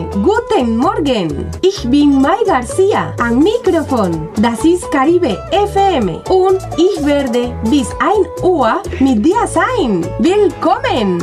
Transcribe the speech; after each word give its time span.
Guten 0.00 0.78
Morgen. 0.78 1.50
Ich 1.60 1.86
bin 1.90 2.22
Mai 2.22 2.42
García, 2.46 3.12
am 3.20 3.40
Mikrofon. 3.40 4.28
Das 4.40 4.64
ist 4.64 4.90
Caribe 4.90 5.36
FM 5.50 6.08
und 6.30 6.58
ich 6.78 7.04
werde 7.04 7.52
bis 7.68 7.88
1 8.00 8.42
Uhr 8.42 8.80
mit 9.00 9.22
dir 9.24 9.46
sein. 9.46 10.06
Willkommen. 10.18 11.18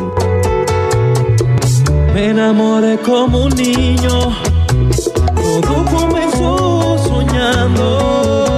Me 2.13 2.29
enamoré 2.29 2.99
como 2.99 3.45
un 3.45 3.55
niño, 3.55 4.35
todo 5.35 5.85
comenzó 5.97 6.97
soñando. 7.07 8.48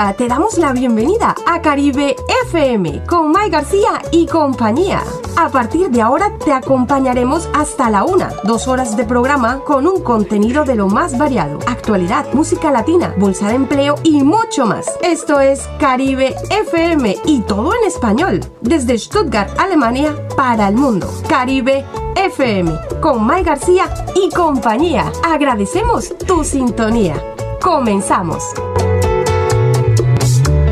Te 0.00 0.28
damos 0.28 0.56
la 0.56 0.72
bienvenida 0.72 1.34
a 1.46 1.60
Caribe 1.60 2.16
FM 2.46 3.04
con 3.04 3.30
Mai 3.30 3.50
García 3.50 4.00
y 4.10 4.26
compañía. 4.26 5.02
A 5.36 5.50
partir 5.50 5.90
de 5.90 6.00
ahora 6.00 6.32
te 6.42 6.54
acompañaremos 6.54 7.50
hasta 7.52 7.90
la 7.90 8.04
una, 8.04 8.30
dos 8.44 8.66
horas 8.66 8.96
de 8.96 9.04
programa 9.04 9.60
con 9.60 9.86
un 9.86 10.02
contenido 10.02 10.64
de 10.64 10.74
lo 10.74 10.88
más 10.88 11.18
variado, 11.18 11.58
actualidad, 11.66 12.32
música 12.32 12.70
latina, 12.70 13.14
bolsa 13.18 13.48
de 13.48 13.56
empleo 13.56 13.94
y 14.02 14.24
mucho 14.24 14.64
más. 14.64 14.86
Esto 15.02 15.38
es 15.38 15.68
Caribe 15.78 16.34
FM 16.48 17.18
y 17.26 17.42
todo 17.42 17.74
en 17.74 17.86
español, 17.86 18.40
desde 18.62 18.98
Stuttgart, 18.98 19.50
Alemania, 19.60 20.16
para 20.34 20.68
el 20.68 20.76
mundo. 20.76 21.12
Caribe 21.28 21.84
FM 22.16 22.72
con 23.02 23.22
Mai 23.22 23.44
García 23.44 23.84
y 24.14 24.34
compañía. 24.34 25.12
Agradecemos 25.24 26.16
tu 26.26 26.42
sintonía. 26.42 27.22
Comenzamos. 27.60 28.42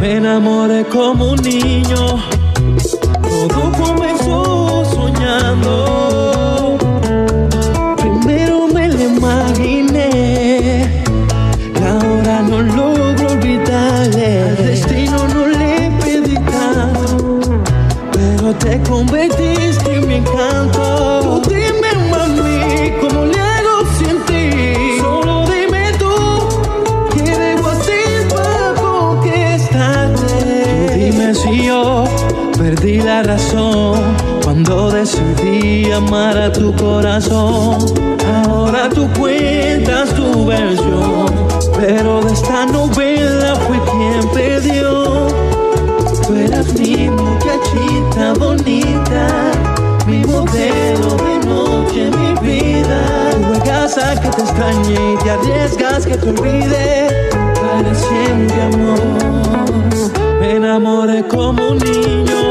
Me 0.01 0.17
enamoré 0.17 0.85
como 0.85 1.33
un 1.33 1.43
niño, 1.43 2.23
todo 3.23 3.73
comenzó 3.73 4.85
soñando. 4.85 6.38
Decidí 35.89 35.93
amar 35.93 36.37
a 36.37 36.53
tu 36.53 36.75
corazón. 36.77 37.79
Ahora 38.45 38.89
tú 38.89 39.09
cuentas 39.19 40.15
tu 40.15 40.47
versión, 40.47 41.27
pero 41.77 42.21
de 42.23 42.33
esta 42.33 42.67
novela 42.67 43.55
fue 43.67 43.79
quien 43.91 44.29
perdió. 44.33 45.27
Tú 46.27 46.35
eras 46.35 46.73
mi 46.75 47.09
muchachita 47.09 48.35
bonita, 48.39 49.53
mi 50.07 50.25
modelo 50.25 51.17
de 51.17 51.47
noche, 51.47 52.11
mi 52.17 52.47
vida. 52.47 53.31
Tú 53.33 53.45
juegas 53.45 53.99
a 53.99 54.21
que 54.21 54.29
te 54.29 54.43
extrañe 54.43 55.15
y 55.15 55.17
te 55.23 55.31
arriesgas 55.31 56.07
que 56.07 56.17
te 56.17 56.29
olvide 56.29 57.09
siempre, 57.95 58.63
amor. 58.63 59.01
Me 60.41 60.57
enamoré 60.57 61.27
como 61.27 61.71
un 61.71 61.79
niño, 61.79 62.51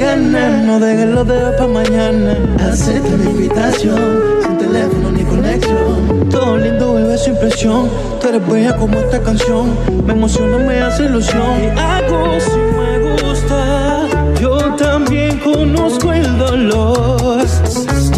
ganas, 0.00 0.64
no 0.64 0.80
dejes 0.80 1.08
los 1.08 1.26
dedos 1.26 1.54
para 1.56 1.68
mañana. 1.68 2.36
Acepta 2.60 3.16
la 3.16 3.24
invitación, 3.24 4.22
sin 4.42 4.58
teléfono 4.58 5.10
ni 5.10 5.24
conexión. 5.24 6.28
Todo 6.30 6.56
lindo, 6.56 6.94
bebé, 6.94 7.18
sin 7.18 7.36
presión. 7.36 7.88
Tú 8.20 8.28
eres 8.28 8.46
bella 8.46 8.76
como 8.76 8.98
esta 8.98 9.20
canción. 9.20 9.76
Me 10.06 10.12
emociona, 10.12 10.58
me 10.58 10.80
hace 10.80 11.04
ilusión. 11.04 11.64
Y 11.64 11.78
hago 11.78 12.40
si 12.40 12.58
me 12.58 13.22
gusta. 13.22 14.08
Yo 14.40 14.58
también 14.76 15.38
conozco 15.38 16.12
el 16.12 16.38
dolor. 16.38 17.44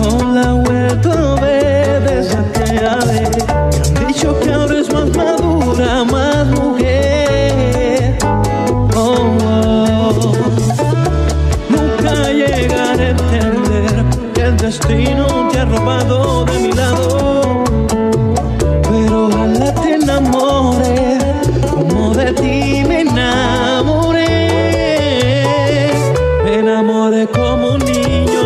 No 0.03 0.35
la 0.35 0.53
vuelto 0.53 1.11
a 1.13 1.41
ver 1.41 2.03
desde 2.05 2.37
aquella 2.37 2.97
vez. 3.07 3.31
Me 3.93 4.01
han 4.01 4.07
dicho 4.07 4.39
que 4.41 4.53
ahora 4.53 4.79
es 4.79 4.93
más 4.93 5.09
madura, 5.17 6.05
más 6.05 6.47
mujer. 6.47 8.19
Oh, 8.95 9.37
oh. 9.45 9.56
Destino 14.67 15.49
te 15.53 15.61
ha 15.61 15.65
robado 15.65 16.45
de 16.45 16.59
mi 16.59 16.73
lado. 16.73 17.63
Pero 18.83 19.27
ojalá 19.27 19.73
te 19.75 19.95
enamores 19.95 21.23
como 21.71 22.13
de 22.13 22.33
ti 22.33 22.85
me 22.89 23.03
enamoré. 23.03 24.49
Me 26.43 26.59
enamoré 26.59 27.29
como 27.29 27.75
un 27.75 27.85
niño. 27.85 28.43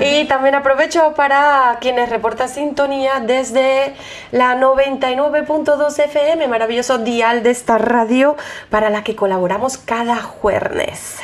Y 0.00 0.24
también 0.26 0.54
aprovecho 0.54 1.14
para 1.14 1.78
quienes 1.80 2.08
reportan 2.08 2.48
sintonía 2.48 3.20
desde 3.20 3.94
la 4.32 4.56
99.2 4.56 5.98
FM, 5.98 6.48
maravilloso 6.48 6.98
dial 6.98 7.42
de 7.42 7.50
esta 7.50 7.78
radio 7.78 8.36
para 8.70 8.90
la 8.90 9.04
que 9.04 9.14
colaboramos 9.14 9.78
cada 9.78 10.16
jueves. 10.16 11.16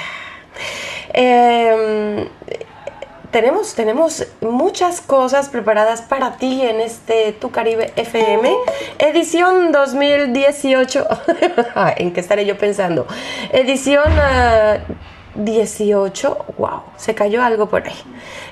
Eh, 1.15 2.29
tenemos, 3.33 3.75
tenemos 3.75 4.27
muchas 4.43 5.01
cosas 5.01 5.49
preparadas 5.49 6.03
para 6.03 6.37
ti 6.37 6.61
en 6.63 6.81
este 6.81 7.33
Tu 7.33 7.51
Caribe 7.51 7.91
FM, 7.97 8.55
edición 8.99 9.73
2018. 9.73 11.07
¿En 11.97 12.13
qué 12.13 12.21
estaré 12.21 12.45
yo 12.45 12.59
pensando? 12.59 13.07
Edición 13.51 14.05
ah, 14.07 14.77
18. 15.35 16.47
Wow, 16.59 16.83
se 16.97 17.15
cayó 17.15 17.43
algo 17.43 17.69
por 17.69 17.87
ahí. 17.87 17.95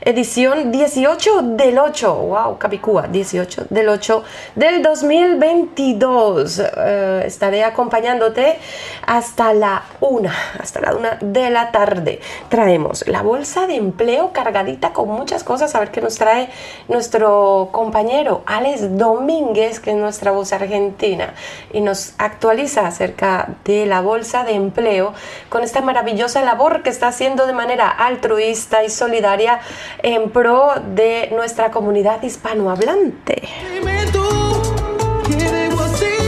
Edición 0.00 0.72
18 0.72 1.42
del 1.42 1.78
8. 1.78 2.14
Wow, 2.14 2.58
Capicúa, 2.58 3.06
18 3.08 3.66
del 3.70 3.88
8 3.88 4.24
del 4.54 4.82
2022. 4.82 6.62
Eh, 6.76 7.22
estaré 7.26 7.64
acompañándote 7.64 8.58
hasta 9.06 9.52
la 9.52 9.82
1, 10.00 10.30
hasta 10.58 10.80
la 10.80 10.94
1 10.94 11.08
de 11.20 11.50
la 11.50 11.70
tarde. 11.70 12.20
Traemos 12.48 13.06
la 13.06 13.22
bolsa 13.22 13.66
de 13.66 13.76
empleo 13.76 14.32
cargadita 14.32 14.92
con 14.92 15.08
muchas 15.08 15.44
cosas. 15.44 15.74
A 15.74 15.80
ver 15.80 15.90
qué 15.90 16.00
nos 16.00 16.16
trae 16.16 16.48
nuestro 16.88 17.68
compañero 17.72 18.42
Alex 18.46 18.96
Domínguez, 18.96 19.80
que 19.80 19.90
es 19.90 19.96
nuestra 19.96 20.30
voz 20.30 20.52
argentina, 20.52 21.34
y 21.72 21.80
nos 21.80 22.14
actualiza 22.18 22.86
acerca 22.86 23.48
de 23.64 23.86
la 23.86 24.00
bolsa 24.00 24.44
de 24.44 24.52
empleo 24.54 25.12
con 25.48 25.62
esta 25.62 25.80
maravillosa 25.80 26.42
labor 26.42 26.69
que 26.82 26.90
está 26.90 27.08
haciendo 27.08 27.46
de 27.46 27.52
manera 27.52 27.88
altruista 27.88 28.84
y 28.84 28.90
solidaria 28.90 29.60
en 30.02 30.30
pro 30.30 30.72
de 30.94 31.28
nuestra 31.32 31.70
comunidad 31.70 32.22
hispanohablante. 32.22 33.42
Dime 33.74 34.06
tú, 34.12 34.24
¿qué 35.26 35.50
debo 35.50 35.80
hacer 35.82 36.20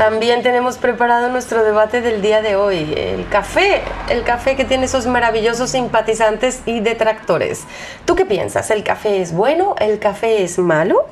también 0.00 0.42
tenemos 0.42 0.78
preparado 0.78 1.28
nuestro 1.28 1.62
debate 1.62 2.00
del 2.00 2.22
día 2.22 2.40
de 2.40 2.56
hoy, 2.56 2.94
el 2.96 3.28
café, 3.28 3.82
el 4.08 4.22
café 4.22 4.56
que 4.56 4.64
tiene 4.64 4.86
esos 4.86 5.06
maravillosos 5.06 5.68
simpatizantes 5.68 6.62
y 6.64 6.80
detractores. 6.80 7.64
¿Tú 8.06 8.16
qué 8.16 8.24
piensas? 8.24 8.70
¿El 8.70 8.82
café 8.82 9.20
es 9.20 9.34
bueno? 9.34 9.74
¿El 9.78 9.98
café 9.98 10.42
es 10.42 10.58
malo? 10.58 11.04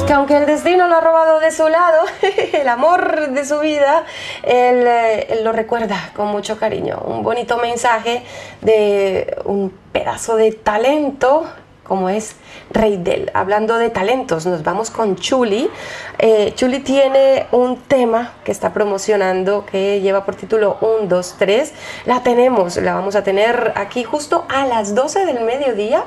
Que 0.06 0.14
aunque 0.14 0.38
el 0.38 0.46
destino 0.46 0.88
lo 0.88 0.96
ha 0.96 1.02
robado 1.02 1.40
de 1.40 1.52
su 1.52 1.68
lado, 1.68 2.04
el 2.54 2.68
amor 2.68 3.30
de 3.30 3.46
su 3.46 3.60
vida, 3.60 4.04
él, 4.44 4.86
eh, 4.86 5.28
él 5.30 5.44
lo 5.44 5.52
recuerda 5.52 6.12
con 6.16 6.28
mucho 6.28 6.58
cariño. 6.58 7.02
Un 7.06 7.24
bonito 7.24 7.58
mensaje 7.58 8.24
de 8.62 9.38
un 9.46 9.74
pedazo 9.92 10.36
de 10.36 10.52
talento 10.52 11.46
como 11.84 12.10
es 12.10 12.36
Reidel. 12.72 13.30
Hablando 13.34 13.78
de 13.78 13.90
talentos, 13.90 14.46
nos 14.46 14.64
vamos 14.64 14.90
con 14.90 15.16
Chuli. 15.16 15.70
Eh, 16.18 16.54
Chuli 16.56 16.80
tiene 16.80 17.48
un 17.52 17.78
tema 17.78 18.34
que 18.44 18.52
está 18.52 18.74
promocionando 18.74 19.66
que 19.66 20.02
lleva 20.02 20.26
por 20.26 20.36
título 20.36 20.78
1, 20.82 21.08
2, 21.08 21.36
3. 21.38 21.74
La 22.06 22.24
tenemos, 22.24 22.78
la 22.78 22.94
vamos 22.94 23.16
a 23.16 23.24
tener 23.24 23.74
aquí 23.76 24.04
justo 24.04 24.46
a 24.50 24.66
las 24.66 24.96
12 24.96 25.26
del 25.26 25.42
mediodía 25.42 26.06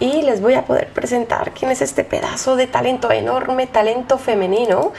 y 0.00 0.22
les 0.22 0.40
voy 0.40 0.54
a 0.54 0.64
poder 0.64 0.88
presentar 0.88 1.52
quién 1.52 1.70
es 1.70 1.82
este 1.82 2.04
pedazo 2.04 2.56
de 2.56 2.66
talento, 2.66 3.10
enorme 3.10 3.66
talento 3.66 4.18
femenino 4.18 4.92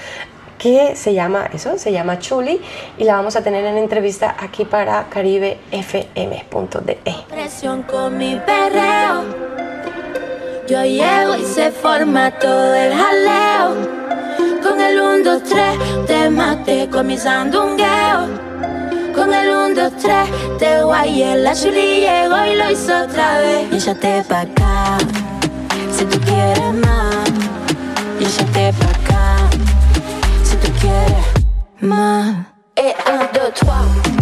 que 0.60 0.96
se 0.96 1.14
llama 1.14 1.50
eso, 1.54 1.78
se 1.78 1.92
llama 1.92 2.20
Chuli 2.20 2.62
y 2.98 3.06
la 3.06 3.16
vamos 3.16 3.36
a 3.36 3.44
tener 3.44 3.66
en 3.66 3.78
entrevista 3.78 4.36
aquí 4.38 4.66
para 4.66 5.08
caribefm.de. 5.10 6.98
Presión 7.30 7.84
con 7.84 8.18
mi 8.18 8.36
perreo 8.46 9.49
yo 10.70 10.84
llego 10.84 11.36
y 11.36 11.46
se 11.46 11.72
forma 11.72 12.30
todo 12.38 12.76
el 12.76 12.94
jaleo. 12.94 13.76
Con 14.62 14.80
el 14.80 15.02
1, 15.02 15.24
2, 15.24 15.44
3 15.44 16.06
te 16.06 16.30
maté 16.30 16.88
con 16.90 17.08
mi 17.08 17.18
sandungueo. 17.18 18.28
Con 19.16 19.34
el 19.34 19.50
1, 19.50 19.70
2, 19.74 19.94
3 20.00 20.30
te 20.60 20.84
guayé, 20.84 21.38
la 21.38 21.56
chuli 21.56 22.02
llegó 22.02 22.46
y 22.46 22.56
lo 22.56 22.70
hizo 22.70 23.04
otra 23.04 23.40
vez. 23.40 23.68
Y 23.72 23.78
Échate 23.78 24.24
pa' 24.30 24.42
acá, 24.42 24.98
si 25.92 26.06
tú 26.06 26.20
quieres 26.20 26.74
más. 26.76 27.32
Y 28.20 28.26
Échate 28.26 28.72
pa' 28.74 28.90
acá, 28.90 29.38
si 30.44 30.56
tú 30.58 30.72
quieres 30.80 31.26
más. 31.80 32.46
Et 32.76 32.96
1, 33.08 33.30
2, 33.34 33.54
3. 33.56 34.19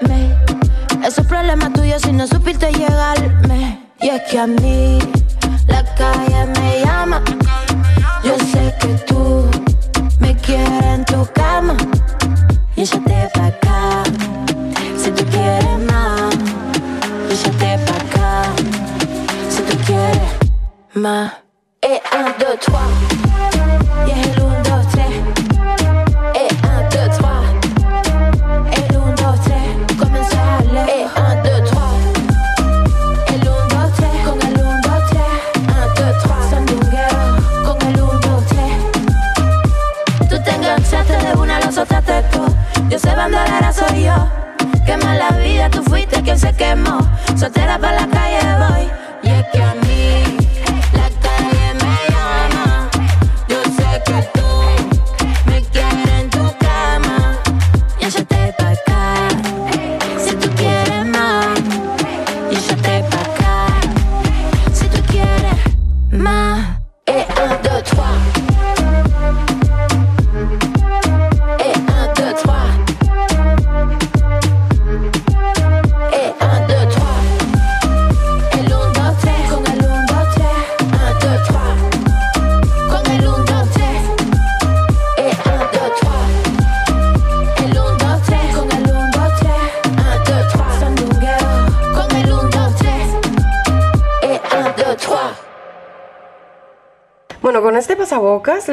Controlarme? 0.00 1.06
Eso 1.06 1.22
es 1.22 1.26
problema 1.26 1.72
tuyo 1.72 1.98
si 1.98 2.12
no 2.12 2.26
supiste 2.26 2.72
llegarme. 2.72 3.80
Y 4.00 4.08
es 4.08 4.22
que 4.30 4.38
a 4.38 4.46
mí 4.46 4.98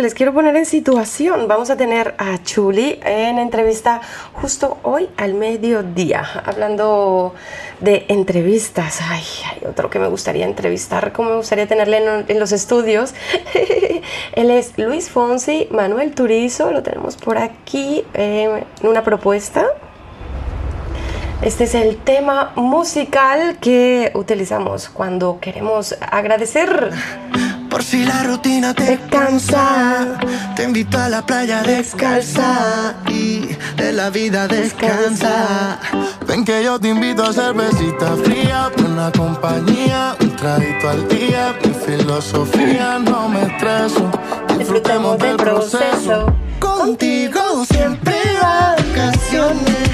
les 0.07 0.13
quiero 0.13 0.33
poner 0.33 0.55
en 0.55 0.65
situación. 0.65 1.49
Vamos 1.49 1.69
a 1.69 1.75
tener 1.75 2.15
a 2.17 2.41
Chuli 2.41 2.97
en 3.03 3.39
entrevista 3.39 3.99
justo 4.31 4.77
hoy 4.83 5.09
al 5.17 5.33
mediodía, 5.33 6.25
hablando 6.45 7.35
de 7.81 8.05
entrevistas. 8.07 9.01
Ay, 9.01 9.25
hay 9.51 9.67
otro 9.67 9.89
que 9.89 9.99
me 9.99 10.07
gustaría 10.07 10.45
entrevistar, 10.45 11.11
como 11.11 11.31
me 11.31 11.35
gustaría 11.35 11.67
tenerle 11.67 12.23
en, 12.25 12.39
los 12.39 12.53
estudios. 12.53 13.15
Él 14.31 14.49
es 14.49 14.77
Luis 14.77 15.09
Fonsi, 15.09 15.67
Manuel 15.71 16.15
Turizo, 16.15 16.71
lo 16.71 16.83
tenemos 16.83 17.17
por 17.17 17.37
aquí 17.37 18.05
en 18.13 18.63
una 18.83 19.03
propuesta. 19.03 19.65
Este 21.41 21.65
es 21.65 21.75
el 21.75 21.97
tema 21.97 22.53
musical 22.55 23.57
que 23.59 24.11
utilizamos 24.15 24.87
cuando 24.87 25.39
queremos 25.41 25.97
agradecer 25.99 26.91
si 27.87 28.03
la 28.03 28.23
rutina 28.23 28.73
te 28.73 28.99
cansa, 29.09 30.17
te 30.57 30.63
invito 30.63 30.97
a 30.97 31.07
la 31.07 31.25
playa 31.25 31.63
descalza 31.63 32.95
y 33.07 33.55
de 33.77 33.93
la 33.93 34.09
vida 34.09 34.45
descansa. 34.45 35.79
Ven 36.27 36.43
que 36.43 36.65
yo 36.65 36.77
te 36.79 36.89
invito 36.89 37.23
a 37.23 37.31
cervecita 37.31 38.13
fría, 38.25 38.69
una 38.85 39.09
compañía, 39.13 40.17
un 40.19 40.35
traguito 40.35 40.89
al 40.89 41.07
día. 41.07 41.55
Mi 41.63 41.73
filosofía 41.73 42.99
no 42.99 43.29
me 43.29 43.43
estreso, 43.43 44.11
disfrutemos 44.57 45.17
del 45.19 45.37
proceso. 45.37 46.25
Contigo 46.59 47.63
siempre 47.71 48.15
vacaciones, 48.41 49.89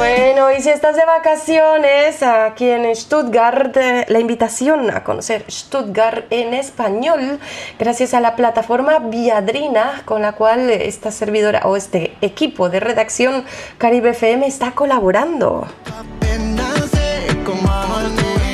bueno, 0.00 0.50
y 0.50 0.62
si 0.62 0.70
estás 0.70 0.96
de 0.96 1.04
vacaciones 1.04 2.22
aquí 2.22 2.70
en 2.70 2.96
Stuttgart, 2.96 3.76
eh, 3.76 4.06
la 4.08 4.18
invitación 4.18 4.90
a 4.90 5.04
conocer 5.04 5.44
Stuttgart 5.50 6.24
en 6.30 6.54
español, 6.54 7.38
gracias 7.78 8.14
a 8.14 8.20
la 8.20 8.34
plataforma 8.34 8.98
Viadrina, 8.98 10.00
con 10.06 10.22
la 10.22 10.32
cual 10.32 10.70
esta 10.70 11.10
servidora 11.10 11.66
o 11.66 11.76
este 11.76 12.16
equipo 12.22 12.70
de 12.70 12.80
redacción 12.80 13.44
Caribe 13.76 14.10
FM 14.10 14.46
está 14.46 14.70
colaborando. 14.70 15.66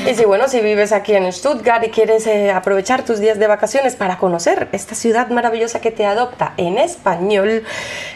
Y 0.06 0.14
si 0.14 0.24
bueno, 0.24 0.46
si 0.46 0.60
vives 0.60 0.92
aquí 0.92 1.14
en 1.14 1.32
Stuttgart 1.32 1.82
y 1.84 1.90
quieres 1.90 2.28
eh, 2.28 2.52
aprovechar 2.52 3.04
tus 3.04 3.18
días 3.18 3.40
de 3.40 3.48
vacaciones 3.48 3.96
para 3.96 4.18
conocer 4.18 4.68
esta 4.70 4.94
ciudad 4.94 5.30
maravillosa 5.30 5.80
que 5.80 5.90
te 5.90 6.06
adopta 6.06 6.54
en 6.56 6.78
español, 6.78 7.64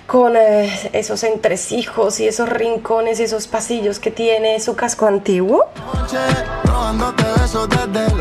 con 0.07 0.37
eh, 0.37 0.73
esos 0.93 1.25
entresijos 1.25 2.21
y 2.21 2.29
esos 2.29 2.49
rincones 2.49 3.19
y 3.19 3.25
esos 3.25 3.49
pasillos 3.49 3.99
que 3.99 4.13
tiene 4.13 4.61
su 4.61 4.77
casco 4.77 5.07
antiguo, 5.07 5.67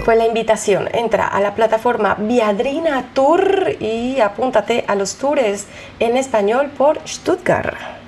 pues 0.03 0.17
la 0.17 0.25
invitación, 0.25 0.89
entra 0.91 1.27
a 1.27 1.39
la 1.39 1.53
plataforma 1.53 2.15
Viadrina 2.15 3.11
Tour 3.13 3.75
y 3.79 4.19
apúntate 4.19 4.83
a 4.87 4.95
los 4.95 5.15
tours 5.17 5.67
en 5.99 6.17
español 6.17 6.71
por 6.75 6.99
Stuttgart. 7.07 7.98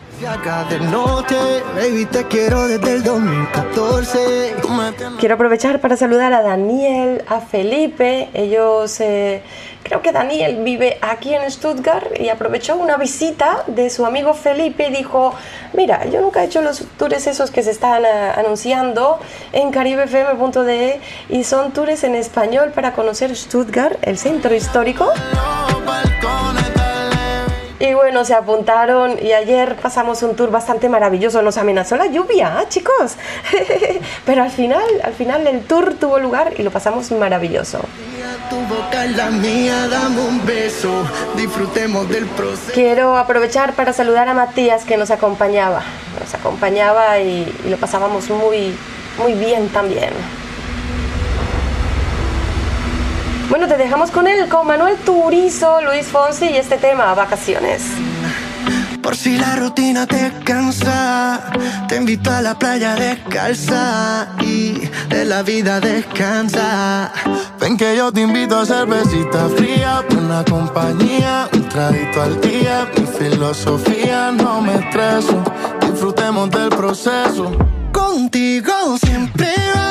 Quiero 5.19 5.35
aprovechar 5.35 5.81
para 5.81 5.97
saludar 5.97 6.31
a 6.33 6.43
Daniel, 6.43 7.23
a 7.27 7.39
Felipe. 7.39 8.29
Ellos, 8.35 8.99
eh, 9.01 9.41
creo 9.81 10.03
que 10.03 10.11
Daniel 10.11 10.63
vive 10.63 10.99
aquí 11.01 11.33
en 11.33 11.49
Stuttgart 11.49 12.19
y 12.19 12.29
aprovechó 12.29 12.75
una 12.75 12.97
visita 12.97 13.63
de 13.65 13.89
su 13.89 14.05
amigo 14.05 14.35
Felipe 14.35 14.89
y 14.89 14.91
dijo, 14.91 15.33
mira, 15.73 16.05
yo 16.05 16.21
nunca 16.21 16.43
he 16.43 16.45
hecho 16.45 16.61
los 16.61 16.85
tours 16.97 17.25
esos 17.25 17.49
que 17.49 17.63
se 17.63 17.71
están 17.71 18.05
eh, 18.05 18.31
anunciando 18.35 19.19
en 19.53 19.71
caribefm.de 19.71 21.01
y 21.29 21.43
son 21.43 21.71
tours 21.71 22.03
en 22.03 22.13
español 22.13 22.71
para 22.75 22.93
conocer 22.93 23.35
Stuttgart, 23.35 23.97
el 24.03 24.19
centro 24.19 24.53
histórico. 24.53 25.07
Y 27.81 27.95
bueno, 27.95 28.23
se 28.25 28.35
apuntaron 28.35 29.17
y 29.19 29.33
ayer 29.33 29.75
pasamos 29.75 30.21
un 30.21 30.35
tour 30.35 30.51
bastante 30.51 30.87
maravilloso. 30.87 31.41
Nos 31.41 31.57
amenazó 31.57 31.95
la 31.95 32.05
lluvia, 32.05 32.59
¿ah, 32.59 32.69
chicos. 32.69 33.15
Pero 34.25 34.43
al 34.43 34.51
final, 34.51 34.83
al 35.03 35.13
final 35.13 35.47
el 35.47 35.61
tour 35.63 35.95
tuvo 35.95 36.19
lugar 36.19 36.53
y 36.59 36.61
lo 36.61 36.69
pasamos 36.69 37.09
maravilloso. 37.11 37.79
Quiero 42.71 43.17
aprovechar 43.17 43.73
para 43.73 43.93
saludar 43.93 44.29
a 44.29 44.35
Matías 44.35 44.85
que 44.85 44.95
nos 44.95 45.09
acompañaba. 45.09 45.81
Nos 46.19 46.35
acompañaba 46.35 47.17
y, 47.17 47.51
y 47.65 47.69
lo 47.69 47.77
pasábamos 47.77 48.29
muy, 48.29 48.75
muy 49.17 49.33
bien 49.33 49.69
también. 49.69 50.11
Bueno, 53.51 53.67
te 53.67 53.75
dejamos 53.75 54.11
con 54.11 54.27
él, 54.27 54.47
con 54.47 54.65
Manuel 54.65 54.95
Turizo, 54.95 55.81
Luis 55.81 56.07
Fonsi 56.07 56.45
y 56.45 56.55
este 56.55 56.77
tema, 56.77 57.13
vacaciones. 57.13 57.81
Por 59.03 59.13
si 59.13 59.37
la 59.37 59.57
rutina 59.57 60.07
te 60.07 60.31
cansa, 60.45 61.51
te 61.89 61.97
invito 61.97 62.31
a 62.31 62.41
la 62.41 62.57
playa 62.57 62.95
descalza 62.95 64.29
y 64.39 64.87
de 65.09 65.25
la 65.25 65.43
vida 65.43 65.81
descansa. 65.81 67.11
Ven 67.59 67.75
que 67.75 67.97
yo 67.97 68.09
te 68.13 68.21
invito 68.21 68.57
a 68.57 68.65
cervecita 68.65 69.49
fría, 69.49 70.01
una 70.17 70.45
compañía, 70.45 71.49
un 71.51 71.67
traguito 71.67 72.21
al 72.21 72.39
día. 72.39 72.89
Mi 72.95 73.05
filosofía 73.05 74.31
no 74.31 74.61
me 74.61 74.75
estreso, 74.75 75.43
disfrutemos 75.81 76.49
del 76.51 76.69
proceso. 76.69 77.51
Contigo 77.91 78.97
siempre 78.97 79.51
vacaciones, 79.51 79.90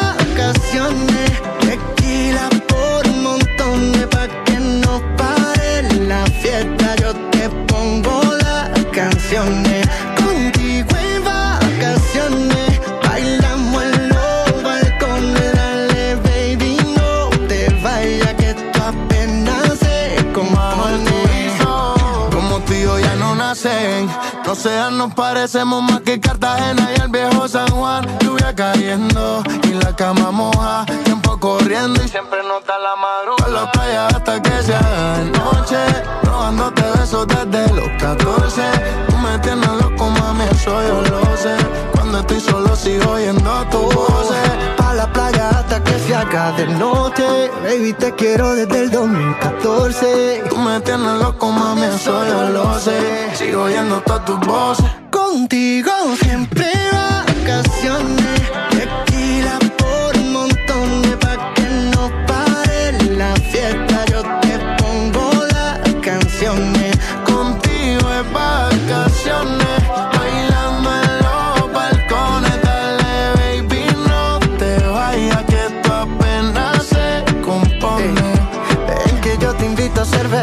canciones. 8.90 9.88
Contigo 10.16 10.88
en 10.96 11.24
vacaciones. 11.24 12.80
Bailamos 13.02 13.82
en 13.82 14.08
los 14.08 14.62
balcones. 14.62 15.52
Dale, 15.54 16.16
baby, 16.16 16.76
no 16.96 17.30
te 17.46 17.68
vayas 17.82 18.34
que 18.34 18.50
esto 18.50 18.82
apenas 18.82 19.78
se 19.78 20.32
compone. 20.32 21.50
Como 22.32 22.60
tío 22.60 22.98
ya 22.98 23.14
no 23.16 23.34
nacen. 23.34 24.08
No 24.46 24.54
sean, 24.54 24.98
nos 24.98 25.14
parecemos 25.14 25.82
más 25.82 26.00
que 26.00 26.18
Cartagena 26.20 26.90
y 26.96 27.00
el 27.00 27.08
viejo 27.08 27.46
San 27.48 27.68
Juan. 27.70 28.06
Lluvia 28.20 28.54
cayendo 28.54 29.42
y 29.64 29.74
la 29.74 29.94
cama 29.94 30.30
moja 30.30 30.86
corriendo 31.40 32.04
y 32.04 32.08
siempre 32.08 32.38
nota 32.42 32.74
la 32.78 32.94
madrugada. 32.96 33.46
A 33.46 33.64
la 33.64 33.72
playa 33.72 34.06
hasta 34.08 34.42
que 34.42 34.62
se 34.62 34.74
haga 34.74 35.18
noche, 35.24 35.78
robándote 36.22 36.82
besos 36.98 37.26
desde 37.26 37.74
los 37.74 37.88
14. 37.98 38.62
Tú 39.08 39.16
me 39.16 39.38
tienes 39.38 39.70
loco, 39.82 40.10
mami, 40.10 40.44
eso 40.52 40.82
yo 40.82 41.00
lo 41.02 41.36
sé. 41.36 41.56
Cuando 41.92 42.20
estoy 42.20 42.40
solo 42.40 42.76
sigo 42.76 43.12
oyendo 43.12 43.66
tu 43.70 43.80
voz. 43.80 44.30
A 44.78 44.94
la 44.94 45.10
playa 45.12 45.48
hasta 45.48 45.82
que 45.82 45.98
se 45.98 46.14
haga 46.14 46.52
de 46.52 46.66
noche. 46.66 47.50
Baby, 47.64 47.94
te 47.94 48.14
quiero 48.14 48.54
desde 48.54 48.84
el 48.84 48.90
2014. 48.90 50.44
Tú 50.50 50.56
me 50.58 50.80
tienes 50.80 51.14
loco, 51.20 51.50
mami, 51.50 51.84
eso 51.84 52.24
yo 52.28 52.50
lo 52.50 52.78
sé. 52.78 53.30
Sigo 53.34 53.62
oyendo 53.62 54.00
todas 54.02 54.24
tus 54.26 54.38
voces. 54.40 54.86
Contigo 55.10 55.90
siempre 56.20 56.70
vacaciones 56.92 58.39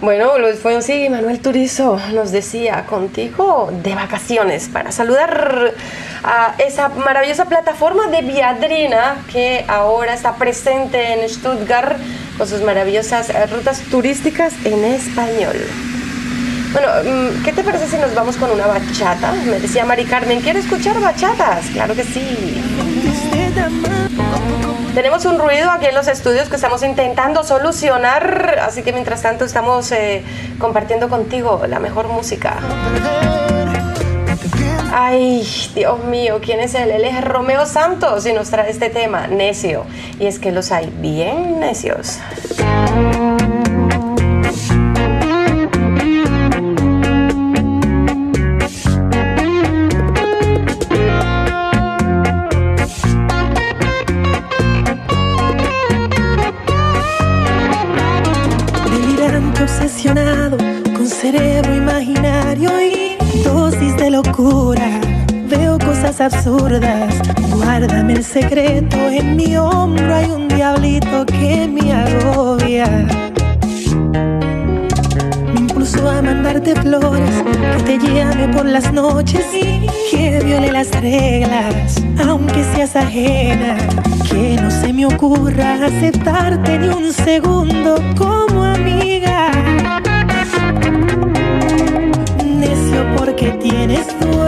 Bueno, 0.00 0.38
Luis 0.38 0.58
Fonsi 0.58 1.04
y 1.04 1.08
Manuel 1.08 1.40
Turizo 1.40 1.98
nos 2.12 2.32
decía 2.32 2.84
contigo 2.84 3.70
de 3.82 3.94
vacaciones 3.94 4.68
para 4.68 4.92
saludar 4.92 5.74
a 6.22 6.54
esa 6.58 6.90
maravillosa 6.90 7.46
plataforma 7.46 8.08
de 8.08 8.22
Viadrina 8.22 9.16
que 9.32 9.64
ahora 9.68 10.12
está 10.12 10.36
presente 10.36 11.14
en 11.14 11.28
Stuttgart 11.28 11.96
con 12.36 12.46
sus 12.46 12.60
maravillosas 12.62 13.32
rutas 13.50 13.80
turísticas 13.90 14.52
en 14.64 14.84
español. 14.84 15.56
Bueno, 16.72 16.88
mm, 17.02 17.42
¿qué 17.44 17.52
te 17.52 17.64
parece 17.64 17.86
si 17.88 17.96
nos 17.96 18.14
vamos 18.14 18.36
con 18.36 18.50
una 18.50 18.66
bachata? 18.66 19.32
Me 19.46 19.58
decía 19.58 19.86
Mari 19.86 20.04
Carmen, 20.04 20.40
quiero 20.40 20.58
escuchar 20.58 21.00
bachatas. 21.00 21.66
Claro 21.72 21.94
que 21.94 22.04
sí. 22.04 22.62
Tenemos 24.94 25.24
un 25.26 25.38
ruido 25.38 25.70
aquí 25.70 25.86
en 25.86 25.94
los 25.94 26.08
estudios 26.08 26.48
que 26.48 26.56
estamos 26.56 26.82
intentando 26.82 27.44
solucionar, 27.44 28.58
así 28.60 28.82
que 28.82 28.92
mientras 28.92 29.22
tanto 29.22 29.44
estamos 29.44 29.92
eh, 29.92 30.24
compartiendo 30.58 31.08
contigo 31.08 31.62
la 31.68 31.78
mejor 31.78 32.08
música. 32.08 32.56
Ay, 34.92 35.46
Dios 35.74 36.02
mío, 36.04 36.40
¿quién 36.42 36.60
es 36.60 36.74
él? 36.74 36.90
Él 36.90 37.04
es 37.04 37.24
Romeo 37.24 37.66
Santos 37.66 38.26
y 38.26 38.32
nos 38.32 38.50
trae 38.50 38.70
este 38.70 38.90
tema, 38.90 39.28
necio. 39.28 39.84
Y 40.18 40.26
es 40.26 40.38
que 40.38 40.50
los 40.50 40.72
hay 40.72 40.92
bien 41.00 41.60
necios. 41.60 42.18
Cosas 66.18 66.34
absurdas. 66.34 67.14
Guárdame 67.54 68.14
el 68.14 68.24
secreto. 68.24 68.96
En 68.96 69.36
mi 69.36 69.56
hombro 69.56 70.14
hay 70.14 70.30
un 70.30 70.48
diablito 70.48 71.24
que 71.26 71.68
me 71.68 71.92
agobia. 71.92 72.86
Me 75.52 75.60
impulsó 75.60 76.10
a 76.10 76.22
mandarte 76.22 76.74
flores. 76.74 77.30
Que 77.86 77.98
te 77.98 78.14
llame 78.14 78.48
por 78.48 78.66
las 78.66 78.92
noches 78.92 79.46
y 79.54 79.86
que 80.10 80.40
viole 80.44 80.72
las 80.72 80.90
reglas. 81.00 82.02
Aunque 82.26 82.64
seas 82.74 82.96
ajena. 82.96 83.76
Que 84.28 84.58
no 84.60 84.70
se 84.70 84.92
me 84.92 85.06
ocurra 85.06 85.74
aceptarte 85.86 86.78
ni 86.78 86.88
un 86.88 87.12
segundo 87.12 88.02
como 88.16 88.64
amiga 88.64 89.50
necio 92.44 93.06
porque 93.16 93.52
tienes 93.52 94.06
dueño 94.20 94.47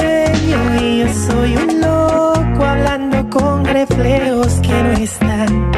soy 1.13 1.57
un 1.57 1.81
loco 1.81 2.65
hablando 2.65 3.29
con 3.31 3.65
reflejos 3.65 4.61
que 4.61 4.83
no 4.83 4.93
están. 4.93 5.71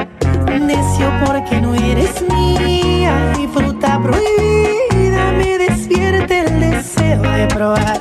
Necio 0.67 1.11
porque 1.27 1.61
no 1.61 1.75
eres 1.75 2.23
mía 2.23 3.33
y 3.39 3.47
fruta 3.49 4.01
prohibida 4.03 5.33
me 5.33 5.59
despierta 5.59 6.39
el 6.39 6.61
deseo 6.61 7.23
de 7.23 7.47
probar. 7.49 8.01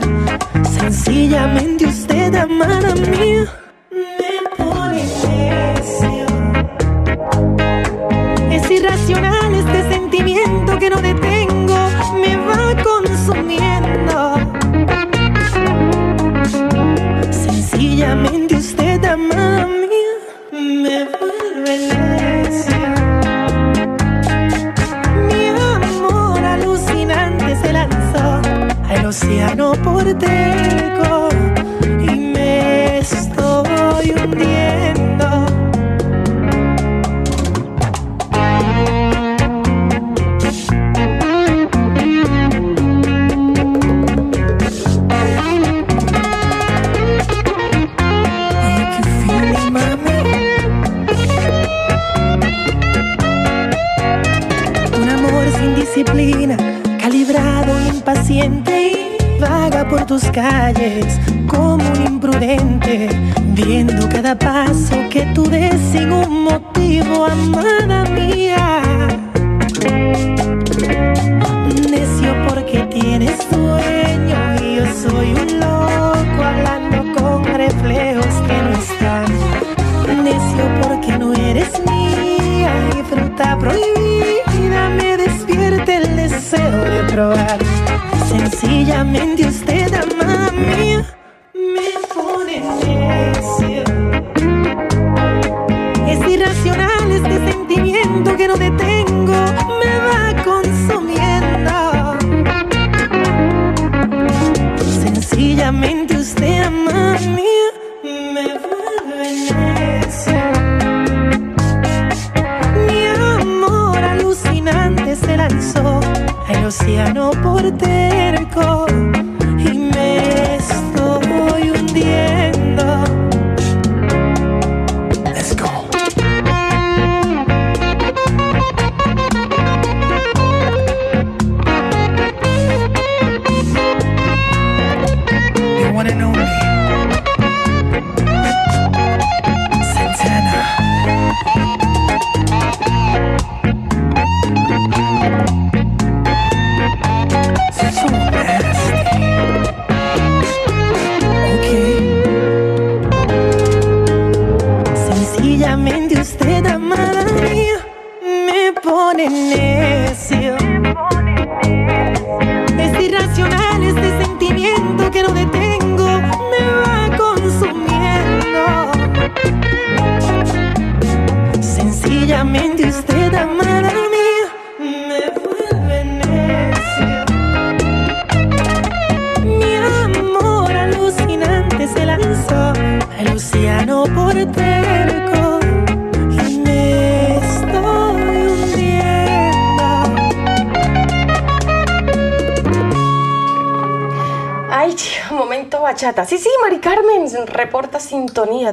Sencillamente 0.64 1.86
usted 1.86 2.36
mía 2.36 2.96
me 2.96 3.61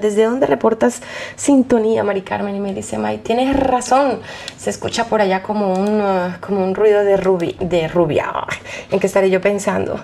¿Desde 0.00 0.24
dónde 0.24 0.46
reportas 0.46 1.02
sintonía, 1.36 2.04
Mari 2.04 2.22
Carmen? 2.22 2.54
Y 2.54 2.60
me 2.60 2.74
dice, 2.74 2.98
May, 2.98 3.18
tienes 3.18 3.58
razón. 3.58 4.20
Se 4.56 4.70
escucha 4.70 5.04
por 5.06 5.20
allá 5.20 5.42
como 5.42 5.72
un, 5.72 6.00
uh, 6.00 6.32
como 6.40 6.64
un 6.64 6.74
ruido 6.74 7.04
de, 7.04 7.16
rubi, 7.16 7.56
de 7.60 7.88
rubia. 7.88 8.32
¿En 8.90 9.00
qué 9.00 9.06
estaré 9.06 9.30
yo 9.30 9.40
pensando? 9.40 10.00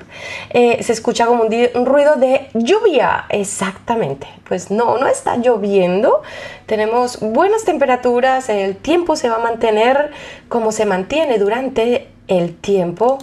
Eh, 0.50 0.82
se 0.82 0.92
escucha 0.92 1.26
como 1.26 1.44
un, 1.44 1.54
un 1.74 1.86
ruido 1.86 2.16
de 2.16 2.48
lluvia. 2.54 3.26
Exactamente. 3.28 4.26
Pues 4.48 4.70
no, 4.70 4.98
no 4.98 5.06
está 5.06 5.36
lloviendo. 5.36 6.22
Tenemos 6.66 7.20
buenas 7.20 7.64
temperaturas. 7.64 8.48
El 8.48 8.76
tiempo 8.76 9.16
se 9.16 9.28
va 9.28 9.36
a 9.36 9.40
mantener 9.40 10.10
como 10.48 10.72
se 10.72 10.86
mantiene 10.86 11.38
durante 11.38 12.08
el 12.28 12.54
tiempo 12.54 13.18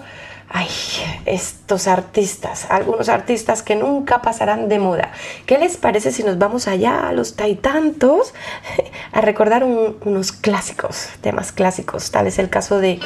artistas, 1.88 2.68
algunos 2.70 3.10
artistas 3.10 3.64
que 3.64 3.76
nunca 3.76 4.22
pasarán 4.22 4.70
de 4.70 4.80
moda. 4.80 5.12
¿Qué 5.46 5.58
les 5.58 5.78
parece 5.78 6.12
si 6.12 6.24
nos 6.24 6.38
vamos 6.38 6.68
allá 6.68 7.08
a 7.08 7.14
los 7.14 7.36
taitantos 7.36 8.34
a 9.12 9.22
recordar 9.22 9.64
unos 9.64 10.32
clásicos, 10.32 11.08
temas 11.22 11.52
clásicos? 11.52 12.12
Tal 12.12 12.28
es 12.28 12.40
el 12.40 12.50
caso 12.50 12.80
de 12.80 13.00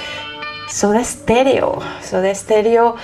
Soda 0.70 1.04
Stereo. 1.04 1.80
Soda 2.02 2.34
Stereo, 2.34 2.96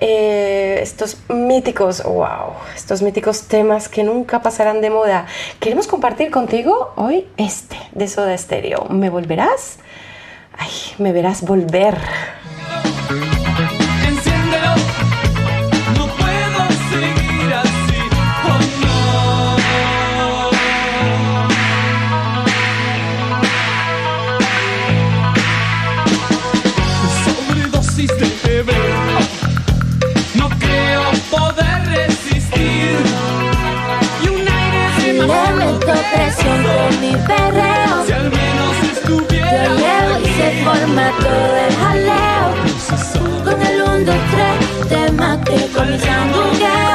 eh, 0.00 0.78
estos 0.80 1.18
míticos, 1.28 2.02
wow, 2.04 2.54
estos 2.76 3.02
míticos 3.02 3.42
temas 3.48 3.88
que 3.88 4.04
nunca 4.04 4.40
pasarán 4.40 4.80
de 4.80 4.90
moda. 4.90 5.26
Queremos 5.58 5.86
compartir 5.88 6.30
contigo 6.30 6.92
hoy 6.96 7.26
este 7.36 7.76
de 7.92 8.06
Soda 8.06 8.36
Stereo. 8.38 8.86
¿Me 8.90 9.10
volverás? 9.10 9.78
Ay, 10.56 10.70
me 10.98 11.12
verás 11.12 11.42
volver. 11.42 11.96
Con 36.14 37.00
mi 37.00 37.12
perreo. 37.26 38.06
Si 38.06 38.12
al 38.12 38.30
menos 38.30 38.76
estuviera. 38.92 40.16
Te 40.16 40.28
y 40.28 40.34
se 40.34 40.64
forma 40.64 41.10
todo 41.20 41.56
el 41.66 41.74
jaleo. 41.76 42.46
Con 43.44 43.62
el 43.62 43.82
1, 43.82 43.98
2, 44.04 44.16
3, 44.86 44.88
te 44.88 45.12
maté 45.12 45.68
con 45.74 45.90
mi 45.90 45.98
sandungueo. 45.98 46.87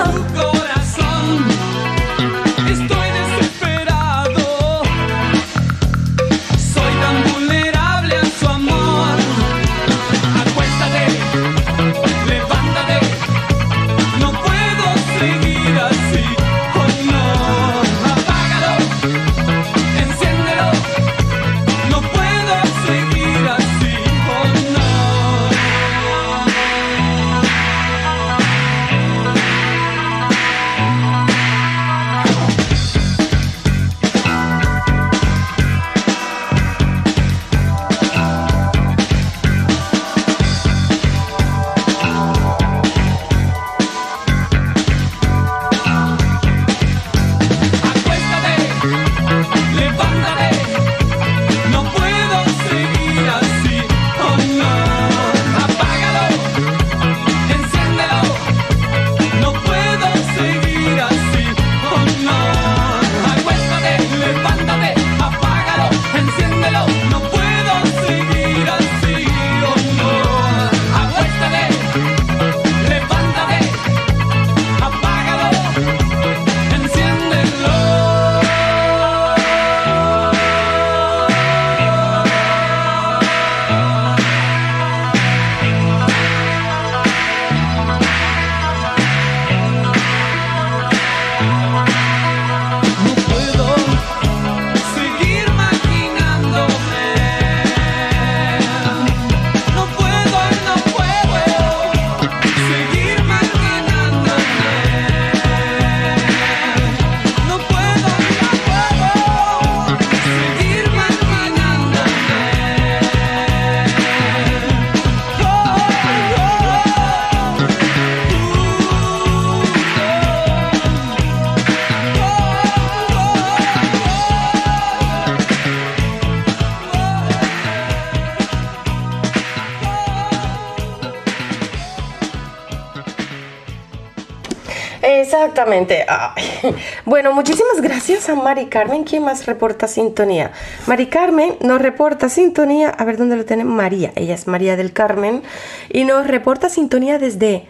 Exactamente. 135.63 136.05
Bueno, 137.05 137.33
muchísimas 137.33 137.81
gracias 137.81 138.29
a 138.29 138.35
Mari 138.35 138.67
Carmen. 138.67 139.03
¿Quién 139.03 139.23
más 139.23 139.45
reporta 139.45 139.87
sintonía? 139.87 140.51
Mari 140.87 141.07
Carmen 141.07 141.55
nos 141.61 141.81
reporta 141.81 142.29
sintonía. 142.29 142.89
A 142.89 143.05
ver 143.05 143.17
dónde 143.17 143.35
lo 143.35 143.45
tiene 143.45 143.63
María. 143.63 144.11
Ella 144.15 144.35
es 144.35 144.47
María 144.47 144.75
del 144.75 144.93
Carmen. 144.93 145.43
Y 145.89 146.05
nos 146.05 146.27
reporta 146.27 146.69
sintonía 146.69 147.19
desde. 147.19 147.67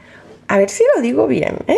A 0.47 0.57
ver 0.57 0.69
si 0.69 0.83
lo 0.95 1.01
digo 1.01 1.27
bien. 1.27 1.57
¿eh? 1.67 1.77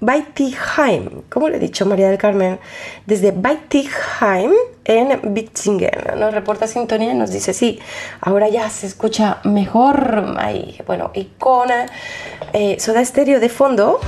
Baitigheim. 0.00 1.22
¿Cómo 1.28 1.48
le 1.48 1.56
he 1.56 1.60
dicho 1.60 1.86
María 1.86 2.08
del 2.08 2.18
Carmen? 2.18 2.58
Desde 3.06 3.32
Baitigheim 3.32 4.52
en 4.84 5.34
Bitzingen. 5.34 6.18
Nos 6.18 6.34
reporta 6.34 6.66
sintonía 6.66 7.12
y 7.12 7.16
nos 7.16 7.30
dice: 7.30 7.52
Sí, 7.52 7.80
ahora 8.20 8.48
ya 8.48 8.68
se 8.70 8.86
escucha 8.86 9.38
mejor. 9.44 10.36
Bueno, 10.86 11.10
y 11.14 11.24
con 11.38 11.68
eh, 12.52 12.76
soda 12.78 13.00
estéreo 13.00 13.40
de 13.40 13.48
fondo. 13.48 14.00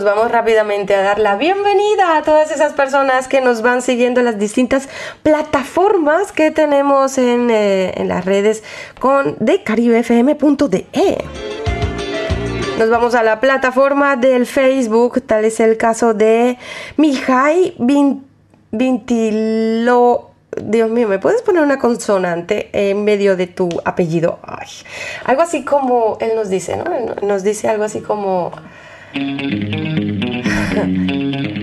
Nos 0.00 0.16
vamos 0.16 0.32
rápidamente 0.32 0.94
a 0.94 1.02
dar 1.02 1.18
la 1.18 1.36
bienvenida 1.36 2.16
a 2.16 2.22
todas 2.22 2.50
esas 2.50 2.72
personas 2.72 3.28
que 3.28 3.42
nos 3.42 3.60
van 3.60 3.82
siguiendo 3.82 4.20
en 4.20 4.24
las 4.24 4.38
distintas 4.38 4.88
plataformas 5.22 6.32
que 6.32 6.50
tenemos 6.50 7.18
en, 7.18 7.50
eh, 7.50 8.02
las 8.06 8.24
redes 8.24 8.62
con 8.98 9.36
de 9.40 9.62
caribefm.de. 9.62 11.18
Nos 12.78 12.88
vamos 12.88 13.14
a 13.14 13.22
la 13.22 13.40
plataforma 13.40 14.16
del 14.16 14.46
Facebook, 14.46 15.20
tal 15.20 15.44
es 15.44 15.60
el 15.60 15.76
caso 15.76 16.14
de 16.14 16.56
Mijay 16.96 17.74
Vintilo. 18.70 20.30
Dios 20.62 20.90
mío, 20.90 21.08
¿me 21.08 21.18
puedes 21.18 21.42
poner 21.42 21.62
una 21.62 21.78
consonante 21.78 22.70
en 22.72 23.04
medio 23.04 23.36
de 23.36 23.48
tu 23.48 23.68
apellido? 23.84 24.38
Algo 25.26 25.42
así 25.42 25.62
como 25.62 26.16
él 26.22 26.30
nos 26.34 26.48
dice, 26.48 26.78
¿no? 26.78 26.86
Nos 27.20 27.42
dice 27.42 27.68
algo 27.68 27.84
así 27.84 28.00
como 28.00 28.50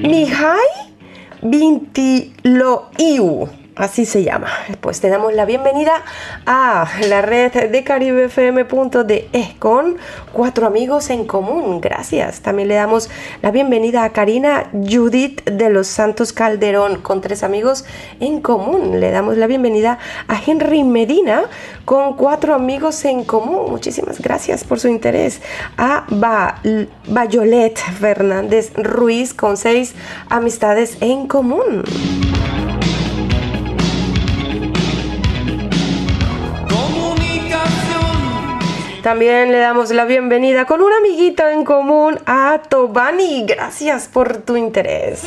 Mihai 0.10 0.72
Bintiloiu. 1.50 3.30
Así 3.78 4.06
se 4.06 4.24
llama. 4.24 4.48
Pues 4.82 5.00
te 5.00 5.10
damos 5.10 5.34
la 5.34 5.46
bienvenida 5.46 6.04
a 6.46 6.88
la 7.08 7.22
red 7.22 7.70
de 7.70 7.84
caribefm.de 7.84 9.56
con 9.60 9.98
cuatro 10.34 10.68
amigos 10.68 11.10
en 11.10 11.26
común. 11.26 11.82
Gracias. 11.82 12.42
También 12.42 12.68
le 12.68 12.76
damos 12.76 13.10
la 13.42 13.52
bienvenida 13.52 14.04
a 14.04 14.12
Karina 14.12 14.70
Judith 14.74 15.44
de 15.46 15.70
los 15.70 15.88
Santos 15.88 16.34
Calderón 16.34 17.02
con 17.02 17.22
tres 17.22 17.44
amigos 17.44 17.86
en 18.20 18.42
común. 18.42 19.00
Le 19.00 19.12
damos 19.12 19.38
la 19.38 19.48
bienvenida 19.48 20.00
a 20.28 20.40
Henry 20.46 20.84
Medina 20.84 21.44
con 21.86 22.16
cuatro 22.16 22.54
amigos 22.54 23.06
en 23.06 23.24
común. 23.24 23.70
Muchísimas 23.70 24.20
gracias 24.20 24.64
por 24.64 24.80
su 24.80 24.88
interés. 24.88 25.42
A 25.78 26.06
Bayolet 27.08 27.78
Fernández 27.78 28.74
Ruiz 28.76 29.34
con 29.34 29.58
seis 29.58 29.94
amistades 30.30 30.98
en 31.02 31.28
común. 31.28 31.84
También 39.08 39.54
le 39.54 39.60
damos 39.60 39.90
la 39.92 40.04
bienvenida 40.04 40.66
con 40.66 40.82
un 40.82 40.92
amiguito 40.92 41.48
en 41.48 41.64
común 41.64 42.20
a 42.26 42.60
Tobani. 42.68 43.46
Gracias 43.48 44.10
por 44.10 44.40
tu 44.40 44.58
interés. 44.58 45.24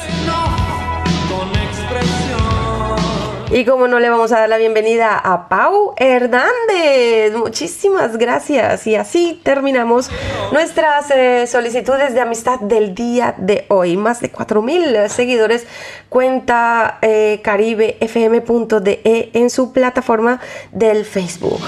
Y 3.50 3.64
como 3.64 3.88
no 3.88 3.98
le 3.98 4.10
vamos 4.10 4.32
a 4.32 4.40
dar 4.40 4.50
la 4.50 4.58
bienvenida 4.58 5.16
a 5.16 5.48
Pau 5.48 5.94
Hernández. 5.96 7.32
Muchísimas 7.34 8.18
gracias. 8.18 8.86
Y 8.86 8.96
así 8.96 9.40
terminamos 9.42 10.10
nuestras 10.52 11.10
eh, 11.10 11.46
solicitudes 11.46 12.12
de 12.12 12.20
amistad 12.20 12.60
del 12.60 12.94
día 12.94 13.34
de 13.38 13.64
hoy. 13.68 13.96
Más 13.96 14.20
de 14.20 14.30
4.000 14.30 15.08
seguidores 15.08 15.66
cuenta 16.10 16.98
eh, 17.00 17.40
caribefm.de 17.42 19.30
en 19.32 19.48
su 19.48 19.72
plataforma 19.72 20.38
del 20.70 21.06
Facebook. 21.06 21.60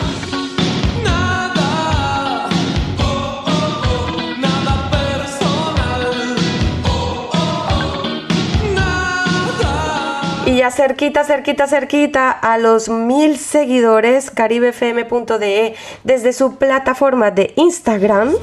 Cerquita, 10.70 11.25
cerquita, 11.25 11.66
cerquita 11.66 12.31
a 12.31 12.59
los 12.59 12.88
mil 12.88 13.38
seguidores, 13.38 14.31
caribefm.de 14.31 15.75
desde 16.05 16.33
su 16.33 16.57
plataforma 16.57 17.31
de 17.31 17.53
Instagram. 17.57 18.35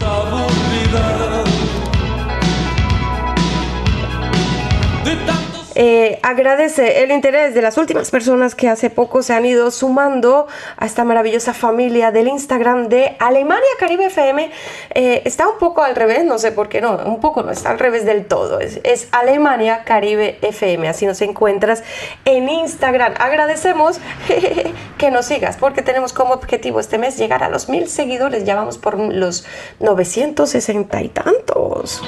Eh, 5.82 6.20
agradece 6.24 7.04
el 7.04 7.12
interés 7.12 7.54
de 7.54 7.62
las 7.62 7.78
últimas 7.78 8.12
personas 8.12 8.54
que 8.54 8.68
hace 8.68 8.90
poco 8.90 9.24
se 9.24 9.34
han 9.34 9.46
ido 9.46 9.72
sumando 9.72 10.46
a 10.76 10.86
esta 10.86 11.06
maravillosa 11.06 11.54
familia 11.54 12.12
del 12.12 12.28
Instagram 12.28 12.90
de 12.90 13.16
Alemania 13.18 13.70
Caribe 13.80 14.08
FM. 14.08 14.52
Eh, 14.94 15.22
está 15.24 15.48
un 15.48 15.58
poco 15.58 15.82
al 15.82 15.96
revés, 15.96 16.26
no 16.26 16.38
sé 16.38 16.52
por 16.52 16.68
qué 16.68 16.82
no, 16.82 16.98
un 17.06 17.22
poco 17.22 17.44
no, 17.44 17.52
está 17.52 17.70
al 17.70 17.80
revés 17.80 18.04
del 18.04 18.26
todo. 18.26 18.60
Es, 18.60 18.82
es 18.84 19.08
Alemania 19.14 19.86
Caribe 19.86 20.38
FM, 20.42 20.90
así 20.90 21.06
nos 21.06 21.22
encuentras 21.22 21.82
en 22.26 22.50
Instagram. 22.50 23.14
Agradecemos 23.18 24.02
que 24.98 25.12
nos 25.12 25.28
sigas 25.28 25.56
porque 25.56 25.82
tenemos 25.82 26.12
como 26.12 26.34
objetivo 26.34 26.82
este 26.82 26.98
mes 26.98 27.18
llegar 27.18 27.42
a 27.42 27.48
los 27.48 27.70
mil 27.70 27.88
seguidores. 27.88 28.44
Ya 28.44 28.56
vamos 28.56 28.78
por 28.78 29.00
los 29.00 29.46
960 29.80 31.02
y 31.04 31.08
tantos. 31.08 32.02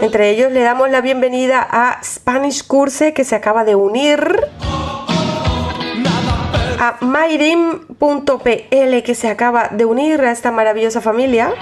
Entre 0.00 0.30
ellos 0.30 0.52
le 0.52 0.60
damos 0.60 0.90
la 0.90 1.00
bienvenida 1.00 1.66
a 1.68 2.00
Spanish 2.02 2.66
Curse 2.66 3.14
que 3.14 3.24
se 3.24 3.34
acaba 3.34 3.64
de 3.64 3.74
unir. 3.74 4.20
A 6.78 6.98
Mayrim.pl 7.00 9.02
que 9.02 9.14
se 9.14 9.28
acaba 9.28 9.68
de 9.68 9.84
unir 9.84 10.20
a 10.20 10.32
esta 10.32 10.50
maravillosa 10.50 11.00
familia. 11.00 11.52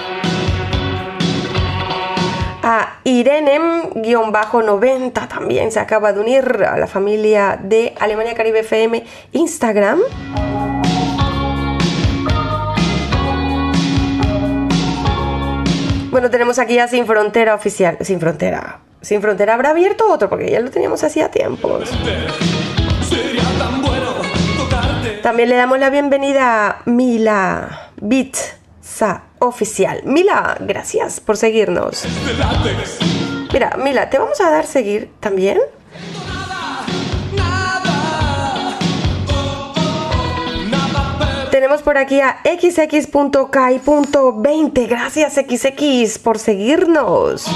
A 2.64 3.00
Irenem-90 3.04 5.28
también 5.28 5.72
se 5.72 5.80
acaba 5.80 6.12
de 6.12 6.20
unir 6.20 6.64
a 6.64 6.78
la 6.78 6.86
familia 6.86 7.58
de 7.62 7.92
Alemania 7.98 8.34
Caribe 8.34 8.60
FM 8.60 9.04
Instagram. 9.32 10.00
Bueno, 16.12 16.28
tenemos 16.28 16.58
aquí 16.58 16.78
a 16.78 16.88
Sin 16.88 17.06
Frontera 17.06 17.54
Oficial. 17.54 17.96
Sin 18.02 18.20
Frontera. 18.20 18.80
Sin 19.00 19.22
Frontera 19.22 19.54
habrá 19.54 19.70
abierto 19.70 20.12
otro 20.12 20.28
porque 20.28 20.50
ya 20.50 20.60
lo 20.60 20.70
teníamos 20.70 21.02
hacía 21.02 21.30
tiempos. 21.30 21.88
También 25.22 25.48
le 25.48 25.56
damos 25.56 25.78
la 25.78 25.88
bienvenida 25.88 26.68
a 26.68 26.82
Mila 26.84 27.92
Bitsa 27.96 29.22
Oficial. 29.38 30.02
Mila, 30.04 30.58
gracias 30.60 31.18
por 31.18 31.38
seguirnos. 31.38 32.04
Mira, 33.50 33.78
Mila, 33.78 34.10
te 34.10 34.18
vamos 34.18 34.38
a 34.42 34.50
dar 34.50 34.66
seguir 34.66 35.10
también. 35.18 35.60
Tenemos 41.62 41.82
por 41.82 41.96
aquí 41.96 42.20
a 42.20 42.40
xx.kai.20. 42.42 44.88
Gracias 44.88 45.34
XX 45.34 46.18
por 46.18 46.40
seguirnos. 46.40 47.46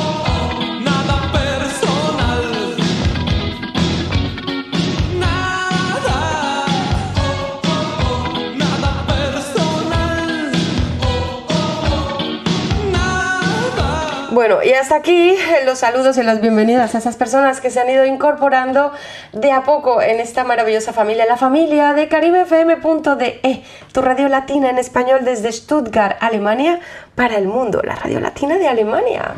Bueno, 14.47 14.63
y 14.63 14.75
hasta 14.75 14.95
aquí 14.95 15.35
los 15.65 15.81
saludos 15.81 16.17
y 16.19 16.23
las 16.23 16.41
bienvenidas 16.41 16.95
a 16.95 16.99
esas 16.99 17.17
personas 17.17 17.61
que 17.61 17.69
se 17.69 17.81
han 17.81 17.91
ido 17.91 18.05
incorporando 18.05 18.93
de 19.33 19.51
a 19.51 19.65
poco 19.65 20.01
en 20.01 20.21
esta 20.21 20.45
maravillosa 20.45 20.93
familia, 20.93 21.27
la 21.27 21.37
familia 21.37 21.95
de 21.95 22.07
caribefm.de, 22.07 23.65
tu 23.93 24.03
radio 24.03 24.29
latina 24.29 24.71
en 24.71 24.79
español 24.79 25.25
desde 25.25 25.51
Stuttgart, 25.51 26.17
Alemania, 26.21 26.79
para 27.17 27.39
el 27.39 27.49
mundo, 27.49 27.83
la 27.83 27.97
radio 27.97 28.21
latina 28.21 28.57
de 28.57 28.69
Alemania. 28.69 29.35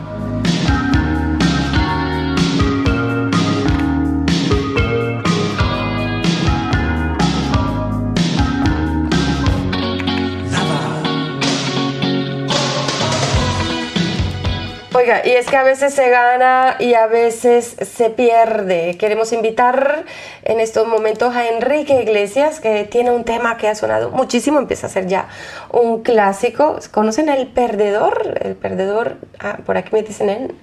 Oiga, 14.98 15.22
y 15.24 15.30
es 15.30 15.46
que 15.46 15.56
a 15.56 15.62
veces 15.62 15.94
se 15.94 16.10
gana 16.10 16.74
y 16.80 16.94
a 16.94 17.06
veces 17.06 17.76
se 17.80 18.10
pierde. 18.10 18.96
Queremos 18.98 19.32
invitar 19.32 20.04
en 20.42 20.58
estos 20.58 20.88
momentos 20.88 21.36
a 21.36 21.46
Enrique 21.46 22.02
Iglesias, 22.02 22.58
que 22.58 22.82
tiene 22.82 23.12
un 23.12 23.22
tema 23.22 23.56
que 23.58 23.68
ha 23.68 23.76
sonado 23.76 24.10
muchísimo, 24.10 24.58
empieza 24.58 24.88
a 24.88 24.90
ser 24.90 25.06
ya 25.06 25.28
un 25.70 26.02
clásico. 26.02 26.80
¿Conocen 26.90 27.28
el 27.28 27.46
perdedor? 27.46 28.40
El 28.42 28.56
perdedor, 28.56 29.18
ah, 29.38 29.58
por 29.64 29.76
aquí 29.76 29.90
me 29.92 30.02
dicen 30.02 30.30
el, 30.30 30.56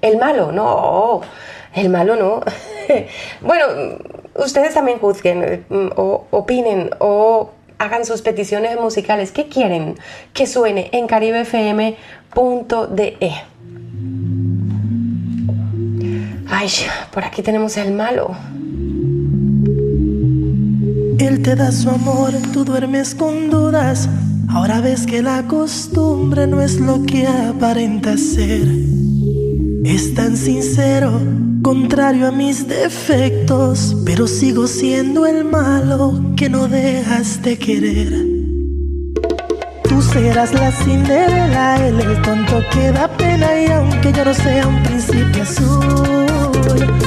el 0.00 0.16
malo, 0.16 0.50
no, 0.50 1.20
el 1.74 1.90
malo 1.90 2.16
no. 2.16 2.40
bueno, 3.42 3.66
ustedes 4.34 4.72
también 4.72 4.98
juzguen 4.98 5.66
mm, 5.68 5.88
o 5.96 6.24
opinen 6.30 6.88
o 7.00 7.50
hagan 7.78 8.06
sus 8.06 8.22
peticiones 8.22 8.80
musicales. 8.80 9.30
¿Qué 9.30 9.46
quieren 9.50 9.98
que 10.32 10.46
suene 10.46 10.88
en 10.92 11.06
caribefm.de? 11.06 11.98
Ay, 16.48 16.68
por 17.12 17.24
aquí 17.24 17.42
tenemos 17.42 17.76
el 17.76 17.92
malo. 17.92 18.34
Él 21.18 21.42
te 21.42 21.54
da 21.56 21.72
su 21.72 21.90
amor, 21.90 22.32
tú 22.52 22.64
duermes 22.64 23.14
con 23.14 23.50
dudas. 23.50 24.08
Ahora 24.48 24.80
ves 24.80 25.06
que 25.06 25.22
la 25.22 25.46
costumbre 25.46 26.46
no 26.46 26.60
es 26.60 26.78
lo 26.80 27.02
que 27.02 27.26
aparenta 27.26 28.16
ser. 28.16 28.68
Es 29.84 30.14
tan 30.14 30.36
sincero, 30.36 31.20
contrario 31.62 32.28
a 32.28 32.30
mis 32.30 32.68
defectos, 32.68 33.96
pero 34.04 34.26
sigo 34.26 34.66
siendo 34.66 35.26
el 35.26 35.44
malo 35.44 36.20
que 36.36 36.48
no 36.48 36.68
dejas 36.68 37.42
de 37.42 37.58
querer. 37.58 38.12
Tú 39.88 40.02
serás 40.02 40.52
la 40.52 40.72
Cinderela, 40.72 41.86
él 41.86 42.00
el 42.00 42.22
tonto 42.22 42.62
que 42.72 42.90
da 42.92 43.08
pena 43.08 43.60
y 43.60 43.66
aunque 43.66 44.12
yo 44.12 44.24
no 44.24 44.34
sea 44.34 44.66
un 44.66 44.82
príncipe 44.82 45.40
azul, 45.40 46.26
soy. 46.64 47.04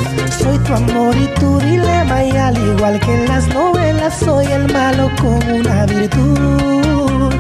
Tu 0.68 0.74
amor 0.74 1.16
y 1.16 1.28
tu 1.40 1.60
dilema 1.60 2.26
y 2.26 2.32
al 2.32 2.58
igual 2.58 3.00
que 3.00 3.14
en 3.14 3.28
las 3.28 3.48
novelas 3.54 4.20
soy 4.20 4.46
el 4.48 4.72
malo 4.74 5.10
con 5.22 5.40
una 5.50 5.86
virtud. 5.86 7.34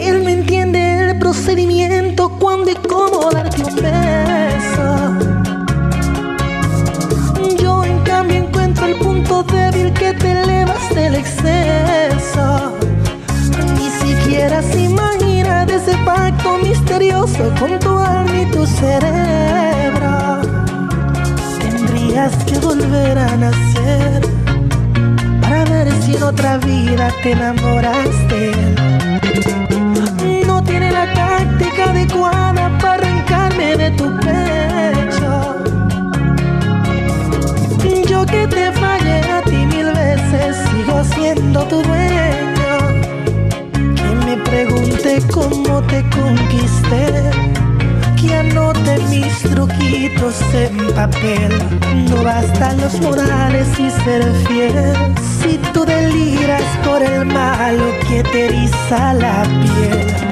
Él 0.00 0.22
me 0.24 0.32
entiende 0.32 1.10
el 1.10 1.18
procedimiento 1.18 2.30
cuando 2.38 2.70
y 2.70 2.74
cómo 2.74 3.30
darte 3.30 3.62
un 3.62 3.74
beso. 3.76 4.88
Yo 7.58 7.84
en 7.84 7.98
cambio 8.04 8.36
encuentro 8.38 8.86
el 8.86 8.94
punto 8.96 9.42
débil 9.42 9.92
que 9.92 10.14
te 10.14 10.42
elevas 10.42 10.94
del 10.94 11.16
exceso. 11.16 12.01
Con 17.10 17.78
tu 17.80 17.98
alma 17.98 18.40
y 18.40 18.46
tu 18.50 18.64
cerebro. 18.64 20.40
Tendrías 21.60 22.32
que 22.44 22.58
volver 22.58 23.18
a 23.18 23.36
nacer 23.36 24.22
para 25.40 25.64
ver 25.64 25.92
si 26.02 26.16
en 26.16 26.22
otra 26.22 26.58
vida 26.58 27.08
te 27.22 27.32
enamoraste. 27.32 28.52
No 30.46 30.62
tiene 30.62 30.92
la 30.92 31.12
táctica 31.12 31.90
adecuada 31.90 32.70
para 32.78 32.94
arrancarme 32.94 33.76
de 33.76 33.90
tu 33.92 34.04
pecho. 34.20 35.32
Yo 38.08 38.24
que 38.26 38.46
te 38.46 38.72
fallé 38.72 39.20
a 39.30 39.42
ti 39.42 39.66
mil 39.66 39.86
veces, 39.86 40.56
sigo 40.70 41.02
siendo 41.14 41.64
tu 41.64 41.82
dueño. 41.82 42.51
Pregunte 45.02 45.32
cómo 45.32 45.82
te 45.82 46.08
conquisté. 46.10 47.30
Que 48.20 48.36
anote 48.36 48.98
mis 49.10 49.36
truquitos 49.40 50.40
en 50.54 50.94
papel. 50.94 51.50
No 52.08 52.22
bastan 52.22 52.80
los 52.80 53.00
morales 53.00 53.66
y 53.80 53.90
ser 53.90 54.22
fiel. 54.46 54.94
Si 55.40 55.58
tú 55.72 55.84
deliras 55.84 56.62
por 56.84 57.02
el 57.02 57.24
malo 57.26 57.84
que 58.08 58.22
te 58.22 58.46
eriza 58.46 59.14
la 59.14 59.42
piel. 59.42 60.31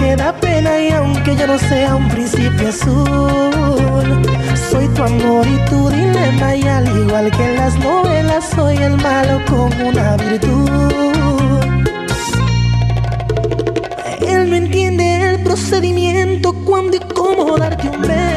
Que 0.00 0.16
da 0.16 0.32
pena 0.32 0.80
y 0.80 0.90
aunque 0.90 1.36
yo 1.36 1.46
no 1.46 1.58
sea 1.58 1.94
un 1.94 2.08
príncipe 2.08 2.68
azul, 2.68 4.22
soy 4.70 4.88
tu 4.88 5.02
amor 5.02 5.46
y 5.46 5.58
tu 5.68 5.90
dilema 5.90 6.56
y 6.56 6.62
al 6.62 6.86
igual 7.02 7.30
que 7.30 7.44
en 7.44 7.56
las 7.56 7.78
novelas 7.78 8.44
soy 8.56 8.76
el 8.78 8.96
malo 8.96 9.34
con 9.50 9.70
una 9.88 10.16
virtud. 10.16 10.70
Él 14.26 14.50
no 14.50 14.56
entiende 14.56 15.04
el 15.30 15.42
procedimiento 15.42 16.52
cuándo 16.64 16.96
y 16.96 17.00
cómo 17.00 17.58
darte 17.58 17.88
un 17.88 18.00
beso. 18.00 18.29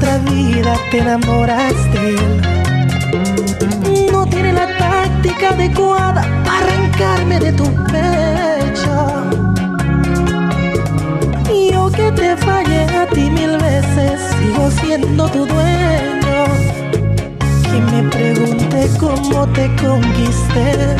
Otra 0.00 0.18
vida 0.18 0.74
te 0.90 0.98
enamoraste. 0.98 2.16
No 4.10 4.24
tiene 4.26 4.52
la 4.52 4.66
táctica 4.78 5.50
adecuada 5.50 6.22
para 6.44 6.72
arrancarme 6.72 7.38
de 7.38 7.52
tu 7.52 7.64
pecho. 7.92 8.96
Y 11.52 11.72
yo 11.72 11.90
que 11.90 12.10
te 12.12 12.36
fallé 12.36 12.84
a 12.96 13.06
ti 13.06 13.30
mil 13.30 13.58
veces, 13.58 14.20
sigo 14.38 14.70
siendo 14.82 15.28
tu 15.28 15.44
dueño. 15.44 16.44
Que 17.70 17.80
me 17.92 18.02
pregunte 18.08 18.90
cómo 18.98 19.46
te 19.48 19.66
conquisté. 19.76 20.96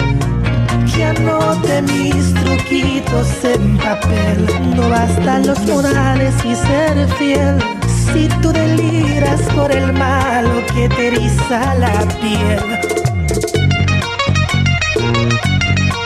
Que 0.95 1.05
anote 1.05 1.83
mis 1.83 2.35
truquitos 2.35 3.29
en 3.45 3.79
papel. 3.79 4.47
No 4.77 4.91
bastan 4.91 5.47
los 5.47 5.59
morales 5.61 6.35
y 6.45 6.55
ser 6.55 7.09
fiel. 7.19 7.80
Si 8.13 8.29
tú 8.43 8.53
deliras 8.53 9.41
por 9.55 9.71
el 9.71 9.93
malo 9.93 10.63
que 10.75 10.89
te 10.89 11.09
eriza 11.09 11.75
la 11.77 12.07
piel. 12.21 12.61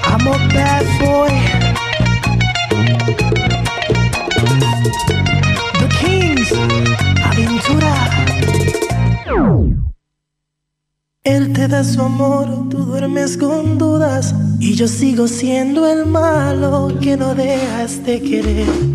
I'm 0.06 0.26
a 0.26 0.36
bad 0.54 0.84
boy. 1.00 1.30
The 5.80 5.88
Kings, 6.00 6.52
Aventura. 7.24 7.94
Él 11.24 11.52
te 11.54 11.68
da 11.68 11.82
su 11.82 12.02
amor, 12.02 12.68
tú 12.68 12.84
duermes 12.84 13.38
con 13.38 13.78
dudas 13.78 14.34
y 14.60 14.74
yo 14.74 14.86
sigo 14.88 15.26
siendo 15.26 15.88
el 15.88 16.04
malo 16.04 16.92
que 17.00 17.16
no 17.16 17.34
dejas 17.34 18.04
de 18.04 18.20
querer. 18.20 18.93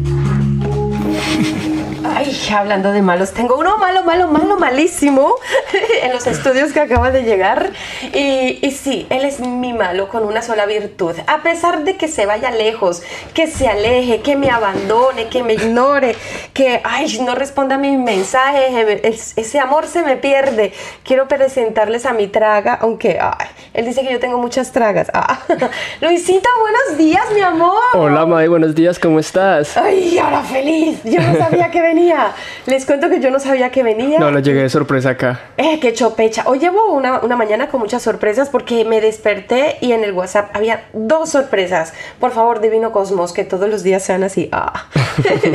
Hablando 2.56 2.92
de 2.92 3.02
malos, 3.02 3.32
tengo 3.34 3.58
uno 3.58 3.78
malo, 3.78 4.04
malo, 4.04 4.28
malo, 4.28 4.58
malísimo 4.58 5.36
en 6.04 6.12
los 6.12 6.26
estudios 6.26 6.72
que 6.74 6.80
acaba 6.80 7.12
de 7.12 7.24
llegar. 7.24 7.72
Y, 8.14 8.72
sí, 8.72 9.06
él 9.10 9.24
es 9.24 9.40
mi 9.40 9.72
malo 9.74 10.08
con 10.10 10.24
una 10.26 10.42
sola 10.42 10.66
virtud. 10.66 11.16
A 11.28 11.44
pesar 11.44 11.84
de 11.84 11.96
que 11.96 12.08
se 12.08 12.26
vaya 12.26 12.50
lejos, 12.52 13.04
que 13.34 13.48
se 13.48 13.68
aleje, 13.68 14.22
que 14.22 14.36
me 14.36 14.50
abandone, 14.50 15.28
que 15.28 15.44
me 15.44 15.54
ignore, 15.54 16.16
que 16.54 16.82
ay, 16.84 17.20
no 17.20 17.36
responda 17.36 17.76
a 17.76 17.78
mis 17.78 17.98
mensajes, 18.00 18.72
es- 19.04 19.34
ese 19.38 19.60
amor 19.60 19.86
se 19.86 20.02
me 20.02 20.18
pierde. 20.18 20.74
Quiero 21.04 21.28
presentarles 21.28 22.06
a 22.06 22.14
mi 22.14 22.28
traga, 22.28 22.74
aunque 22.82 23.20
ay, 23.22 23.48
él 23.74 23.86
dice 23.86 24.02
que 24.02 24.12
yo 24.12 24.20
tengo 24.20 24.38
muchas 24.38 24.72
tragas. 24.72 25.12
Ah. 25.14 25.40
Luisito, 26.02 26.50
buenos 26.60 26.98
días, 26.98 27.24
mi 27.34 27.42
amor. 27.42 27.80
Hola, 27.94 28.26
May, 28.26 28.48
buenos 28.48 28.74
días, 28.74 28.98
¿cómo 28.98 29.20
estás? 29.20 29.78
Ay, 29.78 30.18
ahora 30.18 30.42
feliz. 30.42 31.00
Yo 31.04 31.22
no 31.22 31.38
sabía 31.38 31.70
que 31.70 31.82
venía. 31.82 32.32
Les 32.66 32.86
cuento 32.86 33.10
que 33.10 33.20
yo 33.20 33.30
no 33.30 33.40
sabía 33.40 33.70
que 33.70 33.84
venía. 33.84 34.20
No, 34.20 34.32
no 34.32 34.40
llegué 34.40 34.64
de 34.64 34.70
sorpresa 34.70 35.12
acá. 35.12 35.40
Eh, 35.58 35.80
qué 35.80 35.94
chopecha. 35.94 36.44
Hoy 36.46 36.60
llevo 36.60 36.92
una, 36.92 37.20
una 37.20 37.36
mañana 37.36 37.70
con 37.70 37.80
muchas 37.80 38.02
sorpresas 38.02 38.50
porque 38.50 38.86
me 38.86 39.02
desperté 39.02 39.78
y 39.82 39.92
en 39.92 40.04
el 40.04 40.14
WhatsApp 40.14 40.50
había 40.56 40.86
dos 40.94 41.30
sorpresas. 41.30 41.94
Por 42.20 42.32
favor, 42.32 42.62
Divino 42.62 42.92
Cosmos, 42.92 43.34
que 43.34 43.44
todos 43.44 43.70
los 43.70 43.84
días 43.84 44.04
sean 44.04 44.24
así. 44.24 44.50
Ah. 44.52 44.88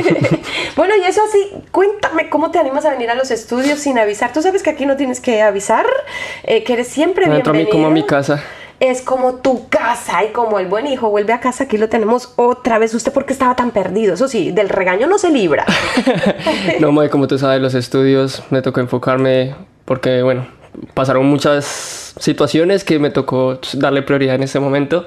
bueno, 0.75 0.95
y 0.95 1.05
eso 1.05 1.21
así, 1.27 1.51
cuéntame 1.71 2.29
cómo 2.29 2.51
te 2.51 2.59
animas 2.59 2.85
a 2.85 2.91
venir 2.91 3.09
a 3.09 3.15
los 3.15 3.31
estudios 3.31 3.79
sin 3.79 3.97
avisar. 3.99 4.31
Tú 4.31 4.41
sabes 4.41 4.63
que 4.63 4.69
aquí 4.69 4.85
no 4.85 4.95
tienes 4.95 5.19
que 5.19 5.41
avisar, 5.41 5.85
eh, 6.43 6.63
que 6.63 6.73
eres 6.73 6.87
siempre 6.87 7.25
a 7.25 7.29
mí 7.29 7.41
bienvenido. 7.41 7.71
como 7.71 7.87
a 7.87 7.89
mi 7.89 8.04
casa. 8.05 8.43
Es 8.79 9.01
como 9.01 9.35
tu 9.35 9.69
casa 9.69 10.23
y 10.25 10.33
como 10.33 10.59
el 10.59 10.67
buen 10.67 10.85
hijo 10.85 11.09
vuelve 11.09 11.31
a 11.31 11.39
casa, 11.39 11.63
aquí 11.63 11.77
lo 11.77 11.87
tenemos 11.87 12.33
otra 12.35 12.77
vez. 12.77 12.93
Usted 12.93 13.13
porque 13.13 13.33
estaba 13.33 13.55
tan 13.55 13.71
perdido, 13.71 14.13
eso 14.13 14.27
sí, 14.27 14.51
del 14.51 14.69
regaño 14.69 15.07
no 15.07 15.17
se 15.17 15.29
libra. 15.29 15.65
No, 16.79 16.93
como 17.09 17.27
tú 17.27 17.37
sabes, 17.37 17.61
los 17.61 17.73
estudios 17.73 18.43
me 18.49 18.61
tocó 18.61 18.81
enfocarme 18.81 19.55
porque, 19.85 20.21
bueno, 20.23 20.47
pasaron 20.93 21.25
muchas 21.25 22.13
situaciones 22.19 22.83
que 22.83 22.99
me 22.99 23.09
tocó 23.09 23.59
darle 23.73 24.01
prioridad 24.01 24.35
en 24.35 24.43
ese 24.43 24.59
momento. 24.59 25.05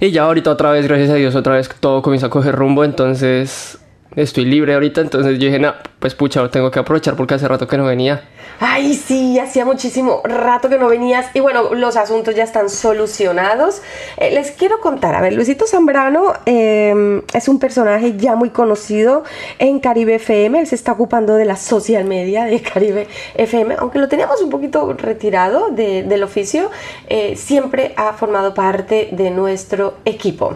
Y 0.00 0.10
ya 0.10 0.24
ahorita 0.24 0.50
otra 0.50 0.70
vez, 0.70 0.86
gracias 0.86 1.10
a 1.10 1.14
Dios, 1.14 1.34
otra 1.34 1.54
vez 1.54 1.70
todo 1.80 2.02
comienza 2.02 2.26
a 2.26 2.30
coger 2.30 2.54
rumbo, 2.54 2.84
entonces 2.84 3.78
estoy 4.16 4.44
libre 4.46 4.74
ahorita, 4.74 5.00
entonces 5.00 5.38
yo 5.38 5.46
dije, 5.46 5.58
no, 5.58 5.74
pues 6.00 6.14
pucha, 6.14 6.48
tengo 6.50 6.70
que 6.70 6.78
aprovechar 6.78 7.14
porque 7.16 7.34
hace 7.34 7.46
rato 7.48 7.68
que 7.68 7.76
no 7.76 7.84
venía. 7.84 8.28
Ay, 8.58 8.94
sí, 8.94 9.38
hacía 9.38 9.64
muchísimo 9.66 10.22
rato 10.24 10.68
que 10.70 10.78
no 10.78 10.88
venías. 10.88 11.26
Y 11.34 11.40
bueno, 11.40 11.74
los 11.74 11.96
asuntos 11.96 12.34
ya 12.34 12.44
están 12.44 12.70
solucionados. 12.70 13.82
Eh, 14.16 14.30
les 14.30 14.50
quiero 14.52 14.80
contar, 14.80 15.14
a 15.14 15.20
ver, 15.20 15.34
Luisito 15.34 15.66
Zambrano 15.66 16.32
eh, 16.46 17.20
es 17.34 17.48
un 17.48 17.58
personaje 17.58 18.14
ya 18.16 18.34
muy 18.34 18.48
conocido 18.50 19.24
en 19.58 19.78
Caribe 19.80 20.14
FM. 20.14 20.60
Él 20.60 20.66
se 20.66 20.74
está 20.74 20.92
ocupando 20.92 21.34
de 21.34 21.44
la 21.44 21.56
social 21.56 22.04
media 22.06 22.44
de 22.44 22.60
Caribe 22.62 23.08
FM, 23.34 23.76
aunque 23.78 23.98
lo 23.98 24.08
teníamos 24.08 24.40
un 24.40 24.48
poquito 24.48 24.94
retirado 24.94 25.68
de- 25.70 26.02
del 26.04 26.22
oficio, 26.22 26.70
eh, 27.08 27.36
siempre 27.36 27.92
ha 27.96 28.14
formado 28.14 28.54
parte 28.54 29.10
de 29.12 29.30
nuestro 29.30 29.94
equipo. 30.06 30.54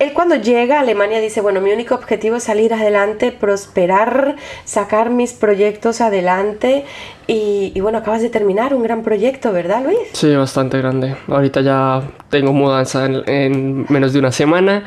Él 0.00 0.14
cuando 0.14 0.34
llega 0.36 0.78
a 0.78 0.80
Alemania 0.80 1.20
dice, 1.20 1.42
bueno, 1.42 1.60
mi 1.60 1.72
único 1.72 1.94
objetivo 1.94 2.36
es 2.36 2.44
salir 2.44 2.72
adelante, 2.72 3.32
prosperar, 3.32 4.36
sacar 4.64 5.10
mis 5.10 5.34
proyectos 5.34 6.00
adelante 6.00 6.86
y, 7.26 7.70
y 7.74 7.80
bueno, 7.80 7.98
acabas 7.98 8.22
de 8.22 8.30
terminar 8.30 8.74
un 8.74 8.82
gran 8.82 9.02
proyecto, 9.02 9.52
¿verdad, 9.52 9.84
Luis? 9.84 9.98
Sí, 10.14 10.34
bastante 10.34 10.78
grande. 10.78 11.16
Ahorita 11.28 11.60
ya 11.60 12.02
tengo 12.30 12.54
mudanza 12.54 13.04
en, 13.04 13.28
en 13.28 13.86
menos 13.90 14.14
de 14.14 14.20
una 14.20 14.32
semana. 14.32 14.84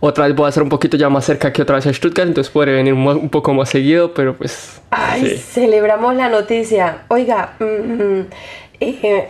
Otra 0.00 0.26
vez 0.26 0.36
voy 0.36 0.46
a 0.46 0.48
estar 0.50 0.62
un 0.62 0.68
poquito 0.68 0.98
ya 0.98 1.08
más 1.08 1.24
cerca 1.24 1.50
que 1.50 1.62
otra 1.62 1.76
vez 1.76 1.86
a 1.86 1.92
Stuttgart, 1.94 2.28
entonces 2.28 2.52
podré 2.52 2.72
venir 2.72 2.92
un, 2.92 3.30
poco 3.30 3.54
más 3.54 3.70
seguido, 3.70 4.12
pero 4.12 4.36
pues... 4.36 4.82
Ay, 4.90 5.28
sí. 5.28 5.36
celebramos 5.36 6.14
la 6.14 6.28
noticia. 6.28 7.04
Oiga, 7.08 7.54
mm, 7.58 8.20
eh, 8.80 9.28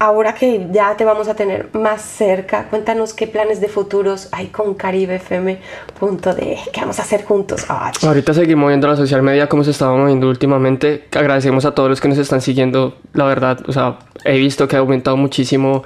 ahora 0.00 0.34
que 0.34 0.66
ya 0.72 0.96
te 0.96 1.04
vamos 1.04 1.28
a 1.28 1.34
tener 1.34 1.68
más 1.74 2.00
cerca, 2.00 2.68
cuéntanos 2.70 3.12
qué 3.12 3.26
planes 3.26 3.60
de 3.60 3.68
futuros 3.68 4.28
hay 4.32 4.46
con 4.46 4.74
caribefm.de. 4.74 6.58
¿Qué 6.72 6.80
vamos 6.80 6.98
a 6.98 7.02
hacer 7.02 7.24
juntos? 7.24 7.66
Ay, 7.68 7.92
Ahorita 8.02 8.32
seguimos 8.32 8.62
moviendo 8.62 8.88
la 8.88 8.96
social 8.96 9.22
media 9.22 9.46
como 9.46 9.62
se 9.62 9.72
estaba 9.72 9.94
moviendo 9.96 10.28
últimamente. 10.28 11.04
Agradecemos 11.14 11.66
a 11.66 11.74
todos 11.74 11.90
los 11.90 12.00
que 12.00 12.08
nos 12.08 12.16
están 12.16 12.40
siguiendo. 12.40 12.96
La 13.12 13.26
verdad, 13.26 13.60
o 13.68 13.72
sea, 13.72 13.98
he 14.24 14.38
visto 14.38 14.66
que 14.66 14.76
ha 14.76 14.78
aumentado 14.78 15.18
muchísimo 15.18 15.84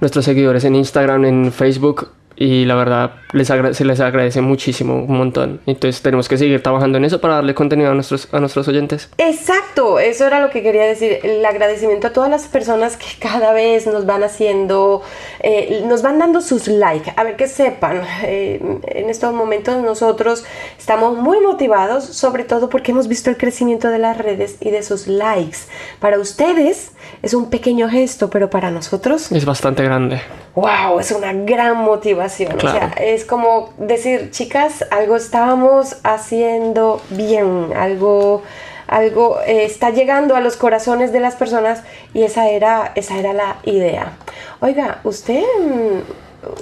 nuestros 0.00 0.24
seguidores 0.24 0.64
en 0.64 0.74
Instagram, 0.74 1.24
en 1.24 1.52
Facebook. 1.52 2.08
Y 2.42 2.64
la 2.64 2.74
verdad, 2.74 3.12
les 3.30 3.46
se 3.46 3.84
les 3.84 4.00
agradece 4.00 4.40
muchísimo, 4.40 5.04
un 5.04 5.16
montón. 5.16 5.60
Entonces 5.64 6.02
tenemos 6.02 6.28
que 6.28 6.36
seguir 6.36 6.60
trabajando 6.60 6.98
en 6.98 7.04
eso 7.04 7.20
para 7.20 7.36
darle 7.36 7.54
contenido 7.54 7.92
a 7.92 7.94
nuestros, 7.94 8.26
a 8.34 8.40
nuestros 8.40 8.66
oyentes. 8.66 9.10
Exacto, 9.18 10.00
eso 10.00 10.26
era 10.26 10.40
lo 10.40 10.50
que 10.50 10.60
quería 10.60 10.82
decir. 10.82 11.20
El 11.22 11.46
agradecimiento 11.46 12.08
a 12.08 12.12
todas 12.12 12.28
las 12.28 12.48
personas 12.48 12.96
que 12.96 13.06
cada 13.20 13.52
vez 13.52 13.86
nos 13.86 14.06
van 14.06 14.24
haciendo, 14.24 15.02
eh, 15.38 15.84
nos 15.86 16.02
van 16.02 16.18
dando 16.18 16.40
sus 16.40 16.66
likes. 16.66 17.12
A 17.14 17.22
ver, 17.22 17.36
que 17.36 17.46
sepan, 17.46 18.02
eh, 18.24 18.60
en 18.86 19.08
estos 19.08 19.32
momentos 19.32 19.80
nosotros 19.80 20.42
estamos 20.76 21.16
muy 21.16 21.38
motivados, 21.38 22.02
sobre 22.02 22.42
todo 22.42 22.68
porque 22.68 22.90
hemos 22.90 23.06
visto 23.06 23.30
el 23.30 23.36
crecimiento 23.36 23.86
de 23.88 24.00
las 24.00 24.18
redes 24.18 24.56
y 24.58 24.72
de 24.72 24.82
sus 24.82 25.06
likes. 25.06 25.58
Para 26.00 26.18
ustedes 26.18 26.90
es 27.22 27.34
un 27.34 27.50
pequeño 27.50 27.88
gesto, 27.88 28.30
pero 28.30 28.50
para 28.50 28.72
nosotros 28.72 29.30
Es 29.30 29.44
bastante 29.44 29.84
grande. 29.84 30.20
Wow, 30.54 31.00
es 31.00 31.10
una 31.12 31.32
gran 31.32 31.78
motivación. 31.78 32.56
Claro. 32.56 32.76
O 32.76 32.80
sea, 32.80 33.04
es 33.04 33.24
como 33.24 33.72
decir, 33.78 34.30
chicas, 34.30 34.84
algo 34.90 35.16
estábamos 35.16 35.96
haciendo 36.02 37.00
bien, 37.10 37.72
algo, 37.76 38.42
algo 38.86 39.38
eh, 39.46 39.64
está 39.64 39.90
llegando 39.90 40.36
a 40.36 40.40
los 40.40 40.56
corazones 40.56 41.12
de 41.12 41.20
las 41.20 41.36
personas 41.36 41.82
y 42.12 42.22
esa 42.22 42.48
era, 42.48 42.92
esa 42.94 43.18
era 43.18 43.32
la 43.32 43.56
idea. 43.64 44.12
Oiga, 44.60 45.00
usted, 45.04 45.42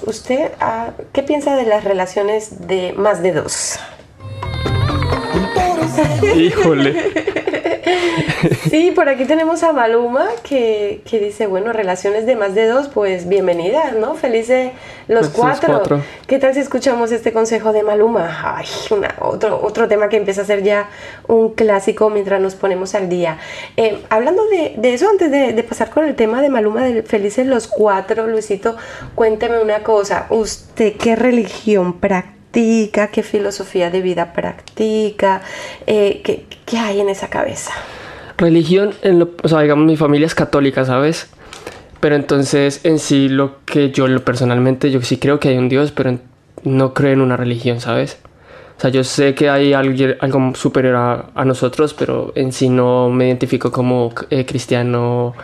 usted, 0.05 0.51
ah, 0.59 0.91
¿qué 1.11 1.23
piensa 1.23 1.55
de 1.55 1.65
las 1.65 1.83
relaciones 1.83 2.67
de 2.67 2.93
más 2.93 3.21
de 3.21 3.33
dos? 3.33 3.79
Híjole. 6.35 7.40
Sí, 8.69 8.91
por 8.95 9.09
aquí 9.09 9.25
tenemos 9.25 9.63
a 9.63 9.73
Maluma 9.73 10.27
que, 10.43 11.01
que 11.09 11.19
dice, 11.19 11.45
bueno, 11.47 11.73
relaciones 11.73 12.25
de 12.25 12.35
más 12.35 12.55
de 12.55 12.67
dos, 12.67 12.87
pues 12.87 13.27
bienvenidas, 13.27 13.93
¿no? 13.95 14.15
Felices 14.15 14.71
los 15.07 15.27
Pues 15.29 15.33
cuatro. 15.39 15.73
cuatro. 15.73 16.01
¿Qué 16.27 16.39
tal 16.39 16.53
si 16.53 16.59
escuchamos 16.61 17.11
este 17.11 17.33
consejo 17.33 17.73
de 17.73 17.83
Maluma? 17.83 18.55
Ay, 18.57 18.65
una- 18.91 19.15
otro, 19.19 19.59
otro 19.63 19.87
tema 19.87 20.09
que 20.09 20.17
empieza 20.17 20.41
a 20.41 20.45
ser 20.45 20.63
ya 20.63 20.89
un 21.27 21.53
clásico 21.53 22.09
mientras 22.09 22.39
nos 22.41 22.55
ponemos 22.55 22.95
al 22.95 23.09
día. 23.09 23.37
Eh, 23.77 24.01
hablando 24.09 24.45
de, 24.47 24.73
de 24.77 24.93
eso, 24.93 25.09
antes 25.09 25.29
de, 25.31 25.53
de 25.53 25.63
pasar 25.63 25.89
con 25.89 26.05
el 26.05 26.15
tema 26.15 26.41
de 26.41 26.49
Maluma 26.49 26.83
de 26.83 27.03
Felices 27.03 27.45
los 27.47 27.67
cuatro, 27.67 28.27
Luisito, 28.27 28.77
cuénteme 29.15 29.59
una 29.61 29.83
cosa. 29.83 30.27
¿Usted 30.29 30.93
qué 30.97 31.15
religión 31.15 31.99
practica? 31.99 32.40
¿Qué 32.53 33.23
filosofía 33.23 33.89
de 33.89 34.01
vida 34.01 34.33
practica? 34.33 35.41
Eh, 35.87 36.21
¿qué, 36.23 36.45
¿Qué 36.65 36.77
hay 36.77 36.99
en 36.99 37.09
esa 37.09 37.29
cabeza? 37.29 37.71
Religión, 38.37 38.93
en 39.03 39.19
lo- 39.19 39.31
o 39.43 39.47
sea, 39.47 39.61
digamos, 39.61 39.85
mi 39.85 39.97
familia 39.97 40.25
es 40.25 40.35
católica, 40.35 40.83
¿sabes? 40.85 41.29
Pero 41.99 42.15
entonces, 42.15 42.81
en 42.83 42.99
sí, 42.99 43.29
lo 43.29 43.63
que 43.65 43.91
yo 43.91 44.05
personalmente, 44.23 44.89
yo 44.91 45.01
sí 45.01 45.17
creo 45.17 45.39
que 45.39 45.49
hay 45.49 45.57
un 45.57 45.69
Dios, 45.69 45.91
pero 45.91 46.17
no 46.63 46.93
creo 46.93 47.13
en 47.13 47.21
una 47.21 47.37
religión, 47.37 47.79
¿sabes? 47.79 48.17
O 48.77 48.81
sea, 48.81 48.89
yo 48.89 49.03
sé 49.03 49.35
que 49.35 49.49
hay 49.49 49.73
alguien, 49.73 50.17
algo 50.21 50.53
superior 50.55 50.95
a, 50.95 51.25
a 51.35 51.45
nosotros, 51.45 51.93
pero 51.93 52.33
en 52.35 52.51
sí 52.51 52.69
no 52.69 53.09
me 53.09 53.27
identifico 53.27 53.71
como 53.71 54.11
eh, 54.31 54.45
cristiano 54.45 55.35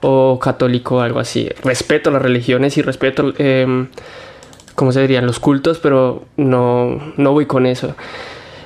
o 0.00 0.38
católico 0.40 0.96
o 0.96 1.00
algo 1.00 1.18
así. 1.18 1.48
Respeto 1.64 2.12
las 2.12 2.22
religiones 2.22 2.76
y 2.78 2.82
respeto, 2.82 3.32
em, 3.38 3.88
¿cómo 4.74 4.92
se 4.92 5.00
dirían? 5.00 5.26
Los 5.26 5.40
cultos, 5.40 5.78
pero 5.78 6.24
no, 6.36 7.00
no 7.16 7.32
voy 7.32 7.46
con 7.46 7.66
eso. 7.66 7.94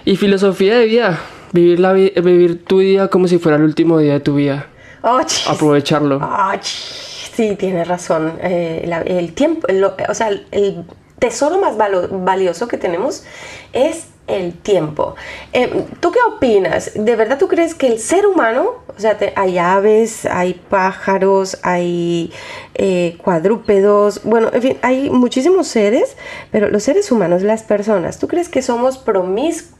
Y 0.04 0.16
filosofía 0.16 0.78
de 0.78 0.86
vida. 0.86 1.18
Vivir, 1.52 1.80
la, 1.80 1.92
vi- 1.94 2.12
vivir 2.22 2.64
tu 2.64 2.80
día 2.80 3.08
como 3.08 3.26
si 3.26 3.38
fuera 3.38 3.56
el 3.56 3.64
último 3.64 3.98
día 3.98 4.12
de 4.14 4.20
tu 4.20 4.34
vida. 4.34 4.66
Oh. 5.02 5.20
Aprovecharlo. 5.48 6.20
Chis. 6.60 7.30
sí, 7.34 7.56
tienes 7.56 7.88
razón. 7.88 8.34
Eh, 8.42 8.84
la- 8.86 9.00
el 9.02 9.32
tiempo, 9.32 9.66
lo- 9.72 9.94
o 10.08 10.14
sea, 10.14 10.28
el, 10.28 10.46
el 10.50 10.84
tesoro 11.18 11.58
más 11.58 11.76
valo- 11.78 12.08
valioso 12.24 12.68
que 12.68 12.76
tenemos 12.76 13.24
es 13.72 14.08
el 14.28 14.52
tiempo. 14.54 15.16
Eh, 15.52 15.86
¿Tú 16.00 16.12
qué 16.12 16.18
opinas? 16.28 16.92
¿De 16.94 17.16
verdad 17.16 17.38
tú 17.38 17.48
crees 17.48 17.74
que 17.74 17.88
el 17.88 17.98
ser 17.98 18.26
humano, 18.26 18.74
o 18.96 19.00
sea, 19.00 19.18
hay 19.36 19.58
aves, 19.58 20.26
hay 20.26 20.54
pájaros, 20.54 21.58
hay 21.62 22.32
eh, 22.74 23.18
cuadrúpedos, 23.22 24.22
bueno, 24.24 24.50
en 24.52 24.62
fin, 24.62 24.78
hay 24.82 25.10
muchísimos 25.10 25.66
seres, 25.66 26.16
pero 26.50 26.68
los 26.68 26.82
seres 26.82 27.10
humanos, 27.10 27.42
las 27.42 27.62
personas, 27.62 28.18
¿tú 28.18 28.28
crees 28.28 28.48
que 28.48 28.62
somos 28.62 28.98
promiscuos 28.98 29.77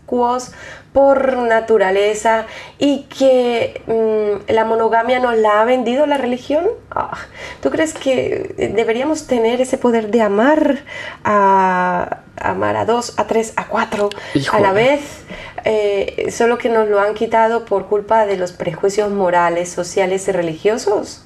por 0.93 1.37
naturaleza 1.37 2.47
y 2.79 3.03
que 3.05 3.83
mm, 3.87 4.53
la 4.53 4.65
monogamia 4.65 5.21
nos 5.21 5.37
la 5.37 5.61
ha 5.61 5.65
vendido 5.65 6.07
la 6.07 6.19
religión? 6.19 6.67
Ah, 6.91 7.17
¿Tú 7.63 7.71
crees 7.71 7.95
que 7.95 8.55
deberíamos 8.75 9.27
tener 9.27 9.61
ese 9.61 9.79
poder 9.79 10.11
de 10.11 10.23
amar 10.23 10.79
a 11.25 12.19
amar 12.41 12.77
a 12.77 12.85
dos, 12.85 13.19
a 13.19 13.27
tres, 13.27 13.53
a 13.57 13.67
cuatro 13.67 14.11
a 14.53 14.61
la 14.61 14.73
vez? 14.73 15.25
Eh, 15.65 16.31
solo 16.31 16.57
que 16.59 16.69
nos 16.69 16.89
lo 16.89 17.01
han 17.01 17.15
quitado 17.15 17.65
por 17.65 17.87
culpa 17.87 18.27
de 18.27 18.37
los 18.37 18.53
prejuicios 18.53 19.11
morales, 19.11 19.69
sociales 19.69 20.27
y 20.29 20.33
religiosos. 20.33 21.25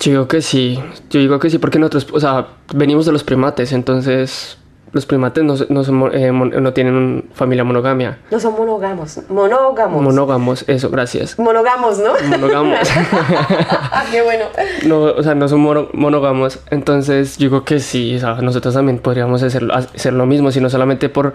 Yo 0.00 0.12
digo 0.12 0.28
que 0.28 0.40
sí. 0.40 0.82
Yo 1.10 1.20
digo 1.20 1.38
que 1.38 1.50
sí 1.50 1.58
porque 1.58 1.78
nosotros, 1.78 2.06
o 2.12 2.20
sea, 2.20 2.48
venimos 2.74 3.06
de 3.06 3.12
los 3.12 3.22
primates, 3.22 3.72
entonces 3.72 4.58
los 4.92 5.06
primates 5.06 5.44
no, 5.44 5.54
no, 5.68 5.84
son 5.84 6.10
eh, 6.14 6.32
mon- 6.32 6.50
no 6.62 6.72
tienen 6.72 7.28
familia 7.34 7.64
monogamia. 7.64 8.18
No 8.30 8.40
son 8.40 8.54
monógamos, 8.54 9.20
monógamos. 9.28 10.02
Monógamos, 10.02 10.64
eso, 10.68 10.90
gracias. 10.90 11.38
monógamos, 11.38 11.98
¿no? 11.98 12.12
Monógamos. 12.28 12.78
Qué 14.10 14.22
bueno. 14.22 14.46
No, 14.86 15.02
o 15.02 15.22
sea, 15.22 15.34
no 15.34 15.48
son 15.48 15.60
mono- 15.60 15.88
monógamos. 15.92 16.58
Entonces, 16.70 17.36
yo 17.38 17.44
digo 17.48 17.64
que 17.64 17.78
sí, 17.80 18.16
o 18.16 18.18
sea, 18.20 18.34
nosotros 18.42 18.74
también 18.74 18.98
podríamos 18.98 19.42
hacer, 19.42 19.68
hacer 19.72 20.12
lo 20.12 20.26
mismo, 20.26 20.50
sino 20.50 20.68
solamente 20.70 21.08
por 21.08 21.32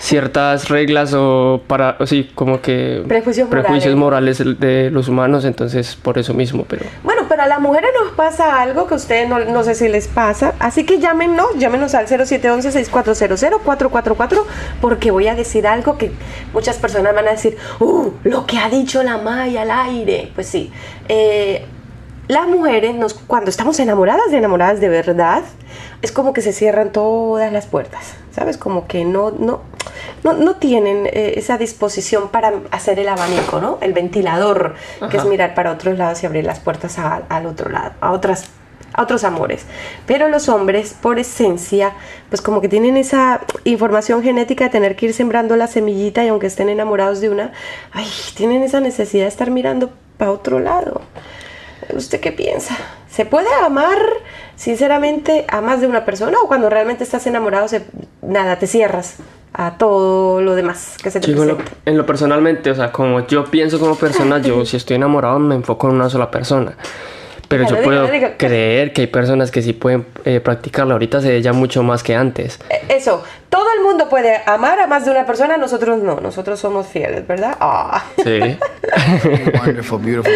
ciertas 0.00 0.68
reglas 0.68 1.12
o 1.14 1.62
para, 1.66 1.96
o 2.00 2.06
sí, 2.06 2.30
como 2.34 2.60
que 2.60 3.02
Prejuicios 3.06 3.48
prejuicios 3.48 3.94
morales 3.96 4.42
de 4.58 4.90
los 4.90 5.08
humanos, 5.08 5.44
entonces 5.44 5.96
por 5.96 6.18
eso 6.18 6.34
mismo, 6.34 6.64
pero 6.68 6.84
Bueno, 7.02 7.22
pero 7.28 7.42
a 7.42 7.46
las 7.46 7.60
mujeres 7.60 7.90
nos 8.00 8.12
pasa 8.12 8.60
algo 8.60 8.86
que 8.86 8.94
a 8.94 8.96
ustedes 8.96 9.28
no, 9.28 9.38
no 9.40 9.64
sé 9.64 9.74
si 9.74 9.88
les 9.88 10.08
pasa. 10.08 10.54
Así 10.58 10.84
que 10.84 10.98
llámenos, 10.98 11.46
llámenos 11.56 11.94
al 11.94 12.06
0711-6400-444 12.06 14.42
porque 14.80 15.10
voy 15.10 15.28
a 15.28 15.34
decir 15.34 15.66
algo 15.66 15.98
que 15.98 16.12
muchas 16.52 16.76
personas 16.76 17.14
van 17.14 17.28
a 17.28 17.32
decir, 17.32 17.56
¡Uh! 17.80 18.10
Lo 18.24 18.46
que 18.46 18.58
ha 18.58 18.68
dicho 18.68 19.02
la 19.02 19.18
Maya 19.18 19.62
al 19.62 19.70
aire. 19.70 20.30
Pues 20.34 20.46
sí. 20.46 20.70
eh, 21.08 21.64
las 22.28 22.46
mujeres, 22.46 22.94
nos, 22.94 23.14
cuando 23.14 23.50
estamos 23.50 23.78
enamoradas 23.80 24.30
de 24.30 24.38
enamoradas 24.38 24.80
de 24.80 24.88
verdad, 24.88 25.42
es 26.02 26.12
como 26.12 26.32
que 26.32 26.42
se 26.42 26.52
cierran 26.52 26.90
todas 26.92 27.52
las 27.52 27.66
puertas, 27.66 28.14
¿sabes? 28.34 28.56
Como 28.58 28.86
que 28.86 29.04
no, 29.04 29.30
no, 29.30 29.60
no, 30.24 30.32
no 30.34 30.56
tienen 30.56 31.06
eh, 31.06 31.34
esa 31.36 31.58
disposición 31.58 32.28
para 32.28 32.52
hacer 32.72 32.98
el 32.98 33.08
abanico, 33.08 33.60
¿no? 33.60 33.78
El 33.80 33.92
ventilador, 33.92 34.74
que 35.10 35.16
es 35.16 35.24
mirar 35.24 35.54
para 35.54 35.70
otros 35.72 35.96
lados 35.96 36.22
y 36.22 36.26
abrir 36.26 36.44
las 36.44 36.58
puertas 36.60 36.98
a- 36.98 37.22
al 37.28 37.46
otro 37.46 37.70
lado, 37.70 37.92
a 38.00 38.12
otras 38.12 38.44
a 38.94 39.02
otros 39.04 39.24
amores. 39.24 39.64
Pero 40.06 40.28
los 40.28 40.50
hombres, 40.50 40.92
por 40.92 41.18
esencia, 41.18 41.92
pues 42.28 42.42
como 42.42 42.60
que 42.60 42.68
tienen 42.68 42.98
esa 42.98 43.40
información 43.64 44.22
genética 44.22 44.64
de 44.64 44.70
tener 44.70 44.96
que 44.96 45.06
ir 45.06 45.14
sembrando 45.14 45.56
la 45.56 45.66
semillita 45.66 46.22
y 46.24 46.28
aunque 46.28 46.46
estén 46.48 46.68
enamorados 46.68 47.22
de 47.22 47.30
una, 47.30 47.52
ay, 47.92 48.06
tienen 48.36 48.62
esa 48.62 48.80
necesidad 48.80 49.24
de 49.24 49.28
estar 49.28 49.50
mirando 49.50 49.92
para 50.18 50.30
otro 50.30 50.58
lado. 50.58 51.00
¿Usted 51.94 52.20
qué 52.20 52.32
piensa? 52.32 52.76
¿Se 53.12 53.26
puede 53.26 53.52
amar 53.64 53.98
sinceramente 54.56 55.44
a 55.48 55.60
más 55.60 55.80
de 55.80 55.86
una 55.86 56.04
persona 56.04 56.38
o 56.42 56.46
cuando 56.48 56.70
realmente 56.70 57.04
estás 57.04 57.26
enamorado, 57.26 57.68
se- 57.68 57.84
nada, 58.22 58.58
te 58.58 58.66
cierras 58.66 59.16
a 59.52 59.76
todo 59.76 60.40
lo 60.40 60.54
demás 60.54 60.96
que 61.02 61.10
se 61.10 61.20
te 61.20 61.26
Digo, 61.26 61.42
en 61.42 61.48
lo, 61.50 61.56
presenta? 61.58 61.80
en 61.90 61.98
lo 61.98 62.06
personalmente, 62.06 62.70
o 62.70 62.74
sea, 62.74 62.90
como 62.90 63.26
yo 63.26 63.44
pienso 63.44 63.78
como 63.78 63.96
persona, 63.96 64.38
yo 64.38 64.64
si 64.64 64.76
estoy 64.78 64.96
enamorado 64.96 65.38
me 65.38 65.54
enfoco 65.54 65.88
en 65.88 65.96
una 65.96 66.08
sola 66.08 66.30
persona. 66.30 66.74
Pero 67.52 67.68
yo 67.68 67.82
puedo 67.82 68.08
creer 68.38 68.94
que 68.94 69.02
hay 69.02 69.06
personas 69.08 69.50
que 69.50 69.60
sí 69.60 69.74
pueden 69.74 70.06
eh, 70.24 70.40
practicarlo. 70.40 70.94
Ahorita 70.94 71.20
se 71.20 71.28
ve 71.28 71.42
ya 71.42 71.52
mucho 71.52 71.82
más 71.82 72.02
que 72.02 72.14
antes. 72.14 72.58
Eh, 72.70 72.80
Eso, 72.88 73.22
todo 73.50 73.66
el 73.76 73.82
mundo 73.82 74.08
puede 74.08 74.40
amar 74.46 74.80
a 74.80 74.86
más 74.86 75.04
de 75.04 75.10
una 75.10 75.26
persona, 75.26 75.58
nosotros 75.58 76.02
no, 76.02 76.20
nosotros 76.20 76.58
somos 76.58 76.86
fieles, 76.86 77.26
¿verdad? 77.26 77.54
Ah. 77.60 78.04
Sí. 78.16 78.40
Wonderful, 79.60 79.98
beautiful. 80.00 80.32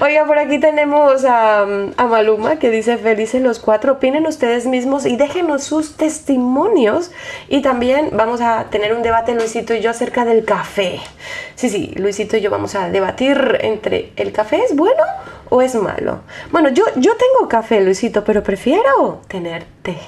Oiga, 0.00 0.24
por 0.26 0.38
aquí 0.38 0.60
tenemos 0.60 1.24
a, 1.24 1.62
a 1.62 2.06
Maluma 2.06 2.60
que 2.60 2.70
dice 2.70 2.96
felices 2.98 3.42
los 3.42 3.58
cuatro, 3.58 3.94
opinen 3.94 4.24
ustedes 4.28 4.66
mismos 4.66 5.06
y 5.06 5.16
déjenos 5.16 5.64
sus 5.64 5.96
testimonios. 5.96 7.10
Y 7.48 7.62
también 7.62 8.10
vamos 8.12 8.40
a 8.40 8.66
tener 8.70 8.94
un 8.94 9.02
debate 9.02 9.34
Luisito 9.34 9.74
y 9.74 9.80
yo 9.80 9.90
acerca 9.90 10.24
del 10.24 10.44
café. 10.44 11.00
Sí, 11.56 11.68
sí, 11.68 11.92
Luisito 11.96 12.36
y 12.36 12.40
yo 12.40 12.50
vamos 12.52 12.76
a 12.76 12.90
debatir 12.90 13.58
entre 13.62 14.12
el 14.14 14.30
café 14.30 14.62
es 14.62 14.76
bueno 14.76 15.02
o 15.50 15.60
es 15.60 15.74
malo. 15.74 16.20
Bueno, 16.50 16.70
yo, 16.70 16.84
yo 16.96 17.12
tengo 17.16 17.48
café, 17.48 17.80
Luisito, 17.82 18.24
pero 18.24 18.42
prefiero 18.42 19.20
tener 19.28 19.64
té. 19.82 19.98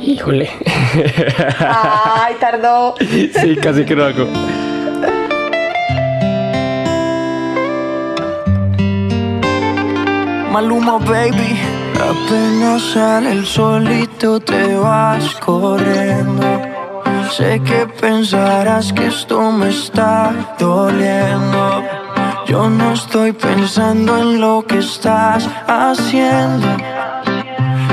Híjole. 0.00 0.50
Ay, 1.58 2.34
tardó. 2.40 2.94
sí, 2.98 3.56
casi 3.62 3.84
que 3.84 3.94
lo 3.94 4.04
hago. 4.04 4.26
Maluma, 10.52 10.98
baby. 10.98 11.58
Apenas 11.94 12.82
sale 12.92 13.32
el 13.32 13.44
solito 13.44 14.40
te 14.40 14.76
vas 14.76 15.34
corriendo. 15.36 16.62
Sé 17.30 17.60
que 17.60 17.86
pensarás 18.00 18.92
que 18.92 19.06
esto 19.06 19.52
me 19.52 19.68
está 19.68 20.32
doliendo. 20.58 22.07
Yo 22.48 22.70
no 22.70 22.94
estoy 22.94 23.32
pensando 23.32 24.16
en 24.16 24.40
lo 24.40 24.64
que 24.66 24.78
estás 24.78 25.46
haciendo. 25.66 26.66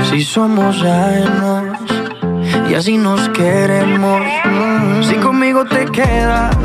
Si 0.08 0.24
somos 0.24 0.82
ajenos 0.82 1.78
y 2.66 2.72
así 2.72 2.96
nos 2.96 3.28
queremos. 3.28 4.22
Si 5.06 5.14
conmigo 5.16 5.66
te 5.66 5.84
quedas 5.84 6.56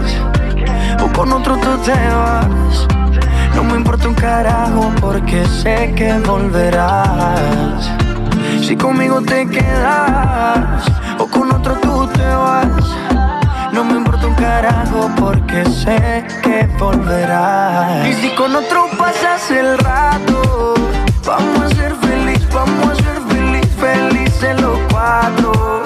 o 1.04 1.12
con 1.12 1.34
otro 1.34 1.58
tú 1.58 1.78
te 1.84 1.92
vas. 1.92 2.88
No 3.58 3.66
me 3.66 3.76
importa 3.76 4.08
un 4.08 4.16
carajo 4.16 4.90
porque 5.02 5.44
sé 5.62 5.94
que 5.94 6.14
volverás. 6.20 7.92
Si 8.62 8.78
conmigo 8.78 9.22
te 9.22 9.46
quedas 9.50 10.86
o 11.20 11.28
con 11.28 11.52
otro 11.52 11.76
tú 11.82 12.08
te 12.08 12.24
vas. 12.24 13.11
No 13.74 13.86
me 13.86 13.94
importa 13.94 14.28
un 14.28 14.36
carajo 14.36 15.10
porque 15.18 15.64
sé 15.66 16.26
que 16.44 16.68
volverás. 16.78 18.06
Y 18.06 18.14
si 18.16 18.30
con 18.36 18.54
otro 18.54 18.88
pasas 18.98 19.50
el 19.50 19.78
rato, 19.78 20.74
vamos 21.26 21.62
a 21.64 21.70
ser 21.76 21.96
feliz, 21.96 22.42
vamos 22.54 22.92
a 22.92 22.96
ser 22.96 23.22
feliz, 23.30 23.68
felices 23.80 24.62
los 24.62 24.78
cuatro. 24.92 25.84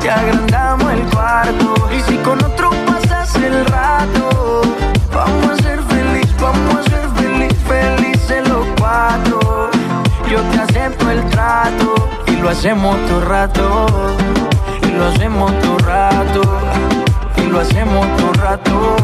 Te 0.00 0.10
agrandamos 0.10 0.92
el 0.92 1.02
cuarto. 1.10 1.74
Y 1.96 2.00
si 2.10 2.16
con 2.18 2.42
otro 2.44 2.70
pasas 2.86 3.32
el 3.36 3.64
rato, 3.66 4.62
vamos 5.14 5.50
a 5.50 5.62
ser 5.62 5.80
feliz, 5.84 6.28
vamos 6.40 6.74
a 6.76 6.90
ser 6.90 7.08
feliz, 7.16 7.54
felices 7.68 8.48
los 8.48 8.66
cuatro. 8.80 9.70
Yo 10.28 10.40
te 10.50 10.58
acepto 10.58 11.08
el 11.08 11.24
trato 11.30 11.94
y 12.26 12.32
lo 12.32 12.48
hacemos 12.48 12.96
todo 13.06 13.20
rato. 13.20 13.86
Y 14.82 14.90
lo 14.90 15.06
hacemos 15.06 15.52
todo 15.60 15.78
rato. 15.78 16.97
Lo 17.50 17.60
hacemos 17.60 18.06
todo 18.16 18.32
rato. 18.34 18.96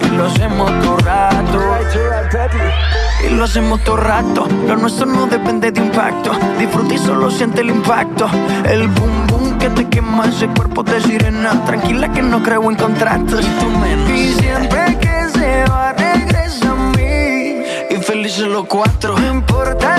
Y 0.00 0.16
lo 0.16 0.26
hacemos 0.26 0.70
todo 0.80 0.96
rato. 0.98 1.60
Y 3.24 3.30
lo 3.30 3.44
hacemos 3.44 3.84
todo 3.84 3.96
rato. 3.96 4.48
Lo 4.66 4.76
nuestro 4.76 5.06
no 5.06 5.26
depende 5.26 5.70
de 5.72 5.80
impacto. 5.80 6.30
Disfruta 6.58 6.94
y 6.94 6.98
solo 6.98 7.30
siente 7.30 7.60
el 7.60 7.70
impacto. 7.70 8.28
El 8.64 8.88
boom 8.88 9.26
boom 9.26 9.58
que 9.58 9.68
te 9.70 9.88
quema 9.88 10.26
ese 10.26 10.46
cuerpo 10.48 10.82
de 10.82 11.00
sirena. 11.02 11.64
Tranquila 11.64 12.12
que 12.12 12.22
no 12.22 12.42
creo 12.42 12.70
en 12.70 12.76
contratos. 12.76 13.44
Y 13.44 13.48
tú 13.60 13.68
menos. 13.78 14.10
Y 14.10 14.32
siempre 14.34 14.96
que 15.00 15.28
se 15.38 15.64
va, 15.64 15.92
regresa 15.92 16.70
a 16.70 16.74
mí. 16.96 17.62
Y 17.90 17.96
felices 18.02 18.46
los 18.46 18.66
cuatro. 18.66 19.18
No 19.18 19.32
importa 19.34 19.98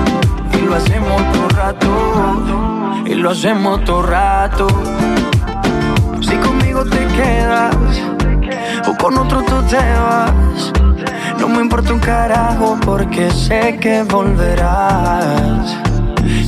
Hacemos 0.83 1.31
todo 1.31 1.49
rato. 1.49 3.03
Y 3.05 3.13
lo 3.15 3.31
hacemos 3.31 3.83
todo 3.83 4.01
rato. 4.03 4.67
Si 6.21 6.35
conmigo 6.37 6.83
te 6.85 7.05
quedas 7.07 7.75
o 8.87 8.97
con 8.97 9.17
otro 9.17 9.41
tú 9.43 9.61
te 9.63 9.77
vas. 9.77 10.73
No 11.39 11.47
me 11.47 11.61
importa 11.61 11.93
un 11.93 11.99
carajo 11.99 12.77
porque 12.85 13.31
sé 13.31 13.77
que 13.79 14.03
volverás. 14.03 15.77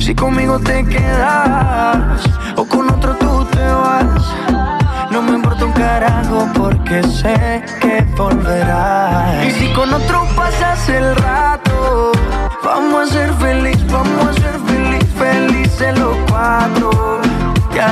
Si 0.00 0.14
conmigo 0.14 0.58
te 0.58 0.84
quedas 0.84 2.24
o 2.56 2.64
con 2.64 2.90
otro 2.90 3.14
tú 3.16 3.44
te 3.46 3.64
vas. 3.64 4.22
No 5.10 5.22
me 5.22 5.32
importa 5.32 5.64
un 5.64 5.72
carajo 5.72 6.48
porque 6.54 7.02
sé 7.04 7.62
que 7.80 8.04
volverás. 8.16 9.46
Y 9.46 9.50
si 9.52 9.72
con 9.72 9.92
otro 9.94 10.26
pasas 10.36 10.88
el 10.88 11.14
rato, 11.16 12.12
vamos 12.64 13.10
a 13.10 13.12
ser 13.12 13.32
feliz, 13.34 13.53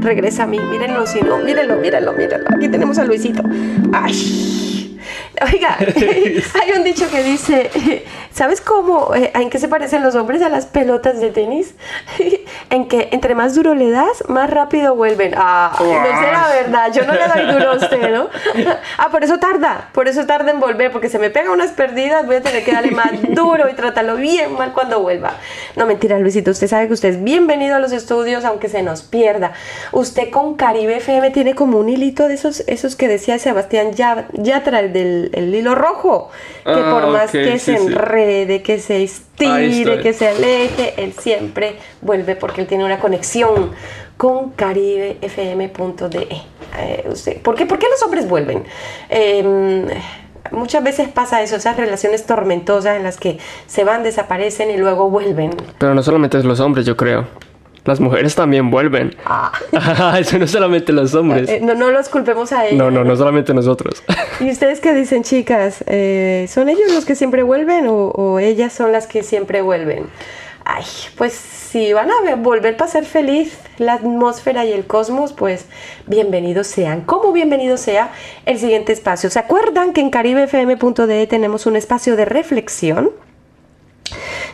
Regresa 0.00 0.44
a 0.44 0.46
mí. 0.46 0.58
Mírenlo, 0.58 1.06
si 1.06 1.20
no, 1.20 1.38
mírenlo, 1.38 1.76
mírenlo, 1.76 2.12
mírenlo. 2.12 2.48
Aquí 2.54 2.68
tenemos 2.68 2.98
a 2.98 3.04
Luisito. 3.04 3.42
Ay. 3.92 4.80
Oiga, 5.52 5.78
hay 6.62 6.72
un 6.76 6.84
dicho 6.84 7.10
que 7.10 7.22
dice, 7.22 8.04
¿sabes 8.32 8.60
cómo, 8.60 9.14
eh, 9.14 9.30
en 9.34 9.48
qué 9.48 9.58
se 9.58 9.68
parecen 9.68 10.02
los 10.02 10.14
hombres 10.14 10.42
a 10.42 10.48
las 10.48 10.66
pelotas 10.66 11.20
de 11.20 11.30
tenis? 11.30 11.74
En 12.70 12.86
que 12.86 13.08
entre 13.12 13.34
más 13.34 13.54
duro 13.54 13.74
le 13.74 13.90
das, 13.90 14.24
más 14.28 14.48
rápido 14.48 14.94
vuelven. 14.94 15.34
Ah, 15.36 15.72
no 15.78 16.20
será 16.20 16.48
verdad, 16.48 16.92
yo 16.92 17.04
no 17.04 17.12
le 17.12 17.26
doy 17.26 17.52
duro 17.52 17.72
a 17.72 17.76
usted, 17.76 18.14
¿no? 18.14 18.28
ah, 18.98 19.08
por 19.10 19.24
eso 19.24 19.38
tarda, 19.38 19.88
por 19.92 20.08
eso 20.08 20.24
tarda 20.26 20.50
en 20.50 20.60
volver, 20.60 20.92
porque 20.92 21.08
se 21.08 21.18
me 21.18 21.30
pega 21.30 21.50
unas 21.50 21.72
perdidas, 21.72 22.26
voy 22.26 22.36
a 22.36 22.42
tener 22.42 22.64
que 22.64 22.72
darle 22.72 22.92
más 22.92 23.10
duro 23.30 23.68
y 23.68 23.74
tratarlo 23.74 24.16
bien 24.16 24.54
mal 24.54 24.72
cuando 24.72 25.00
vuelva. 25.00 25.34
No, 25.76 25.86
mentira, 25.86 26.18
Luisito, 26.18 26.52
usted 26.52 26.68
sabe 26.68 26.86
que 26.86 26.94
usted 26.94 27.08
es 27.10 27.22
bienvenido 27.22 27.76
a 27.76 27.80
los 27.80 27.92
estudios, 27.92 28.44
aunque 28.44 28.68
se 28.68 28.82
nos 28.82 29.02
pierda. 29.02 29.52
Usted 29.92 30.30
con 30.30 30.54
Caribe 30.54 30.98
FM 30.98 31.30
tiene 31.30 31.54
como 31.54 31.78
un 31.78 31.88
hilito 31.88 32.28
de 32.28 32.34
esos, 32.34 32.60
esos 32.66 32.94
que 32.96 33.08
decía 33.08 33.38
Sebastián 33.38 33.92
ya, 33.92 34.28
Yatra, 34.32 34.80
el 34.80 34.92
del 34.92 35.30
el, 35.34 35.54
hilo 35.54 35.74
rojo, 35.74 36.30
que 36.64 36.70
Ah, 36.70 36.90
por 36.90 37.08
más 37.08 37.26
ok, 37.26 37.32
que 37.32 37.58
sí, 37.58 37.72
se 37.72 37.78
sí. 37.78 37.86
enrede, 37.86 38.62
que 38.62 38.78
se 38.78 39.02
estire, 39.02 40.00
que 40.00 40.12
se 40.12 40.28
aleje, 40.28 40.94
él 40.98 41.12
siempre 41.18 41.76
vuelve 42.00 42.36
porque 42.36 42.59
él 42.60 42.66
tiene 42.66 42.84
una 42.84 42.98
conexión 43.00 43.72
con 44.16 44.50
caribefm.de. 44.50 46.28
Eh, 46.78 47.04
usted- 47.10 47.40
¿por, 47.42 47.54
qué, 47.56 47.66
¿Por 47.66 47.78
qué 47.78 47.86
los 47.90 48.02
hombres 48.02 48.28
vuelven? 48.28 48.64
Eh, 49.08 49.86
muchas 50.52 50.82
veces 50.84 51.08
pasa 51.08 51.42
eso, 51.42 51.56
esas 51.56 51.76
relaciones 51.76 52.26
tormentosas 52.26 52.96
en 52.96 53.02
las 53.02 53.16
que 53.18 53.38
se 53.66 53.84
van, 53.84 54.02
desaparecen 54.02 54.70
y 54.70 54.76
luego 54.76 55.10
vuelven. 55.10 55.50
Pero 55.78 55.94
no 55.94 56.02
solamente 56.02 56.38
es 56.38 56.44
los 56.44 56.60
hombres, 56.60 56.86
yo 56.86 56.96
creo. 56.96 57.26
Las 57.86 57.98
mujeres 57.98 58.34
también 58.34 58.70
vuelven. 58.70 59.16
Ah. 59.24 59.52
Eso 60.20 60.38
no 60.38 60.46
solamente 60.46 60.92
los 60.92 61.14
hombres. 61.14 61.48
Eh, 61.48 61.60
no, 61.62 61.74
no 61.74 61.90
los 61.90 62.10
culpemos 62.10 62.52
a 62.52 62.66
ellos. 62.66 62.76
No, 62.78 62.90
no, 62.90 63.04
no 63.04 63.16
solamente 63.16 63.54
nosotros. 63.54 64.02
¿Y 64.38 64.50
ustedes 64.50 64.80
qué 64.80 64.92
dicen, 64.92 65.22
chicas? 65.22 65.82
Eh, 65.86 66.44
¿Son 66.50 66.68
ellos 66.68 66.92
los 66.92 67.06
que 67.06 67.14
siempre 67.14 67.42
vuelven 67.42 67.86
o, 67.88 68.08
o 68.10 68.38
ellas 68.38 68.74
son 68.74 68.92
las 68.92 69.06
que 69.06 69.22
siempre 69.22 69.62
vuelven? 69.62 70.04
Ay, 70.72 70.84
pues 71.16 71.32
si 71.32 71.92
van 71.92 72.10
a 72.10 72.20
ver- 72.22 72.36
volver 72.36 72.76
para 72.76 72.90
ser 72.90 73.04
feliz 73.04 73.58
la 73.78 73.94
atmósfera 73.94 74.64
y 74.64 74.72
el 74.72 74.86
cosmos, 74.86 75.32
pues 75.32 75.66
bienvenidos 76.06 76.68
sean. 76.68 77.00
Como 77.00 77.32
bienvenido 77.32 77.76
sea 77.76 78.12
el 78.46 78.58
siguiente 78.58 78.92
espacio. 78.92 79.30
¿Se 79.30 79.38
acuerdan 79.40 79.92
que 79.92 80.00
en 80.00 80.10
caribefm.de 80.10 81.26
tenemos 81.26 81.66
un 81.66 81.74
espacio 81.76 82.14
de 82.14 82.24
reflexión? 82.24 83.10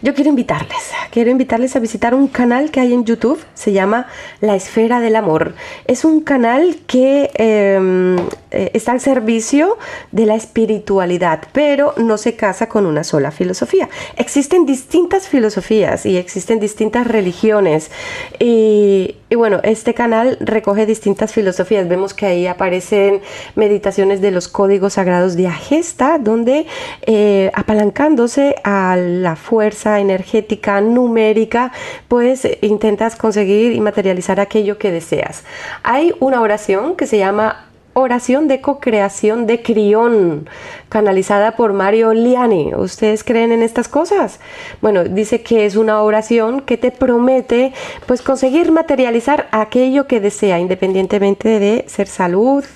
Yo 0.03 0.14
quiero 0.14 0.28
invitarles, 0.30 0.90
quiero 1.11 1.30
invitarles 1.30 1.74
a 1.74 1.78
visitar 1.78 2.14
un 2.14 2.28
canal 2.28 2.70
que 2.70 2.80
hay 2.80 2.92
en 2.92 3.05
YouTube, 3.05 3.42
se 3.55 3.72
llama 3.72 4.09
La 4.40 4.55
Esfera 4.55 5.01
del 5.01 5.16
Amor. 5.16 5.55
Es 5.86 6.05
un 6.05 6.20
canal 6.20 6.76
que 6.86 7.30
eh, 7.34 8.16
eh, 8.51 8.70
está 8.74 8.92
al 8.92 9.01
servicio 9.01 9.78
de 10.12 10.26
la 10.26 10.34
espiritualidad, 10.34 11.44
pero 11.53 11.94
no 11.97 12.18
se 12.18 12.36
casa 12.36 12.68
con 12.68 12.84
una 12.84 13.05
sola 13.05 13.30
filosofía. 13.30 13.88
Existen 14.16 14.66
distintas 14.66 15.28
filosofías 15.28 16.05
y 16.05 16.18
existen 16.18 16.61
distintas 16.61 17.07
religiones. 17.07 17.90
Y, 18.38 19.16
y 19.30 19.34
bueno, 19.34 19.61
este 19.62 19.94
canal 19.94 20.36
recoge 20.40 20.84
distintas 20.84 21.32
filosofías. 21.32 21.88
Vemos 21.88 22.14
que 22.14 22.26
ahí 22.26 22.47
aparecen 22.47 23.22
meditaciones 23.55 24.20
de 24.20 24.30
los 24.30 24.49
códigos 24.49 24.94
sagrados 24.94 25.36
de 25.36 25.47
Agesta, 25.47 26.18
donde 26.18 26.66
eh, 27.07 27.51
apalancándose 27.55 28.57
a 28.62 28.97
la 28.97 29.36
fuerza 29.36 29.86
energética 30.01 30.80
numérica, 30.80 31.72
pues 32.09 32.47
intentas 32.61 33.16
conseguir 33.16 33.72
y 33.72 33.80
materializar 33.80 34.41
aquello 34.41 34.78
que 34.78 34.91
deseas. 34.91 35.45
Hay 35.82 36.14
una 36.20 36.41
oración 36.41 36.97
que 36.97 37.07
se 37.07 37.18
llama 37.18 37.66
Oración 37.99 38.47
de 38.47 38.61
co-creación 38.61 39.47
de 39.47 39.62
Crión, 39.62 40.51
canalizada 40.91 41.57
por 41.57 41.72
Mario 41.72 42.12
Liani. 42.12 42.74
¿Ustedes 42.74 43.24
creen 43.24 43.53
en 43.53 43.62
estas 43.62 43.89
cosas? 43.89 44.39
Bueno, 44.82 45.05
dice 45.05 45.41
que 45.43 45.64
es 45.64 45.76
una 45.76 46.03
oración 46.03 46.61
que 46.61 46.76
te 46.76 46.91
promete 46.91 47.72
pues 48.05 48.20
conseguir 48.20 48.70
materializar 48.70 49.49
aquello 49.51 50.07
que 50.07 50.20
desea, 50.20 50.59
independientemente 50.59 51.59
de 51.59 51.87
ser 51.89 52.07
salud, 52.07 52.66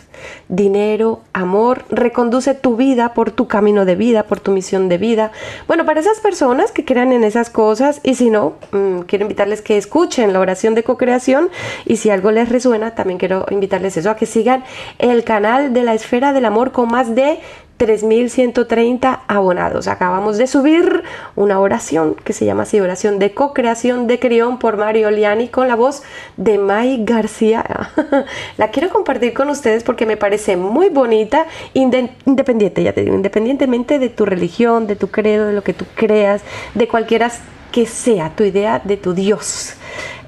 dinero, 0.49 1.21
amor, 1.33 1.85
reconduce 1.91 2.55
tu 2.55 2.77
vida 2.77 3.15
por 3.15 3.31
tu 3.31 3.49
camino 3.49 3.85
de 3.85 3.97
vida, 3.97 4.25
por 4.25 4.41
tu 4.41 4.51
misión 4.51 4.89
de 4.89 4.99
vida. 4.99 5.33
Bueno, 5.67 5.85
para 5.85 6.01
esas 6.01 6.21
personas 6.21 6.73
que 6.73 6.85
crean 6.85 7.13
en 7.13 7.25
esas 7.25 7.51
cosas 7.51 8.01
y 8.03 8.15
si 8.15 8.31
no, 8.31 8.55
mm, 8.73 9.01
quiero 9.01 9.25
invitarles 9.25 9.63
que 9.63 9.77
escuchen 9.77 10.33
la 10.33 10.41
oración 10.41 10.75
de 10.75 10.85
co-creación 10.85 11.51
y 11.87 11.97
si 11.97 12.11
algo 12.11 12.31
les 12.31 12.49
resuena, 12.49 12.95
también 12.95 13.19
quiero 13.19 13.47
invitarles 13.51 13.97
eso, 13.97 14.11
a 14.11 14.17
que 14.17 14.27
sigan 14.27 14.65
el 14.99 15.25
canal 15.25 15.73
de 15.73 15.83
la 15.83 15.95
esfera 15.95 16.33
del 16.33 16.45
amor 16.45 16.73
con 16.73 16.89
más 16.89 17.15
de 17.15 17.41
3.130 17.81 19.21
abonados. 19.27 19.89
Acabamos 19.89 20.37
de 20.37 20.47
subir 20.47 21.03
una 21.35 21.59
oración 21.59 22.15
que 22.25 22.35
se 22.35 22.45
llama 22.45 22.65
así, 22.65 22.79
oración 22.79 23.19
de 23.19 23.33
co-creación 23.33 24.07
de 24.07 24.19
Crión 24.19 24.59
por 24.59 24.77
Mario 24.77 25.11
Liani 25.11 25.49
con 25.49 25.67
la 25.67 25.77
voz 25.77 26.03
de 26.37 26.59
Mai 26.59 27.03
García. 27.05 27.65
la 28.59 28.69
quiero 28.69 28.91
compartir 28.91 29.33
con 29.33 29.49
ustedes 29.49 29.83
porque 29.83 30.05
me 30.05 30.19
parece 30.19 30.59
muy 30.59 30.91
bonita, 30.91 31.47
inde- 31.73 32.11
independiente, 32.27 32.83
ya 32.83 32.93
te 32.93 33.03
digo, 33.03 33.17
independientemente 33.17 33.99
de 33.99 34.11
tu 34.11 34.27
religión, 34.27 34.87
de 34.87 34.97
tu 34.97 35.09
credo, 35.09 35.47
de 35.47 35.55
lo 35.55 35.63
que 35.63 35.73
tú 35.73 35.87
creas, 35.95 36.43
de 36.75 36.87
cualquiera 36.87 37.31
que 37.73 37.87
sea 37.87 38.31
tu 38.37 38.45
idea 38.45 38.81
de 38.85 38.99
tu 38.99 39.15
Dios. 39.15 39.75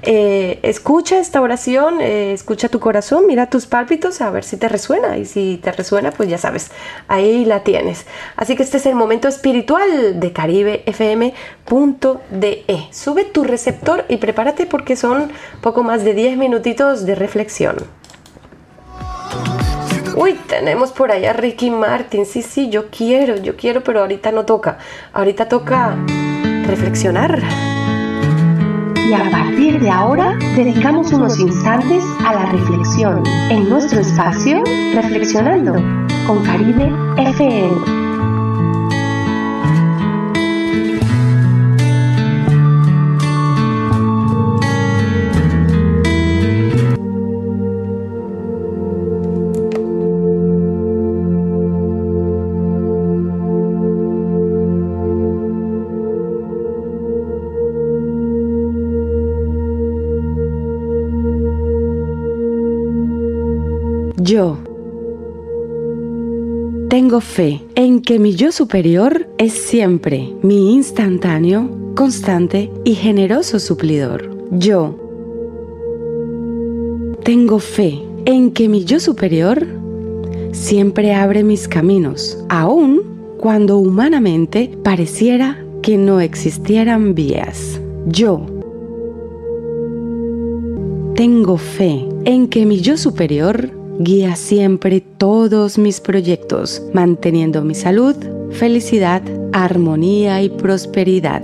Eh, 0.01 0.59
escucha 0.63 1.19
esta 1.19 1.41
oración, 1.41 2.01
eh, 2.01 2.33
escucha 2.33 2.67
tu 2.69 2.79
corazón, 2.79 3.25
mira 3.25 3.49
tus 3.49 3.65
pálpitos 3.65 4.19
a 4.21 4.29
ver 4.31 4.43
si 4.43 4.57
te 4.57 4.67
resuena 4.67 5.17
y 5.17 5.25
si 5.25 5.59
te 5.63 5.71
resuena 5.71 6.11
pues 6.11 6.27
ya 6.27 6.37
sabes, 6.37 6.71
ahí 7.07 7.45
la 7.45 7.63
tienes. 7.63 8.05
Así 8.35 8.55
que 8.55 8.63
este 8.63 8.77
es 8.77 8.85
el 8.85 8.95
momento 8.95 9.27
espiritual 9.27 10.19
de 10.19 10.31
caribefm.de. 10.33 11.45
Sube 12.91 13.23
tu 13.25 13.43
receptor 13.43 14.05
y 14.09 14.17
prepárate 14.17 14.65
porque 14.65 14.95
son 14.95 15.31
poco 15.61 15.83
más 15.83 16.03
de 16.03 16.13
10 16.13 16.37
minutitos 16.37 17.05
de 17.05 17.15
reflexión. 17.15 17.77
Uy, 20.15 20.33
tenemos 20.47 20.91
por 20.91 21.11
allá 21.11 21.31
a 21.31 21.33
Ricky 21.33 21.71
Martin. 21.71 22.25
Sí, 22.25 22.43
sí, 22.43 22.69
yo 22.69 22.89
quiero, 22.91 23.37
yo 23.37 23.55
quiero, 23.55 23.83
pero 23.83 24.01
ahorita 24.01 24.31
no 24.31 24.45
toca. 24.45 24.77
Ahorita 25.11 25.47
toca 25.47 25.97
reflexionar. 26.67 27.41
Y 29.09 29.13
a 29.13 29.29
partir 29.29 29.79
de 29.79 29.89
ahora 29.89 30.37
dedicamos 30.55 31.11
unos 31.11 31.39
instantes 31.39 32.03
a 32.25 32.33
la 32.33 32.45
reflexión 32.45 33.23
en 33.49 33.69
nuestro 33.69 33.99
espacio 33.99 34.63
Reflexionando 34.93 35.73
con 36.25 36.43
Caribe 36.43 36.91
FM. 37.17 38.12
Yo 64.33 64.57
tengo 66.89 67.21
fe 67.21 67.61
en 67.75 68.01
que 68.01 68.17
mi 68.17 68.33
yo 68.33 68.51
superior 68.51 69.29
es 69.37 69.53
siempre 69.53 70.33
mi 70.41 70.73
instantáneo, 70.73 71.69
constante 71.93 72.71
y 72.83 72.95
generoso 72.95 73.59
suplidor. 73.59 74.35
Yo 74.49 74.95
tengo 77.23 77.59
fe 77.59 78.01
en 78.25 78.49
que 78.49 78.69
mi 78.69 78.85
yo 78.85 78.99
superior 78.99 79.67
siempre 80.51 81.13
abre 81.13 81.43
mis 81.43 81.67
caminos, 81.67 82.43
aun 82.49 83.03
cuando 83.37 83.77
humanamente 83.77 84.75
pareciera 84.81 85.63
que 85.83 85.95
no 85.95 86.19
existieran 86.21 87.13
vías. 87.13 87.79
Yo 88.07 88.47
tengo 91.13 91.57
fe 91.57 92.09
en 92.25 92.47
que 92.47 92.65
mi 92.65 92.79
yo 92.79 92.97
superior 92.97 93.82
guía 93.99 94.35
siempre 94.35 95.01
todos 95.01 95.77
mis 95.77 96.01
proyectos, 96.01 96.81
manteniendo 96.93 97.63
mi 97.63 97.75
salud, 97.75 98.15
felicidad, 98.51 99.21
armonía 99.51 100.41
y 100.41 100.49
prosperidad. 100.49 101.43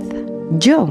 Yo 0.58 0.88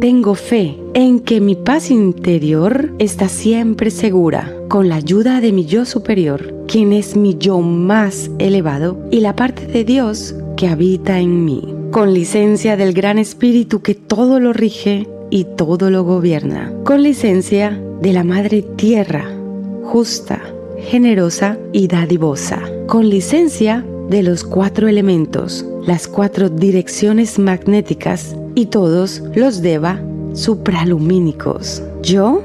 tengo 0.00 0.34
fe 0.34 0.76
en 0.94 1.20
que 1.20 1.40
mi 1.40 1.54
paz 1.54 1.90
interior 1.90 2.92
está 2.98 3.28
siempre 3.28 3.90
segura 3.90 4.52
con 4.68 4.88
la 4.88 4.96
ayuda 4.96 5.40
de 5.40 5.52
mi 5.52 5.64
yo 5.64 5.84
superior, 5.84 6.52
quien 6.66 6.92
es 6.92 7.16
mi 7.16 7.36
yo 7.38 7.60
más 7.60 8.30
elevado 8.38 8.98
y 9.10 9.20
la 9.20 9.36
parte 9.36 9.66
de 9.66 9.84
Dios 9.84 10.34
que 10.56 10.66
habita 10.66 11.20
en 11.20 11.44
mí, 11.44 11.72
con 11.92 12.12
licencia 12.12 12.76
del 12.76 12.94
Gran 12.94 13.18
Espíritu 13.18 13.80
que 13.80 13.94
todo 13.94 14.40
lo 14.40 14.52
rige 14.52 15.06
y 15.30 15.44
todo 15.56 15.88
lo 15.88 16.02
gobierna, 16.02 16.72
con 16.84 17.02
licencia 17.02 17.80
de 18.00 18.12
la 18.12 18.24
Madre 18.24 18.62
Tierra, 18.62 19.24
justa, 19.84 20.40
generosa 20.78 21.58
y 21.72 21.88
dadivosa, 21.88 22.62
con 22.86 23.08
licencia 23.08 23.84
de 24.08 24.22
los 24.22 24.44
cuatro 24.44 24.88
elementos, 24.88 25.64
las 25.86 26.08
cuatro 26.08 26.48
direcciones 26.48 27.38
magnéticas 27.38 28.36
y 28.54 28.66
todos 28.66 29.22
los 29.34 29.62
deva 29.62 30.00
supralumínicos. 30.34 31.82
Yo 32.02 32.42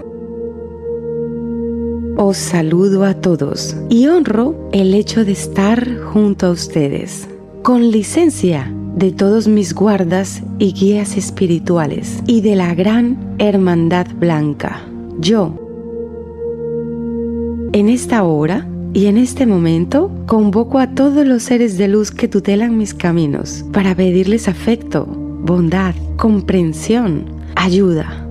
os 2.18 2.38
saludo 2.38 3.04
a 3.04 3.14
todos 3.14 3.76
y 3.90 4.08
honro 4.08 4.70
el 4.72 4.94
hecho 4.94 5.24
de 5.24 5.34
estar 5.34 6.00
junto 6.00 6.48
a 6.48 6.52
ustedes, 6.52 7.28
con 7.62 7.92
licencia 7.92 8.74
de 8.96 9.12
todos 9.12 9.48
mis 9.48 9.76
guardas 9.76 10.42
y 10.58 10.74
guías 10.74 11.18
espirituales 11.18 12.24
y 12.26 12.42
de 12.42 12.56
la 12.56 12.74
gran 12.74 13.36
hermandad 13.38 14.08
blanca. 14.20 14.82
Yo, 15.20 15.67
en 17.80 17.90
esta 17.90 18.24
hora, 18.24 18.68
Y 18.94 19.06
en 19.06 19.18
este 19.18 19.46
momento 19.46 20.10
convoco 20.26 20.80
a 20.80 20.96
todos 20.96 21.28
los 21.28 21.44
seres 21.44 21.78
de 21.78 21.88
luz 21.88 22.10
que 22.10 22.28
tutelan 22.28 22.78
mis 22.78 22.96
caminos 22.96 23.64
para 23.72 23.94
pedirles 23.94 24.48
afecto, 24.48 25.06
bondad, 25.06 25.94
comprensión, 26.16 27.26
ayuda, 27.56 28.26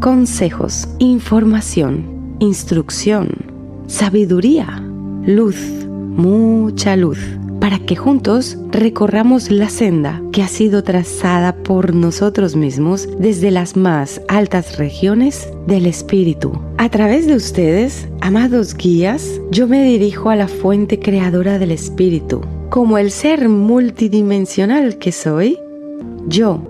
consejos, 0.00 0.86
información, 1.00 2.36
instrucción, 2.38 3.30
sabiduría, 3.88 4.80
luz, 5.26 5.56
mucha 5.88 6.94
luz 6.94 7.18
para 7.62 7.78
que 7.78 7.94
juntos 7.94 8.58
recorramos 8.72 9.52
la 9.52 9.68
senda 9.68 10.20
que 10.32 10.42
ha 10.42 10.48
sido 10.48 10.82
trazada 10.82 11.54
por 11.54 11.94
nosotros 11.94 12.56
mismos 12.56 13.08
desde 13.20 13.52
las 13.52 13.76
más 13.76 14.20
altas 14.26 14.78
regiones 14.78 15.48
del 15.68 15.86
espíritu. 15.86 16.60
A 16.78 16.88
través 16.88 17.28
de 17.28 17.36
ustedes, 17.36 18.08
amados 18.20 18.76
guías, 18.76 19.40
yo 19.52 19.68
me 19.68 19.84
dirijo 19.84 20.28
a 20.28 20.34
la 20.34 20.48
fuente 20.48 20.98
creadora 20.98 21.60
del 21.60 21.70
espíritu. 21.70 22.40
Como 22.68 22.98
el 22.98 23.12
ser 23.12 23.48
multidimensional 23.48 24.98
que 24.98 25.12
soy, 25.12 25.56
yo 26.26 26.66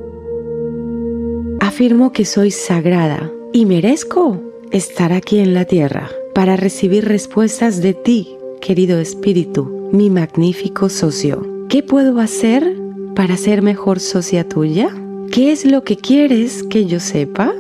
afirmo 1.61 2.13
que 2.13 2.27
soy 2.27 2.51
sagrada 2.51 3.33
y 3.55 3.65
merezco 3.65 4.43
estar 4.73 5.15
aquí 5.15 5.39
en 5.39 5.55
la 5.55 5.65
tierra 5.65 6.11
para 6.35 6.57
recibir 6.57 7.07
respuestas 7.07 7.81
de 7.81 7.95
ti, 7.95 8.37
querido 8.61 8.99
espíritu 8.99 9.82
mi 9.93 10.09
magnífico 10.09 10.89
socio. 10.89 11.47
¿Qué 11.69 11.83
puedo 11.83 12.19
hacer 12.19 12.77
para 13.15 13.37
ser 13.37 13.61
mejor 13.61 14.01
socia 14.01 14.49
tuya? 14.49 14.89
¿Qué 15.31 15.53
es 15.53 15.67
lo 15.67 15.85
que 15.85 15.97
quieres 15.97 16.63
que 16.63 16.87
yo 16.87 16.99
sepa? 16.99 17.53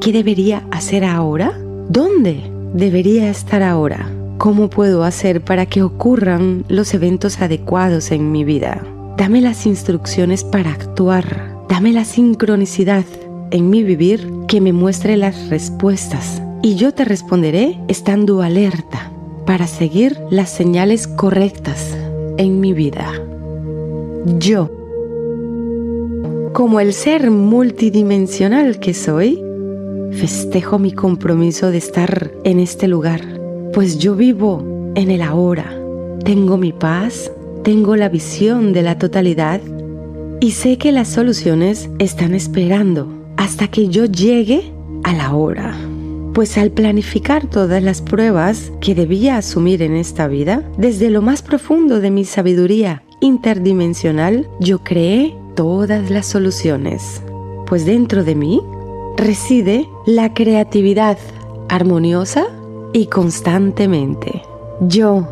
¿Qué 0.00 0.10
debería 0.10 0.66
hacer 0.70 1.04
ahora? 1.04 1.52
¿Dónde 1.90 2.50
debería 2.72 3.30
estar 3.30 3.62
ahora? 3.62 4.10
¿Cómo 4.38 4.70
puedo 4.70 5.04
hacer 5.04 5.42
para 5.42 5.66
que 5.66 5.82
ocurran 5.82 6.64
los 6.68 6.94
eventos 6.94 7.40
adecuados 7.40 8.10
en 8.10 8.32
mi 8.32 8.44
vida? 8.44 8.82
Dame 9.18 9.42
las 9.42 9.66
instrucciones 9.66 10.42
para 10.42 10.70
actuar. 10.70 11.54
Dame 11.68 11.92
la 11.92 12.06
sincronicidad 12.06 13.04
en 13.50 13.68
mi 13.68 13.82
vivir 13.82 14.26
que 14.48 14.62
me 14.62 14.72
muestre 14.72 15.18
las 15.18 15.50
respuestas. 15.50 16.42
Y 16.62 16.76
yo 16.76 16.92
te 16.92 17.04
responderé 17.04 17.78
estando 17.88 18.40
alerta 18.40 19.13
para 19.46 19.66
seguir 19.66 20.18
las 20.30 20.50
señales 20.50 21.06
correctas 21.06 21.96
en 22.38 22.60
mi 22.60 22.72
vida. 22.72 23.12
Yo, 24.38 24.70
como 26.52 26.80
el 26.80 26.92
ser 26.92 27.30
multidimensional 27.30 28.78
que 28.78 28.94
soy, 28.94 29.42
festejo 30.12 30.78
mi 30.78 30.92
compromiso 30.92 31.70
de 31.70 31.78
estar 31.78 32.30
en 32.44 32.60
este 32.60 32.88
lugar, 32.88 33.20
pues 33.72 33.98
yo 33.98 34.14
vivo 34.14 34.92
en 34.94 35.10
el 35.10 35.22
ahora, 35.22 35.76
tengo 36.24 36.56
mi 36.56 36.72
paz, 36.72 37.30
tengo 37.64 37.96
la 37.96 38.08
visión 38.08 38.72
de 38.72 38.82
la 38.82 38.98
totalidad 38.98 39.60
y 40.40 40.52
sé 40.52 40.78
que 40.78 40.92
las 40.92 41.08
soluciones 41.08 41.90
están 41.98 42.34
esperando 42.34 43.08
hasta 43.36 43.68
que 43.68 43.88
yo 43.88 44.04
llegue 44.04 44.72
a 45.02 45.12
la 45.12 45.34
hora. 45.34 45.74
Pues 46.34 46.58
al 46.58 46.72
planificar 46.72 47.46
todas 47.46 47.80
las 47.80 48.02
pruebas 48.02 48.72
que 48.80 48.96
debía 48.96 49.36
asumir 49.36 49.82
en 49.82 49.94
esta 49.94 50.26
vida, 50.26 50.68
desde 50.76 51.08
lo 51.08 51.22
más 51.22 51.42
profundo 51.42 52.00
de 52.00 52.10
mi 52.10 52.24
sabiduría 52.24 53.04
interdimensional, 53.20 54.48
yo 54.58 54.80
creé 54.80 55.36
todas 55.54 56.10
las 56.10 56.26
soluciones. 56.26 57.22
Pues 57.66 57.86
dentro 57.86 58.24
de 58.24 58.34
mí 58.34 58.60
reside 59.16 59.88
la 60.06 60.34
creatividad 60.34 61.18
armoniosa 61.68 62.46
y 62.92 63.06
constantemente. 63.06 64.42
Yo, 64.80 65.28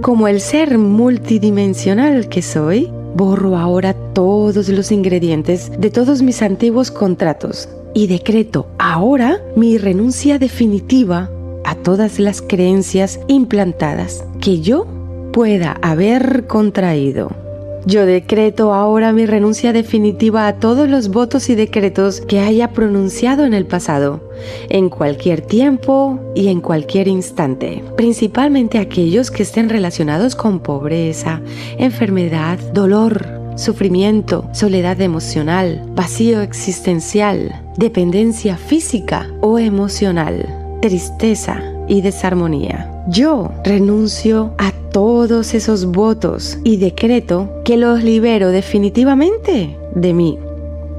como 0.00 0.26
el 0.26 0.40
ser 0.40 0.78
multidimensional 0.78 2.30
que 2.30 2.40
soy, 2.40 2.90
borro 3.14 3.58
ahora 3.58 3.92
todos 3.92 4.70
los 4.70 4.90
ingredientes 4.90 5.70
de 5.78 5.90
todos 5.90 6.22
mis 6.22 6.40
antiguos 6.40 6.90
contratos 6.90 7.68
y 7.94 8.06
decreto 8.06 8.66
ahora 8.78 9.40
mi 9.56 9.78
renuncia 9.78 10.38
definitiva 10.38 11.30
a 11.64 11.74
todas 11.74 12.18
las 12.18 12.42
creencias 12.42 13.20
implantadas 13.28 14.24
que 14.40 14.60
yo 14.60 14.86
pueda 15.32 15.78
haber 15.82 16.46
contraído. 16.46 17.30
Yo 17.86 18.04
decreto 18.04 18.74
ahora 18.74 19.12
mi 19.12 19.24
renuncia 19.24 19.72
definitiva 19.72 20.46
a 20.46 20.56
todos 20.56 20.88
los 20.90 21.08
votos 21.08 21.48
y 21.48 21.54
decretos 21.54 22.20
que 22.20 22.40
haya 22.40 22.72
pronunciado 22.72 23.44
en 23.44 23.54
el 23.54 23.66
pasado, 23.66 24.20
en 24.68 24.90
cualquier 24.90 25.40
tiempo 25.40 26.20
y 26.34 26.48
en 26.48 26.60
cualquier 26.60 27.08
instante, 27.08 27.82
principalmente 27.96 28.78
aquellos 28.78 29.30
que 29.30 29.42
estén 29.42 29.68
relacionados 29.68 30.34
con 30.34 30.60
pobreza, 30.60 31.40
enfermedad, 31.78 32.58
dolor, 32.74 33.37
sufrimiento, 33.58 34.48
soledad 34.52 35.00
emocional, 35.00 35.82
vacío 35.94 36.40
existencial, 36.40 37.62
dependencia 37.76 38.56
física 38.56 39.28
o 39.40 39.58
emocional, 39.58 40.78
tristeza 40.80 41.60
y 41.88 42.00
desarmonía. 42.00 42.90
Yo 43.08 43.50
renuncio 43.64 44.54
a 44.58 44.72
todos 44.92 45.54
esos 45.54 45.86
votos 45.86 46.58
y 46.62 46.76
decreto 46.76 47.50
que 47.64 47.76
los 47.76 48.02
libero 48.02 48.50
definitivamente 48.50 49.76
de 49.94 50.14
mí, 50.14 50.38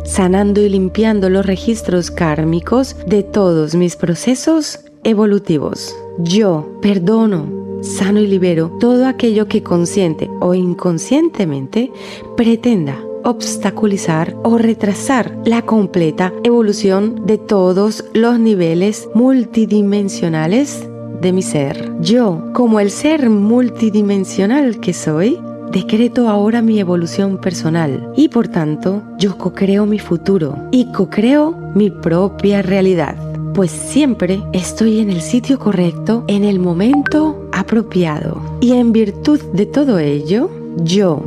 sanando 0.03 0.61
y 0.61 0.69
limpiando 0.69 1.29
los 1.29 1.45
registros 1.45 2.11
kármicos 2.11 2.95
de 3.07 3.23
todos 3.23 3.75
mis 3.75 3.95
procesos 3.95 4.79
evolutivos. 5.03 5.95
Yo 6.17 6.67
perdono 6.81 7.58
sano 7.81 8.19
y 8.19 8.27
libero 8.27 8.71
todo 8.79 9.07
aquello 9.07 9.47
que 9.47 9.63
consciente 9.63 10.29
o 10.39 10.53
inconscientemente 10.53 11.91
pretenda 12.35 12.99
obstaculizar 13.23 14.35
o 14.43 14.57
retrasar 14.57 15.37
la 15.45 15.61
completa 15.63 16.33
evolución 16.43 17.25
de 17.25 17.37
todos 17.37 18.05
los 18.13 18.39
niveles 18.39 19.09
multidimensionales 19.13 20.87
de 21.21 21.33
mi 21.33 21.41
ser. 21.41 21.91
Yo, 22.01 22.51
como 22.53 22.79
el 22.79 22.91
ser 22.91 23.29
multidimensional 23.29 24.79
que 24.79 24.93
soy, 24.93 25.37
decreto 25.71 26.29
ahora 26.29 26.61
mi 26.61 26.79
evolución 26.79 27.37
personal 27.37 28.11
y 28.15 28.29
por 28.29 28.47
tanto 28.47 29.03
yo 29.17 29.37
co-creo 29.37 29.85
mi 29.85 29.99
futuro 29.99 30.57
y 30.71 30.91
co-creo 30.91 31.51
mi 31.75 31.91
propia 31.91 32.61
realidad 32.61 33.28
pues 33.59 33.71
siempre 33.71 34.41
estoy 34.53 35.01
en 35.01 35.09
el 35.09 35.19
sitio 35.19 35.59
correcto, 35.59 36.23
en 36.27 36.45
el 36.45 36.59
momento 36.59 37.49
apropiado. 37.51 38.41
Y 38.61 38.71
en 38.71 38.93
virtud 38.93 39.41
de 39.51 39.65
todo 39.65 39.99
ello, 39.99 40.49
yo 40.77 41.21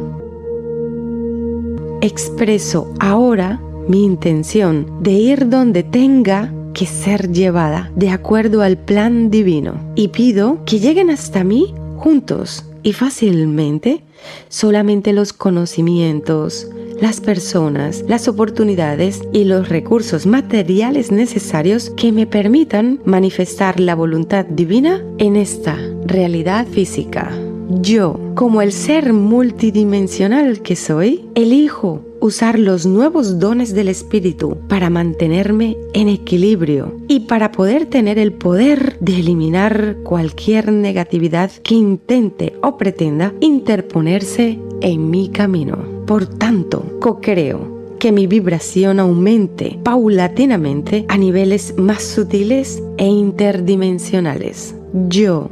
expreso 2.00 2.90
ahora 3.00 3.60
mi 3.86 4.02
intención 4.02 4.86
de 5.02 5.10
ir 5.10 5.50
donde 5.50 5.82
tenga 5.82 6.50
que 6.72 6.86
ser 6.86 7.30
llevada 7.32 7.92
de 7.96 8.08
acuerdo 8.08 8.62
al 8.62 8.78
plan 8.78 9.30
divino 9.30 9.74
y 9.94 10.08
pido 10.08 10.64
que 10.64 10.78
lleguen 10.78 11.10
hasta 11.10 11.44
mí 11.44 11.74
juntos 11.98 12.64
y 12.82 12.94
fácilmente 12.94 14.04
solamente 14.48 15.12
los 15.12 15.34
conocimientos, 15.34 16.66
las 17.02 17.20
personas, 17.20 18.04
las 18.06 18.28
oportunidades 18.28 19.22
y 19.32 19.42
los 19.42 19.68
recursos 19.68 20.24
materiales 20.24 21.10
necesarios 21.10 21.90
que 21.96 22.12
me 22.12 22.28
permitan 22.28 23.00
manifestar 23.04 23.80
la 23.80 23.96
voluntad 23.96 24.44
divina 24.44 25.02
en 25.18 25.34
esta 25.34 25.76
realidad 26.06 26.64
física. 26.68 27.36
Yo, 27.80 28.20
como 28.36 28.62
el 28.62 28.70
ser 28.70 29.12
multidimensional 29.12 30.62
que 30.62 30.76
soy, 30.76 31.28
elijo 31.34 32.04
usar 32.20 32.56
los 32.56 32.86
nuevos 32.86 33.40
dones 33.40 33.74
del 33.74 33.88
Espíritu 33.88 34.58
para 34.68 34.88
mantenerme 34.88 35.76
en 35.94 36.08
equilibrio 36.08 36.94
y 37.08 37.20
para 37.20 37.50
poder 37.50 37.86
tener 37.86 38.16
el 38.16 38.32
poder 38.32 38.96
de 39.00 39.18
eliminar 39.18 39.96
cualquier 40.04 40.70
negatividad 40.70 41.50
que 41.64 41.74
intente 41.74 42.54
o 42.62 42.76
pretenda 42.76 43.34
interponerse 43.40 44.60
en 44.80 45.10
mi 45.10 45.30
camino. 45.30 45.91
Por 46.06 46.26
tanto, 46.26 46.98
co-creo 47.00 47.82
que 47.98 48.10
mi 48.10 48.26
vibración 48.26 48.98
aumente 48.98 49.78
paulatinamente 49.84 51.04
a 51.08 51.16
niveles 51.16 51.74
más 51.78 52.02
sutiles 52.02 52.82
e 52.96 53.06
interdimensionales. 53.06 54.74
Yo 55.08 55.48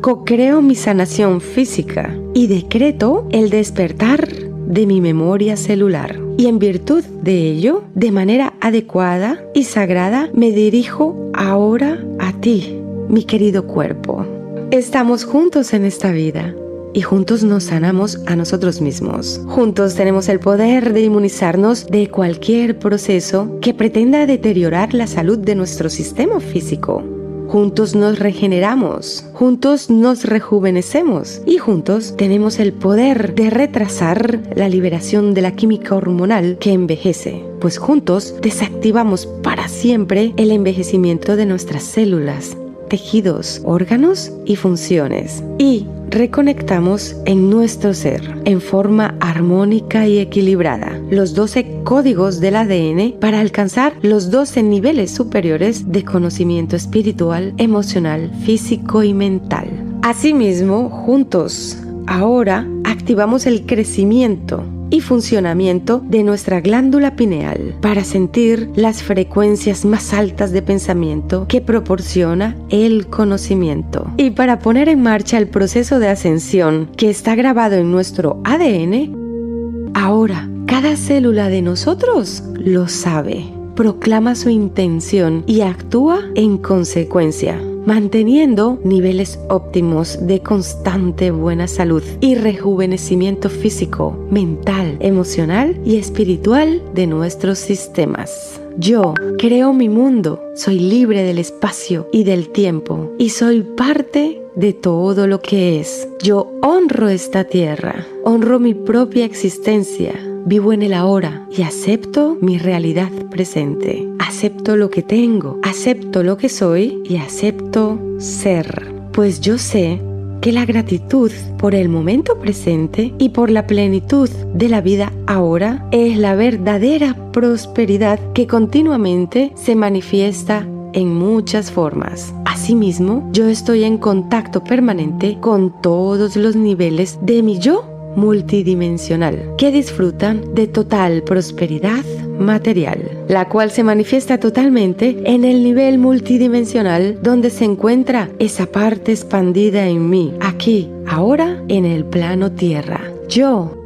co-creo 0.00 0.62
mi 0.62 0.74
sanación 0.74 1.42
física 1.42 2.16
y 2.32 2.46
decreto 2.46 3.28
el 3.30 3.50
despertar 3.50 4.26
de 4.66 4.86
mi 4.86 5.02
memoria 5.02 5.58
celular. 5.58 6.18
Y 6.38 6.46
en 6.46 6.58
virtud 6.58 7.04
de 7.22 7.50
ello, 7.50 7.84
de 7.94 8.10
manera 8.10 8.54
adecuada 8.62 9.44
y 9.52 9.64
sagrada, 9.64 10.30
me 10.32 10.52
dirijo 10.52 11.30
ahora 11.34 12.02
a 12.18 12.32
ti, 12.32 12.80
mi 13.10 13.24
querido 13.24 13.66
cuerpo. 13.66 14.24
Estamos 14.70 15.24
juntos 15.24 15.74
en 15.74 15.84
esta 15.84 16.10
vida 16.12 16.54
y 16.92 17.02
juntos 17.02 17.44
nos 17.44 17.64
sanamos 17.64 18.18
a 18.26 18.36
nosotros 18.36 18.80
mismos. 18.80 19.40
Juntos 19.46 19.94
tenemos 19.94 20.28
el 20.28 20.40
poder 20.40 20.92
de 20.92 21.02
inmunizarnos 21.02 21.86
de 21.86 22.08
cualquier 22.08 22.78
proceso 22.78 23.58
que 23.60 23.74
pretenda 23.74 24.26
deteriorar 24.26 24.94
la 24.94 25.06
salud 25.06 25.38
de 25.38 25.54
nuestro 25.54 25.88
sistema 25.88 26.40
físico. 26.40 27.02
juntos 27.48 27.96
nos 27.96 28.20
regeneramos, 28.20 29.26
juntos 29.32 29.90
nos 29.90 30.22
rejuvenecemos 30.22 31.42
y 31.46 31.58
juntos 31.58 32.14
tenemos 32.16 32.60
el 32.60 32.72
poder 32.72 33.34
de 33.34 33.50
retrasar 33.50 34.38
la 34.54 34.68
liberación 34.68 35.34
de 35.34 35.42
la 35.42 35.56
química 35.56 35.96
hormonal 35.96 36.58
que 36.60 36.72
envejece, 36.72 37.44
pues 37.60 37.76
juntos 37.76 38.36
desactivamos 38.40 39.26
para 39.42 39.66
siempre 39.66 40.32
el 40.36 40.52
envejecimiento 40.52 41.34
de 41.34 41.46
nuestras 41.46 41.82
células, 41.82 42.56
tejidos, 42.88 43.62
órganos 43.64 44.30
y 44.46 44.54
funciones. 44.54 45.42
Y 45.58 45.86
reconectamos 46.10 47.16
en 47.24 47.48
nuestro 47.50 47.94
ser 47.94 48.42
en 48.44 48.60
forma 48.60 49.14
armónica 49.20 50.08
y 50.08 50.18
equilibrada 50.18 51.00
los 51.10 51.34
12 51.34 51.82
códigos 51.84 52.40
del 52.40 52.56
ADN 52.56 53.14
para 53.20 53.40
alcanzar 53.40 53.94
los 54.02 54.30
12 54.30 54.62
niveles 54.64 55.12
superiores 55.12 55.90
de 55.92 56.04
conocimiento 56.04 56.76
espiritual, 56.76 57.54
emocional, 57.58 58.30
físico 58.44 59.02
y 59.02 59.14
mental. 59.14 59.68
Asimismo, 60.02 60.90
juntos, 60.90 61.78
ahora 62.06 62.66
activamos 62.84 63.46
el 63.46 63.66
crecimiento 63.66 64.64
y 64.90 65.00
funcionamiento 65.00 66.02
de 66.04 66.22
nuestra 66.22 66.60
glándula 66.60 67.16
pineal 67.16 67.76
para 67.80 68.04
sentir 68.04 68.70
las 68.74 69.02
frecuencias 69.02 69.84
más 69.84 70.12
altas 70.12 70.52
de 70.52 70.62
pensamiento 70.62 71.46
que 71.48 71.60
proporciona 71.60 72.56
el 72.68 73.06
conocimiento. 73.06 74.10
Y 74.16 74.30
para 74.30 74.58
poner 74.58 74.88
en 74.88 75.02
marcha 75.02 75.38
el 75.38 75.48
proceso 75.48 75.98
de 75.98 76.08
ascensión 76.08 76.90
que 76.96 77.10
está 77.10 77.34
grabado 77.34 77.76
en 77.76 77.90
nuestro 77.90 78.40
ADN, 78.44 79.92
ahora 79.94 80.48
cada 80.66 80.96
célula 80.96 81.48
de 81.48 81.62
nosotros 81.62 82.42
lo 82.54 82.88
sabe, 82.88 83.44
proclama 83.74 84.34
su 84.34 84.50
intención 84.50 85.44
y 85.46 85.62
actúa 85.62 86.20
en 86.34 86.58
consecuencia 86.58 87.60
manteniendo 87.90 88.78
niveles 88.84 89.40
óptimos 89.48 90.24
de 90.24 90.38
constante 90.38 91.32
buena 91.32 91.66
salud 91.66 92.04
y 92.20 92.36
rejuvenecimiento 92.36 93.50
físico, 93.50 94.16
mental, 94.30 94.96
emocional 95.00 95.76
y 95.84 95.96
espiritual 95.96 96.80
de 96.94 97.08
nuestros 97.08 97.58
sistemas. 97.58 98.60
Yo 98.78 99.14
creo 99.38 99.72
mi 99.72 99.88
mundo, 99.88 100.40
soy 100.54 100.78
libre 100.78 101.24
del 101.24 101.38
espacio 101.38 102.08
y 102.12 102.22
del 102.22 102.50
tiempo 102.50 103.10
y 103.18 103.30
soy 103.30 103.62
parte 103.62 104.40
de 104.54 104.72
todo 104.72 105.26
lo 105.26 105.40
que 105.40 105.80
es. 105.80 106.08
Yo 106.22 106.52
honro 106.62 107.08
esta 107.08 107.42
tierra, 107.42 108.06
honro 108.22 108.60
mi 108.60 108.72
propia 108.72 109.24
existencia, 109.24 110.14
vivo 110.46 110.72
en 110.72 110.82
el 110.82 110.94
ahora 110.94 111.46
y 111.50 111.62
acepto 111.62 112.36
mi 112.40 112.58
realidad 112.58 113.10
presente 113.30 114.10
acepto 114.30 114.76
lo 114.76 114.90
que 114.90 115.02
tengo, 115.02 115.58
acepto 115.62 116.22
lo 116.22 116.36
que 116.36 116.48
soy 116.48 117.02
y 117.04 117.16
acepto 117.16 117.98
ser. 118.18 118.94
Pues 119.12 119.40
yo 119.40 119.58
sé 119.58 120.00
que 120.40 120.52
la 120.52 120.64
gratitud 120.64 121.32
por 121.58 121.74
el 121.74 121.88
momento 121.88 122.38
presente 122.38 123.12
y 123.18 123.30
por 123.30 123.50
la 123.50 123.66
plenitud 123.66 124.30
de 124.54 124.68
la 124.68 124.82
vida 124.82 125.12
ahora 125.26 125.84
es 125.90 126.16
la 126.16 126.36
verdadera 126.36 127.32
prosperidad 127.32 128.20
que 128.32 128.46
continuamente 128.46 129.52
se 129.56 129.74
manifiesta 129.74 130.64
en 130.92 131.12
muchas 131.12 131.72
formas. 131.72 132.32
Asimismo, 132.44 133.28
yo 133.32 133.48
estoy 133.48 133.82
en 133.82 133.98
contacto 133.98 134.62
permanente 134.62 135.38
con 135.40 135.82
todos 135.82 136.36
los 136.36 136.54
niveles 136.54 137.18
de 137.20 137.42
mi 137.42 137.58
yo 137.58 137.89
multidimensional 138.16 139.54
que 139.56 139.70
disfrutan 139.70 140.54
de 140.54 140.66
total 140.66 141.22
prosperidad 141.22 142.04
material, 142.38 143.24
la 143.28 143.48
cual 143.48 143.70
se 143.70 143.84
manifiesta 143.84 144.38
totalmente 144.38 145.22
en 145.24 145.44
el 145.44 145.62
nivel 145.62 145.98
multidimensional 145.98 147.18
donde 147.22 147.50
se 147.50 147.64
encuentra 147.64 148.30
esa 148.38 148.66
parte 148.66 149.12
expandida 149.12 149.86
en 149.86 150.08
mí, 150.08 150.34
aquí, 150.40 150.90
ahora, 151.06 151.62
en 151.68 151.84
el 151.84 152.04
plano 152.04 152.52
tierra. 152.52 153.00
Yo 153.28 153.76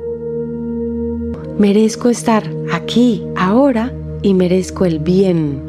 merezco 1.58 2.08
estar 2.08 2.44
aquí, 2.72 3.24
ahora, 3.36 3.92
y 4.22 4.32
merezco 4.32 4.86
el 4.86 5.00
bien, 5.00 5.60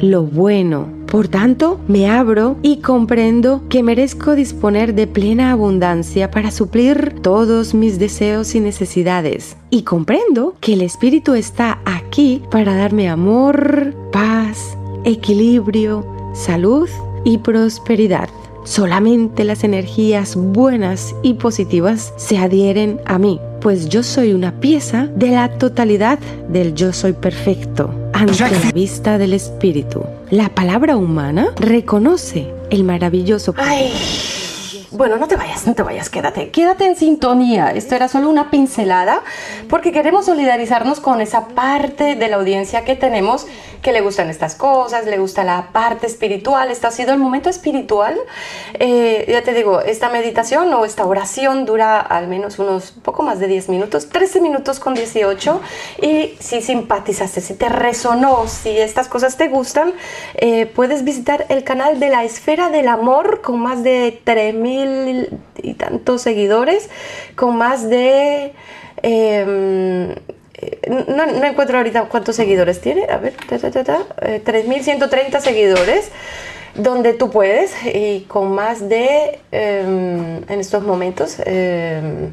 lo 0.00 0.22
bueno, 0.22 0.97
por 1.10 1.28
tanto, 1.28 1.80
me 1.88 2.10
abro 2.10 2.56
y 2.62 2.78
comprendo 2.78 3.62
que 3.70 3.82
merezco 3.82 4.34
disponer 4.34 4.94
de 4.94 5.06
plena 5.06 5.52
abundancia 5.52 6.30
para 6.30 6.50
suplir 6.50 7.14
todos 7.22 7.72
mis 7.72 7.98
deseos 7.98 8.54
y 8.54 8.60
necesidades. 8.60 9.56
Y 9.70 9.82
comprendo 9.82 10.54
que 10.60 10.74
el 10.74 10.82
Espíritu 10.82 11.34
está 11.34 11.78
aquí 11.86 12.42
para 12.50 12.74
darme 12.74 13.08
amor, 13.08 13.94
paz, 14.12 14.76
equilibrio, 15.04 16.06
salud 16.34 16.88
y 17.24 17.38
prosperidad. 17.38 18.28
Solamente 18.64 19.44
las 19.44 19.64
energías 19.64 20.36
buenas 20.36 21.14
y 21.22 21.34
positivas 21.34 22.12
se 22.18 22.36
adhieren 22.36 23.00
a 23.06 23.18
mí, 23.18 23.40
pues 23.62 23.88
yo 23.88 24.02
soy 24.02 24.34
una 24.34 24.60
pieza 24.60 25.06
de 25.06 25.30
la 25.30 25.56
totalidad 25.56 26.18
del 26.50 26.74
yo 26.74 26.92
soy 26.92 27.14
perfecto 27.14 27.90
ante 28.18 28.50
la 28.50 28.72
vista 28.72 29.16
del 29.16 29.32
espíritu. 29.32 30.04
La 30.30 30.48
palabra 30.48 30.96
humana 30.96 31.50
reconoce 31.56 32.52
el 32.68 32.82
maravilloso. 32.82 33.54
Ay. 33.56 33.92
Bueno, 34.90 35.18
no 35.18 35.28
te 35.28 35.36
vayas, 35.36 35.66
no 35.68 35.74
te 35.74 35.84
vayas, 35.84 36.10
quédate. 36.10 36.50
Quédate 36.50 36.86
en 36.86 36.96
sintonía. 36.96 37.70
Esto 37.70 37.94
era 37.94 38.08
solo 38.08 38.28
una 38.28 38.50
pincelada 38.50 39.22
porque 39.68 39.92
queremos 39.92 40.26
solidarizarnos 40.26 40.98
con 40.98 41.20
esa 41.20 41.48
parte 41.48 42.16
de 42.16 42.28
la 42.28 42.36
audiencia 42.36 42.84
que 42.84 42.96
tenemos 42.96 43.46
que 43.82 43.92
le 43.92 44.00
gustan 44.00 44.28
estas 44.28 44.54
cosas, 44.54 45.06
le 45.06 45.18
gusta 45.18 45.44
la 45.44 45.68
parte 45.72 46.06
espiritual. 46.06 46.70
Este 46.70 46.86
ha 46.86 46.90
sido 46.90 47.12
el 47.12 47.18
momento 47.18 47.48
espiritual. 47.48 48.18
Eh, 48.74 49.26
ya 49.28 49.42
te 49.42 49.54
digo, 49.54 49.80
esta 49.80 50.08
meditación 50.08 50.72
o 50.74 50.84
esta 50.84 51.06
oración 51.06 51.64
dura 51.64 52.00
al 52.00 52.28
menos 52.28 52.58
unos 52.58 52.90
poco 52.90 53.22
más 53.22 53.38
de 53.38 53.46
10 53.46 53.68
minutos, 53.68 54.08
13 54.08 54.40
minutos 54.40 54.80
con 54.80 54.94
18. 54.94 55.60
Y 56.02 56.34
si 56.40 56.60
simpatizaste, 56.60 57.40
si 57.40 57.54
te 57.54 57.68
resonó, 57.68 58.46
si 58.48 58.70
estas 58.70 59.08
cosas 59.08 59.36
te 59.36 59.48
gustan, 59.48 59.92
eh, 60.34 60.66
puedes 60.66 61.04
visitar 61.04 61.46
el 61.48 61.64
canal 61.64 62.00
de 62.00 62.08
la 62.08 62.24
Esfera 62.24 62.70
del 62.70 62.88
Amor 62.88 63.40
con 63.42 63.60
más 63.60 63.82
de 63.82 64.20
3000 64.24 65.38
y 65.62 65.74
tantos 65.74 66.22
seguidores, 66.22 66.88
con 67.36 67.56
más 67.56 67.88
de... 67.88 68.54
Em, 69.02 70.14
no, 70.88 71.44
encuentro 71.44 71.78
ahorita 71.78 72.04
cuántos 72.04 72.36
seguidores 72.36 72.80
tiene, 72.80 73.04
a 73.04 73.18
ver, 73.18 73.36
3.130 73.36 75.38
eh, 75.38 75.40
seguidores, 75.40 76.10
donde 76.74 77.12
tú 77.12 77.30
puedes, 77.30 77.72
y 77.84 78.24
con 78.28 78.52
más 78.52 78.88
de, 78.88 79.40
em, 79.50 80.42
en 80.48 80.60
estos 80.60 80.82
momentos, 80.82 81.36
em, 81.44 82.32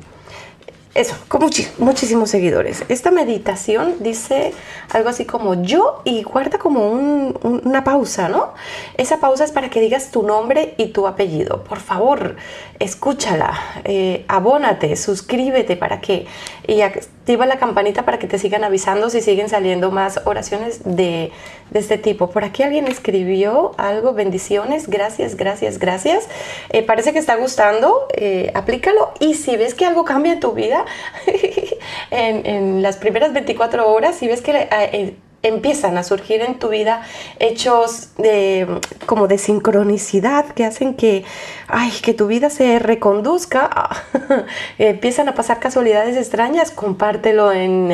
eso, 0.93 1.15
con 1.27 1.41
muchísimos 1.79 2.29
seguidores. 2.29 2.85
Esta 2.87 3.11
meditación 3.11 3.95
dice 3.99 4.53
algo 4.93 5.09
así 5.09 5.25
como 5.25 5.61
yo 5.61 6.01
y 6.05 6.23
guarda 6.23 6.57
como 6.57 6.89
una 6.89 7.83
pausa, 7.83 8.29
¿no? 8.29 8.53
Esa 8.95 9.19
pausa 9.19 9.43
es 9.43 9.51
para 9.51 9.69
que 9.69 9.81
digas 9.81 10.11
tu 10.11 10.23
nombre 10.23 10.73
y 10.77 10.87
tu 10.87 11.05
apellido. 11.05 11.65
Por 11.65 11.81
favor, 11.81 12.37
escúchala, 12.79 13.59
eh, 13.83 14.23
abónate, 14.29 14.95
suscríbete 14.95 15.75
para 15.75 15.99
que 15.99 16.27
y 16.65 16.79
activa 17.25 17.47
la 17.47 17.57
campanita 17.57 18.05
para 18.05 18.19
que 18.19 18.27
te 18.27 18.37
sigan 18.37 18.63
avisando 18.63 19.09
si 19.09 19.19
siguen 19.19 19.49
saliendo 19.49 19.89
más 19.89 20.21
oraciones 20.25 20.81
de, 20.85 21.31
este 21.73 21.97
tipo. 21.97 22.29
Por 22.29 22.43
aquí 22.43 22.61
alguien 22.61 22.85
escribió 22.85 23.71
algo, 23.79 24.13
bendiciones, 24.13 24.87
gracias, 24.87 25.35
gracias, 25.35 25.79
gracias. 25.79 26.29
Eh, 26.69 26.83
parece 26.83 27.13
que 27.13 27.17
está 27.17 27.35
gustando, 27.35 28.05
eh, 28.13 28.51
aplícalo 28.53 29.11
y 29.19 29.33
si 29.33 29.57
ves 29.57 29.73
que 29.73 29.87
algo 29.87 30.05
cambia 30.05 30.33
en 30.33 30.39
tu 30.39 30.51
vida 30.51 30.85
en, 32.11 32.45
en, 32.45 32.83
las 32.83 32.97
primeras 32.97 33.33
24 33.33 33.91
horas, 33.91 34.15
si 34.17 34.27
ves 34.27 34.43
que 34.43 34.69
eh, 34.69 35.15
empiezan 35.47 35.97
a 35.97 36.03
surgir 36.03 36.41
en 36.41 36.57
tu 36.57 36.69
vida 36.69 37.03
hechos 37.39 38.09
de, 38.17 38.79
como 39.05 39.27
de 39.27 39.37
sincronicidad 39.37 40.45
que 40.47 40.65
hacen 40.65 40.95
que, 40.95 41.23
ay, 41.67 41.91
que 42.01 42.13
tu 42.13 42.27
vida 42.27 42.49
se 42.49 42.79
reconduzca, 42.79 43.89
empiezan 44.79 45.29
a 45.29 45.35
pasar 45.35 45.59
casualidades 45.59 46.17
extrañas, 46.17 46.71
compártelo 46.71 47.51
en, 47.51 47.91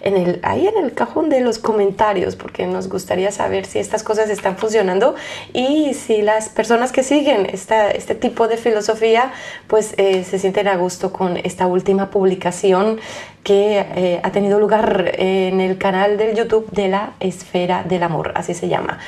en, 0.00 0.16
el, 0.16 0.40
ahí 0.42 0.66
en 0.66 0.82
el 0.82 0.94
cajón 0.94 1.28
de 1.28 1.40
los 1.40 1.58
comentarios, 1.58 2.36
porque 2.36 2.66
nos 2.66 2.88
gustaría 2.88 3.30
saber 3.30 3.66
si 3.66 3.78
estas 3.78 4.02
cosas 4.02 4.30
están 4.30 4.56
funcionando 4.56 5.14
y 5.52 5.92
si 5.92 6.22
las 6.22 6.48
personas 6.48 6.90
que 6.90 7.02
siguen 7.02 7.46
esta, 7.52 7.90
este 7.90 8.14
tipo 8.14 8.48
de 8.48 8.56
filosofía, 8.56 9.32
pues 9.66 9.94
eh, 9.98 10.24
se 10.24 10.38
sienten 10.38 10.68
a 10.68 10.76
gusto 10.76 11.12
con 11.12 11.36
esta 11.36 11.66
última 11.66 12.10
publicación 12.10 12.98
que 13.44 13.86
eh, 13.94 14.20
ha 14.22 14.32
tenido 14.32 14.58
lugar 14.58 15.12
en 15.18 15.60
el 15.60 15.78
canal 15.78 16.16
del 16.16 16.34
YouTube 16.34 16.68
de 16.72 16.88
la 16.88 17.12
Esfera 17.20 17.84
del 17.84 18.02
Amor, 18.02 18.32
así 18.34 18.54
se 18.54 18.68
llama. 18.68 18.98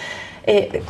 Eh, 0.45 0.83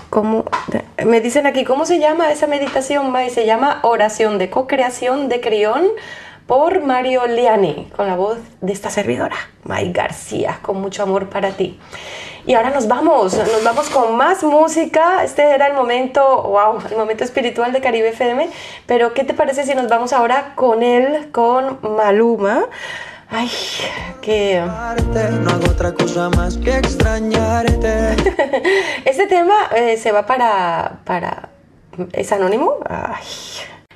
me 1.07 1.23
dicen 1.23 1.47
aquí, 1.47 1.65
¿cómo 1.65 1.87
se 1.87 1.99
llama 1.99 2.31
esa 2.31 2.47
meditación? 2.47 3.15
Se 3.31 3.47
llama 3.47 3.79
oración 3.83 4.37
de 4.37 4.51
co-creación 4.51 5.31
de 5.31 5.41
Crión 5.41 5.87
por 6.47 6.83
Mario 6.85 7.27
Liani, 7.27 7.89
con 7.97 8.07
la 8.07 8.17
voz 8.17 8.39
de 8.61 8.73
esta 8.73 8.91
servidora, 8.91 9.37
May 9.65 9.93
García, 9.93 10.59
con 10.63 10.81
mucho 10.81 11.03
amor 11.03 11.31
para 11.31 11.53
ti. 11.53 11.79
Y 12.47 12.55
ahora 12.55 12.71
nos 12.71 12.87
vamos, 12.87 13.37
nos 13.37 13.65
vamos 13.65 13.91
con 13.91 14.15
más 14.17 14.45
música. 14.45 15.25
Este 15.25 15.43
era 15.43 15.67
el 15.67 15.75
momento, 15.75 16.43
wow, 16.43 16.79
el 16.89 16.97
momento 16.97 17.25
espiritual 17.25 17.73
de 17.73 17.81
Caribe 17.81 18.11
FM. 18.11 18.49
Pero, 18.87 19.15
¿qué 19.15 19.25
te 19.25 19.35
parece 19.35 19.65
si 19.65 19.75
nos 19.75 19.89
vamos 19.89 20.13
ahora 20.13 20.53
con 20.55 20.85
él, 20.85 21.33
con 21.33 21.81
Maluma? 21.83 22.67
Ay, 23.31 23.51
que... 24.23 24.61
No 24.61 25.51
hago 25.51 25.67
otra 25.71 25.93
cosa 25.93 26.31
más 26.31 26.57
que 26.59 26.77
extrañarte. 26.79 28.17
este 29.05 29.27
tema 29.27 29.55
eh, 29.75 29.97
se 29.97 30.13
va 30.13 30.27
para, 30.27 30.99
para... 31.05 31.49
¿Es 32.13 32.31
anónimo? 32.33 32.75
Ay. 32.89 33.25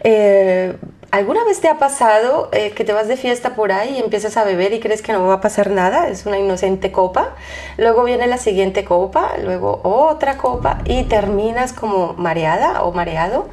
Eh, 0.03 0.77
¿Alguna 1.11 1.45
vez 1.45 1.61
te 1.61 1.69
ha 1.69 1.79
pasado 1.79 2.49
eh, 2.53 2.71
que 2.71 2.85
te 2.85 2.93
vas 2.93 3.09
de 3.09 3.17
fiesta 3.17 3.55
por 3.55 3.73
ahí 3.73 3.97
y 3.97 4.01
empiezas 4.01 4.37
a 4.37 4.45
beber 4.45 4.73
y 4.73 4.81
crees 4.81 5.03
que 5.03 5.13
no 5.13 5.27
va 5.27 5.35
a 5.35 5.41
pasar 5.41 5.71
nada? 5.71 6.09
Es 6.09 6.25
una 6.27 6.39
inocente 6.39 6.93
copa. 6.93 7.35
Luego 7.77 8.05
viene 8.05 8.27
la 8.27 8.39
siguiente 8.39 8.85
copa, 8.85 9.33
luego 9.43 9.81
otra 9.83 10.39
copa 10.39 10.79
y 10.85 11.05
terminas 11.05 11.73
como 11.73 12.15
mareada 12.15 12.83
o 12.85 12.93
mareado. 12.93 13.49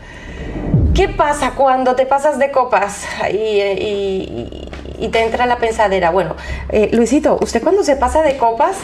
¿Qué 0.93 1.09
pasa 1.09 1.51
cuando 1.55 1.95
te 1.95 2.05
pasas 2.05 2.39
de 2.39 2.51
copas 2.51 3.05
y, 3.31 3.35
y- 3.35 4.69
y 4.97 5.09
te 5.09 5.23
entra 5.23 5.45
la 5.45 5.57
pensadera? 5.57 6.09
Bueno, 6.11 6.35
eh, 6.69 6.89
Luisito, 6.93 7.37
¿usted 7.41 7.61
cuando 7.61 7.83
se 7.83 7.95
pasa 7.95 8.21
de 8.21 8.37
copas 8.37 8.77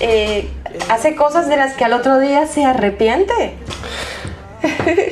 eh, 0.00 0.48
hace 0.88 1.14
cosas 1.14 1.48
de 1.48 1.56
las 1.56 1.74
que 1.74 1.84
al 1.84 1.92
otro 1.92 2.18
día 2.18 2.46
se 2.46 2.64
arrepiente? 2.64 3.56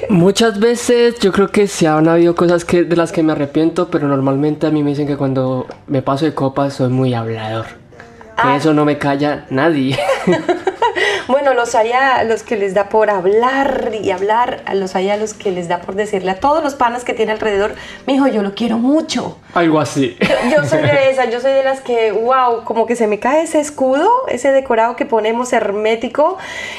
Muchas 0.09 0.59
veces 0.59 1.19
yo 1.21 1.33
creo 1.33 1.49
que 1.51 1.69
sí 1.69 1.87
han 1.87 2.09
habido 2.09 2.35
cosas 2.35 2.65
que, 2.65 2.85
de 2.85 2.97
las 2.97 3.13
que 3.13 3.23
me 3.23 3.33
arrepiento, 3.33 3.91
pero 3.91 4.09
normalmente 4.09 4.67
a 4.67 4.71
mí 4.71 4.83
me 4.83 4.91
dicen 4.91 5.07
que 5.07 5.17
cuando 5.17 5.67
me 5.87 6.03
paso 6.03 6.25
de 6.25 6.35
copas 6.35 6.75
soy 6.75 6.89
muy 6.89 7.15
hablador. 7.15 7.67
Que 7.67 8.43
Ah. 8.43 8.57
eso 8.57 8.75
no 8.75 8.85
me 8.85 8.99
calla 8.99 9.47
nadie. 9.51 9.99
Bueno, 11.29 11.55
los 11.55 11.75
hay 11.75 11.91
a 11.91 12.23
los 12.23 12.45
que 12.45 12.57
les 12.57 12.73
da 12.73 12.89
por 12.89 13.11
hablar 13.11 13.91
y 14.01 14.13
hablar, 14.13 14.63
a 14.65 14.75
los 14.75 14.95
hay 14.95 15.11
a 15.11 15.17
los 15.17 15.35
que 15.35 15.51
les 15.51 15.67
da 15.67 15.81
por 15.81 15.97
decirle 15.97 16.31
a 16.31 16.39
todos 16.39 16.63
los 16.63 16.75
panas 16.77 17.03
que 17.03 17.15
tiene 17.15 17.33
alrededor, 17.33 17.75
mijo, 18.07 18.29
yo 18.29 18.43
lo 18.43 18.55
quiero 18.55 18.79
mucho. 18.79 19.37
Algo 19.57 19.81
así. 19.81 20.17
Yo 20.55 20.65
soy 20.67 20.83
de 20.83 21.11
esas, 21.11 21.31
yo 21.33 21.41
soy 21.41 21.53
de 21.53 21.65
las 21.65 21.81
que, 21.81 22.13
wow, 22.13 22.63
como 22.65 22.87
que 22.87 22.95
se 22.95 23.07
me 23.07 23.19
cae 23.19 23.43
ese 23.43 23.59
escudo, 23.59 24.09
ese 24.29 24.53
decorado 24.53 24.97
que 24.97 25.07
ponemos 25.07 25.53
hermético 25.53 26.37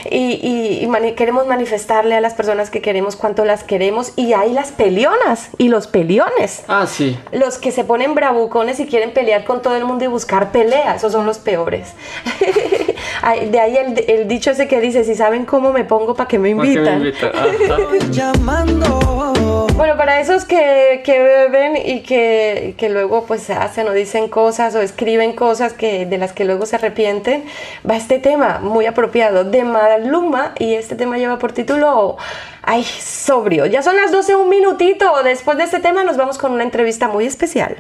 y, 0.10 0.40
y- 0.42 0.80
y 0.84 0.88
mani- 0.88 1.16
queremos 1.16 1.48
manifestarle 1.48 2.16
a 2.16 2.22
las 2.22 2.36
personas 2.36 2.70
que 2.70 2.82
queremos 2.82 3.16
cuánto 3.16 3.46
las 3.46 3.64
queremos 3.64 4.14
y 4.16 4.34
hay 4.34 4.54
las 4.54 4.72
pelionas 4.72 5.50
y 5.58 5.70
los 5.70 5.88
peliones. 5.88 6.64
Ah, 6.68 6.86
sí. 6.88 7.18
Los 7.32 7.58
que 7.58 7.72
se 7.72 7.84
ponen 7.84 8.14
bravucones 8.14 8.80
y 8.80 8.86
quieren 8.86 9.12
pelear 9.12 9.44
con 9.44 9.62
todo 9.64 9.76
el 9.76 9.84
mundo 9.84 10.04
y 10.04 10.08
buscar 10.08 10.52
pelea, 10.52 10.96
esos 10.96 11.12
son 11.12 11.26
los 11.26 11.40
peores. 11.40 11.94
De 13.52 13.60
ahí 13.60 13.76
el, 13.76 14.06
el 14.08 14.28
dicho 14.28 14.52
ese 14.52 14.68
que 14.68 14.80
dice, 14.80 15.04
si 15.04 15.16
saben 15.16 15.46
cómo 15.46 15.74
me 15.74 15.84
pongo, 15.84 16.14
¿para 16.16 16.28
qué 16.28 16.40
me 16.40 16.56
¿Por 16.56 16.66
qué 16.66 16.80
me 16.80 16.92
invitan? 16.94 17.34
Ajá. 17.36 17.78
Llamando. 18.12 19.68
Bueno, 19.76 19.98
para 19.98 20.20
esos 20.20 20.46
que, 20.46 21.02
que 21.04 21.20
beben 21.20 21.78
y 21.78 22.02
que, 22.02 22.67
que 22.74 22.90
luego 22.90 23.26
pues 23.26 23.50
hacen 23.50 23.88
o 23.88 23.94
dicen 23.94 24.28
cosas 24.28 24.76
o 24.76 24.82
escriben 24.82 25.34
cosas 25.34 25.74
que, 25.74 26.06
de 26.06 26.18
las 26.18 26.34
que 26.34 26.46
luego 26.46 26.66
se 26.66 26.76
arrepienten, 26.76 27.46
va 27.90 27.96
este 27.96 28.20
tema 28.20 28.60
muy 28.62 28.86
apropiado 28.86 29.44
de 29.44 29.64
Maluma 29.64 30.54
y 30.60 30.74
este 30.74 30.96
tema 30.96 31.18
lleva 31.18 31.40
por 31.40 31.52
título 31.52 32.18
Ay, 32.64 32.84
sobrio. 32.84 33.66
Ya 33.66 33.82
son 33.82 33.96
las 33.96 34.12
12, 34.12 34.36
un 34.36 34.50
minutito. 34.50 35.06
Después 35.24 35.58
de 35.58 35.64
este 35.64 35.80
tema 35.80 36.04
nos 36.04 36.18
vamos 36.18 36.38
con 36.38 36.52
una 36.52 36.64
entrevista 36.64 37.08
muy 37.08 37.26
especial. 37.26 37.78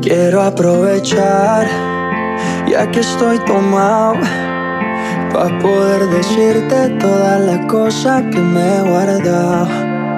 Quiero 0.00 0.40
aprovechar, 0.40 1.66
ya 2.66 2.90
que 2.90 3.00
estoy 3.00 3.38
tomado, 3.40 4.14
para 5.32 5.58
poder 5.60 6.06
decirte 6.06 6.88
todas 6.98 7.40
las 7.40 7.66
cosas 7.66 8.22
que 8.32 8.38
me 8.38 8.78
he 8.78 8.80
guardado. 8.90 9.91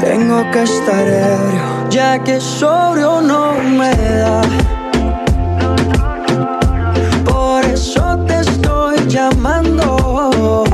tengo 0.00 0.50
que 0.50 0.62
estar 0.62 1.06
ebrio, 1.06 1.88
ya 1.90 2.18
que 2.18 2.40
sobrio 2.40 3.20
no 3.20 3.54
me 3.78 3.94
da. 3.94 4.42
Por 7.24 7.64
eso 7.64 8.18
te 8.26 8.40
estoy 8.40 8.96
llamando. 9.08 10.64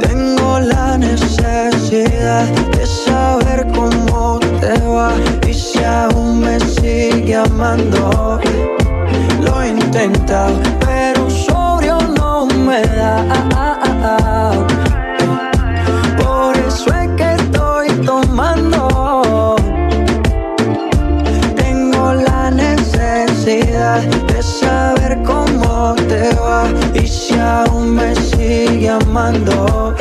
Tengo 0.00 0.60
la 0.60 0.98
necesidad 0.98 2.46
de 2.76 2.86
saber 2.86 3.66
cómo 3.74 4.38
te 4.60 4.78
va 4.86 5.12
y 5.46 5.54
si 5.54 5.82
aún 5.84 6.40
me 6.40 6.60
sigue 6.60 7.36
amando. 7.36 8.40
Lo 9.40 9.62
he 9.62 9.68
intentado, 9.68 10.54
pero 10.80 11.28
sobrio 11.30 11.98
no 12.16 12.46
me 12.46 12.82
da. 12.82 13.08
De 24.00 24.42
saber 24.42 25.22
cómo 25.24 25.94
te 26.08 26.34
va 26.34 26.64
y 26.94 27.06
si 27.06 27.38
aún 27.38 27.94
me 27.94 28.14
sigue 28.14 28.88
amando. 28.88 29.94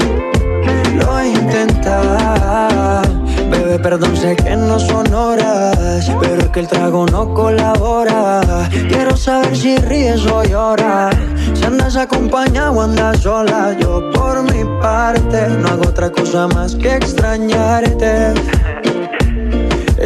Lo 0.95 1.19
he 1.19 1.29
intentado. 1.29 3.01
Bebé, 3.49 3.79
perdón, 3.79 4.15
sé 4.17 4.35
que 4.35 4.55
no 4.55 4.77
son 4.79 5.13
horas, 5.13 6.11
pero 6.19 6.41
es 6.41 6.49
que 6.49 6.59
el 6.59 6.67
trago 6.67 7.05
no 7.05 7.33
colabora. 7.33 8.69
Quiero 8.89 9.15
saber 9.15 9.55
si 9.55 9.77
ríes 9.77 10.25
o 10.25 10.43
lloras. 10.43 11.15
Si 11.53 11.63
andas 11.63 11.95
acompañado 11.95 12.73
o 12.73 12.81
andas 12.81 13.21
sola, 13.21 13.75
yo 13.79 14.11
por 14.11 14.43
mi 14.43 14.63
parte 14.81 15.47
no 15.59 15.69
hago 15.69 15.87
otra 15.87 16.11
cosa 16.11 16.47
más 16.47 16.75
que 16.75 16.95
extrañarte. 16.95 18.33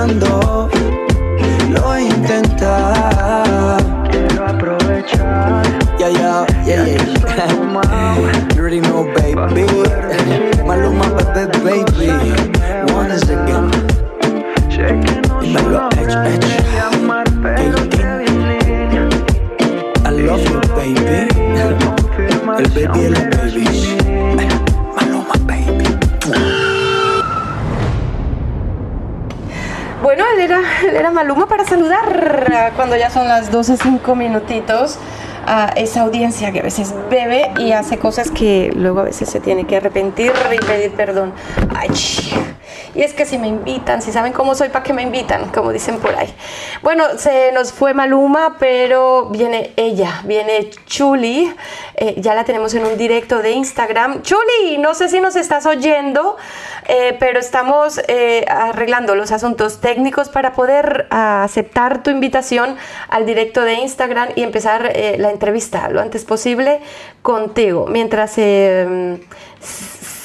Amando. 0.00 0.68
Lo 1.68 1.96
he 1.96 2.06
intentado. 2.06 3.78
Quiero 4.10 4.46
aprovechar. 4.46 5.62
Yeah, 5.98 6.08
yeah, 6.08 6.46
yeah, 6.66 6.86
yeah. 6.86 8.58
already 8.58 8.80
know, 8.80 9.04
baby. 9.14 9.66
Maluma, 10.64 11.06
baby. 11.62 12.49
Era, 30.96 31.10
Maluma 31.10 31.46
para 31.46 31.64
saludar 31.64 32.72
cuando 32.76 32.96
ya 32.96 33.10
son 33.10 33.28
las 33.28 33.50
12, 33.50 33.76
5 33.76 34.14
minutitos 34.14 34.98
a 35.46 35.68
esa 35.76 36.02
audiencia 36.02 36.52
que 36.52 36.60
a 36.60 36.62
veces 36.62 36.94
bebe 37.10 37.50
y 37.58 37.72
hace 37.72 37.98
cosas 37.98 38.30
que 38.30 38.70
luego 38.74 39.00
a 39.00 39.04
veces 39.04 39.28
se 39.28 39.40
tiene 39.40 39.66
que 39.66 39.76
arrepentir 39.76 40.32
y 40.52 40.64
pedir 40.64 40.92
perdón. 40.92 41.32
Ay, 41.74 41.88
y 42.94 43.02
es 43.02 43.14
que 43.14 43.26
si 43.26 43.38
me 43.38 43.48
invitan, 43.48 44.02
si 44.02 44.12
saben 44.12 44.32
cómo 44.32 44.54
soy, 44.54 44.68
¿para 44.68 44.82
qué 44.82 44.92
me 44.92 45.02
invitan? 45.02 45.50
Como 45.50 45.72
dicen 45.72 45.98
por 45.98 46.14
ahí. 46.14 46.32
Bueno, 46.82 47.04
se 47.18 47.52
nos 47.52 47.72
fue 47.72 47.94
Maluma, 47.94 48.56
pero 48.58 49.26
viene 49.26 49.72
ella, 49.76 50.22
viene 50.24 50.70
Chuli. 50.86 51.52
Eh, 51.94 52.14
ya 52.18 52.34
la 52.34 52.44
tenemos 52.44 52.74
en 52.74 52.84
un 52.84 52.96
directo 52.96 53.42
de 53.42 53.52
Instagram. 53.52 54.22
Chuli, 54.22 54.78
no 54.78 54.94
sé 54.94 55.08
si 55.08 55.20
nos 55.20 55.36
estás 55.36 55.66
oyendo, 55.66 56.36
eh, 56.88 57.16
pero 57.20 57.38
estamos 57.38 58.00
eh, 58.08 58.44
arreglando 58.48 59.14
los 59.14 59.32
asuntos 59.32 59.80
técnicos 59.80 60.28
para 60.28 60.52
poder 60.52 61.06
ah, 61.10 61.44
aceptar 61.44 62.02
tu 62.02 62.10
invitación 62.10 62.76
al 63.08 63.26
directo 63.26 63.62
de 63.62 63.74
Instagram 63.74 64.30
y 64.34 64.42
empezar 64.42 64.92
la 65.18 65.30
entrevista 65.30 65.88
lo 65.88 66.00
antes 66.00 66.24
posible 66.24 66.80
contigo. 67.22 67.86
Mientras 67.86 68.34
eh, 68.38 69.20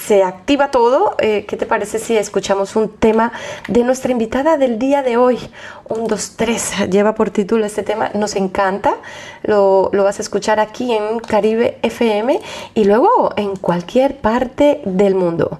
se 0.05 0.23
activa 0.23 0.69
todo, 0.69 1.15
eh, 1.19 1.45
¿qué 1.47 1.57
te 1.57 1.65
parece 1.65 1.97
si 1.97 2.15
escuchamos 2.15 2.75
un 2.75 2.89
tema 2.89 3.31
de 3.67 3.83
nuestra 3.83 4.11
invitada 4.11 4.57
del 4.57 4.77
día 4.77 5.01
de 5.01 5.17
hoy? 5.17 5.39
Un, 5.87 6.05
dos, 6.07 6.33
tres, 6.35 6.73
lleva 6.91 7.15
por 7.15 7.31
título 7.31 7.65
este 7.65 7.81
tema, 7.81 8.11
nos 8.13 8.35
encanta, 8.35 8.95
lo, 9.43 9.89
lo 9.93 10.03
vas 10.03 10.19
a 10.19 10.21
escuchar 10.21 10.59
aquí 10.59 10.93
en 10.93 11.19
Caribe 11.19 11.79
FM 11.81 12.39
y 12.75 12.83
luego 12.83 13.33
en 13.35 13.55
cualquier 13.55 14.17
parte 14.17 14.81
del 14.85 15.15
mundo. 15.15 15.59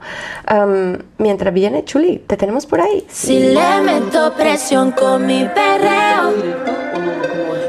Mientras 1.17 1.53
viene 1.53 1.83
Chuli, 1.83 2.19
te 2.19 2.37
tenemos 2.37 2.65
por 2.65 2.81
ahí. 2.81 3.05
Si 3.09 3.39
le 3.39 3.81
meto 3.81 4.33
presión 4.33 4.91
con 4.91 5.25
mi 5.25 5.45
perreo, 5.45 6.33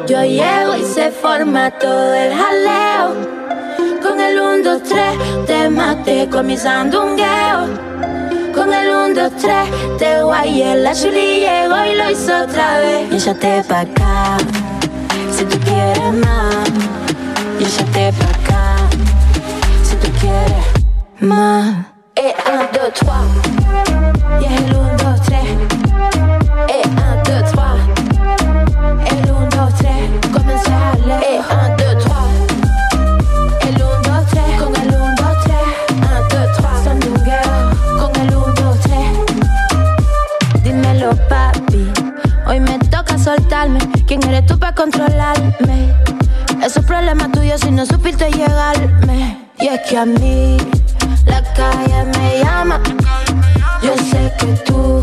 yo 0.07 0.23
llego 0.25 0.77
y 0.77 0.85
se 0.85 1.11
forma 1.11 1.71
todo 1.71 2.15
el 2.15 2.33
jaleo. 2.35 3.37
Con 4.03 4.21
el 4.21 4.39
1, 4.67 4.81
2, 4.81 4.83
3 4.83 5.47
te 5.47 5.69
maté 5.69 6.29
con 6.29 6.47
mi 6.47 6.57
sandungueo. 6.57 7.69
Con 8.53 8.75
el 8.75 8.89
1, 9.13 9.15
2, 9.15 9.33
3 9.41 9.99
te 9.99 10.23
guayé, 10.25 10.75
la 10.75 10.93
chuli 10.93 11.41
llegó 11.41 11.85
y 11.85 11.95
lo 11.95 12.11
hizo 12.11 12.37
otra 12.43 12.79
vez. 12.79 13.13
Y 13.13 13.17
échate 13.17 13.63
pa' 13.69 13.81
acá, 13.83 14.39
si 15.31 15.45
tú 15.45 15.57
quieres 15.61 16.13
más. 16.15 16.69
Y 17.61 17.65
échate 17.65 18.13
pa' 18.19 18.25
acá, 18.25 18.77
si 19.85 19.95
tú 19.97 20.09
quieres 20.19 20.67
más. 21.21 21.87
Et 22.17 22.35
1, 22.49 22.69
2, 22.73 22.93
3. 22.93 23.09
Y 24.41 24.45
el 24.53 24.75
1, 24.75 24.86
soltarme. 43.27 43.81
¿Quién 44.07 44.23
eres 44.29 44.47
tú 44.47 44.57
para 44.57 44.73
controlarme? 44.73 45.93
Eso 46.65 46.79
es 46.79 46.87
problema 46.87 47.29
tuyo 47.33 47.59
si 47.59 47.73
no 47.73 47.85
supiste 47.85 48.31
llegarme. 48.31 49.37
Y 49.59 49.67
es 49.67 49.81
que 49.89 49.99
a 49.99 50.07
mí 50.07 50.57
la 51.27 51.43
calle 51.55 52.05
me 52.17 52.45
llama. 52.45 52.81
Yo 53.83 53.95
sé 54.11 54.33
que 54.39 54.53
tú 54.65 55.03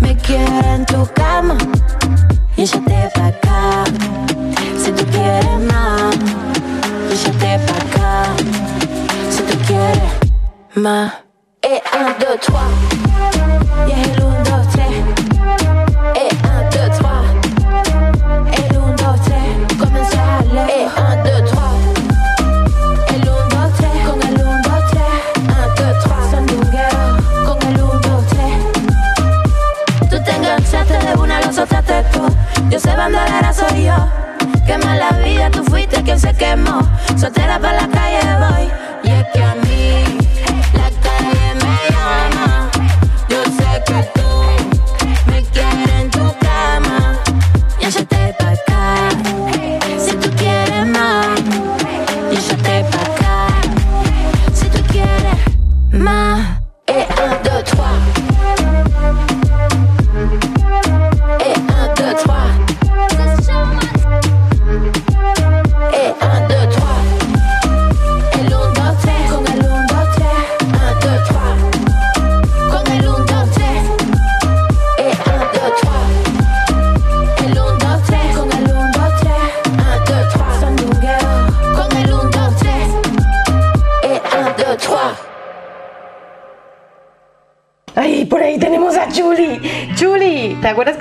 me 0.00 0.14
quieres 0.18 0.66
en 0.76 0.84
tu 0.84 1.08
cama. 1.14 1.56
Y 2.54 2.64
échate 2.64 3.10
pa' 3.14 3.28
acá. 3.28 3.84
Si 4.82 4.92
tú 4.92 5.04
quieres 5.06 5.60
más. 5.72 6.16
Y 7.14 7.30
pa' 7.66 7.78
acá. 7.84 8.24
Si 9.30 9.42
tú 9.42 9.56
quieres 9.66 10.12
más. 10.74 11.14
Et 11.62 11.82
1, 11.94 12.14
2, 12.20 12.40
3. 12.40 12.56
Y 13.88 13.92
es 13.92 14.27
Yo 32.70 32.78
sé 32.78 32.94
bandolera, 32.94 33.52
soy 33.52 33.84
yo. 33.84 33.96
Quema 34.66 34.94
la 34.96 35.10
vida, 35.24 35.50
tú 35.50 35.64
fuiste 35.64 36.02
quien 36.02 36.20
se 36.20 36.34
quemó. 36.34 36.80
Soltera 37.16 37.58
para 37.58 37.82
la 37.82 37.88
calle 37.88 38.20
voy. 38.38 38.70
Y 39.04 39.10
es 39.10 39.24
que 39.32 39.42
a 39.42 39.54
mí 39.54 40.27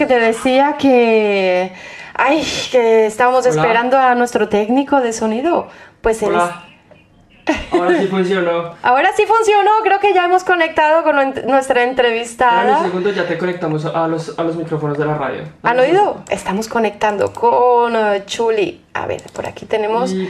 ¿te 0.08 0.20
decía 0.20 0.76
que... 0.78 1.74
Ay, 2.14 2.44
que 2.72 3.06
estábamos 3.06 3.46
Hola. 3.46 3.56
esperando 3.56 3.98
a 3.98 4.16
nuestro 4.16 4.50
técnico 4.50 5.02
de 5.02 5.14
sonido? 5.14 5.68
Pues 6.02 6.24
él. 6.24 6.36
Ahora 7.88 8.00
sí 8.00 8.08
funcionó. 8.08 8.76
Ahora 8.84 9.10
sí 9.16 9.24
funcionó, 9.26 9.72
creo 9.84 10.00
que 10.00 10.14
ya 10.14 10.26
hemos 10.26 10.44
conectado 10.44 11.04
con 11.04 11.16
nuestra 11.16 11.76
Dame 11.82 11.84
un 11.84 11.90
entrevistada. 11.90 12.84
segundo, 12.84 13.12
ya 13.12 13.28
te 13.28 13.38
conectamos 13.38 13.86
a 13.86 14.08
los, 14.08 14.38
a 14.38 14.44
los 14.44 14.56
micrófonos 14.56 14.98
de 14.98 15.06
la 15.06 15.16
radio. 15.18 15.44
¿Han 15.64 15.80
oído? 15.80 16.22
Estamos 16.30 16.68
conectando 16.68 17.34
con 17.34 17.96
eh, 17.96 18.24
Chuli. 18.26 18.82
A 18.94 19.06
ver, 19.06 19.22
por 19.34 19.46
aquí 19.46 19.66
tenemos... 19.66 20.12
Y. 20.12 20.28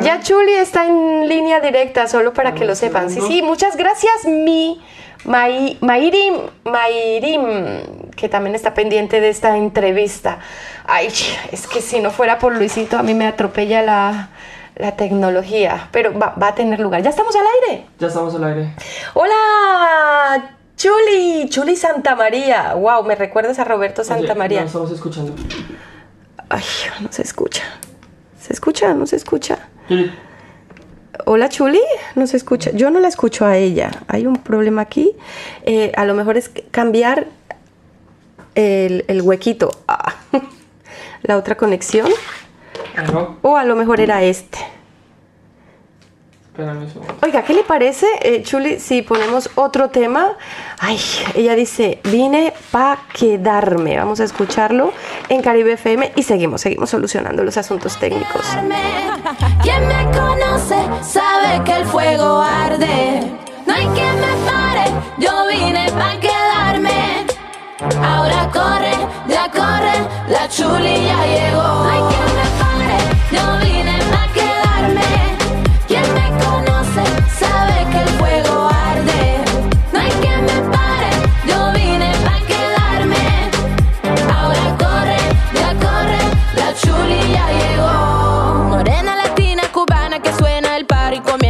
Ya 0.00 0.20
Chuli 0.20 0.52
está 0.54 0.86
en 0.86 1.28
línea 1.28 1.60
directa, 1.60 2.06
solo 2.08 2.32
para 2.32 2.52
que 2.54 2.64
lo 2.64 2.74
sepan. 2.74 3.08
Sí, 3.10 3.20
sí, 3.22 3.42
muchas 3.42 3.76
gracias, 3.76 4.26
mi 4.26 4.80
Mai- 5.24 5.78
Mairim, 5.80 6.34
Mairim, 6.64 7.42
que 8.16 8.28
también 8.28 8.54
está 8.54 8.74
pendiente 8.74 9.20
de 9.20 9.28
esta 9.30 9.56
entrevista. 9.56 10.38
Ay, 10.86 11.06
es 11.52 11.66
que 11.66 11.80
si 11.80 12.00
no 12.00 12.10
fuera 12.10 12.38
por 12.38 12.54
Luisito, 12.56 12.98
a 12.98 13.02
mí 13.02 13.14
me 13.14 13.26
atropella 13.26 13.82
la, 13.82 14.28
la 14.76 14.96
tecnología, 14.96 15.88
pero 15.92 16.18
va, 16.18 16.34
va 16.40 16.48
a 16.48 16.54
tener 16.54 16.80
lugar. 16.80 17.02
Ya 17.02 17.10
estamos 17.10 17.34
al 17.36 17.44
aire. 17.62 17.86
Ya 17.98 18.06
estamos 18.08 18.34
al 18.34 18.44
aire. 18.44 18.74
Hola, 19.14 20.56
Chuli, 20.76 21.48
Chuli 21.48 21.76
Santa 21.76 22.16
María. 22.16 22.74
Wow, 22.74 23.04
me 23.04 23.14
recuerdas 23.14 23.58
a 23.58 23.64
Roberto 23.64 24.04
Santa 24.04 24.34
María. 24.34 24.60
No 24.60 24.66
estamos 24.66 24.90
escuchando. 24.90 25.34
Ay, 26.48 26.62
no 27.00 27.12
se 27.12 27.22
escucha. 27.22 27.62
¿Se 28.40 28.52
escucha? 28.52 28.92
¿No 28.94 29.06
se 29.06 29.16
escucha? 29.16 29.58
Hola 31.26 31.48
Chuli, 31.48 31.80
no 32.14 32.26
se 32.26 32.36
escucha. 32.36 32.70
Yo 32.72 32.90
no 32.90 32.98
la 32.98 33.08
escucho 33.08 33.46
a 33.46 33.56
ella. 33.56 33.90
Hay 34.08 34.26
un 34.26 34.36
problema 34.36 34.82
aquí. 34.82 35.14
Eh, 35.64 35.92
a 35.96 36.04
lo 36.04 36.14
mejor 36.14 36.36
es 36.36 36.50
cambiar 36.70 37.26
el, 38.54 39.04
el 39.08 39.22
huequito. 39.22 39.70
Ah, 39.86 40.14
La 41.22 41.36
otra 41.36 41.56
conexión. 41.56 42.08
O 43.42 43.56
a 43.56 43.64
lo 43.64 43.76
mejor 43.76 44.00
era 44.00 44.22
este. 44.22 44.58
Espérame 46.52 46.82
un 46.82 46.90
segundo. 46.90 47.14
Oiga, 47.22 47.42
¿qué 47.44 47.54
le 47.54 47.62
parece, 47.62 48.06
eh, 48.20 48.42
Chuli, 48.42 48.78
si 48.78 49.00
ponemos 49.00 49.48
otro 49.54 49.88
tema? 49.88 50.36
Ay, 50.78 51.00
ella 51.34 51.54
dice, 51.54 52.00
vine 52.04 52.52
pa' 52.70 53.06
quedarme. 53.14 53.96
Vamos 53.96 54.20
a 54.20 54.24
escucharlo 54.24 54.92
en 55.30 55.40
Caribe 55.40 55.72
FM 55.72 56.12
y 56.14 56.22
seguimos, 56.22 56.60
seguimos 56.60 56.90
solucionando 56.90 57.42
los 57.42 57.56
asuntos 57.56 57.98
técnicos. 57.98 58.44
Quien 59.62 59.88
me 59.88 60.04
conoce 60.14 60.76
sabe 61.00 61.64
que 61.64 61.76
el 61.76 61.86
fuego 61.86 62.42
arde. 62.42 63.22
No 63.66 63.72
hay 63.72 63.86
quien 63.86 64.14
me 64.20 64.34
pare, 64.44 64.90
yo 65.18 65.46
vine 65.46 65.90
pa' 65.92 66.20
quedarme. 66.20 67.26
Ahora 68.04 68.50
corre, 68.52 68.92
ya 69.26 69.50
corre, 69.50 70.06
la 70.28 70.46
chuli 70.48 71.02
ya 71.06 71.26
llegó. 71.26 71.62
No 71.62 71.88
hay 71.88 72.14
quien 72.14 72.31
yo 73.32 73.58
vine 73.60 73.98
pa' 74.10 74.28
quedarme. 74.34 75.31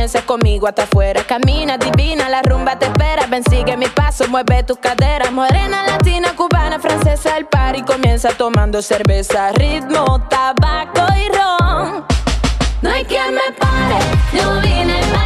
Comienza 0.02 0.26
conmigo 0.26 0.66
hasta 0.66 0.82
afuera. 0.82 1.22
Camina 1.22 1.78
divina, 1.78 2.28
la 2.28 2.42
rumba 2.42 2.76
te 2.76 2.86
espera. 2.86 3.24
Ven, 3.26 3.44
sigue 3.44 3.76
mi 3.76 3.86
paso, 3.86 4.26
mueve 4.26 4.64
tu 4.64 4.74
cadera. 4.74 5.30
Morena 5.30 5.84
latina 5.86 6.34
cubana 6.34 6.80
francesa 6.80 7.36
el 7.36 7.46
par 7.46 7.76
y 7.76 7.82
comienza 7.82 8.30
tomando 8.30 8.82
cerveza, 8.82 9.52
ritmo, 9.52 10.20
tabaco 10.28 11.06
y 11.14 11.28
ron. 11.28 12.04
No 12.80 12.90
hay 12.90 13.04
quien 13.04 13.32
me 13.32 13.52
pare, 13.56 14.00
yo 14.32 14.60
vine 14.60 15.00
pa' 15.12 15.21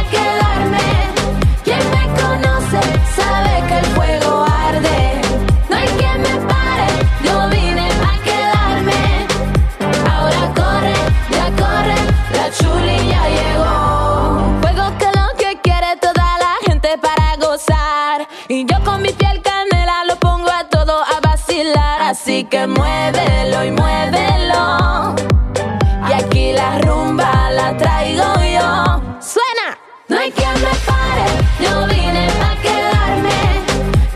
Así 22.27 22.43
que 22.43 22.67
muévelo 22.67 23.63
y 23.63 23.71
muévelo. 23.71 25.15
Y 26.09 26.11
aquí 26.11 26.51
la 26.51 26.77
rumba 26.79 27.49
la 27.51 27.77
traigo 27.77 28.33
yo. 28.43 29.01
Suena. 29.21 29.69
No 30.09 30.19
hay 30.19 30.29
quien 30.33 30.53
me 30.55 30.75
pare, 30.85 31.25
yo 31.61 31.87
vine 31.87 32.27
pa' 32.37 32.55
quedarme. 32.61 33.39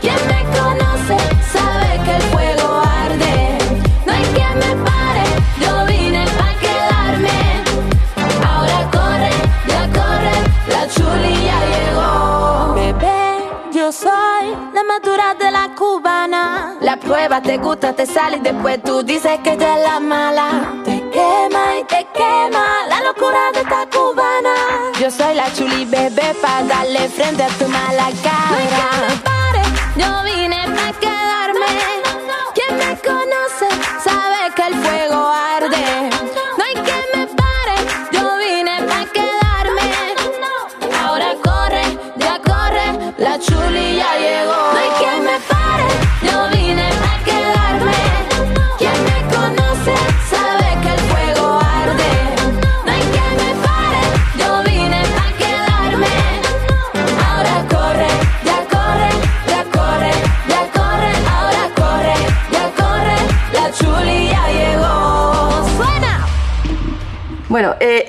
Quien 0.02 0.20
me 0.28 0.42
conoce 0.58 1.16
sabe 1.54 1.88
que 2.04 2.16
el 2.16 2.22
fuego 2.24 2.82
arde. 3.02 3.56
No 4.04 4.12
hay 4.12 4.24
quien 4.34 4.58
me 4.58 4.72
pare, 4.84 5.24
yo 5.62 5.86
vine 5.86 6.26
pa' 6.38 6.54
quedarme. 6.60 7.38
Ahora 8.46 8.90
corre, 8.92 9.32
ya 9.66 9.88
corre, 9.98 10.36
la 10.68 10.86
chuli 10.86 11.34
ya 11.46 11.60
llegó. 11.72 12.74
Bebé, 12.74 13.48
yo 13.72 13.90
soy 13.90 14.54
la 14.74 14.84
madura 14.84 15.32
de 15.32 15.50
la 15.50 15.74
cubana. 15.74 16.11
Te 17.12 17.58
gusta, 17.58 17.92
te 17.92 18.06
sale 18.06 18.38
y 18.38 18.40
después 18.40 18.82
tú 18.82 19.02
dices 19.02 19.38
que 19.44 19.52
ella 19.52 19.76
es 19.76 19.84
la 19.84 20.00
mala. 20.00 20.72
Te 20.82 20.98
quema 21.10 21.78
y 21.78 21.84
te 21.84 22.06
quema 22.14 22.86
la 22.88 23.02
locura 23.02 23.50
de 23.52 23.60
esta 23.60 23.86
cubana. 23.90 24.54
Yo 24.98 25.10
soy 25.10 25.34
la 25.34 25.52
chuli 25.52 25.84
bebé 25.84 26.34
pa' 26.40 26.62
darle 26.62 27.08
frente 27.10 27.42
a 27.42 27.48
tu 27.48 27.68
mala 27.68 28.08
cara. 28.22 28.56
No 28.78 29.08
me 29.08 29.16
pare, 29.28 29.62
yo 29.96 30.22
vine 30.24 30.56
pa' 30.74 30.92
quedarme. 31.00 31.66
Quien 32.54 32.78
me 32.78 32.96
conoce 33.00 33.61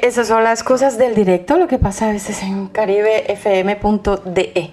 esas 0.03 0.27
son 0.27 0.43
las 0.43 0.63
cosas 0.63 0.97
del 0.97 1.15
directo, 1.15 1.55
lo 1.55 1.69
que 1.69 1.79
pasa 1.79 2.09
a 2.09 2.11
veces 2.11 2.43
en 2.43 2.67
caribefm.de. 2.67 4.71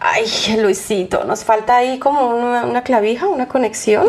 Ay, 0.00 0.56
Luisito, 0.58 1.22
nos 1.22 1.44
falta 1.44 1.76
ahí 1.76 2.00
como 2.00 2.34
una, 2.34 2.64
una 2.64 2.82
clavija, 2.82 3.28
una 3.28 3.46
conexión. 3.46 4.08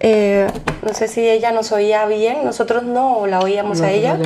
Eh, 0.00 0.48
no 0.84 0.92
sé 0.92 1.06
si 1.06 1.28
ella 1.28 1.52
nos 1.52 1.70
oía 1.70 2.04
bien, 2.06 2.44
nosotros 2.44 2.82
no 2.82 3.28
la 3.28 3.38
oíamos 3.38 3.80
a 3.80 3.92
ella 3.92 4.18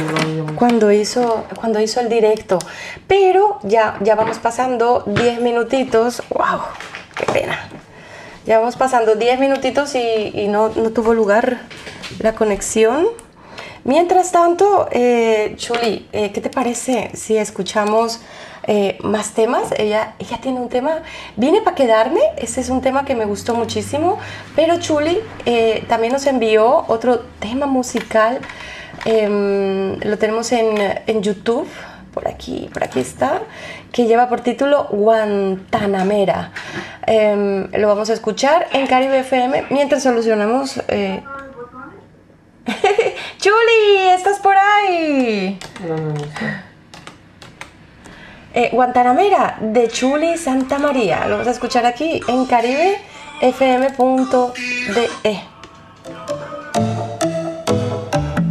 cuando 0.55 0.90
hizo, 0.90 1.44
cuando 1.61 1.78
hizo 1.78 2.01
el 2.01 2.09
directo. 2.09 2.59
Pero 3.07 3.59
ya, 3.62 3.98
ya 4.01 4.15
vamos 4.15 4.39
pasando 4.39 5.03
10 5.05 5.43
minutitos. 5.43 6.23
¡Wow! 6.31 6.61
¡Qué 7.15 7.27
pena! 7.31 7.69
Ya 8.47 8.61
vamos 8.61 8.77
pasando 8.77 9.15
10 9.15 9.39
minutitos 9.40 9.94
y, 9.94 10.31
y 10.32 10.48
no, 10.48 10.70
no 10.70 10.89
tuvo 10.89 11.12
lugar 11.12 11.59
la 12.20 12.32
conexión. 12.32 13.09
Mientras 13.86 14.32
tanto, 14.32 14.88
eh, 14.90 15.54
Chuli, 15.56 16.08
eh, 16.12 16.32
¿qué 16.32 16.40
te 16.40 16.50
parece 16.50 17.12
si 17.14 17.36
escuchamos 17.36 18.20
eh, 18.66 18.98
más 19.04 19.30
temas? 19.32 19.72
Ella, 19.78 20.16
ella 20.18 20.38
tiene 20.42 20.58
un 20.58 20.68
tema, 20.68 21.02
vine 21.36 21.62
para 21.62 21.76
quedarme, 21.76 22.18
ese 22.36 22.62
es 22.62 22.68
un 22.68 22.80
tema 22.80 23.04
que 23.04 23.14
me 23.14 23.26
gustó 23.26 23.54
muchísimo, 23.54 24.18
pero 24.56 24.80
Chuli 24.80 25.20
eh, 25.44 25.84
también 25.88 26.12
nos 26.12 26.26
envió 26.26 26.84
otro 26.88 27.20
tema 27.38 27.66
musical, 27.66 28.40
em, 29.04 30.00
lo 30.00 30.18
tenemos 30.18 30.50
en, 30.50 30.74
en 31.06 31.22
YouTube, 31.22 31.68
por 32.12 32.26
aquí, 32.26 32.68
por 32.72 32.82
aquí 32.82 32.98
está, 32.98 33.42
que 33.92 34.06
lleva 34.06 34.28
por 34.28 34.40
título 34.40 34.88
Guantanamera. 34.90 36.50
Em, 37.06 37.70
lo 37.70 37.86
vamos 37.86 38.10
a 38.10 38.14
escuchar 38.14 38.66
en 38.72 38.88
Caribe 38.88 39.20
FM 39.20 39.66
mientras 39.70 40.02
solucionamos... 40.02 40.82
eh, 40.88 41.22
Chuli, 43.38 44.09
¿estás 44.09 44.38
por 44.38 44.56
ahí? 44.56 45.59
Eh, 48.55 48.70
Guantanamera 48.72 49.59
de 49.60 49.88
Chuli 49.88 50.36
Santa 50.36 50.78
María. 50.78 51.26
Lo 51.26 51.32
vamos 51.32 51.48
a 51.48 51.51
escuchar 51.51 51.86
aquí 51.86 52.20
en 52.26 52.47
Caribe 52.47 52.98
FM.de. 53.40 55.10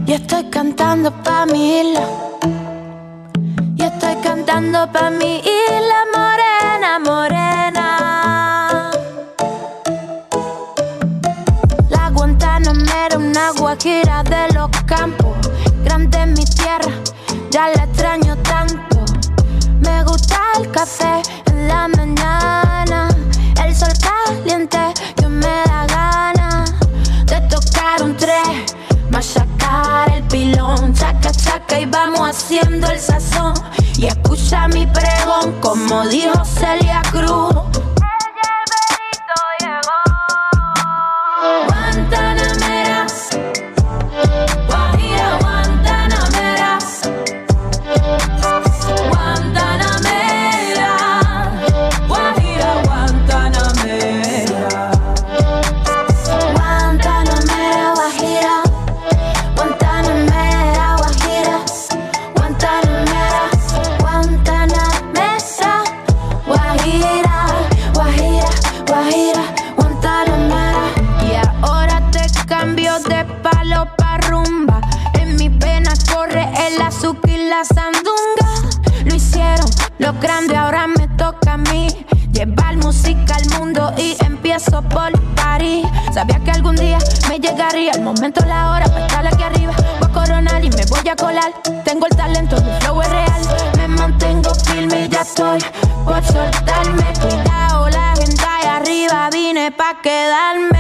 Yo 0.06 0.16
estoy 0.16 0.50
cantando 0.50 1.12
pa' 1.24 1.46
mi 1.48 1.80
isla. 1.80 2.08
Yo 3.76 3.86
estoy 3.86 4.16
cantando 4.24 4.92
pa' 4.92 5.10
mi 5.10 5.40
isla 5.40 6.06
morena, 6.14 7.00
morena. 7.00 7.35
Guajira 13.66 14.22
de 14.22 14.54
los 14.54 14.70
campos. 14.86 15.36
Grande 15.84 16.24
mi 16.28 16.46
tierra, 16.46 16.94
ya 17.50 17.70
la 17.70 17.86
extraño 17.86 18.38
tanto. 18.44 19.04
Me 19.80 20.04
gusta 20.04 20.38
el 20.60 20.70
café 20.70 21.24
en 21.48 21.68
la 21.68 21.88
mañana. 21.88 23.10
El 23.66 23.76
sol 23.76 23.94
caliente 24.08 24.78
que 25.16 25.28
me 25.28 25.64
da 25.66 25.88
ganas 25.88 26.74
de 27.26 27.42
tocar 27.50 28.04
un 28.04 28.16
tren, 28.16 28.66
machacar 29.10 30.12
el 30.14 30.24
pilón, 30.26 30.94
chaca 30.94 31.32
chaca 31.32 31.80
y 31.80 31.88
vamos 31.88 32.30
haciendo 32.30 32.86
el 32.92 33.00
sazón. 33.00 33.56
Y 33.98 34.06
escucha 34.06 34.68
mi 34.68 34.86
pregón 34.86 35.60
como 35.60 36.08
dijo 36.08 36.46
Celia 36.46 37.02
Cruz. 37.12 37.95
Lo 80.00 80.14
grande 80.14 80.56
ahora 80.56 80.88
me 80.88 81.08
toca 81.10 81.54
a 81.54 81.58
mí. 81.58 81.88
Llevar 82.32 82.76
música 82.78 83.36
al 83.36 83.60
mundo 83.60 83.94
y 83.98 84.18
empiezo 84.26 84.82
por 84.82 85.12
París. 85.36 85.86
Sabía 86.14 86.40
que 86.40 86.52
algún 86.52 86.76
día 86.76 86.98
me 87.30 87.40
llegaría 87.40 87.92
el 87.92 88.02
momento, 88.02 88.46
la 88.46 88.72
hora 88.72 88.86
para 88.88 89.06
estar 89.06 89.28
aquí 89.28 89.44
arriba. 89.44 89.74
Voy 90.00 90.10
a 90.10 90.14
coronar 90.14 90.66
y 90.66 90.70
me 90.70 90.86
voy 90.86 91.08
a 91.08 91.16
colar. 91.16 91.54
Tengo 91.86 92.08
el 92.08 92.16
talento, 92.16 92.58
mi 92.62 92.72
flow 92.82 93.02
es 93.02 93.10
real. 93.10 93.42
Me 93.78 93.88
mantengo 93.88 94.54
firme 94.56 95.06
y 95.06 95.10
ya 95.10 95.22
estoy 95.22 95.60
por 96.04 96.24
soltarme. 96.26 97.06
Cuidado, 97.22 97.90
la 97.90 98.14
gente 98.18 98.44
ahí 98.44 98.68
arriba 98.68 99.30
vine 99.32 99.72
pa' 99.72 100.02
quedarme. 100.02 100.75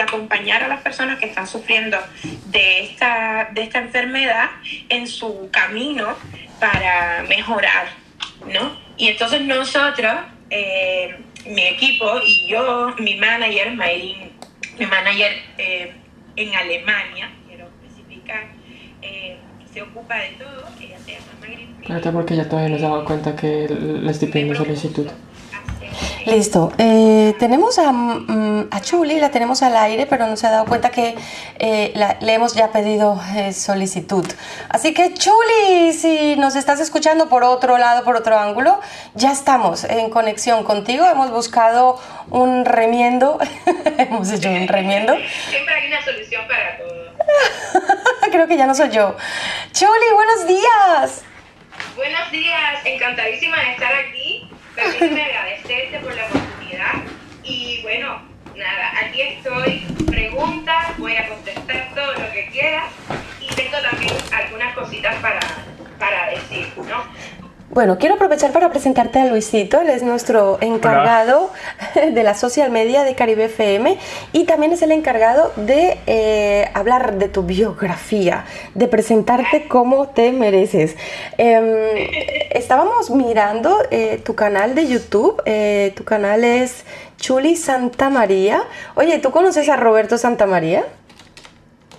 Y 0.00 0.02
acompañar 0.02 0.62
a 0.62 0.68
las 0.68 0.80
personas 0.80 1.18
que 1.18 1.26
están 1.26 1.46
sufriendo 1.46 1.98
de 2.46 2.84
esta 2.84 3.50
de 3.52 3.62
esta 3.62 3.78
enfermedad 3.78 4.50
en 4.88 5.06
su 5.06 5.50
camino 5.52 6.16
para 6.58 7.24
mejorar 7.28 7.88
no 8.46 8.76
y 8.96 9.08
entonces 9.08 9.42
nosotros 9.42 10.12
eh, 10.48 11.16
mi 11.46 11.66
equipo 11.66 12.20
y 12.24 12.46
yo 12.48 12.94
mi 12.98 13.16
manager 13.16 13.72
Mayrin 13.74 14.32
mi 14.78 14.86
manager 14.86 15.32
eh, 15.58 15.92
en 16.36 16.54
Alemania 16.54 17.30
quiero 17.46 17.66
especificar 17.66 18.44
eh, 19.02 19.36
se 19.72 19.82
ocupa 19.82 20.16
de 20.16 20.28
todo 20.30 20.64
ella 20.80 20.98
se 21.04 21.12
llama 21.12 21.32
Mayrin 21.40 21.70
Ahorita 21.88 22.12
porque 22.12 22.36
ya 22.36 22.48
todavía 22.48 22.70
no 22.70 22.78
se 22.78 22.86
ha 22.86 22.88
dado 22.88 23.04
cuenta 23.04 23.34
que 23.34 23.68
le 23.68 24.10
estoy 24.10 24.28
pidiendo 24.28 24.54
solicitud. 24.54 25.08
Listo. 26.26 26.72
Eh, 26.78 27.34
tenemos 27.38 27.78
a, 27.78 27.90
mm, 27.92 28.68
a 28.70 28.80
Chuli, 28.80 29.18
la 29.20 29.30
tenemos 29.30 29.62
al 29.62 29.76
aire, 29.76 30.06
pero 30.06 30.26
no 30.26 30.36
se 30.36 30.46
ha 30.46 30.50
dado 30.50 30.64
cuenta 30.66 30.90
que 30.90 31.16
eh, 31.58 31.92
la- 31.94 32.16
le 32.20 32.34
hemos 32.34 32.54
ya 32.54 32.70
pedido 32.72 33.20
eh, 33.36 33.52
solicitud. 33.52 34.26
Así 34.68 34.92
que 34.94 35.14
Chuli, 35.14 35.92
si 35.92 36.36
nos 36.36 36.56
estás 36.56 36.80
escuchando 36.80 37.28
por 37.28 37.42
otro 37.44 37.78
lado, 37.78 38.04
por 38.04 38.16
otro 38.16 38.38
ángulo, 38.38 38.80
ya 39.14 39.32
estamos 39.32 39.84
en 39.84 40.10
conexión 40.10 40.64
contigo. 40.64 41.04
Hemos 41.06 41.30
buscado 41.30 41.98
un 42.30 42.64
remiendo, 42.64 43.38
hemos 43.98 44.30
hecho 44.30 44.50
un 44.50 44.68
remiendo. 44.68 45.14
siempre 45.48 45.74
hay 45.74 45.88
una 45.88 46.04
solución 46.04 46.42
para 46.46 46.78
todo 46.78 47.00
Creo 48.30 48.46
que 48.46 48.56
ya 48.56 48.66
no 48.66 48.74
soy 48.74 48.90
yo. 48.90 49.16
Chuli, 49.72 50.06
buenos 50.14 50.46
días. 50.46 51.22
Buenos 51.96 52.30
días, 52.30 52.80
encantadísima 52.84 53.56
de 53.58 53.70
estar 53.72 53.92
aquí. 53.94 54.29
Permíteme 54.74 55.24
agradecerte 55.24 55.98
por 56.00 56.14
la 56.14 56.26
oportunidad. 56.26 56.94
Y 57.42 57.82
bueno, 57.82 58.22
nada, 58.56 58.92
aquí 59.04 59.22
estoy. 59.22 59.86
Preguntas, 60.06 60.98
voy 60.98 61.16
a 61.16 61.28
contestar 61.28 61.90
todo 61.94 62.12
lo 62.12 62.32
que 62.32 62.48
quieras. 62.52 62.92
Y 63.40 63.54
tengo 63.54 63.78
también 63.80 64.14
algunas 64.32 64.74
cositas 64.74 65.16
para, 65.16 65.40
para 65.98 66.30
decir, 66.30 66.68
¿no? 66.76 67.04
Bueno, 67.72 67.98
quiero 67.98 68.16
aprovechar 68.16 68.50
para 68.50 68.68
presentarte 68.70 69.20
a 69.20 69.26
Luisito, 69.26 69.80
él 69.80 69.90
es 69.90 70.02
nuestro 70.02 70.58
encargado 70.60 71.52
de 71.94 72.22
la 72.24 72.34
social 72.34 72.68
media 72.72 73.04
de 73.04 73.14
Caribe 73.14 73.44
FM 73.44 73.96
y 74.32 74.42
también 74.42 74.72
es 74.72 74.82
el 74.82 74.90
encargado 74.90 75.52
de 75.54 75.98
eh, 76.08 76.68
hablar 76.74 77.14
de 77.18 77.28
tu 77.28 77.44
biografía, 77.44 78.44
de 78.74 78.88
presentarte 78.88 79.68
como 79.68 80.08
te 80.08 80.32
mereces. 80.32 80.96
Em, 81.38 81.64
estábamos 82.50 83.08
mirando 83.10 83.78
eh, 83.92 84.20
tu 84.24 84.34
canal 84.34 84.74
de 84.74 84.88
YouTube, 84.88 85.40
eh, 85.46 85.92
tu 85.94 86.02
canal 86.02 86.42
es 86.42 86.84
Chuli 87.18 87.54
Santa 87.54 88.10
María. 88.10 88.64
Oye, 88.96 89.20
¿tú 89.20 89.30
conoces 89.30 89.68
a 89.68 89.76
Roberto 89.76 90.18
Santa 90.18 90.44
María? 90.46 90.82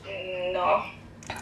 Mm, 0.03 0.51
No. 0.51 0.90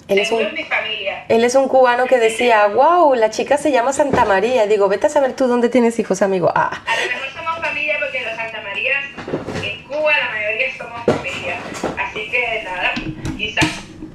Él 0.09 0.19
es 0.19 0.31
un- 0.31 0.41
es 0.41 0.53
mi 0.53 0.63
familia. 0.63 1.23
Él 1.29 1.43
es 1.43 1.55
un 1.55 1.67
cubano 1.67 2.05
que 2.07 2.17
decía, 2.17 2.67
wow, 2.67 3.13
la 3.15 3.29
chica 3.29 3.57
se 3.57 3.71
llama 3.71 3.93
Santa 3.93 4.25
María. 4.25 4.65
Digo, 4.67 4.89
vete 4.89 5.07
a 5.07 5.09
saber 5.09 5.33
tú 5.33 5.47
dónde 5.47 5.69
tienes 5.69 5.97
hijos, 5.99 6.21
amigo. 6.21 6.51
Ah. 6.55 6.81
A 6.85 6.95
lo 6.95 7.07
mejor 7.07 7.29
somos 7.33 7.59
familia 7.65 7.95
porque 7.99 8.21
los 8.21 8.35
Santa 8.35 8.61
Marías 8.61 9.03
en 9.63 9.83
Cuba 9.83 10.11
la 10.17 10.29
mayoría 10.31 10.67
somos 10.77 11.05
familia. 11.05 11.57
Así 11.97 12.29
que 12.31 12.63
nada, 12.63 12.93
quizás 13.37 13.65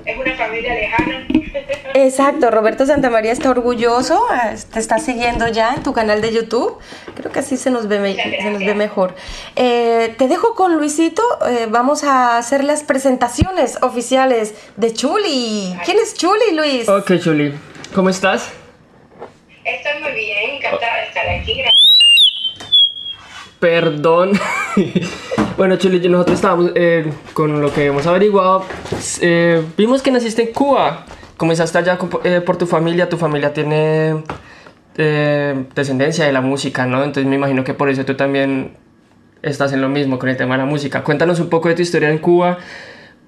es 0.05 0.19
una 0.35 0.45
familia 0.47 0.75
lejana. 0.75 1.27
Exacto, 1.95 2.51
Roberto 2.51 2.85
Santamaría 2.87 3.31
está 3.33 3.51
orgulloso, 3.51 4.21
eh, 4.35 4.57
te 4.73 4.81
está 4.81 4.99
siguiendo 4.99 5.47
ya 5.49 5.75
en 5.75 5.83
tu 5.83 5.93
canal 5.93 6.21
de 6.21 6.33
YouTube. 6.33 6.79
Creo 7.15 7.31
que 7.31 7.39
así 7.39 7.57
se 7.57 7.71
nos 7.71 7.87
ve, 7.87 8.01
me- 8.01 8.11
Muchas 8.11 8.25
se 8.25 8.31
nos 8.51 8.59
ve 8.59 8.65
gracias. 8.67 8.77
mejor. 8.77 9.15
Eh, 9.57 10.15
te 10.19 10.27
dejo 10.29 10.55
con 10.57 10.77
Luisito, 10.77 11.23
eh, 11.49 11.67
vamos 11.69 12.03
a 12.05 12.37
hacer 12.39 12.65
las 12.65 12.83
presentaciones 12.83 13.79
oficiales 13.83 14.55
de 14.77 14.93
Chuli. 14.93 15.77
¿Quién 15.85 15.99
es 15.99 16.15
Chuli, 16.15 16.53
Luis? 16.55 16.89
Ok, 16.89 17.13
Chuli, 17.23 17.55
¿cómo 17.95 18.09
estás? 18.11 18.51
Estoy 19.65 20.03
muy 20.03 20.13
bien, 20.13 20.51
encantada 20.57 20.97
de 20.97 21.07
estar 21.07 21.29
aquí. 21.29 21.55
Gracias. 21.55 21.94
Perdón. 23.65 24.33
bueno, 25.57 25.77
yo- 25.77 25.89
nosotros 26.11 26.35
estábamos 26.37 26.73
eh, 26.75 27.11
con 27.33 27.63
lo 27.63 27.73
que 27.73 27.87
hemos 27.87 28.07
averiguado. 28.07 28.63
eh, 29.23 29.63
vimos 29.79 30.03
que 30.03 30.11
naciste 30.11 30.43
en 30.43 30.53
Cuba. 30.53 31.07
Comenzaste 31.39 31.79
allá 31.79 31.99
eh, 32.25 32.43
por 32.45 32.59
tu 32.59 32.67
familia. 32.67 33.09
Tu 33.09 33.17
familia 33.17 33.55
tiene 33.55 34.23
descendencia 35.75 36.27
de 36.27 36.33
la 36.33 36.43
música, 36.43 36.85
¿no? 36.85 36.99
Entonces 37.03 37.25
me 37.25 37.37
imagino 37.37 37.65
que 37.65 37.73
por 37.73 37.89
eso 37.89 38.05
tú 38.05 38.15
también 38.17 38.77
estás 39.41 39.73
en 39.73 39.81
lo 39.81 39.89
mismo 39.89 40.19
con 40.19 40.29
el 40.29 40.37
tema 40.37 40.57
de 40.57 40.59
la 40.65 40.67
música. 40.69 41.03
Cuéntanos 41.03 41.41
un 41.41 41.49
poco 41.49 41.71
de 41.71 41.75
tu 41.75 41.81
historia 41.81 42.11
en 42.11 42.19
Cuba. 42.19 42.59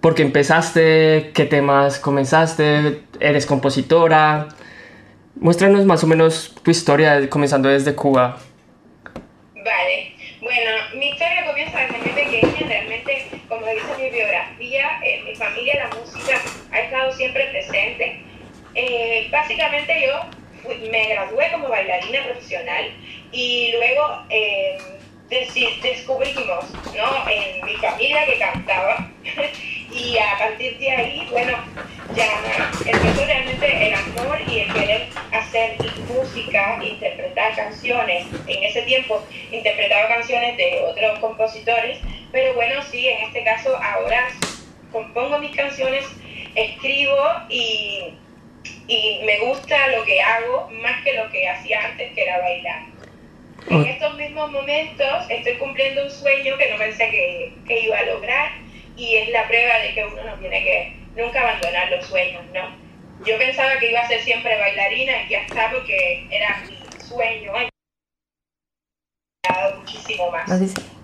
¿Por 0.02 0.14
qué 0.14 0.20
empezaste? 0.22 1.30
¿Qué 1.32 1.46
temas 1.46 1.98
comenzaste? 1.98 3.04
¿Eres 3.20 3.46
compositora? 3.46 4.48
Muéstranos 5.40 5.86
más 5.86 6.04
o 6.04 6.06
menos 6.06 6.54
tu 6.62 6.70
historia 6.70 7.26
comenzando 7.30 7.70
desde 7.70 7.94
Cuba. 7.94 8.36
Mi 10.96 11.10
historia 11.10 11.44
comienza 11.44 11.78
desde 11.80 11.98
muy 11.98 12.08
pequeña, 12.08 12.68
realmente, 12.68 13.26
como 13.50 13.66
dice 13.66 13.86
mi 13.98 14.08
biografía, 14.08 14.98
en 15.02 15.24
mi 15.26 15.34
familia 15.34 15.74
la 15.90 15.94
música 15.94 16.40
ha 16.72 16.80
estado 16.80 17.12
siempre 17.12 17.44
presente. 17.48 18.22
Eh, 18.74 19.28
básicamente 19.30 20.06
yo 20.06 20.70
me 20.90 21.08
gradué 21.08 21.50
como 21.52 21.68
bailarina 21.68 22.24
profesional 22.24 22.90
y 23.30 23.72
luego 23.72 24.24
eh, 24.30 24.78
descubrimos 25.82 26.64
¿no? 26.96 27.30
en 27.30 27.66
mi 27.66 27.74
familia 27.74 28.24
que 28.24 28.38
cantaba 28.38 29.10
y 29.96 30.18
a 30.18 30.38
partir 30.38 30.78
de 30.78 30.90
ahí, 30.90 31.28
bueno, 31.30 31.56
ya 32.14 32.70
empezó 32.84 33.24
realmente 33.24 33.88
el 33.88 33.94
amor 33.94 34.38
y 34.46 34.60
el 34.60 34.72
querer 34.72 35.08
hacer 35.32 35.76
música, 36.08 36.78
interpretar 36.82 37.56
canciones. 37.56 38.26
En 38.46 38.64
ese 38.64 38.82
tiempo 38.82 39.24
interpretaba 39.50 40.08
canciones 40.08 40.56
de 40.56 40.82
otros 40.86 41.18
compositores, 41.20 41.98
pero 42.30 42.54
bueno, 42.54 42.82
sí, 42.82 43.08
en 43.08 43.24
este 43.24 43.42
caso 43.44 43.74
ahora 43.82 44.28
compongo 44.92 45.38
mis 45.38 45.56
canciones, 45.56 46.04
escribo 46.54 47.16
y, 47.48 48.14
y 48.86 49.20
me 49.24 49.38
gusta 49.40 49.88
lo 49.88 50.04
que 50.04 50.20
hago 50.20 50.68
más 50.82 51.02
que 51.04 51.14
lo 51.14 51.30
que 51.30 51.48
hacía 51.48 51.86
antes, 51.86 52.12
que 52.12 52.22
era 52.22 52.38
bailar. 52.40 52.82
En 53.68 53.84
estos 53.84 54.14
mismos 54.16 54.52
momentos 54.52 55.24
estoy 55.28 55.54
cumpliendo 55.54 56.04
un 56.04 56.10
sueño 56.10 56.56
que 56.56 56.70
no 56.70 56.76
pensé 56.76 57.10
que, 57.10 57.52
que 57.66 57.80
iba 57.80 57.98
a 57.98 58.02
lograr 58.04 58.65
y 58.96 59.16
es 59.16 59.28
la 59.28 59.46
prueba 59.46 59.78
de 59.78 59.94
que 59.94 60.04
uno 60.04 60.24
no 60.24 60.34
tiene 60.38 60.62
que 60.64 60.96
nunca 61.14 61.40
abandonar 61.40 61.90
los 61.90 62.06
sueños, 62.06 62.44
¿no? 62.52 62.76
Yo 63.24 63.38
pensaba 63.38 63.78
que 63.78 63.90
iba 63.90 64.00
a 64.00 64.08
ser 64.08 64.20
siempre 64.20 64.58
bailarina 64.58 65.22
y 65.22 65.28
ya 65.30 65.40
está 65.40 65.70
porque 65.70 66.26
era 66.30 66.62
mi 66.66 66.78
sueño. 67.00 67.52
muchísimo 69.78 70.30
más. 70.30 70.50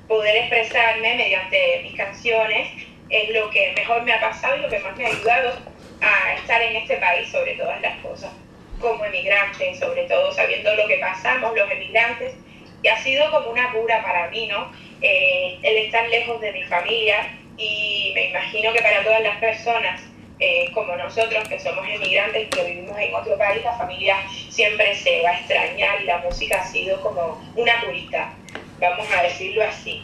Poder 0.09 0.37
expresarme 0.37 1.15
mediante 1.17 1.81
mis 1.83 1.95
canciones 1.95 2.69
es 3.09 3.31
lo 3.31 3.51
que 3.51 3.73
mejor 3.77 4.03
me 4.03 4.13
ha 4.13 4.21
pasado 4.21 4.57
y 4.57 4.61
lo 4.61 4.69
que 4.69 4.79
más 4.81 4.97
me 4.97 5.07
ha 5.07 5.09
ayudado 5.09 5.59
a 6.01 6.35
estar 6.35 6.61
en 6.61 6.77
este 6.77 6.97
país 6.97 7.29
sobre 7.31 7.55
todas 7.55 7.81
las 7.81 7.99
cosas, 8.01 8.33
como 8.81 9.05
emigrante, 9.05 9.75
sobre 9.77 10.05
todo 10.05 10.33
sabiendo 10.33 10.75
lo 10.75 10.87
que 10.87 10.99
pasamos 10.99 11.57
los 11.57 11.71
emigrantes, 11.71 12.35
y 12.83 12.89
ha 12.89 12.99
sido 12.99 13.31
como 13.31 13.51
una 13.51 13.73
cura 13.73 14.03
para 14.03 14.29
mí, 14.29 14.49
¿no? 14.49 14.73
Eh, 15.01 15.59
el 15.63 15.77
estar 15.79 16.09
lejos 16.09 16.41
de 16.41 16.53
mi 16.53 16.65
familia 16.65 17.39
y 17.57 18.13
me 18.15 18.31
imagino 18.31 18.73
que 18.73 18.83
para 18.83 19.03
todas 19.03 19.23
las 19.23 19.39
personas 19.39 20.01
eh, 20.45 20.73
como 20.75 20.97
nosotros 20.97 21.47
que 21.49 21.61
somos 21.61 21.87
emigrantes 21.89 22.47
y 22.47 22.47
que 22.47 22.65
vivimos 22.65 22.99
en 22.99 23.15
otro 23.15 23.39
país, 23.39 23.63
la 23.63 23.79
familia 23.79 24.17
siempre 24.51 24.93
se 24.97 25.23
va 25.23 25.31
a 25.31 25.39
extrañar 25.39 26.03
y 26.03 26.05
la 26.05 26.19
música 26.19 26.61
ha 26.61 26.67
sido 26.67 27.01
como 27.01 27.41
una 27.55 27.81
curita, 27.85 28.33
vamos 28.81 29.07
a 29.17 29.23
decirlo 29.23 29.63
así. 29.63 30.03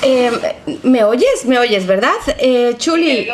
Eh, 0.00 0.30
¿Me 0.84 1.04
oyes? 1.04 1.44
¿Me 1.44 1.58
oyes, 1.58 1.86
verdad? 1.86 2.16
Eh, 2.38 2.76
Chuli. 2.78 3.28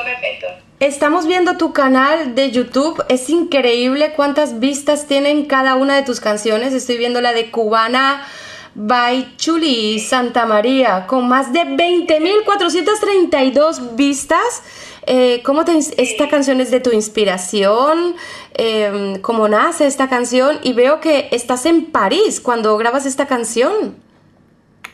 Estamos 0.81 1.29
viendo 1.29 1.57
tu 1.57 1.73
canal 1.73 2.35
de 2.35 2.51
YouTube. 2.51 3.05
Es 3.09 3.31
increíble 3.31 4.13
cuántas 4.17 4.59
vistas 4.59 5.07
tienen 5.07 5.45
cada 5.45 5.77
una 5.77 5.95
de 5.95 6.03
tus 6.03 6.19
canciones. 6.19 6.73
Estoy 6.73 6.97
viendo 6.97 7.21
la 7.21 7.33
de 7.33 7.53
Cubana 7.53 8.27
by 8.75 9.37
Chuli 9.37 9.99
Santa 9.99 10.47
María 10.47 11.07
con 11.07 11.29
más 11.29 11.53
de 11.53 11.61
20.432 11.61 13.97
vistas. 13.97 14.63
Eh, 15.07 15.43
¿Cómo 15.45 15.65
te, 15.65 15.79
esta 15.79 16.29
canción 16.29 16.61
es 16.61 16.71
de 16.71 16.81
tu 16.81 16.93
inspiración? 16.93 18.15
Eh, 18.55 19.19
¿Cómo 19.23 19.49
nace 19.49 19.87
esta 19.87 20.09
canción? 20.09 20.61
Y 20.63 20.73
veo 20.73 21.01
que 21.01 21.29
estás 21.33 21.67
en 21.67 21.87
París 21.87 22.41
cuando 22.41 22.77
grabas 22.77 23.07
esta 23.07 23.27
canción. 23.27 23.97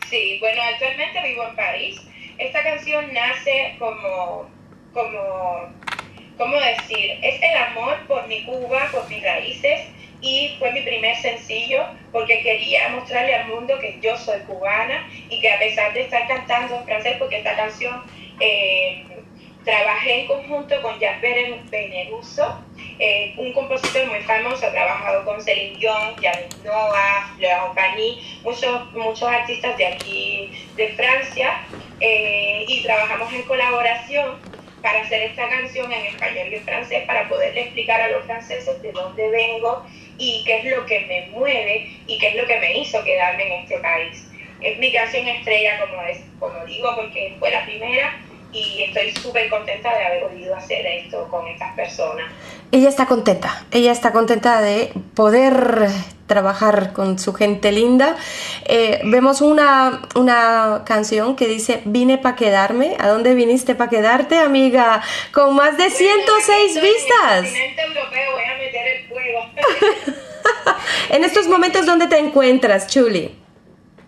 Sí, 0.08 0.38
bueno, 0.40 0.62
actualmente 0.72 1.20
vivo 1.22 1.42
en 1.48 1.56
París. 1.56 2.00
Esta 2.38 2.62
canción 2.62 3.12
nace 3.12 3.76
como, 3.78 4.48
como, 4.92 5.68
¿cómo 6.38 6.56
decir? 6.56 7.10
Es 7.22 7.42
el 7.42 7.56
amor 7.56 7.96
por 8.06 8.26
mi 8.28 8.44
Cuba, 8.44 8.88
por 8.92 9.08
mis 9.08 9.22
raíces 9.22 9.95
y 10.20 10.56
fue 10.58 10.72
mi 10.72 10.82
primer 10.82 11.16
sencillo 11.16 11.84
porque 12.12 12.42
quería 12.42 12.88
mostrarle 12.90 13.34
al 13.34 13.48
mundo 13.48 13.78
que 13.80 13.98
yo 14.00 14.16
soy 14.16 14.40
cubana 14.40 15.08
y 15.28 15.40
que 15.40 15.52
a 15.52 15.58
pesar 15.58 15.92
de 15.92 16.02
estar 16.02 16.26
cantando 16.26 16.76
en 16.76 16.84
francés, 16.84 17.16
porque 17.18 17.38
esta 17.38 17.54
canción 17.56 18.02
eh, 18.40 19.04
trabajé 19.64 20.20
en 20.20 20.26
conjunto 20.28 20.80
con 20.80 20.98
Jasper 21.00 21.60
Beneruso, 21.68 22.64
eh, 22.98 23.34
un 23.36 23.52
compositor 23.52 24.06
muy 24.06 24.20
famoso, 24.20 24.66
ha 24.66 24.70
trabajado 24.70 25.24
con 25.24 25.42
Celine 25.42 25.76
Dion, 25.76 26.16
Yannick 26.20 26.64
Noah, 26.64 27.34
Laurent 27.38 27.74
Pagny, 27.74 28.40
muchos, 28.42 28.92
muchos 28.92 29.28
artistas 29.28 29.76
de 29.76 29.86
aquí 29.86 30.66
de 30.76 30.88
Francia, 30.92 31.62
eh, 32.00 32.64
y 32.68 32.82
trabajamos 32.82 33.32
en 33.32 33.42
colaboración 33.42 34.38
para 34.82 35.00
hacer 35.00 35.22
esta 35.22 35.48
canción 35.48 35.92
en 35.92 36.06
español 36.06 36.46
y 36.48 36.54
en 36.54 36.62
francés 36.62 37.04
para 37.06 37.28
poderle 37.28 37.62
explicar 37.62 38.00
a 38.00 38.08
los 38.08 38.24
franceses 38.24 38.80
de 38.82 38.92
dónde 38.92 39.28
vengo 39.30 39.84
y 40.18 40.44
qué 40.44 40.58
es 40.58 40.64
lo 40.64 40.86
que 40.86 41.00
me 41.00 41.26
mueve 41.30 41.88
y 42.06 42.18
qué 42.18 42.28
es 42.28 42.34
lo 42.36 42.46
que 42.46 42.58
me 42.58 42.78
hizo 42.78 43.02
quedarme 43.04 43.46
en 43.46 43.62
este 43.62 43.78
país. 43.78 44.30
Es 44.60 44.78
mi 44.78 44.92
canción 44.92 45.26
estrella, 45.28 45.78
como, 45.80 46.02
es, 46.02 46.18
como 46.38 46.64
digo, 46.66 46.94
porque 46.96 47.36
fue 47.38 47.50
la 47.50 47.64
primera 47.64 48.14
y 48.52 48.82
estoy 48.84 49.12
súper 49.12 49.48
contenta 49.50 49.96
de 49.96 50.04
haber 50.04 50.22
podido 50.28 50.54
hacer 50.54 50.86
esto 50.86 51.28
con 51.28 51.46
estas 51.48 51.74
personas. 51.74 52.26
Ella 52.72 52.88
está 52.88 53.06
contenta, 53.06 53.64
ella 53.70 53.92
está 53.92 54.12
contenta 54.12 54.60
de 54.60 54.92
poder 55.14 55.88
trabajar 56.26 56.92
con 56.92 57.18
su 57.18 57.32
gente 57.32 57.70
linda. 57.72 58.16
Eh, 58.64 59.00
vemos 59.04 59.40
una, 59.40 60.02
una 60.14 60.82
canción 60.84 61.36
que 61.36 61.46
dice, 61.46 61.82
vine 61.84 62.18
para 62.18 62.36
quedarme. 62.36 62.96
¿A 62.98 63.08
dónde 63.08 63.34
viniste 63.34 63.74
para 63.74 63.90
quedarte, 63.90 64.38
amiga? 64.38 65.02
Con 65.32 65.54
más 65.54 65.76
de 65.76 65.90
106 65.90 66.80
vistas. 66.82 67.44
En 67.44 67.56
el 67.56 67.78
europeo 67.78 68.32
voy 68.32 68.44
a 68.44 68.58
meter 68.58 68.86
el 68.88 69.08
fuego. 69.08 69.46
en 71.10 71.24
estos 71.24 71.46
momentos, 71.46 71.86
¿dónde 71.86 72.08
te 72.08 72.18
encuentras, 72.18 72.88
Chuli? 72.88 73.34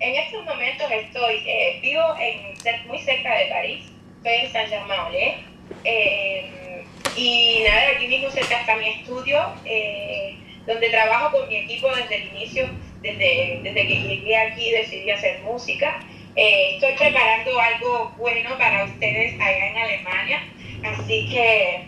En 0.00 0.14
estos 0.14 0.44
momentos 0.44 0.86
estoy, 0.90 1.36
eh, 1.46 1.78
vivo 1.80 2.02
en, 2.20 2.86
muy 2.86 2.98
cerca 3.00 3.34
de 3.34 3.46
París 3.46 3.84
en 4.28 4.52
San 4.52 4.66
Germain 4.68 5.48
eh, 5.84 6.84
y 7.16 7.64
nada, 7.66 7.90
aquí 7.96 8.06
mismo 8.06 8.30
cerca 8.30 8.60
está 8.60 8.76
mi 8.76 8.88
estudio, 8.88 9.38
eh, 9.64 10.36
donde 10.66 10.90
trabajo 10.90 11.36
con 11.36 11.48
mi 11.48 11.56
equipo 11.56 11.88
desde 11.94 12.16
el 12.16 12.28
inicio, 12.36 12.68
desde, 13.02 13.60
desde 13.62 13.86
que 13.86 14.00
llegué 14.02 14.36
aquí 14.36 14.70
decidí 14.70 15.10
hacer 15.10 15.40
música. 15.40 16.00
Eh, 16.36 16.74
estoy 16.74 16.92
preparando 16.92 17.58
algo 17.58 18.12
bueno 18.16 18.56
para 18.58 18.84
ustedes 18.84 19.34
allá 19.40 19.70
en 19.70 19.76
Alemania, 19.76 20.42
así 20.84 21.28
que 21.28 21.86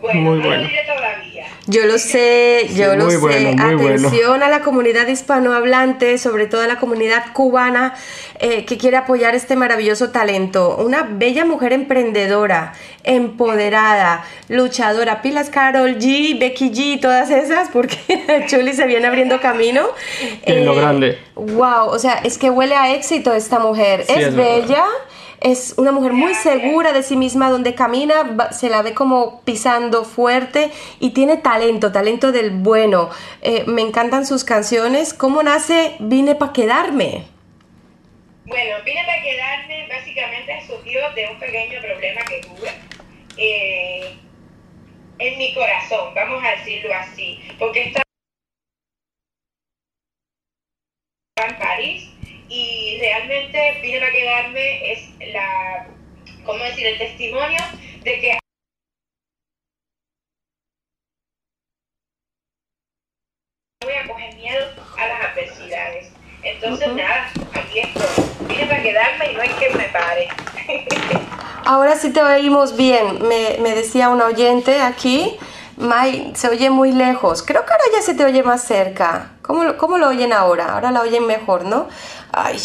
bueno, 0.00 0.20
muy 0.20 0.38
bueno. 0.40 0.68
Yo 1.66 1.86
lo 1.86 1.98
sé, 1.98 2.68
yo 2.74 2.96
lo 2.96 3.10
sé. 3.10 3.54
Atención 3.58 4.42
a 4.42 4.48
la 4.48 4.60
comunidad 4.60 5.06
hispanohablante, 5.06 6.18
sobre 6.18 6.46
todo 6.46 6.62
a 6.62 6.66
la 6.66 6.78
comunidad 6.78 7.32
cubana 7.32 7.94
eh, 8.38 8.64
que 8.64 8.76
quiere 8.76 8.96
apoyar 8.96 9.34
este 9.34 9.56
maravilloso 9.56 10.10
talento. 10.10 10.76
Una 10.78 11.02
bella 11.02 11.44
mujer 11.44 11.72
emprendedora, 11.72 12.72
empoderada, 13.04 14.24
luchadora. 14.48 15.22
Pilas 15.22 15.50
Carol 15.50 15.96
G, 15.98 16.38
Becky 16.40 16.70
G, 16.70 17.00
todas 17.00 17.30
esas, 17.30 17.68
porque 17.68 17.98
Chuli 18.48 18.72
se 18.72 18.86
viene 18.86 19.06
abriendo 19.06 19.40
camino. 19.40 19.86
En 20.42 20.64
lo 20.64 20.72
eh, 20.72 20.76
grande. 20.76 21.18
Wow, 21.36 21.88
o 21.88 21.98
sea, 21.98 22.14
es 22.24 22.38
que 22.38 22.50
huele 22.50 22.74
a 22.74 22.94
éxito 22.94 23.32
esta 23.32 23.58
mujer. 23.58 24.04
es, 24.08 24.34
bella. 24.34 24.84
Es 25.40 25.74
una 25.78 25.90
mujer 25.90 26.12
muy 26.12 26.34
segura 26.34 26.92
de 26.92 27.02
sí 27.02 27.16
misma, 27.16 27.48
donde 27.48 27.74
camina, 27.74 28.50
se 28.52 28.68
la 28.68 28.82
ve 28.82 28.92
como 28.92 29.40
pisando 29.42 30.04
fuerte 30.04 30.70
y 30.98 31.10
tiene 31.10 31.38
talento, 31.38 31.92
talento 31.92 32.30
del 32.30 32.50
bueno. 32.50 33.08
Eh, 33.40 33.64
me 33.66 33.80
encantan 33.80 34.26
sus 34.26 34.44
canciones. 34.44 35.14
¿Cómo 35.14 35.42
nace 35.42 35.96
Vine 35.98 36.34
para 36.34 36.52
quedarme? 36.52 37.24
Bueno, 38.44 38.76
Vine 38.84 39.02
para 39.06 39.22
quedarme 39.22 39.88
básicamente 39.88 40.66
surgió 40.66 41.00
de 41.14 41.30
un 41.30 41.38
pequeño 41.38 41.80
problema 41.80 42.20
que 42.22 42.40
tuve 42.42 42.70
eh, 43.38 44.16
en 45.18 45.38
mi 45.38 45.54
corazón, 45.54 46.14
vamos 46.14 46.42
a 46.44 46.50
decirlo 46.50 46.94
así, 46.94 47.40
porque 47.58 47.84
estaba 47.84 48.04
en 51.46 51.58
París 51.58 52.10
y 52.50 52.98
realmente 52.98 53.78
vine 53.80 54.04
a 54.04 54.10
quedarme 54.10 54.92
es 54.92 55.08
la, 55.32 55.86
¿cómo 56.44 56.62
decir?, 56.64 56.84
el 56.84 56.98
testimonio 56.98 57.60
de 58.02 58.20
que 58.20 58.38
voy 63.84 63.94
a 63.94 64.06
coger 64.06 64.34
miedo 64.34 64.66
a 64.98 65.06
las 65.06 65.24
adversidades. 65.30 66.12
Entonces, 66.42 66.88
nada, 66.94 67.30
aquí 67.54 67.80
estoy. 67.80 68.24
Vine 68.48 68.64
a 68.64 68.82
quedarme 68.82 69.30
y 69.30 69.34
no 69.34 69.42
hay 69.42 69.48
que 69.50 69.70
me 69.70 69.84
pare. 69.88 70.28
Ahora 71.64 71.96
sí 71.96 72.12
te 72.12 72.20
oímos 72.20 72.76
bien. 72.76 73.28
Me, 73.28 73.58
me 73.60 73.74
decía 73.74 74.08
un 74.08 74.20
oyente 74.20 74.80
aquí, 74.80 75.38
May, 75.80 76.32
se 76.34 76.48
oye 76.48 76.68
muy 76.68 76.92
lejos. 76.92 77.42
Creo 77.42 77.64
que 77.64 77.72
ahora 77.72 77.84
ya 77.92 78.02
se 78.02 78.14
te 78.14 78.24
oye 78.24 78.42
más 78.42 78.62
cerca. 78.62 79.32
¿Cómo, 79.42 79.76
cómo 79.78 79.98
lo 79.98 80.08
oyen 80.08 80.32
ahora? 80.32 80.74
Ahora 80.74 80.90
la 80.90 81.00
oyen 81.00 81.26
mejor, 81.26 81.64
¿no? 81.64 81.88
Ay, 82.32 82.60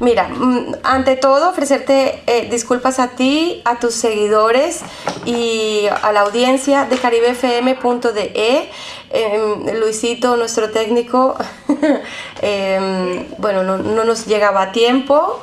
mira, 0.00 0.28
mm, 0.28 0.76
ante 0.82 1.16
todo 1.16 1.50
ofrecerte 1.50 2.22
eh, 2.26 2.48
disculpas 2.50 2.98
a 2.98 3.08
ti, 3.08 3.60
a 3.64 3.78
tus 3.78 3.94
seguidores 3.94 4.80
y 5.26 5.86
a 6.02 6.10
la 6.12 6.22
audiencia 6.22 6.86
de 6.86 6.96
caribefm.de. 6.96 8.32
Eh, 8.34 8.70
em, 9.10 9.78
Luisito, 9.78 10.36
nuestro 10.36 10.70
técnico, 10.70 11.36
em, 12.40 13.26
bueno, 13.36 13.62
no, 13.62 13.76
no 13.76 14.04
nos 14.04 14.26
llegaba 14.26 14.62
a 14.62 14.72
tiempo 14.72 15.38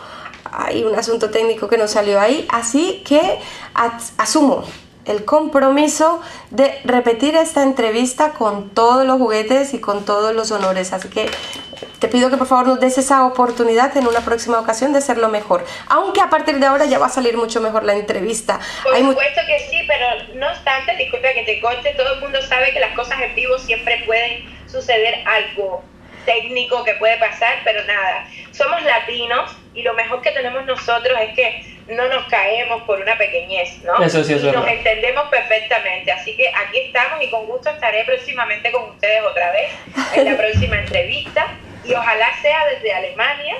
hay 0.51 0.83
un 0.83 0.95
asunto 0.95 1.29
técnico 1.29 1.67
que 1.67 1.77
nos 1.77 1.91
salió 1.91 2.19
ahí, 2.19 2.47
así 2.49 3.03
que 3.05 3.39
asumo 4.17 4.63
el 5.09 5.25
compromiso 5.25 6.21
de 6.51 6.79
repetir 6.85 7.35
esta 7.35 7.63
entrevista 7.63 8.33
con 8.33 8.69
todos 8.69 9.05
los 9.05 9.17
juguetes 9.17 9.73
y 9.73 9.81
con 9.81 10.05
todos 10.05 10.35
los 10.35 10.51
honores. 10.51 10.93
Así 10.93 11.09
que 11.09 11.27
te 11.99 12.07
pido 12.07 12.29
que 12.29 12.37
por 12.37 12.47
favor 12.47 12.67
nos 12.67 12.79
des 12.79 12.97
esa 12.99 13.25
oportunidad 13.25 13.95
en 13.97 14.07
una 14.07 14.21
próxima 14.21 14.59
ocasión 14.59 14.93
de 14.93 14.99
hacerlo 14.99 15.29
mejor. 15.29 15.65
Aunque 15.87 16.21
a 16.21 16.29
partir 16.29 16.59
de 16.59 16.67
ahora 16.67 16.85
ya 16.85 16.99
va 16.99 17.07
a 17.07 17.09
salir 17.09 17.35
mucho 17.37 17.59
mejor 17.59 17.83
la 17.83 17.93
entrevista. 17.93 18.59
Por 18.83 18.95
supuesto 18.97 19.41
que 19.47 19.59
sí, 19.69 19.83
pero 19.87 20.05
no 20.35 20.47
obstante, 20.47 20.95
disculpa 20.95 21.29
que 21.33 21.43
te 21.43 21.59
corte, 21.59 21.93
todo 21.97 22.13
el 22.13 22.21
mundo 22.21 22.39
sabe 22.43 22.71
que 22.71 22.79
las 22.79 22.93
cosas 22.95 23.19
en 23.21 23.33
vivo 23.33 23.57
siempre 23.57 24.03
pueden 24.05 24.45
suceder 24.67 25.23
algo 25.25 25.83
técnico 26.25 26.83
que 26.83 26.93
puede 26.95 27.17
pasar, 27.17 27.55
pero 27.63 27.83
nada, 27.85 28.27
somos 28.51 28.83
latinos 28.83 29.51
y 29.73 29.81
lo 29.81 29.95
mejor 29.95 30.21
que 30.21 30.31
tenemos 30.31 30.65
nosotros 30.65 31.17
es 31.19 31.35
que 31.35 31.78
no 31.89 32.07
nos 32.07 32.25
caemos 32.27 32.83
por 32.83 32.99
una 32.99 33.17
pequeñez, 33.17 33.81
¿no? 33.83 34.01
Eso 34.03 34.23
sí 34.23 34.33
es 34.33 34.41
y 34.41 34.45
nos 34.45 34.55
verdad. 34.55 34.69
entendemos 34.73 35.27
perfectamente, 35.29 36.11
así 36.11 36.35
que 36.37 36.47
aquí 36.49 36.79
estamos 36.79 37.21
y 37.21 37.29
con 37.29 37.45
gusto 37.47 37.69
estaré 37.69 38.03
próximamente 38.05 38.71
con 38.71 38.83
ustedes 38.91 39.23
otra 39.23 39.51
vez 39.51 39.71
en 40.15 40.25
la 40.25 40.37
próxima 40.37 40.77
entrevista 40.79 41.47
y 41.83 41.93
ojalá 41.93 42.27
sea 42.41 42.65
desde 42.73 42.93
Alemania. 42.93 43.55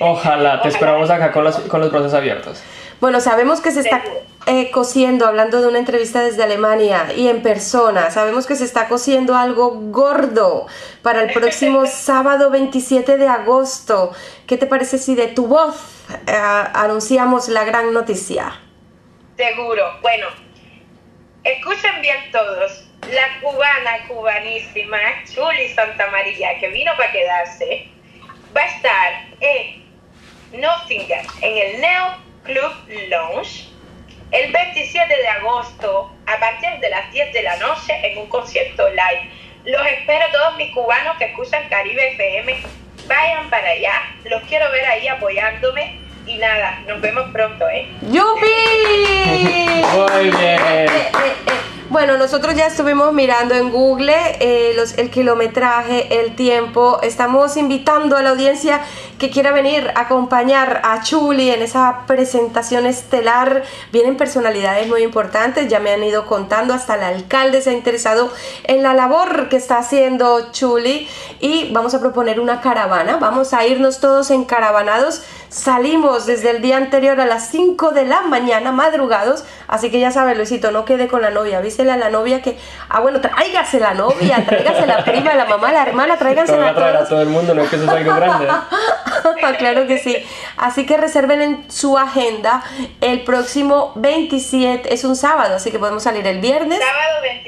Ojalá. 0.04 0.60
esperamos 0.68 1.10
acá 1.10 1.32
con 1.32 1.44
los, 1.44 1.56
con 1.60 1.80
los 1.80 1.90
brazos 1.90 2.14
abiertos. 2.14 2.62
Bueno, 3.00 3.20
sabemos 3.20 3.60
que 3.60 3.72
se 3.72 3.80
está 3.80 4.02
eh, 4.46 4.70
cosiendo, 4.70 5.26
hablando 5.26 5.60
de 5.60 5.68
una 5.68 5.78
entrevista 5.78 6.22
desde 6.22 6.42
Alemania 6.44 7.12
y 7.14 7.28
en 7.28 7.42
persona, 7.42 8.10
sabemos 8.10 8.46
que 8.46 8.56
se 8.56 8.64
está 8.64 8.88
cosiendo 8.88 9.36
algo 9.36 9.72
gordo 9.72 10.66
para 11.02 11.22
el 11.22 11.32
próximo 11.32 11.86
sábado 11.86 12.48
27 12.50 13.18
de 13.18 13.28
agosto. 13.28 14.12
¿Qué 14.46 14.56
te 14.56 14.66
parece 14.66 14.98
si 14.98 15.14
de 15.14 15.26
tu 15.26 15.46
voz 15.46 15.76
eh, 16.26 16.32
anunciamos 16.32 17.48
la 17.48 17.64
gran 17.64 17.92
noticia? 17.92 18.60
Seguro. 19.36 19.98
Bueno, 20.00 20.28
escuchen 21.44 22.00
bien 22.00 22.30
todos. 22.32 22.84
La 23.10 23.40
cubana, 23.42 24.08
cubanísima, 24.08 24.98
Chuli 25.32 25.68
Santa 25.74 26.10
María, 26.10 26.58
que 26.58 26.68
vino 26.68 26.92
para 26.96 27.12
quedarse, 27.12 27.88
va 28.56 28.62
a 28.62 28.66
estar 28.66 29.12
en 29.40 30.60
Nottingham, 30.60 31.26
en 31.42 31.58
el 31.58 31.80
Neo 31.80 32.25
Club 32.46 32.72
Lounge, 33.08 33.68
el 34.30 34.52
27 34.52 35.16
de 35.16 35.28
agosto, 35.28 36.12
a 36.26 36.38
partir 36.38 36.80
de 36.80 36.90
las 36.90 37.10
10 37.12 37.32
de 37.32 37.42
la 37.42 37.56
noche, 37.56 37.92
en 38.02 38.18
un 38.18 38.28
concierto 38.28 38.88
live. 38.88 39.30
Los 39.64 39.84
espero 39.86 40.24
todos 40.32 40.56
mis 40.56 40.72
cubanos 40.72 41.16
que 41.18 41.26
escuchan 41.26 41.68
Caribe 41.68 42.12
FM. 42.12 42.62
Vayan 43.08 43.50
para 43.50 43.68
allá. 43.68 44.02
Los 44.24 44.42
quiero 44.44 44.70
ver 44.70 44.86
ahí 44.86 45.08
apoyándome. 45.08 46.05
Y 46.26 46.38
nada, 46.38 46.80
nos 46.88 47.00
vemos 47.00 47.30
pronto, 47.32 47.68
¿eh? 47.68 47.88
¡Yupi! 48.02 48.20
Muy 49.96 50.24
bien. 50.30 50.60
Eh, 50.60 50.86
eh, 50.86 51.10
eh. 51.14 51.36
Bueno, 51.88 52.18
nosotros 52.18 52.56
ya 52.56 52.66
estuvimos 52.66 53.12
mirando 53.12 53.54
en 53.54 53.70
Google 53.70 54.12
eh, 54.40 54.72
los, 54.74 54.98
el 54.98 55.08
kilometraje, 55.08 56.20
el 56.20 56.34
tiempo. 56.34 56.98
Estamos 57.02 57.56
invitando 57.56 58.16
a 58.16 58.22
la 58.22 58.30
audiencia 58.30 58.80
que 59.20 59.30
quiera 59.30 59.52
venir 59.52 59.92
a 59.94 60.00
acompañar 60.00 60.80
a 60.82 61.00
Chuli 61.02 61.48
en 61.48 61.62
esa 61.62 62.02
presentación 62.08 62.86
estelar. 62.86 63.62
Vienen 63.92 64.16
personalidades 64.16 64.88
muy 64.88 65.04
importantes, 65.04 65.68
ya 65.68 65.78
me 65.78 65.92
han 65.92 66.02
ido 66.02 66.26
contando, 66.26 66.74
hasta 66.74 66.96
el 66.96 67.04
alcalde 67.04 67.62
se 67.62 67.70
ha 67.70 67.72
interesado 67.72 68.32
en 68.64 68.82
la 68.82 68.92
labor 68.92 69.48
que 69.48 69.56
está 69.56 69.78
haciendo 69.78 70.50
Chuli. 70.50 71.08
Y 71.38 71.70
vamos 71.72 71.94
a 71.94 72.00
proponer 72.00 72.40
una 72.40 72.60
caravana, 72.60 73.18
vamos 73.18 73.54
a 73.54 73.64
irnos 73.64 74.00
todos 74.00 74.32
encaravanados. 74.32 75.22
Salimos 75.56 76.26
desde 76.26 76.50
el 76.50 76.60
día 76.60 76.76
anterior 76.76 77.18
a 77.18 77.24
las 77.24 77.48
5 77.48 77.92
de 77.92 78.04
la 78.04 78.20
mañana, 78.20 78.72
madrugados. 78.72 79.42
Así 79.68 79.90
que 79.90 79.98
ya 79.98 80.10
sabes, 80.10 80.36
Luisito, 80.36 80.70
no 80.70 80.84
quede 80.84 81.08
con 81.08 81.22
la 81.22 81.30
novia. 81.30 81.58
Avísele 81.58 81.90
a 81.92 81.96
la 81.96 82.10
novia 82.10 82.42
que, 82.42 82.58
ah, 82.90 83.00
bueno, 83.00 83.22
tráigase 83.22 83.80
la 83.80 83.94
novia, 83.94 84.44
tráigase 84.46 84.86
la 84.86 85.02
prima, 85.02 85.32
la 85.34 85.46
mamá, 85.46 85.72
la 85.72 85.82
hermana, 85.82 86.18
tráiganse 86.18 86.54
voy 86.54 86.62
a 86.62 86.68
a 86.68 86.74
traer 86.74 86.96
a 86.96 86.98
todos. 86.98 87.08
todo 87.08 87.22
el 87.22 87.30
mundo, 87.30 87.54
no 87.54 87.62
es 87.62 87.70
que 87.70 87.76
eso 87.76 87.86
es 87.86 87.90
algo 87.90 88.14
grande. 88.16 88.48
claro 89.58 89.86
que 89.86 89.98
sí. 89.98 90.18
Así 90.58 90.84
que 90.84 90.98
reserven 90.98 91.40
en 91.40 91.70
su 91.70 91.96
agenda 91.96 92.62
el 93.00 93.24
próximo 93.24 93.92
27, 93.96 94.92
es 94.92 95.04
un 95.04 95.16
sábado, 95.16 95.54
así 95.56 95.70
que 95.70 95.78
podemos 95.78 96.02
salir 96.02 96.26
el 96.26 96.38
viernes. 96.38 96.80
Sábado 96.80 97.22
27. 97.22 97.45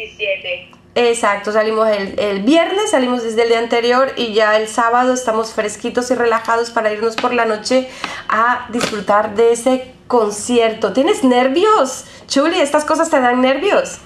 Exacto, 1.01 1.53
salimos 1.53 1.89
el, 1.89 2.19
el 2.19 2.43
viernes, 2.43 2.91
salimos 2.91 3.23
desde 3.23 3.43
el 3.43 3.51
día 3.51 3.61
anterior 3.61 4.13
y 4.17 4.35
ya 4.35 4.57
el 4.57 4.67
sábado 4.67 5.15
estamos 5.15 5.55
fresquitos 5.55 6.11
y 6.11 6.17
relajados 6.17 6.71
para 6.71 6.91
irnos 6.91 7.15
por 7.15 7.33
la 7.33 7.45
noche 7.45 7.89
a 8.29 8.67
disfrutar 8.71 9.37
de 9.37 9.53
ese 9.53 9.93
concierto. 10.09 10.93
¿Tienes 10.93 11.23
nervios? 11.23 12.05
Chuli, 12.27 12.59
¿estas 12.59 12.85
cosas 12.85 13.11
te 13.11 13.21
dan 13.21 13.41
nervios? 13.41 14.01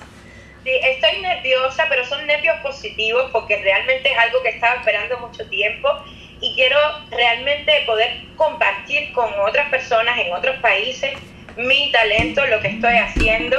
Sí, 0.64 0.70
estoy 0.82 1.22
nerviosa, 1.22 1.86
pero 1.88 2.04
son 2.04 2.26
nervios 2.26 2.58
positivos 2.62 3.30
porque 3.32 3.56
realmente 3.62 4.12
es 4.12 4.18
algo 4.18 4.42
que 4.42 4.50
estaba 4.50 4.74
esperando 4.74 5.16
mucho 5.16 5.48
tiempo 5.48 5.88
y 6.42 6.54
quiero 6.54 6.76
realmente 7.10 7.72
poder 7.86 8.20
compartir 8.36 9.14
con 9.14 9.32
otras 9.40 9.70
personas 9.70 10.18
en 10.18 10.30
otros 10.34 10.56
países 10.60 11.12
mi 11.56 11.90
talento, 11.90 12.44
lo 12.48 12.60
que 12.60 12.68
estoy 12.68 12.96
haciendo 12.96 13.56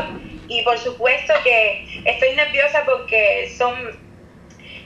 y 0.48 0.62
por 0.64 0.78
supuesto 0.78 1.34
que 1.44 2.02
estoy 2.06 2.36
nerviosa 2.36 2.84
porque 2.86 3.52
son 3.58 3.74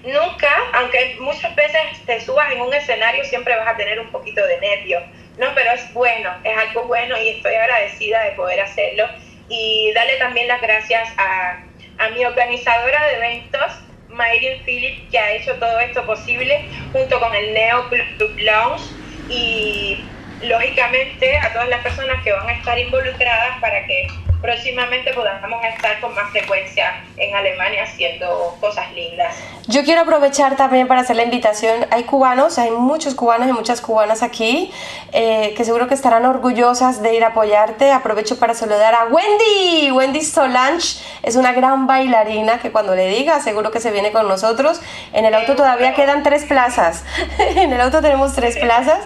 nunca, 0.04 0.50
aunque 0.74 1.18
muchas 1.20 1.56
veces 1.56 1.82
te 2.06 2.22
subas 2.22 2.52
en 2.52 2.62
un 2.62 2.74
escenario, 2.74 3.24
siempre 3.26 3.56
vas 3.56 3.68
a 3.68 3.78
tener 3.78 4.00
un 4.00 4.12
poquito 4.12 4.46
de 4.46 4.60
nervio, 4.60 5.02
¿no? 5.38 5.48
Pero 5.56 5.72
es 5.72 5.94
bueno, 5.94 6.32
es 6.44 6.58
algo 6.58 6.84
bueno 6.84 7.20
y 7.22 7.30
estoy 7.30 7.56
agradecida 7.56 8.24
de 8.24 8.32
poder 8.32 8.62
hacerlo. 8.62 9.08
Y 9.50 9.92
darle 9.94 10.18
también 10.18 10.48
las 10.48 10.62
gracias 10.62 11.10
a, 11.18 11.64
a 12.00 12.10
mi 12.10 12.26
organizadora 12.26 13.08
de 13.08 13.16
eventos, 13.16 13.72
Mayrin 14.10 14.64
Philip, 14.64 15.10
que 15.10 15.20
ha 15.20 15.32
hecho 15.34 15.56
todo 15.56 15.80
esto 15.80 16.06
posible, 16.06 16.66
junto 16.92 17.20
con 17.20 17.34
el 17.34 17.54
Neo 17.54 17.90
Club 17.90 18.36
Lounge 18.38 18.84
y 19.30 20.04
lógicamente 20.44 21.38
a 21.38 21.52
todas 21.54 21.70
las 21.70 21.82
personas 21.82 22.24
que 22.24 22.32
van 22.32 22.48
a 22.48 22.54
estar 22.54 22.78
involucradas 22.78 23.60
para 23.60 23.86
que 23.86 24.08
próximamente 24.42 25.14
podamos 25.14 25.64
estar 25.66 26.00
con 26.00 26.14
más 26.14 26.30
frecuencia 26.32 27.04
en 27.18 27.36
Alemania 27.36 27.84
haciendo 27.84 28.56
cosas 28.60 28.92
lindas. 28.94 29.36
Yo 29.68 29.84
quiero 29.84 30.02
aprovechar 30.02 30.56
también 30.56 30.88
para 30.88 31.02
hacer 31.02 31.16
la 31.16 31.24
invitación. 31.24 31.86
Hay 31.92 32.04
cubanos, 32.04 32.58
hay 32.58 32.72
muchos 32.72 33.16
cubanos 33.16 33.50
y 33.50 33.54
muchas 33.54 33.82
cubanas 33.82 34.24
aquí 34.24 34.72
eh, 35.12 35.54
que 35.58 35.66
seguro 35.66 35.88
que 35.88 35.94
estarán 35.94 36.26
orgullosas 36.26 37.02
de 37.02 37.16
ir 37.16 37.24
a 37.24 37.30
apoyarte. 37.30 37.92
Aprovecho 37.92 38.40
para 38.40 38.54
saludar 38.54 38.94
a 38.94 39.06
Wendy. 39.06 39.92
Wendy 39.92 40.22
Solange 40.22 41.00
es 41.24 41.36
una 41.36 41.52
gran 41.52 41.88
bailarina 41.88 42.60
que 42.60 42.72
cuando 42.72 42.96
le 42.96 43.08
diga 43.10 43.40
seguro 43.40 43.72
que 43.72 43.80
se 43.80 43.92
viene 43.92 44.12
con 44.12 44.28
nosotros. 44.28 44.82
En 45.14 45.26
el 45.26 45.34
auto 45.34 45.56
todavía 45.56 45.94
quedan 45.94 46.24
tres 46.24 46.46
plazas. 46.46 47.04
en 47.40 47.74
el 47.74 47.82
auto 47.82 48.02
tenemos 48.02 48.34
tres 48.36 48.58
plazas 48.58 49.00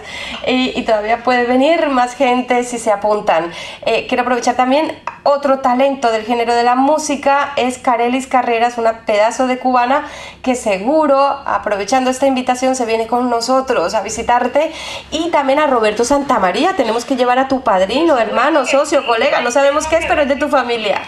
y, 0.46 0.78
y 0.78 0.84
todavía 0.84 1.24
puede 1.24 1.46
venir 1.46 1.88
más 1.90 2.16
gente 2.16 2.64
si 2.64 2.78
se 2.78 2.92
apuntan. 2.92 3.52
Eh, 3.86 4.06
quiero 4.08 4.24
aprovechar 4.24 4.56
también 4.56 5.00
otro 5.24 5.60
talento 5.60 6.12
del 6.12 6.26
género 6.26 6.56
de 6.56 6.64
la 6.64 6.76
música 6.76 7.54
es 7.56 7.78
Carelis 7.78 8.28
Carreras, 8.28 8.78
una 8.78 9.06
pedazo 9.06 9.48
de 9.48 9.58
cubana 9.60 10.08
que 10.44 10.56
seguro, 10.56 11.20
aprovechando 11.20 12.10
esta 12.10 12.28
invitación, 12.28 12.76
se 12.76 12.86
viene 12.86 13.08
con 13.08 13.30
nosotros 13.30 13.94
a 13.94 14.02
visitarte. 14.02 14.72
Y 15.12 15.30
también 15.30 15.60
a 15.60 15.68
Roberto 15.68 16.06
Santamaría, 16.06 16.76
tenemos 16.76 17.06
que 17.06 17.16
llevar 17.16 17.40
a 17.40 17.48
tu 17.48 17.64
padrino, 17.64 18.18
hermano, 18.18 18.66
socio, 18.66 19.06
colega, 19.06 19.42
no 19.42 19.52
sabemos 19.52 19.88
qué 19.88 19.98
es, 19.98 20.06
pero 20.06 20.22
es 20.22 20.28
de 20.28 20.36
tu 20.36 20.50
familia. 20.50 21.02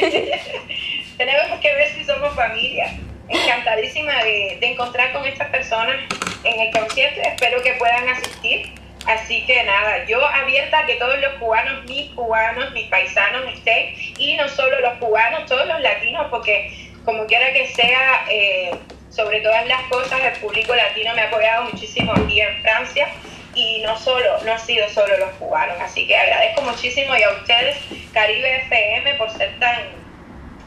Tenemos 1.16 1.60
que 1.60 1.74
ver 1.74 1.88
si 1.94 2.04
somos 2.04 2.34
familia. 2.34 2.98
Encantadísima 3.28 4.12
de, 4.22 4.58
de 4.60 4.72
encontrar 4.72 5.12
con 5.12 5.24
estas 5.24 5.48
personas 5.48 5.96
en 6.44 6.60
el 6.60 6.72
concierto. 6.72 7.20
Espero 7.22 7.62
que 7.62 7.74
puedan 7.74 8.08
asistir. 8.08 8.83
Así 9.06 9.44
que 9.44 9.62
nada, 9.64 10.04
yo 10.06 10.24
abierta 10.24 10.78
a 10.78 10.86
que 10.86 10.94
todos 10.94 11.18
los 11.18 11.34
cubanos, 11.34 11.84
mis 11.84 12.10
cubanos, 12.12 12.72
mis 12.72 12.88
paisanos 12.88 13.52
estén, 13.52 13.94
y 14.18 14.34
no 14.36 14.48
solo 14.48 14.80
los 14.80 14.94
cubanos, 14.94 15.46
todos 15.46 15.66
los 15.66 15.80
latinos, 15.80 16.26
porque 16.30 16.72
como 17.04 17.26
quiera 17.26 17.52
que 17.52 17.66
sea, 17.68 18.24
eh, 18.30 18.74
sobre 19.10 19.40
todas 19.40 19.66
las 19.66 19.82
cosas, 19.84 20.20
el 20.22 20.40
público 20.40 20.74
latino 20.74 21.14
me 21.14 21.22
ha 21.22 21.28
apoyado 21.28 21.64
muchísimo 21.64 22.12
aquí 22.12 22.40
en 22.40 22.62
Francia, 22.62 23.08
y 23.54 23.82
no 23.82 23.96
solo, 23.98 24.42
no 24.42 24.52
ha 24.52 24.58
sido 24.58 24.88
solo 24.88 25.16
los 25.18 25.30
cubanos, 25.32 25.76
así 25.80 26.06
que 26.06 26.16
agradezco 26.16 26.62
muchísimo 26.62 27.14
y 27.14 27.22
a 27.22 27.30
ustedes, 27.30 27.76
Caribe 28.12 28.56
FM, 28.68 29.14
por 29.14 29.30
ser 29.30 29.58
tan 29.58 30.04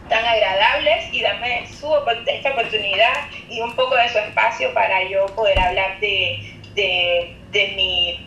tan 0.07 0.23
agradables 0.23 1.13
y 1.13 1.21
darme 1.21 1.67
su, 1.67 1.93
esta 2.27 2.51
oportunidad 2.51 3.13
y 3.49 3.59
un 3.59 3.75
poco 3.75 3.95
de 3.95 4.07
su 4.07 4.17
espacio 4.19 4.73
para 4.73 5.03
yo 5.03 5.25
poder 5.35 5.59
hablar 5.59 5.99
de, 5.99 6.53
de, 6.75 7.35
de 7.51 7.67
mi 7.75 8.26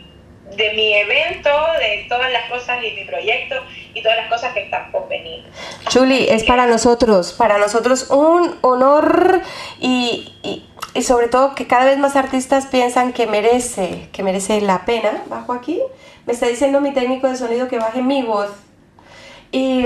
de 0.56 0.72
mi 0.74 0.94
evento, 0.94 1.51
de 1.78 2.06
todas 2.09 2.31
las 2.32 2.51
cosas 2.51 2.82
y 2.82 2.93
mi 2.93 3.05
proyecto 3.05 3.56
y 3.94 4.02
todas 4.02 4.18
las 4.18 4.28
cosas 4.28 4.52
que 4.52 4.64
están 4.64 4.90
por 4.90 5.09
venir. 5.09 5.44
Chuli, 5.89 6.27
es 6.28 6.44
para 6.44 6.66
nosotros, 6.66 7.32
para 7.32 7.59
nosotros 7.59 8.10
un 8.10 8.56
honor 8.62 9.43
y, 9.78 10.32
y, 10.43 10.64
y, 10.94 11.02
sobre 11.02 11.28
todo 11.28 11.55
que 11.55 11.66
cada 11.66 11.85
vez 11.85 11.98
más 11.98 12.16
artistas 12.16 12.66
piensan 12.66 13.12
que 13.12 13.27
merece, 13.27 14.09
que 14.12 14.22
merece 14.22 14.60
la 14.60 14.85
pena. 14.85 15.22
Bajo 15.28 15.52
aquí, 15.52 15.81
me 16.27 16.32
está 16.32 16.47
diciendo 16.47 16.81
mi 16.81 16.93
técnico 16.93 17.28
de 17.28 17.36
sonido 17.36 17.68
que 17.68 17.78
baje 17.78 18.02
mi 18.02 18.22
voz. 18.22 18.51
Y, 19.52 19.85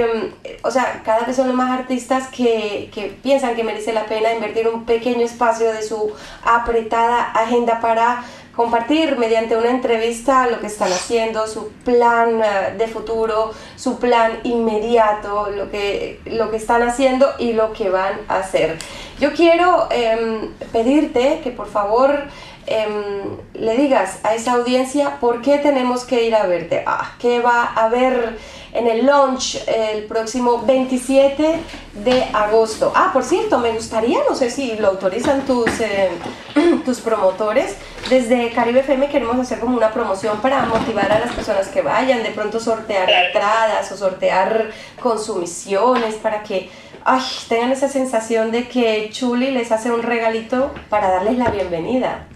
o 0.63 0.71
sea, 0.71 1.01
cada 1.05 1.25
vez 1.25 1.37
son 1.37 1.55
más 1.55 1.71
artistas 1.71 2.29
que, 2.29 2.91
que, 2.93 3.07
piensan 3.23 3.57
que 3.57 3.65
merece 3.65 3.95
la 3.95 4.05
pena 4.05 4.35
invertir 4.35 4.69
un 4.69 4.85
pequeño 4.85 5.25
espacio 5.25 5.73
de 5.73 5.83
su 5.83 6.13
apretada 6.45 7.33
agenda 7.33 7.81
para 7.81 8.25
compartir 8.57 9.19
mediante 9.19 9.57
una 9.57 9.71
entrevista 9.71 10.47
lo 10.47 10.61
que 10.61 10.69
están 10.69 10.93
haciendo, 10.93 11.47
su 11.47 11.71
plan 11.85 12.41
eh, 12.43 12.75
de 12.79 12.87
futuro, 12.87 13.53
su 13.77 13.99
plan 13.99 14.41
inmediato, 14.45 15.51
lo 15.51 15.71
que, 15.71 16.21
lo 16.27 16.51
que 16.51 16.57
están 16.57 16.83
haciendo 16.83 17.29
y 17.39 17.53
lo 17.53 17.73
que 17.73 17.91
van 17.91 18.21
a 18.29 18.39
hacer. 18.39 18.79
Yo 19.19 19.33
quiero 19.33 19.89
em, 19.91 20.51
pedirte 20.73 21.41
que 21.43 21.51
por 21.51 21.69
favor 21.69 22.25
em, 22.67 23.39
le 23.55 23.77
digas 23.77 24.19
a 24.23 24.35
esa 24.35 24.53
audiencia 24.53 25.19
por 25.21 25.43
qué 25.43 25.59
tenemos 25.59 26.05
que 26.05 26.25
ir 26.25 26.35
a 26.35 26.47
verte, 26.47 26.83
ah, 26.87 27.13
qué 27.19 27.41
va 27.41 27.65
a 27.65 27.85
haber 27.85 28.39
en 28.75 28.89
el 28.89 29.07
launch 29.07 29.63
el 29.69 30.05
próximo 30.05 30.63
27 30.67 31.61
de 32.05 32.25
agosto. 32.33 32.93
Ah, 32.95 33.11
por 33.13 33.23
cierto, 33.23 33.59
me 33.59 33.71
gustaría, 33.71 34.19
no 34.29 34.35
sé 34.35 34.51
si 34.51 34.77
lo 34.77 34.89
autorizan 34.89 35.47
tus, 35.47 35.81
eh, 35.81 36.11
tus 36.85 37.01
promotores, 37.01 37.77
desde 38.11 38.51
Caribe 38.51 38.81
FM 38.81 39.09
queremos 39.09 39.39
hacer 39.39 39.61
como 39.61 39.77
una 39.77 39.93
promoción 39.93 40.39
para 40.41 40.67
motivar 40.67 41.11
a 41.11 41.21
las 41.21 41.33
personas 41.33 41.69
que 41.69 41.83
vayan, 41.83 42.23
de 42.23 42.31
pronto 42.31 42.61
sortear 42.61 43.09
entradas 43.09 43.91
o 43.93 43.97
sortear 43.97 44.71
consumiciones 45.01 46.17
para 46.17 46.43
que 46.43 46.69
ay, 47.05 47.23
tengan 47.49 47.73
esa 47.73 47.89
sensación 47.89 48.51
de 48.51 48.69
que 48.69 49.09
Chuli 49.13 49.53
les 49.53 49.71
hace 49.73 49.93
un 49.93 50.03
regalito 50.03 50.73
para 50.91 51.11
darles 51.11 51.39
la 51.39 51.51
bienvenida. 51.51 52.27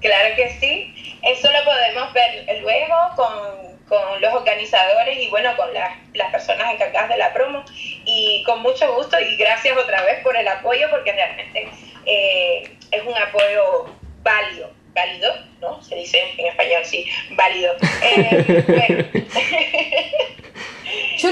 Claro 0.00 0.34
que 0.36 0.50
sí, 0.60 1.18
eso 1.22 1.50
lo 1.50 1.64
podemos 1.64 2.12
ver 2.12 2.60
luego 2.62 2.96
con 3.16 3.70
con 3.90 4.20
los 4.20 4.32
organizadores 4.32 5.18
y 5.18 5.28
bueno, 5.30 5.54
con 5.56 5.74
las, 5.74 5.98
las 6.14 6.30
personas 6.30 6.72
encargadas 6.72 7.08
de 7.08 7.18
la 7.18 7.32
promo 7.32 7.64
y 8.04 8.42
con 8.46 8.62
mucho 8.62 8.94
gusto 8.94 9.18
y 9.20 9.36
gracias 9.36 9.76
otra 9.76 10.00
vez 10.04 10.22
por 10.22 10.36
el 10.36 10.46
apoyo 10.46 10.88
porque 10.90 11.10
realmente 11.12 11.68
eh, 12.06 12.76
es 12.92 13.02
un 13.02 13.14
apoyo 13.16 13.92
válido, 14.22 14.72
válido, 14.94 15.34
¿no? 15.60 15.82
Se 15.82 15.96
dice 15.96 16.22
en 16.38 16.46
español, 16.46 16.84
sí, 16.84 17.04
válido. 17.30 17.74
Eh, 18.02 18.64
bueno. 18.68 19.04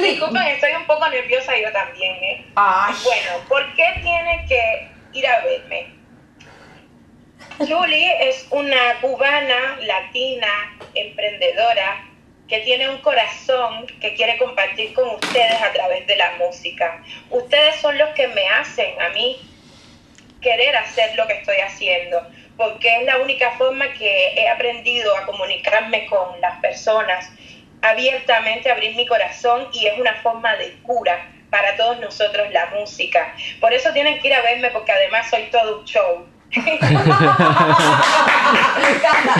Disculpen, 0.08 0.42
estoy 0.42 0.72
un 0.72 0.86
poco 0.86 1.08
nerviosa 1.08 1.52
yo 1.58 1.70
también, 1.72 2.14
¿eh? 2.22 2.44
Bueno, 3.04 3.30
¿por 3.48 3.74
qué 3.74 3.86
tiene 4.02 4.44
que 4.48 4.88
ir 5.12 5.26
a 5.26 5.40
verme? 5.44 5.97
Julie 7.58 8.28
es 8.28 8.46
una 8.50 9.00
cubana, 9.00 9.78
latina, 9.80 10.78
emprendedora, 10.94 12.04
que 12.46 12.60
tiene 12.60 12.88
un 12.88 12.98
corazón 12.98 13.86
que 14.00 14.14
quiere 14.14 14.38
compartir 14.38 14.94
con 14.94 15.08
ustedes 15.08 15.60
a 15.60 15.72
través 15.72 16.06
de 16.06 16.14
la 16.14 16.36
música. 16.38 17.02
Ustedes 17.30 17.76
son 17.80 17.98
los 17.98 18.10
que 18.10 18.28
me 18.28 18.48
hacen 18.48 19.00
a 19.02 19.08
mí 19.08 19.40
querer 20.40 20.76
hacer 20.76 21.16
lo 21.16 21.26
que 21.26 21.32
estoy 21.32 21.56
haciendo, 21.56 22.24
porque 22.56 23.00
es 23.00 23.04
la 23.06 23.18
única 23.18 23.50
forma 23.58 23.92
que 23.94 24.34
he 24.34 24.48
aprendido 24.48 25.16
a 25.16 25.26
comunicarme 25.26 26.06
con 26.06 26.40
las 26.40 26.60
personas, 26.60 27.28
abiertamente 27.82 28.70
abrir 28.70 28.94
mi 28.94 29.04
corazón 29.04 29.68
y 29.72 29.86
es 29.86 29.98
una 29.98 30.14
forma 30.22 30.54
de 30.56 30.74
cura 30.84 31.28
para 31.50 31.76
todos 31.76 31.98
nosotros 31.98 32.52
la 32.52 32.66
música. 32.66 33.34
Por 33.60 33.72
eso 33.72 33.92
tienen 33.92 34.20
que 34.20 34.28
ir 34.28 34.34
a 34.34 34.42
verme 34.42 34.70
porque 34.70 34.92
además 34.92 35.28
soy 35.28 35.42
todo 35.50 35.80
un 35.80 35.84
show. 35.84 36.37
Me 36.50 36.72
encanta. 38.90 39.34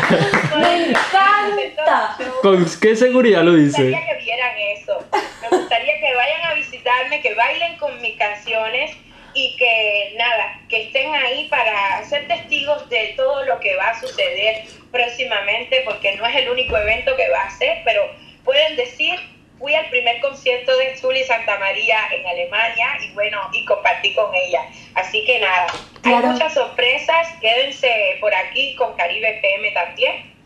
Me 0.57 0.85
encanta. 0.91 2.17
¿Con 2.43 2.67
qué 2.81 2.97
seguridad 2.97 3.43
lo 3.43 3.55
dice? 3.55 3.83
Me 3.83 3.91
gustaría 3.91 4.19
que 4.19 4.25
vieran 4.25 4.59
eso. 4.77 5.05
Me 5.43 5.49
gustaría 5.57 6.01
que 6.01 6.15
vayan 6.15 6.45
a 6.51 6.55
visitarme, 6.55 7.21
que 7.23 7.35
bailen 7.35 7.79
con 7.79 8.01
mis 8.03 8.17
canciones 8.19 8.97
y 9.35 9.57
que 9.57 10.15
nada, 10.19 10.61
que 10.69 10.85
estén 10.85 11.15
ahí 11.15 11.49
para 11.49 12.05
ser 12.05 12.27
testigos 12.29 12.89
de 12.89 13.15
todo 13.17 13.45
lo 13.45 13.61
que 13.61 13.77
va 13.77 13.91
a 13.91 14.01
suceder 14.01 14.65
próximamente, 14.91 15.83
porque 15.85 16.17
no 16.17 16.27
es 16.27 16.37
el 16.37 16.51
único 16.51 16.77
evento 16.77 17.15
que 17.17 17.29
va 17.31 17.43
a 17.45 17.51
ser, 17.51 17.83
pero 17.85 18.03
pueden 18.45 18.77
decir 18.77 19.19
fui 19.59 19.75
al 19.75 19.89
primer 19.91 20.21
concierto 20.21 20.77
de 20.77 20.97
Zuli 20.97 21.25
Santa 21.25 21.59
María 21.59 21.99
en 22.13 22.27
Alemania 22.27 22.99
y 23.03 23.13
bueno, 23.13 23.41
y 23.53 23.65
compartí 23.65 24.15
con 24.15 24.33
ella. 24.35 24.63
Así 24.95 25.25
que 25.25 25.41
nada, 25.41 25.67
hay 26.05 26.15
muchas 26.15 26.55
sorpresas, 26.55 27.29
quédense 27.41 28.17
por 28.21 28.35
aquí 28.35 28.75
con 28.77 28.95
Caribe 28.97 29.39
PM 29.43 29.71
también 29.73 30.39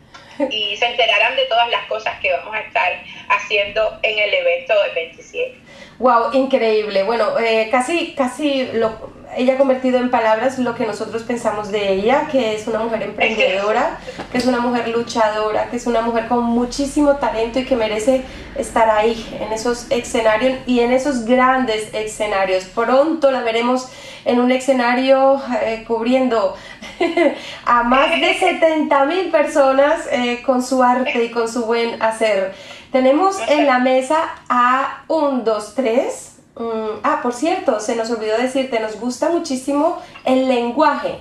y 0.49 0.75
se 0.77 0.85
enterarán 0.85 1.35
de 1.35 1.45
todas 1.45 1.69
las 1.69 1.85
cosas 1.85 2.19
que 2.19 2.31
vamos 2.31 2.55
a 2.55 2.59
estar 2.59 3.03
haciendo 3.29 3.99
en 4.01 4.17
el 4.17 4.33
evento 4.33 4.81
del 4.83 4.95
27. 4.95 5.62
Wow, 5.99 6.33
increíble. 6.33 7.03
Bueno, 7.03 7.37
eh, 7.39 7.69
casi, 7.71 8.13
casi 8.15 8.69
lo, 8.73 8.91
ella 9.37 9.53
ha 9.53 9.57
convertido 9.57 9.99
en 9.99 10.09
palabras 10.09 10.59
lo 10.59 10.75
que 10.75 10.85
nosotros 10.85 11.23
pensamos 11.23 11.71
de 11.71 11.93
ella, 11.93 12.27
que 12.31 12.55
es 12.55 12.67
una 12.67 12.79
mujer 12.79 13.03
emprendedora, 13.03 13.99
que 14.31 14.37
es 14.37 14.45
una 14.45 14.59
mujer 14.59 14.89
luchadora, 14.89 15.69
que 15.69 15.77
es 15.77 15.87
una 15.87 16.01
mujer 16.01 16.27
con 16.27 16.43
muchísimo 16.43 17.17
talento 17.17 17.59
y 17.59 17.65
que 17.65 17.75
merece 17.75 18.23
estar 18.55 18.89
ahí, 18.89 19.25
en 19.39 19.51
esos 19.51 19.87
escenarios 19.89 20.59
y 20.65 20.81
en 20.81 20.91
esos 20.91 21.25
grandes 21.25 21.93
escenarios. 21.93 22.65
Pronto 22.65 23.31
la 23.31 23.41
veremos 23.41 23.89
en 24.25 24.39
un 24.39 24.51
escenario 24.51 25.41
eh, 25.61 25.83
cubriendo 25.87 26.55
a 27.65 27.83
más 27.83 28.09
de 28.19 28.33
70 28.35 29.05
mil 29.05 29.29
personas 29.29 30.07
eh, 30.11 30.41
con 30.45 30.63
su 30.63 30.81
arte 30.81 31.25
y 31.25 31.29
con 31.29 31.47
su 31.47 31.65
buen 31.65 32.01
hacer. 32.01 32.53
Tenemos 32.93 33.37
en 33.47 33.65
la 33.65 33.79
mesa 33.79 34.35
a 34.47 35.03
un, 35.07 35.43
dos, 35.43 35.73
tres. 35.73 36.35
Mm, 36.55 36.99
ah, 37.01 37.21
por 37.23 37.33
cierto, 37.33 37.79
se 37.79 37.95
nos 37.95 38.11
olvidó 38.11 38.37
decirte, 38.37 38.79
nos 38.79 38.99
gusta 38.99 39.29
muchísimo 39.29 39.97
el 40.25 40.47
lenguaje 40.47 41.17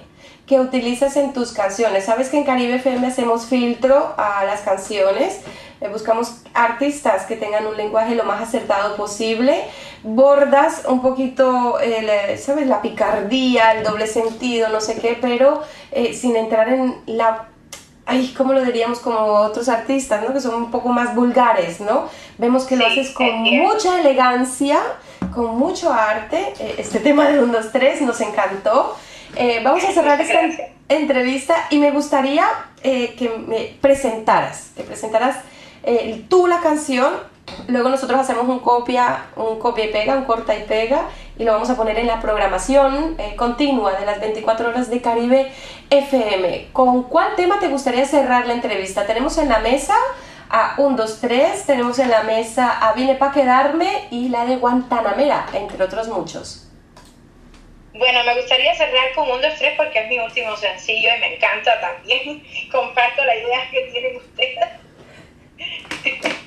que 0.46 0.60
utilizas 0.60 1.16
en 1.16 1.32
tus 1.32 1.52
canciones. 1.52 2.04
Sabes 2.04 2.28
que 2.28 2.36
en 2.36 2.44
Caribe 2.44 2.74
FM 2.74 3.06
hacemos 3.06 3.46
filtro 3.46 4.12
a 4.18 4.44
las 4.44 4.60
canciones, 4.60 5.40
eh, 5.80 5.88
buscamos 5.88 6.42
artistas 6.52 7.24
que 7.24 7.36
tengan 7.36 7.66
un 7.66 7.78
lenguaje 7.78 8.16
lo 8.16 8.24
más 8.24 8.42
acertado 8.42 8.94
posible, 8.96 9.64
bordas 10.02 10.82
un 10.86 11.00
poquito, 11.00 11.78
¿sabes? 12.36 12.66
La 12.66 12.82
picardía, 12.82 13.72
el 13.72 13.82
doble 13.82 14.06
sentido, 14.06 14.68
no 14.68 14.82
sé 14.82 15.00
qué, 15.00 15.16
pero 15.18 15.62
eh, 15.90 16.12
sin 16.12 16.36
entrar 16.36 16.68
en 16.68 17.00
la 17.06 17.48
ay, 18.06 18.34
¿cómo 18.36 18.52
lo 18.52 18.64
diríamos 18.64 18.98
como 18.98 19.18
otros 19.18 19.68
artistas, 19.68 20.22
¿no? 20.26 20.32
Que 20.32 20.40
son 20.40 20.54
un 20.54 20.70
poco 20.70 20.88
más 20.88 21.14
vulgares, 21.14 21.80
¿no? 21.80 22.08
Vemos 22.38 22.64
que 22.64 22.76
lo 22.76 22.86
haces 22.86 23.10
con 23.10 23.42
mucha 23.42 24.00
elegancia, 24.00 24.78
con 25.32 25.58
mucho 25.58 25.92
arte. 25.92 26.52
Eh, 26.58 26.76
este 26.78 27.00
tema 27.00 27.28
de 27.28 27.42
1, 27.42 27.52
2, 27.52 27.72
3 27.72 28.02
nos 28.02 28.20
encantó. 28.20 28.96
Eh, 29.36 29.60
vamos 29.64 29.84
a 29.84 29.92
cerrar 29.92 30.20
esta 30.20 30.40
entrevista 30.88 31.54
y 31.70 31.78
me 31.78 31.90
gustaría 31.90 32.46
eh, 32.82 33.14
que 33.16 33.30
me 33.30 33.76
presentaras, 33.80 34.70
que 34.76 34.82
presentaras 34.82 35.36
tú 36.28 36.46
la 36.46 36.60
canción 36.60 37.12
Luego 37.68 37.88
nosotros 37.88 38.20
hacemos 38.20 38.48
un 38.48 38.58
copia, 38.60 39.26
un 39.36 39.58
copia 39.58 39.84
y 39.86 39.88
pega, 39.88 40.14
un 40.14 40.24
corta 40.24 40.54
y 40.54 40.62
pega 40.64 41.08
y 41.38 41.44
lo 41.44 41.52
vamos 41.52 41.70
a 41.70 41.76
poner 41.76 41.98
en 41.98 42.06
la 42.06 42.20
programación 42.20 43.16
eh, 43.18 43.34
continua 43.36 43.98
de 43.98 44.06
las 44.06 44.20
24 44.20 44.68
horas 44.68 44.90
de 44.90 45.00
Caribe 45.00 45.50
FM. 45.90 46.68
¿Con 46.72 47.04
cuál 47.04 47.34
tema 47.36 47.58
te 47.58 47.68
gustaría 47.68 48.04
cerrar 48.04 48.46
la 48.46 48.54
entrevista? 48.54 49.06
Tenemos 49.06 49.38
en 49.38 49.48
la 49.48 49.58
mesa 49.60 49.94
a 50.50 50.74
1, 50.76 50.96
2, 50.96 51.20
3, 51.20 51.66
tenemos 51.66 51.98
en 51.98 52.10
la 52.10 52.22
mesa 52.24 52.78
a 52.86 52.92
Vine 52.92 53.14
pa' 53.14 53.32
quedarme 53.32 54.06
y 54.10 54.28
la 54.28 54.44
de 54.44 54.56
Guantanamera, 54.56 55.46
entre 55.54 55.82
otros 55.82 56.08
muchos. 56.08 56.68
Bueno, 57.94 58.22
me 58.24 58.34
gustaría 58.34 58.74
cerrar 58.74 59.14
con 59.14 59.30
1, 59.30 59.40
2, 59.40 59.54
3 59.58 59.74
porque 59.76 60.00
es 60.00 60.08
mi 60.08 60.18
último 60.18 60.56
sencillo 60.56 61.08
y 61.16 61.20
me 61.20 61.36
encanta 61.36 61.80
también. 61.80 62.42
Comparto 62.70 63.24
la 63.24 63.36
idea 63.36 63.70
que 63.70 63.80
tienen 63.92 64.16
ustedes. 64.16 64.68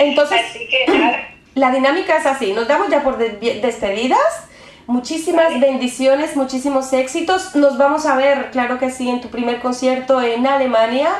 Entonces, 0.00 0.40
la 1.54 1.70
dinámica 1.70 2.16
es 2.16 2.26
así, 2.26 2.52
nos 2.52 2.68
damos 2.68 2.88
ya 2.88 3.02
por 3.02 3.18
despedidas. 3.18 4.48
Muchísimas 4.86 5.58
bendiciones, 5.58 6.36
muchísimos 6.36 6.92
éxitos. 6.92 7.56
Nos 7.56 7.76
vamos 7.76 8.06
a 8.06 8.14
ver, 8.14 8.50
claro 8.52 8.78
que 8.78 8.90
sí, 8.90 9.10
en 9.10 9.20
tu 9.20 9.30
primer 9.30 9.58
concierto 9.58 10.22
en 10.22 10.46
Alemania 10.46 11.10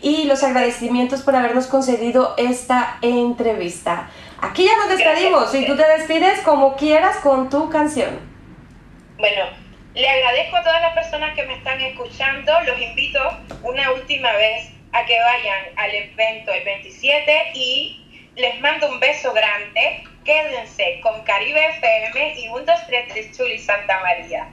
y 0.00 0.24
los 0.24 0.42
agradecimientos 0.42 1.22
por 1.22 1.36
habernos 1.36 1.66
concedido 1.66 2.34
esta 2.38 2.98
entrevista. 3.02 4.10
Aquí 4.40 4.64
ya 4.64 4.76
nos 4.76 4.88
despedimos 4.88 5.54
y 5.54 5.66
tú 5.66 5.76
te 5.76 5.86
despides 5.86 6.40
como 6.40 6.76
quieras 6.76 7.18
con 7.18 7.50
tu 7.50 7.68
canción. 7.68 8.18
Bueno, 9.18 9.44
le 9.94 10.08
agradezco 10.08 10.56
a 10.56 10.62
todas 10.62 10.80
las 10.80 10.94
personas 10.94 11.34
que 11.34 11.44
me 11.44 11.54
están 11.56 11.78
escuchando. 11.80 12.52
Los 12.66 12.80
invito 12.80 13.20
una 13.62 13.92
última 13.92 14.32
vez 14.32 14.70
a 14.92 15.04
que 15.04 15.18
vayan 15.20 15.64
al 15.76 15.94
evento 15.94 16.52
el 16.52 16.64
27 16.64 17.52
y 17.54 17.99
les 18.36 18.60
mando 18.60 18.88
un 18.88 19.00
beso 19.00 19.32
grande. 19.32 20.04
Quédense 20.24 21.00
con 21.02 21.22
Caribe 21.22 21.60
FM 21.78 22.40
y 22.40 22.48
1, 22.48 22.64
2, 22.64 22.74
3, 22.86 23.36
Chuli 23.36 23.58
Santa 23.58 24.00
María. 24.00 24.48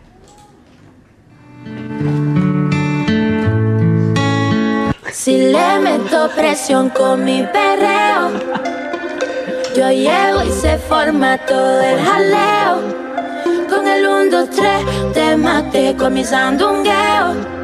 Si 5.12 5.38
le 5.38 5.80
meto 5.80 6.30
presión 6.36 6.90
con 6.90 7.26
mi 7.26 7.44
perreo, 7.44 8.32
yo 9.76 9.92
llego 9.92 10.44
y 10.44 10.52
se 10.52 10.78
forma 10.78 11.38
todo 11.46 11.82
el 11.82 12.00
jaleo. 12.00 13.08
Con 13.70 13.88
el 13.88 14.08
1, 14.08 14.32
2, 14.32 14.50
3 14.50 15.14
te 15.14 15.36
maté 15.36 15.96
con 15.96 16.14
mi 16.14 16.24
sandungueo 16.24 17.57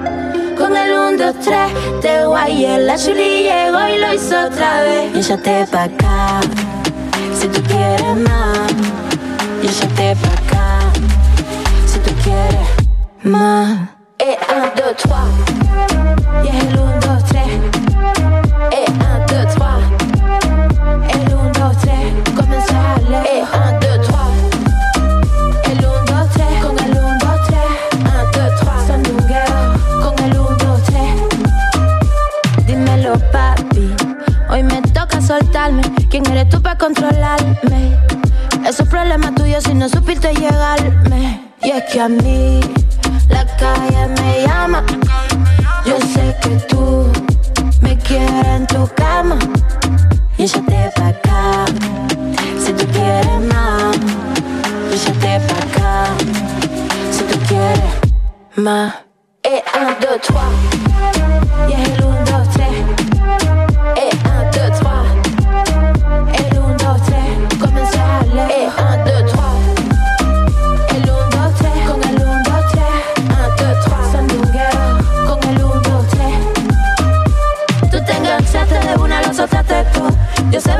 con 0.63 0.77
el 0.77 0.93
1, 0.93 1.17
2, 1.17 1.35
3 1.43 2.01
Te 2.01 2.25
guayé, 2.25 2.77
la 2.79 2.97
Julie 2.97 3.43
llegó 3.43 3.85
y 3.85 3.97
lo 3.99 4.13
hizo 4.13 4.45
otra 4.47 4.81
vez. 4.81 5.13
Y 5.13 5.19
échate 5.19 5.67
pa' 5.69 5.83
acá, 5.83 6.39
si 7.37 7.47
tú 7.49 7.61
quieres 7.63 8.15
más. 8.15 8.71
Y 9.61 9.67
échate 9.67 10.15
pa' 10.15 10.33
acá, 10.41 10.79
si 11.85 11.99
tú 11.99 12.11
quieres 12.23 12.67
más. 13.23 13.89
Es 14.17 14.37
1, 14.49 14.71
2, 14.77 14.95
3 14.95 15.13
Y 16.45 16.47
es 16.47 16.63
el 16.63 16.79
1, 16.79 16.93
2, 17.01 17.23
3 17.25 17.43
Es 18.71 18.89
1, 18.89 19.22
¿Quién 36.11 36.23
eres 36.29 36.47
tú 36.49 36.61
para 36.61 36.77
controlarme? 36.77 37.97
Eso 38.67 38.83
es 38.83 38.89
problema 38.89 39.33
tuyo 39.33 39.59
si 39.61 39.73
no 39.73 39.89
supiste 39.89 40.31
llegarme. 40.35 41.41
Y 41.63 41.71
es 41.71 41.83
que 41.91 42.01
a 42.01 42.07
mí 42.07 42.59
la 43.29 43.43
calle 43.57 44.09
me 44.21 44.45
llama. 44.45 44.83
Yo 45.85 45.97
sé 46.13 46.35
que 46.39 46.49
tú 46.67 47.11
me 47.81 47.97
quieres 47.97 48.45
en 48.45 48.67
tu 48.67 48.87
cama. 48.95 49.39
Y 50.37 50.43
échate 50.43 50.91
pa' 50.95 51.07
acá. 51.07 51.65
Si 52.63 52.71
tú 52.73 52.85
quieres 52.91 53.39
más. 53.51 53.97
Y 54.91 54.95
échate 54.95 55.39
pa' 55.47 55.63
acá. 55.65 56.05
Si 57.11 57.23
tú 57.23 57.39
quieres 57.47 57.93
más. 58.55 58.93
Et 59.43 59.63
un, 59.75 59.95
deux. 59.99 60.92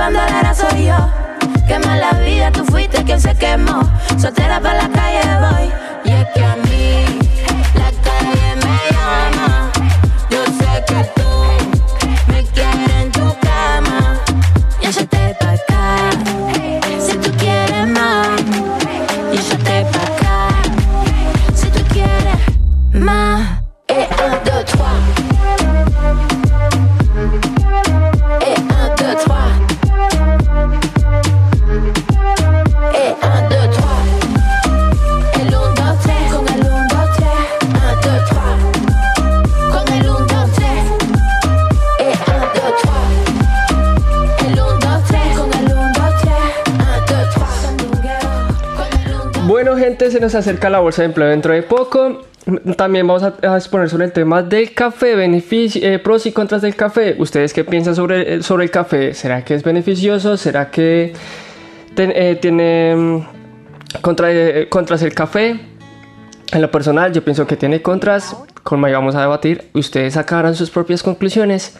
Bandolera 0.03 0.53
soy 0.53 0.87
yo. 0.87 0.97
Quema 1.65 1.95
la 1.95 2.11
vida, 2.19 2.51
tú 2.51 2.65
fuiste 2.65 3.03
quien 3.03 3.21
se 3.21 3.33
quemó. 3.35 3.81
Soltera 4.17 4.59
para 4.59 4.83
la 4.83 4.89
calle 4.89 5.21
voy. 5.39 5.71
Y 6.03 6.11
es 6.11 6.27
que 6.33 6.62
nos 50.23 50.35
acerca 50.35 50.69
la 50.69 50.79
bolsa 50.79 51.01
de 51.01 51.07
empleo 51.07 51.27
dentro 51.29 51.53
de 51.53 51.63
poco. 51.63 52.21
También 52.77 53.05
vamos 53.07 53.23
a, 53.23 53.35
a 53.43 53.57
exponer 53.57 53.89
sobre 53.89 54.05
el 54.05 54.11
tema 54.11 54.41
del 54.41 54.73
café, 54.73 55.15
eh, 55.25 55.99
pros 56.03 56.25
y 56.25 56.31
contras 56.31 56.61
del 56.61 56.75
café. 56.75 57.15
¿Ustedes 57.19 57.53
qué 57.53 57.63
piensan 57.63 57.95
sobre, 57.95 58.33
el- 58.33 58.43
sobre 58.43 58.65
el 58.65 58.71
café? 58.71 59.13
¿Será 59.13 59.43
que 59.45 59.53
es 59.55 59.63
beneficioso? 59.63 60.35
¿Será 60.37 60.69
que 60.71 61.13
ten- 61.95 62.11
eh, 62.15 62.37
tiene 62.41 62.95
mm, 62.95 63.21
contra, 64.01 64.31
eh, 64.31 64.67
contras 64.69 65.01
el 65.03 65.13
café? 65.13 65.59
En 66.51 66.61
lo 66.61 66.69
personal, 66.71 67.11
yo 67.13 67.23
pienso 67.23 67.47
que 67.47 67.55
tiene 67.55 67.81
contras. 67.81 68.35
Con 68.63 68.79
May 68.79 68.93
vamos 68.93 69.15
a 69.15 69.21
debatir. 69.21 69.69
Ustedes 69.73 70.13
sacarán 70.13 70.55
sus 70.55 70.69
propias 70.69 71.01
conclusiones. 71.03 71.77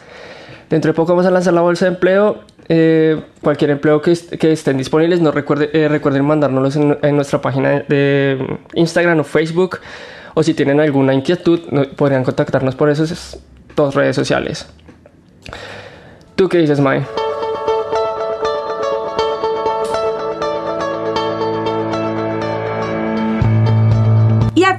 Dentro 0.70 0.92
de 0.92 0.94
poco 0.96 1.12
vamos 1.12 1.26
a 1.26 1.30
lanzar 1.30 1.52
la 1.54 1.60
bolsa 1.60 1.84
de 1.86 1.92
empleo. 1.92 2.40
Eh, 2.68 3.20
cualquier 3.42 3.70
empleo 3.70 4.00
que, 4.00 4.12
est- 4.12 4.34
que 4.36 4.52
estén 4.52 4.78
disponibles, 4.78 5.20
no 5.20 5.30
eh, 5.30 5.88
recuerden 5.88 6.24
mandárnoslos 6.24 6.76
en, 6.76 7.16
nuestra 7.16 7.40
página 7.40 7.80
de 7.88 8.58
Instagram 8.74 9.20
o 9.20 9.24
Facebook. 9.24 9.78
O 10.34 10.42
si 10.42 10.54
tienen 10.54 10.80
alguna 10.80 11.14
inquietud, 11.14 11.60
podrían 11.96 12.24
contactarnos 12.24 12.74
por 12.74 12.90
esas 12.90 13.38
dos 13.76 13.94
redes 13.94 14.16
sociales. 14.16 14.66
¿Tú 16.34 16.48
qué 16.48 16.58
dices, 16.58 16.80
Mae? 16.80 17.02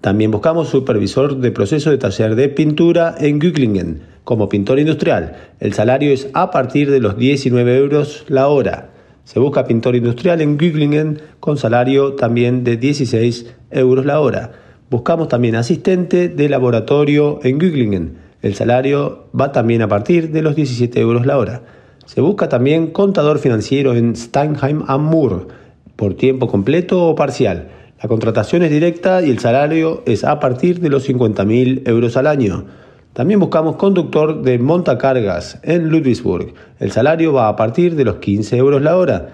También 0.00 0.30
buscamos 0.30 0.68
supervisor 0.68 1.38
de 1.38 1.50
proceso 1.50 1.90
de 1.90 1.98
taller 1.98 2.34
de 2.34 2.48
pintura 2.50 3.14
en 3.18 3.38
Güglingen 3.38 4.02
como 4.24 4.48
pintor 4.48 4.78
industrial. 4.78 5.36
El 5.60 5.72
salario 5.72 6.12
es 6.12 6.28
a 6.34 6.50
partir 6.50 6.90
de 6.90 7.00
los 7.00 7.16
19 7.16 7.76
euros 7.76 8.24
la 8.28 8.48
hora. 8.48 8.90
Se 9.24 9.38
busca 9.38 9.64
pintor 9.64 9.96
industrial 9.96 10.42
en 10.42 10.58
Güglingen 10.58 11.22
con 11.40 11.56
salario 11.56 12.14
también 12.14 12.64
de 12.64 12.76
16 12.76 13.54
euros 13.70 14.04
la 14.04 14.20
hora. 14.20 14.52
Buscamos 14.90 15.28
también 15.28 15.56
asistente 15.56 16.28
de 16.28 16.48
laboratorio 16.48 17.40
en 17.42 17.58
Güglingen. 17.58 18.18
El 18.42 18.54
salario 18.54 19.28
va 19.38 19.52
también 19.52 19.80
a 19.80 19.88
partir 19.88 20.30
de 20.30 20.42
los 20.42 20.54
17 20.54 21.00
euros 21.00 21.24
la 21.24 21.38
hora. 21.38 21.62
Se 22.06 22.20
busca 22.20 22.48
también 22.48 22.88
contador 22.88 23.38
financiero 23.38 23.94
en 23.94 24.14
Steinheim 24.14 24.82
Mur 25.00 25.48
por 25.96 26.14
tiempo 26.14 26.48
completo 26.48 27.06
o 27.06 27.14
parcial. 27.14 27.68
La 28.02 28.08
contratación 28.08 28.62
es 28.62 28.70
directa 28.70 29.22
y 29.22 29.30
el 29.30 29.38
salario 29.38 30.02
es 30.04 30.24
a 30.24 30.38
partir 30.38 30.80
de 30.80 30.90
los 30.90 31.08
50.000 31.08 31.88
euros 31.88 32.16
al 32.16 32.26
año. 32.26 32.66
También 33.14 33.40
buscamos 33.40 33.76
conductor 33.76 34.42
de 34.42 34.58
montacargas 34.58 35.60
en 35.62 35.88
Ludwigsburg. 35.88 36.52
El 36.80 36.92
salario 36.92 37.32
va 37.32 37.48
a 37.48 37.56
partir 37.56 37.94
de 37.94 38.04
los 38.04 38.16
15 38.16 38.56
euros 38.56 38.82
la 38.82 38.96
hora. 38.96 39.30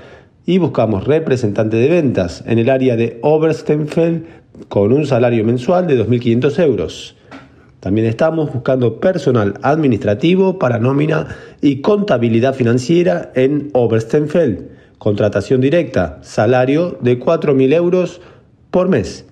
Y 0.46 0.58
buscamos 0.58 1.06
representante 1.06 1.76
de 1.76 1.88
ventas 1.88 2.44
en 2.46 2.58
el 2.58 2.70
área 2.70 2.96
de 2.96 3.18
Obersteinfeld 3.22 4.26
con 4.68 4.92
un 4.92 5.06
salario 5.06 5.44
mensual 5.44 5.86
de 5.86 6.06
2.500 6.06 6.62
euros. 6.62 7.16
También 7.80 8.06
estamos 8.06 8.52
buscando 8.52 9.00
personal 9.00 9.54
administrativo 9.62 10.58
para 10.58 10.78
nómina 10.78 11.28
y 11.62 11.80
contabilidad 11.80 12.54
financiera 12.54 13.32
en 13.34 13.70
Oberstenfeld. 13.72 14.68
Contratación 14.98 15.62
directa, 15.62 16.18
salario 16.20 16.98
de 17.00 17.18
4.000 17.18 17.74
euros 17.74 18.20
por 18.70 18.88
mes. 18.90 19.24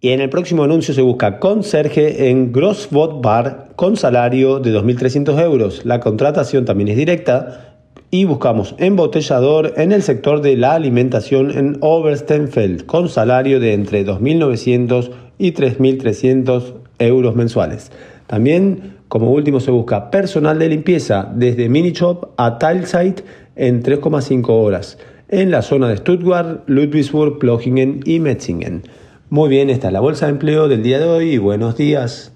Y 0.00 0.10
en 0.10 0.20
el 0.20 0.28
próximo 0.28 0.64
anuncio 0.64 0.92
se 0.92 1.02
busca 1.02 1.38
conserje 1.38 2.30
en 2.30 2.52
Grossbot 2.52 3.22
Bar 3.22 3.70
con 3.76 3.96
salario 3.96 4.58
de 4.58 4.72
2.300 4.72 5.40
euros. 5.40 5.84
La 5.84 6.00
contratación 6.00 6.64
también 6.64 6.88
es 6.88 6.96
directa 6.96 7.76
y 8.10 8.24
buscamos 8.24 8.74
embotellador 8.78 9.74
en 9.76 9.92
el 9.92 10.02
sector 10.02 10.40
de 10.40 10.56
la 10.56 10.74
alimentación 10.74 11.50
en 11.56 11.78
Oberstenfeld 11.80 12.86
con 12.86 13.08
salario 13.08 13.60
de 13.60 13.74
entre 13.74 14.04
2.900 14.04 15.10
y 15.38 15.52
3.300 15.52 16.87
euros 16.98 17.34
mensuales. 17.34 17.90
También, 18.26 18.96
como 19.08 19.30
último, 19.30 19.60
se 19.60 19.70
busca 19.70 20.10
personal 20.10 20.58
de 20.58 20.68
limpieza 20.68 21.30
desde 21.34 21.68
mini 21.68 21.92
shop 21.92 22.30
a 22.36 22.58
Tilesite 22.58 23.24
en 23.56 23.82
3,5 23.82 24.46
horas 24.48 24.98
en 25.28 25.50
la 25.50 25.62
zona 25.62 25.88
de 25.88 25.98
Stuttgart, 25.98 26.62
Ludwigsburg, 26.66 27.38
Plochingen 27.38 28.00
y 28.04 28.18
Metzingen. 28.20 28.82
Muy 29.30 29.48
bien, 29.50 29.68
esta 29.68 29.88
es 29.88 29.92
la 29.92 30.00
bolsa 30.00 30.26
de 30.26 30.32
empleo 30.32 30.68
del 30.68 30.82
día 30.82 30.98
de 30.98 31.04
hoy 31.04 31.38
buenos 31.38 31.76
días. 31.76 32.32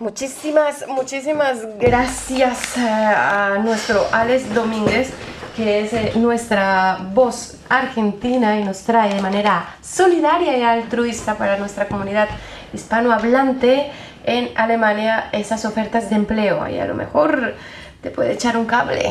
Muchísimas, 0.00 0.84
muchísimas 0.88 1.66
gracias 1.80 2.76
eh, 2.76 2.80
a 2.80 3.58
nuestro 3.64 4.00
Alex 4.12 4.54
Domínguez, 4.54 5.12
que 5.56 5.80
es 5.80 5.92
eh, 5.92 6.12
nuestra 6.16 7.10
voz 7.14 7.58
argentina 7.68 8.60
y 8.60 8.64
nos 8.64 8.82
trae 8.82 9.14
de 9.14 9.20
manera 9.20 9.76
solidaria 9.80 10.56
y 10.56 10.62
altruista 10.62 11.36
para 11.36 11.58
nuestra 11.58 11.88
comunidad 11.88 12.28
hispanohablante 12.72 13.90
en 14.24 14.50
Alemania 14.56 15.28
esas 15.32 15.64
ofertas 15.64 16.10
de 16.10 16.16
empleo. 16.16 16.68
Y 16.68 16.78
a 16.78 16.86
lo 16.86 16.94
mejor 16.94 17.54
te 18.02 18.10
puede 18.10 18.32
echar 18.32 18.56
un 18.56 18.66
cable. 18.66 19.10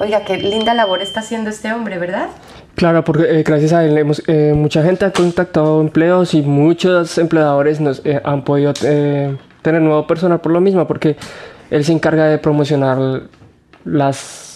Oiga, 0.00 0.24
qué 0.24 0.36
linda 0.36 0.74
labor 0.74 1.02
está 1.02 1.20
haciendo 1.20 1.50
este 1.50 1.72
hombre, 1.72 1.98
¿verdad? 1.98 2.28
Claro, 2.76 3.02
porque 3.02 3.40
eh, 3.40 3.42
gracias 3.42 3.72
a 3.72 3.84
él 3.84 4.14
eh, 4.28 4.52
mucha 4.54 4.84
gente 4.84 5.04
ha 5.04 5.10
contactado 5.10 5.80
empleos 5.80 6.34
y 6.34 6.42
muchos 6.42 7.18
empleadores 7.18 7.80
nos 7.80 8.02
eh, 8.04 8.20
han 8.22 8.44
podido 8.44 8.72
tener 8.72 9.82
nuevo 9.82 10.06
personal 10.06 10.40
por 10.40 10.52
lo 10.52 10.60
mismo, 10.60 10.86
porque 10.86 11.16
él 11.70 11.84
se 11.84 11.92
encarga 11.92 12.26
de 12.26 12.38
promocionar 12.38 13.22
las 13.84 14.47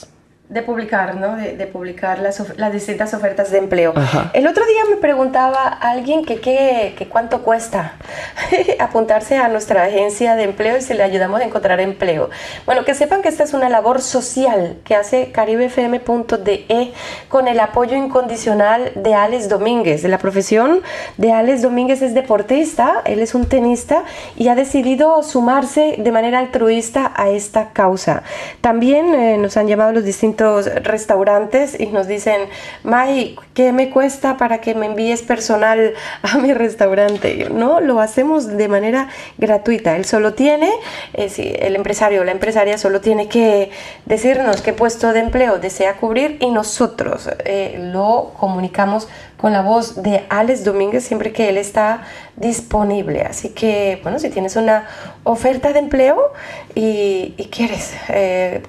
de 0.52 0.62
publicar, 0.62 1.14
¿no? 1.16 1.36
De, 1.36 1.56
de 1.56 1.66
publicar 1.66 2.18
las, 2.18 2.56
las 2.58 2.72
distintas 2.72 3.14
ofertas 3.14 3.50
de 3.50 3.56
empleo. 3.56 3.94
Ajá. 3.96 4.30
El 4.34 4.46
otro 4.46 4.66
día 4.66 4.82
me 4.90 4.96
preguntaba 4.96 5.66
alguien 5.66 6.26
que, 6.26 6.40
qué- 6.40 6.94
que 6.98 7.08
cuánto 7.08 7.42
cuesta 7.42 7.94
apuntarse 8.78 9.36
a 9.38 9.48
nuestra 9.48 9.84
agencia 9.84 10.36
de 10.36 10.44
empleo 10.44 10.76
y 10.76 10.82
si 10.82 10.92
le 10.92 11.02
ayudamos 11.02 11.40
a 11.40 11.44
encontrar 11.44 11.80
empleo. 11.80 12.28
Bueno, 12.66 12.84
que 12.84 12.94
sepan 12.94 13.22
que 13.22 13.30
esta 13.30 13.44
es 13.44 13.54
una 13.54 13.70
labor 13.70 14.02
social 14.02 14.76
que 14.84 14.94
hace 14.94 15.32
caribefm.de 15.32 16.66
E 16.68 16.92
con 17.28 17.48
el 17.48 17.58
apoyo 17.58 17.96
incondicional 17.96 18.92
de 18.94 19.14
Alex 19.14 19.48
Domínguez. 19.48 20.02
De 20.02 20.08
la 20.08 20.18
profesión 20.18 20.82
de 21.16 21.32
Alex 21.32 21.62
Domínguez 21.62 22.02
es 22.02 22.12
deportista, 22.14 23.00
él 23.06 23.20
es 23.20 23.34
un 23.34 23.46
tenista 23.46 24.04
y 24.36 24.48
ha 24.48 24.54
decidido 24.54 25.22
sumarse 25.22 25.94
de 25.98 26.12
manera 26.12 26.40
altruista 26.40 27.10
a 27.16 27.30
esta 27.30 27.70
causa. 27.72 28.22
También 28.60 29.14
eh, 29.14 29.38
nos 29.38 29.56
han 29.56 29.66
llamado 29.66 29.92
los 29.92 30.04
distintos 30.04 30.41
restaurantes 30.82 31.78
y 31.78 31.86
nos 31.86 32.06
dicen, 32.06 32.40
May, 32.82 33.36
¿qué 33.54 33.72
me 33.72 33.90
cuesta 33.90 34.36
para 34.36 34.60
que 34.60 34.74
me 34.74 34.86
envíes 34.86 35.22
personal 35.22 35.94
a 36.22 36.38
mi 36.38 36.52
restaurante? 36.52 37.48
No, 37.50 37.80
lo 37.80 38.00
hacemos 38.00 38.46
de 38.46 38.68
manera 38.68 39.08
gratuita. 39.38 39.96
Él 39.96 40.04
solo 40.04 40.34
tiene, 40.34 40.70
eh, 41.14 41.58
el 41.62 41.76
empresario 41.76 42.22
o 42.22 42.24
la 42.24 42.32
empresaria 42.32 42.78
solo 42.78 43.00
tiene 43.00 43.28
que 43.28 43.70
decirnos 44.06 44.62
qué 44.62 44.72
puesto 44.72 45.12
de 45.12 45.20
empleo 45.20 45.58
desea 45.58 45.94
cubrir 45.96 46.38
y 46.40 46.50
nosotros 46.50 47.28
eh, 47.44 47.78
lo 47.92 48.32
comunicamos 48.38 49.08
con 49.36 49.52
la 49.52 49.62
voz 49.62 50.02
de 50.02 50.24
Alex 50.28 50.64
Domínguez 50.64 51.04
siempre 51.04 51.32
que 51.32 51.48
él 51.48 51.58
está 51.58 52.02
disponible. 52.36 53.22
Así 53.22 53.50
que, 53.50 53.98
bueno, 54.02 54.18
si 54.18 54.30
tienes 54.30 54.54
una 54.56 54.86
oferta 55.24 55.72
de 55.72 55.80
empleo 55.80 56.32
y, 56.74 57.34
y 57.36 57.48
quieres 57.50 57.92
eh, 58.08 58.62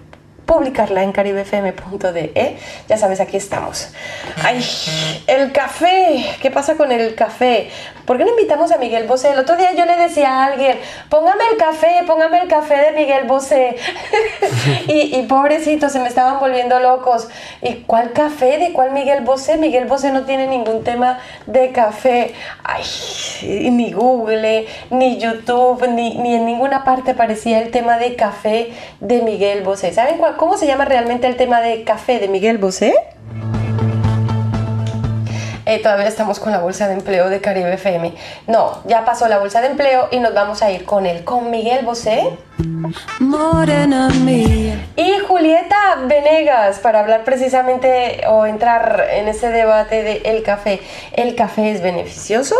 publicarla 0.45 1.03
en 1.03 1.11
caribefm.de, 1.11 2.57
ya 2.87 2.97
sabes, 2.97 3.19
aquí 3.21 3.37
estamos. 3.37 3.89
Ay, 4.43 4.63
el 5.27 5.51
café, 5.51 6.25
¿qué 6.41 6.51
pasa 6.51 6.75
con 6.75 6.91
el 6.91 7.15
café? 7.15 7.69
¿Por 8.05 8.17
qué 8.17 8.25
no 8.25 8.31
invitamos 8.31 8.71
a 8.73 8.77
Miguel 8.77 9.07
Bosé? 9.07 9.31
El 9.31 9.39
otro 9.39 9.55
día 9.55 9.71
yo 9.73 9.85
le 9.85 9.95
decía 9.95 10.29
a 10.29 10.45
alguien, 10.47 10.77
póngame 11.09 11.43
el 11.51 11.57
café, 11.57 12.01
póngame 12.05 12.41
el 12.41 12.47
café 12.49 12.75
de 12.75 12.91
Miguel 12.91 13.23
Bosé. 13.25 13.77
y, 14.89 15.17
y 15.17 15.23
pobrecito, 15.23 15.87
se 15.89 15.99
me 15.99 16.09
estaban 16.09 16.39
volviendo 16.39 16.79
locos. 16.81 17.29
¿Y 17.61 17.75
cuál 17.87 18.11
café? 18.11 18.57
¿De 18.57 18.73
cuál 18.73 18.91
Miguel 18.91 19.23
Bosé? 19.23 19.55
Miguel 19.55 19.85
Bosé 19.85 20.11
no 20.11 20.23
tiene 20.23 20.47
ningún 20.47 20.83
tema 20.83 21.19
de 21.45 21.71
café. 21.71 22.33
Ay, 22.65 22.83
ni 23.71 23.93
Google, 23.93 24.67
ni 24.89 25.17
YouTube, 25.17 25.87
ni, 25.87 26.17
ni 26.17 26.35
en 26.35 26.45
ninguna 26.45 26.83
parte 26.83 27.11
aparecía 27.11 27.59
el 27.61 27.71
tema 27.71 27.97
de 27.97 28.17
café 28.17 28.73
de 28.99 29.21
Miguel 29.21 29.63
Bosé. 29.63 29.93
¿Saben 29.93 30.17
cuál- 30.17 30.32
cómo 30.37 30.57
se 30.57 30.67
llama 30.67 30.85
realmente 30.85 31.27
el 31.27 31.35
tema 31.35 31.61
de 31.61 31.83
café 31.83 32.19
de 32.19 32.27
Miguel 32.27 32.57
Bosé? 32.57 32.93
Eh, 35.65 35.79
todavía 35.81 36.07
estamos 36.07 36.39
con 36.39 36.51
la 36.51 36.59
bolsa 36.59 36.87
de 36.87 36.95
empleo 36.95 37.29
de 37.29 37.39
Caribe 37.39 37.73
FM. 37.73 38.13
No, 38.47 38.81
ya 38.85 39.05
pasó 39.05 39.27
la 39.29 39.39
bolsa 39.39 39.61
de 39.61 39.67
empleo 39.67 40.09
y 40.11 40.19
nos 40.19 40.33
vamos 40.33 40.61
a 40.61 40.71
ir 40.71 40.83
con 40.83 41.05
él, 41.05 41.23
con 41.23 41.51
Miguel 41.51 41.85
Bosé 41.85 42.37
Morena 43.19 44.09
mía. 44.09 44.85
y 44.95 45.17
Julieta 45.27 45.95
Venegas 46.05 46.77
para 46.79 46.99
hablar 46.99 47.23
precisamente 47.23 48.21
o 48.27 48.45
entrar 48.45 49.07
en 49.11 49.27
ese 49.27 49.49
debate 49.49 50.03
de 50.03 50.17
el 50.25 50.43
café. 50.43 50.79
¿El 51.13 51.33
café 51.35 51.71
es 51.71 51.81
beneficioso? 51.81 52.55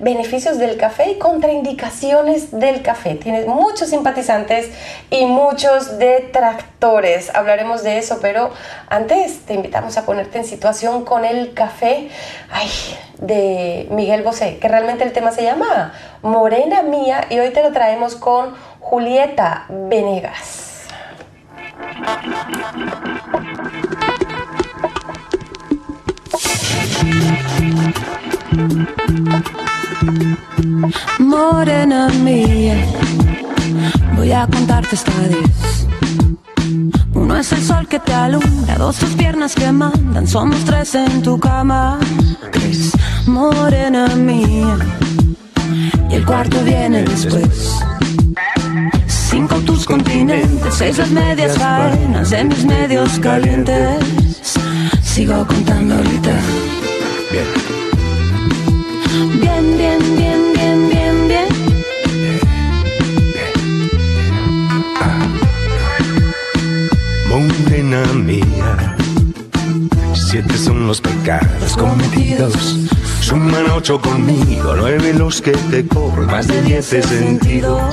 Beneficios 0.00 0.58
del 0.58 0.76
café 0.76 1.10
y 1.10 1.18
contraindicaciones 1.18 2.50
del 2.58 2.82
café. 2.82 3.14
Tienes 3.14 3.46
muchos 3.46 3.90
simpatizantes 3.90 4.70
y 5.10 5.26
muchos 5.26 5.98
detractores. 5.98 7.32
Hablaremos 7.34 7.84
de 7.84 7.98
eso, 7.98 8.18
pero 8.20 8.50
antes 8.88 9.46
te 9.46 9.54
invitamos 9.54 9.96
a 9.96 10.04
ponerte 10.04 10.38
en 10.38 10.44
situación 10.44 11.04
con 11.04 11.24
el 11.24 11.54
café 11.54 12.08
ay, 12.50 12.68
de 13.18 13.86
Miguel 13.90 14.22
Bosé, 14.22 14.58
que 14.58 14.66
realmente 14.66 15.04
el 15.04 15.12
tema 15.12 15.30
se 15.30 15.44
llama 15.44 15.94
Morena 16.22 16.82
Mía 16.82 17.26
y 17.30 17.38
hoy 17.38 17.50
te 17.50 17.62
lo 17.62 17.70
traemos 17.72 18.16
con 18.16 18.54
Julieta 18.88 19.66
Venegas. 19.68 20.86
Morena 31.18 32.08
mía, 32.10 32.76
voy 34.14 34.30
a 34.30 34.46
contarte 34.46 34.94
esta 34.94 35.10
diez. 35.30 35.88
Uno 37.12 37.36
es 37.36 37.50
el 37.50 37.62
sol 37.64 37.88
que 37.88 37.98
te 37.98 38.14
alumbra, 38.14 38.76
dos 38.78 38.98
tus 38.98 39.10
piernas 39.14 39.56
que 39.56 39.72
mandan, 39.72 40.28
somos 40.28 40.64
tres 40.64 40.94
en 40.94 41.22
tu 41.22 41.40
cama. 41.40 41.98
Tres, 42.52 42.92
morena 43.26 44.06
mía, 44.14 44.78
y 46.08 46.14
el 46.14 46.24
cuarto 46.24 46.62
viene 46.62 47.02
después. 47.02 47.82
Cinco 49.06 49.56
tus 49.60 49.84
continentes, 49.84 50.74
seis 50.74 50.98
las 50.98 51.10
medias 51.10 51.58
faenas 51.58 52.30
de 52.30 52.44
mis 52.44 52.64
medios 52.64 53.18
calientes. 53.18 54.54
Sigo 55.02 55.46
contando 55.46 55.96
ahorita. 55.96 56.32
Bien, 59.40 59.76
bien, 59.76 59.98
bien, 60.16 60.52
bien, 60.54 60.88
bien, 60.88 61.28
bien. 61.28 61.48
Morena 67.28 68.02
mía, 68.14 68.96
siete 70.14 70.56
son 70.56 70.86
los 70.86 71.00
pecados 71.00 71.76
cometidos. 71.76 72.78
Suman 73.26 73.68
ocho 73.74 74.00
conmigo, 74.00 74.72
nueve 74.76 75.12
los 75.12 75.42
que 75.42 75.50
te 75.50 75.84
cobro, 75.84 76.26
más 76.26 76.46
de 76.46 76.62
diez 76.62 76.92
he 76.92 77.02
sentido. 77.02 77.90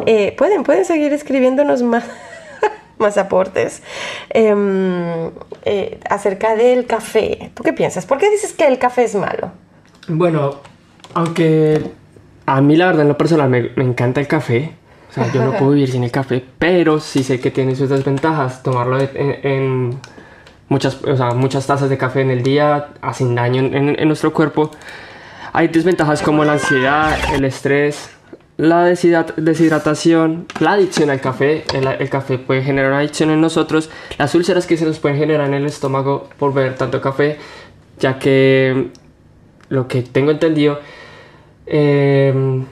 Eh, 0.05 0.35
pueden, 0.37 0.63
pueden 0.63 0.85
seguir 0.85 1.13
escribiéndonos 1.13 1.81
más. 1.83 2.03
más 2.97 3.17
aportes 3.17 3.83
em, 4.29 5.29
eh, 5.63 5.99
acerca 6.09 6.55
del 6.55 6.87
café. 6.87 7.51
¿Tú 7.53 7.63
qué 7.63 7.71
piensas? 7.71 8.05
¿Por 8.05 8.17
qué 8.17 8.29
dices 8.31 8.53
que 8.53 8.65
el 8.65 8.79
café 8.79 9.03
es 9.03 9.15
malo? 9.15 9.51
Bueno, 10.07 10.55
aunque 11.13 11.91
a 12.47 12.59
mí 12.61 12.75
la 12.75 12.87
verdad 12.87 13.03
en 13.03 13.09
lo 13.09 13.17
personal 13.17 13.49
me, 13.49 13.69
me 13.75 13.83
encanta 13.83 14.19
el 14.19 14.27
café. 14.27 14.73
Sea, 15.23 15.33
yo 15.33 15.43
no 15.43 15.53
puedo 15.57 15.71
vivir 15.71 15.91
sin 15.91 16.03
el 16.03 16.11
café, 16.11 16.43
pero 16.59 16.99
sí 16.99 17.23
sé 17.23 17.39
que 17.39 17.49
tiene 17.51 17.75
sus 17.75 17.89
desventajas. 17.89 18.61
Tomarlo 18.63 18.99
en, 18.99 19.09
en 19.43 19.99
muchas, 20.69 21.01
o 21.03 21.15
sea, 21.17 21.31
muchas 21.31 21.65
tazas 21.65 21.89
de 21.89 21.97
café 21.97 22.21
en 22.21 22.29
el 22.31 22.43
día 22.43 22.89
hacen 23.01 23.33
daño 23.35 23.61
en, 23.63 23.73
en- 23.73 23.99
en 23.99 24.07
nuestro 24.07 24.31
cuerpo. 24.33 24.71
Hay 25.53 25.69
desventajas 25.69 26.21
como 26.21 26.43
la 26.45 26.53
ansiedad, 26.53 27.17
el 27.33 27.45
estrés, 27.45 28.11
la 28.57 28.87
deshidrat- 28.91 29.33
deshidratación, 29.35 30.45
la 30.59 30.73
adicción 30.73 31.09
al 31.09 31.19
café. 31.21 31.63
El, 31.73 31.87
el 31.87 32.09
café 32.09 32.37
puede 32.37 32.61
generar 32.61 32.91
una 32.91 32.99
adicción 32.99 33.31
en 33.31 33.41
nosotros. 33.41 33.89
Las 34.19 34.35
úlceras 34.35 34.67
que 34.67 34.77
se 34.77 34.85
nos 34.85 34.99
pueden 34.99 35.17
generar 35.17 35.47
en 35.47 35.55
el 35.55 35.65
estómago 35.65 36.29
por 36.37 36.53
beber 36.53 36.75
tanto 36.75 37.01
café, 37.01 37.37
ya 37.99 38.19
que 38.19 38.91
lo 39.69 39.87
que 39.87 40.03
tengo 40.03 40.29
entendido, 40.31 40.79
eh, 41.65 42.63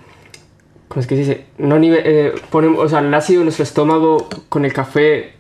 ¿cómo 0.88 1.02
es 1.02 1.08
que 1.08 1.16
se 1.16 1.22
dice? 1.22 1.46
No 1.58 1.78
nive- 1.78 2.02
eh, 2.04 2.34
ponemos, 2.50 2.80
o 2.80 2.90
sea, 2.90 3.00
el 3.00 3.14
ácido 3.14 3.42
en 3.42 3.46
nuestro 3.46 3.64
estómago 3.64 4.28
con 4.50 4.66
el 4.66 4.74
café, 4.74 5.34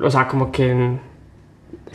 o 0.00 0.10
sea, 0.10 0.28
como 0.28 0.50
que... 0.52 0.98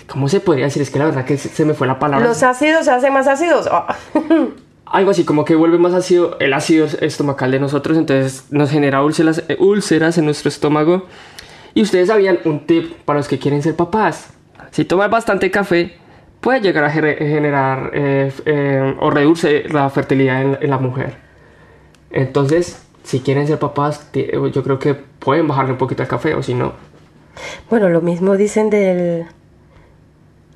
¿Cómo 0.08 0.28
se 0.30 0.40
podría 0.40 0.66
decir? 0.66 0.82
Es 0.82 0.90
que 0.90 0.98
la 1.00 1.06
verdad 1.06 1.26
que 1.26 1.38
se, 1.38 1.50
se 1.50 1.66
me 1.66 1.74
fue 1.74 1.86
la 1.86 2.00
palabra. 2.00 2.26
¿Los 2.28 2.42
ácidos 2.42 2.86
se 2.86 2.92
hacen 2.92 3.14
más 3.14 3.28
ácidos? 3.28 3.68
Ah. 3.72 3.96
Algo 4.86 5.12
así, 5.12 5.24
como 5.24 5.46
que 5.46 5.54
vuelve 5.56 5.78
más 5.78 5.94
ácido 5.94 6.38
el 6.40 6.52
ácido 6.54 6.88
estomacal 7.02 7.52
de 7.52 7.60
nosotros, 7.60 7.96
entonces 7.98 8.46
nos 8.50 8.72
genera 8.72 9.04
úlceras, 9.04 9.44
eh, 9.48 9.56
úlceras 9.60 10.18
en 10.18 10.26
nuestro 10.26 10.50
estómago. 10.50 11.06
Y 11.76 11.84
ustedes 11.84 12.08
sabían 12.08 12.40
un 12.46 12.66
tip 12.66 12.94
para 13.06 13.20
los 13.20 13.28
que 13.28 13.38
quieren 13.38 13.62
ser 13.62 13.76
papás. 13.76 14.34
Si 14.72 14.86
tomas 14.86 15.12
bastante 15.12 15.52
café, 15.52 15.96
puede 16.42 16.62
llegar 16.62 16.86
a 16.86 16.92
gener- 16.92 17.18
generar 17.20 17.92
eh, 17.94 18.32
eh, 18.46 18.96
o 19.00 19.12
reduce 19.12 19.66
la 19.70 19.90
fertilidad 19.92 20.42
en, 20.42 20.58
en 20.62 20.70
la 20.72 20.80
mujer. 20.80 21.18
Entonces, 22.12 22.82
si 23.04 23.20
quieren 23.22 23.48
ser 23.48 23.60
papás, 23.60 24.12
ti- 24.12 24.28
yo 24.54 24.64
creo 24.64 24.80
que 24.80 24.94
pueden 24.94 25.48
bajarle 25.48 25.74
un 25.74 25.78
poquito 25.78 26.02
al 26.04 26.10
café, 26.10 26.34
o 26.36 26.44
si 26.44 26.54
no. 26.54 26.74
Bueno, 27.70 27.90
lo 27.90 28.02
mismo 28.02 28.36
dicen 28.36 28.70
del, 28.70 29.26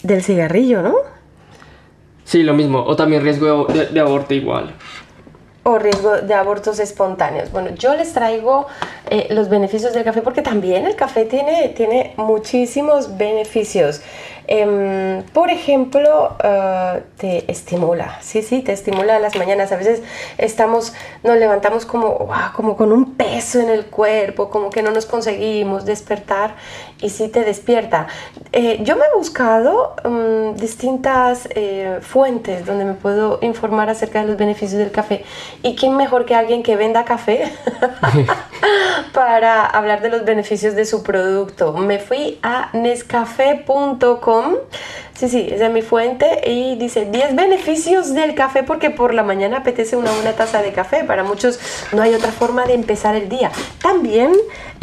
del 0.04 0.24
cigarrillo, 0.24 0.82
¿no? 0.82 0.96
Sí, 2.26 2.44
lo 2.44 2.54
mismo. 2.54 2.84
O 2.84 2.96
también 2.96 3.22
riesgo 3.24 3.66
de, 3.66 3.88
de 3.88 4.00
aborto 4.00 4.34
igual. 4.34 4.74
O 5.64 5.80
riesgo 5.80 6.18
de 6.22 6.34
abortos 6.34 6.80
espontáneos. 6.80 7.52
Bueno, 7.52 7.70
yo 7.76 7.96
les 7.96 8.14
traigo 8.14 8.68
eh, 9.10 9.28
los 9.30 9.48
beneficios 9.50 9.94
del 9.94 10.04
café 10.04 10.22
porque 10.22 10.42
también 10.42 10.86
el 10.86 10.96
café 10.96 11.24
tiene, 11.26 11.70
tiene 11.70 12.14
muchísimos 12.18 13.18
beneficios. 13.18 14.02
Em, 14.48 15.24
por 15.34 15.50
ejemplo, 15.50 16.36
eh, 16.44 17.04
te 17.18 17.52
estimula, 17.52 18.18
sí, 18.22 18.42
sí, 18.42 18.62
te 18.62 18.74
estimula 18.74 19.16
a 19.16 19.20
las 19.20 19.36
mañanas. 19.38 19.72
A 19.72 19.78
veces 19.78 20.02
estamos, 20.38 20.94
nos 21.24 21.38
levantamos 21.38 21.86
como, 21.86 22.10
wow, 22.18 22.52
como 22.56 22.76
con 22.76 22.92
un 22.92 23.16
peso 23.16 23.60
en 23.60 23.70
el 23.70 23.86
cuerpo, 23.86 24.50
como 24.50 24.70
que 24.70 24.82
no 24.82 24.92
nos 24.92 25.06
conseguimos 25.06 25.86
despertar 25.86 26.56
y 27.02 27.10
sí 27.10 27.30
te 27.30 27.44
despierta. 27.44 28.08
Eh, 28.52 28.80
yo 28.84 28.96
me 28.98 29.06
he 29.06 29.18
buscado 29.18 29.96
mm, 30.04 30.56
distintas 30.56 31.48
eh, 31.52 32.00
fuentes 32.02 32.66
donde 32.66 32.86
me 32.86 32.94
puedo 32.94 33.40
informar 33.42 33.90
acerca 33.90 34.22
de 34.22 34.28
los 34.28 34.38
beneficios 34.38 34.80
del 34.80 34.92
café. 34.92 35.24
¿Y 35.62 35.76
quién 35.76 35.96
mejor 35.96 36.26
que 36.26 36.36
alguien 36.36 36.64
que 36.64 36.76
venda 36.76 37.06
café 37.06 37.52
para 39.14 39.66
hablar 39.66 40.02
de 40.02 40.10
los 40.10 40.26
beneficios 40.26 40.76
de 40.76 40.86
su 40.86 41.04
producto? 41.04 41.74
Me 41.74 42.00
fui 42.00 42.40
a 42.42 42.70
nescafé.com. 42.74 44.33
Sí, 45.16 45.30
sí, 45.30 45.48
es 45.50 45.72
mi 45.72 45.84
fuente 45.84 46.50
y 46.50 46.76
dice 46.76 47.06
10 47.06 47.36
beneficios 47.36 48.14
del 48.14 48.34
café 48.34 48.64
porque 48.64 48.90
por 48.90 49.14
la 49.14 49.22
mañana 49.22 49.58
apetece 49.58 49.96
una 49.96 50.12
buena 50.12 50.34
taza 50.34 50.62
de 50.62 50.74
café. 50.74 51.04
Para 51.04 51.24
muchos 51.24 51.60
no 51.94 52.02
hay 52.02 52.16
otra 52.16 52.32
forma 52.32 52.66
de 52.66 52.74
empezar 52.74 53.16
el 53.16 53.30
día. 53.30 53.52
También 53.82 54.34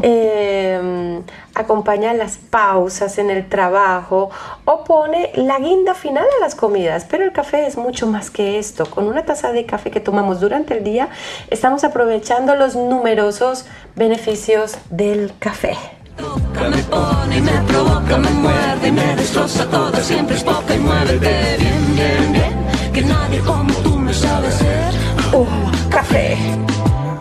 eh, 0.02 1.20
acompaña 1.55 2.14
las 2.14 2.39
pausas 2.39 3.18
en 3.18 3.28
el 3.28 3.48
trabajo 3.48 4.31
o 4.64 4.85
pone 4.85 5.32
la 5.35 5.59
guinda 5.59 5.94
final 5.94 6.24
a 6.39 6.40
las 6.40 6.55
comidas. 6.55 7.06
Pero 7.10 7.24
el 7.24 7.32
café 7.32 7.66
es 7.66 7.77
mucho 7.77 8.06
más 8.06 8.31
que 8.31 8.59
esto. 8.59 8.86
Con 8.86 9.09
una 9.09 9.24
taza 9.24 9.52
de 9.52 9.66
café 9.66 9.90
que 9.90 10.01
tomamos 10.01 10.40
durante 10.40 10.78
el 10.78 10.85
día, 10.85 11.09
estamos 11.51 11.82
aprovechando 11.82 12.55
los 12.55 12.77
numerosos 12.77 13.66
beneficios 13.97 14.78
del 14.90 15.32
café. 15.39 15.77
Me 16.71 16.83
pone 16.85 17.39
y 17.39 17.41
me 17.41 17.53
provoca, 17.69 18.17
me 18.19 18.31
muerde 18.31 18.89
y 18.89 18.93
me 18.93 19.17
destroza 19.17 19.65
toda. 19.67 20.01
Siempre 20.03 20.37
es 20.37 20.45
poca 20.45 20.75
y 20.75 20.79
muévete 20.79 21.57
bien, 21.59 21.95
bien, 21.95 22.33
bien. 22.33 22.93
Que 22.93 23.03
nadie 23.03 23.39
como 23.41 23.73
tú 23.83 23.97
me 23.99 24.13
sabe 24.13 24.49
hacer. 24.49 24.95
Café. 25.91 26.37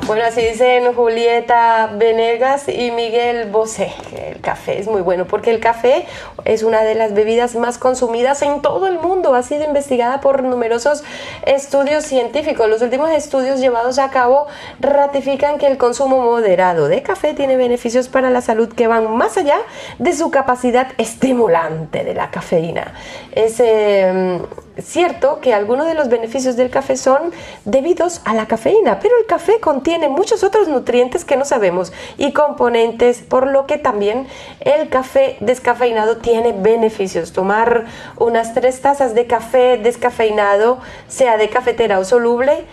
Bueno, 0.10 0.26
así 0.26 0.42
dicen 0.42 0.92
Julieta 0.96 1.92
Venegas 1.94 2.68
y 2.68 2.90
Miguel 2.90 3.48
Bosé, 3.52 3.94
el 4.18 4.42
café 4.42 4.80
es 4.80 4.88
muy 4.88 5.04
bueno, 5.04 5.26
porque 5.28 5.52
el 5.52 5.60
café 5.60 6.08
es 6.46 6.64
una 6.64 6.82
de 6.82 6.96
las 6.96 7.14
bebidas 7.14 7.54
más 7.54 7.78
consumidas 7.78 8.42
en 8.42 8.64
todo 8.64 8.88
el 8.88 8.98
mundo. 8.98 9.36
Ha 9.36 9.44
sido 9.44 9.66
investigada 9.66 10.20
por 10.20 10.42
numerosos 10.42 11.04
estudios 11.46 12.06
científicos. 12.06 12.68
Los 12.68 12.82
últimos 12.82 13.12
estudios 13.12 13.60
llevados 13.60 14.00
a 14.00 14.10
cabo 14.10 14.48
ratifican 14.80 15.60
que 15.60 15.68
el 15.68 15.78
consumo 15.78 16.20
moderado 16.22 16.88
de 16.88 17.04
café 17.04 17.36
tiene 17.36 17.56
beneficios 17.56 18.08
para 18.08 18.32
la 18.32 18.42
salud 18.42 18.68
que 18.74 18.88
van 18.88 19.16
más 19.16 19.38
allá 19.38 19.60
de 20.00 20.14
su 20.14 20.32
capacidad 20.32 20.88
estimulante 20.98 22.04
de 22.04 22.16
la 22.16 22.32
cafeína. 22.32 22.96
Es 23.32 23.60
eh, 23.60 24.40
cierto 24.82 25.40
que 25.42 25.54
algunos 25.54 25.88
de 25.88 25.94
los 25.94 26.10
beneficios 26.10 26.56
del 26.56 26.70
café 26.70 26.96
son 26.98 27.32
debidos 27.66 28.22
a 28.26 28.34
la 28.34 28.48
cafeína, 28.48 29.00
pero 29.00 29.16
el 29.20 29.26
café 29.26 29.60
contiene 29.60 30.10
muchos 30.10 30.44
otros 30.44 30.68
nutrientes 30.68 31.26
que 31.26 31.38
no 31.38 31.46
sabemos 31.46 31.92
y 32.18 32.34
componentes, 32.34 33.20
por 33.20 33.48
lo 33.48 33.66
que 33.66 33.78
también 33.78 34.28
el 34.62 34.90
café 34.90 35.38
descafeinado 35.40 36.18
tiene 36.18 36.54
beneficios. 36.54 37.32
Tomar 37.34 37.86
unas 38.18 38.54
tres 38.54 38.82
tazas 38.82 39.14
de 39.16 39.28
café 39.28 39.78
descafeinado, 39.78 40.80
sea 41.08 41.38
de 41.38 41.50
cafetera 41.50 42.00
o 42.00 42.06
soluble, 42.06 42.66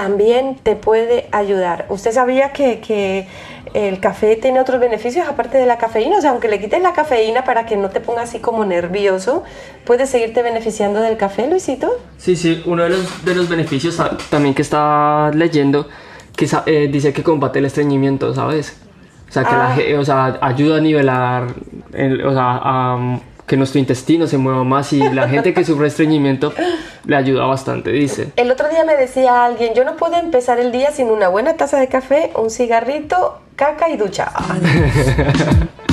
también 0.00 0.56
te 0.62 0.76
puede 0.76 1.26
ayudar. 1.32 1.86
¿Usted 1.88 2.12
sabía 2.12 2.52
que, 2.52 2.80
que 2.80 3.26
el 3.72 3.98
café 3.98 4.36
tiene 4.36 4.60
otros 4.60 4.78
beneficios 4.78 5.26
aparte 5.26 5.56
de 5.56 5.64
la 5.64 5.78
cafeína? 5.78 6.18
O 6.18 6.20
sea, 6.20 6.32
aunque 6.32 6.48
le 6.48 6.60
quites 6.60 6.82
la 6.82 6.92
cafeína 6.92 7.44
para 7.44 7.64
que 7.64 7.78
no 7.78 7.88
te 7.88 8.00
ponga 8.00 8.20
así 8.20 8.38
como 8.38 8.66
nervioso, 8.66 9.42
¿puedes 9.86 10.10
seguirte 10.10 10.42
beneficiando 10.42 11.00
del 11.00 11.16
café, 11.16 11.48
Luisito? 11.48 11.90
Sí, 12.18 12.36
sí, 12.36 12.62
uno 12.66 12.82
de 12.82 12.90
los, 12.90 13.24
de 13.24 13.34
los 13.34 13.48
beneficios 13.48 13.96
ta- 13.96 14.18
también 14.28 14.54
que 14.54 14.60
está 14.60 15.30
leyendo, 15.32 15.88
que 16.36 16.46
eh, 16.66 16.88
dice 16.92 17.14
que 17.14 17.22
combate 17.22 17.60
el 17.60 17.64
estreñimiento, 17.64 18.34
¿sabes? 18.34 18.76
O 19.30 19.32
sea, 19.32 19.44
que 19.44 19.52
la 19.52 19.68
Ah. 19.96 20.00
o 20.00 20.04
sea, 20.04 20.38
ayuda 20.42 20.76
a 20.76 20.80
nivelar, 20.80 21.46
el- 21.94 22.22
o 22.26 22.32
sea, 22.34 22.60
a 22.62 23.18
que 23.46 23.56
nuestro 23.56 23.78
intestino 23.78 24.26
se 24.26 24.36
mueva 24.38 24.62
más 24.64 24.92
y 24.92 24.98
la 24.98 25.26
gente 25.28 25.54
que 25.54 25.64
sufre 25.64 25.86
estreñimiento 25.86 26.52
le 27.06 27.16
ayuda 27.16 27.46
bastante, 27.46 27.90
dice. 27.90 28.32
El 28.36 28.50
otro 28.50 28.68
día 28.68 28.84
me 28.84 28.96
decía 28.96 29.44
alguien, 29.44 29.74
yo 29.74 29.84
no 29.84 29.96
puedo 29.96 30.16
empezar 30.16 30.58
el 30.58 30.72
día 30.72 30.90
sin 30.90 31.08
una 31.08 31.28
buena 31.28 31.54
taza 31.54 31.78
de 31.78 31.88
café, 31.88 32.32
un 32.36 32.50
cigarrito 32.50 33.40
caca 33.54 33.88
y 33.88 33.96
ducha. 33.96 34.30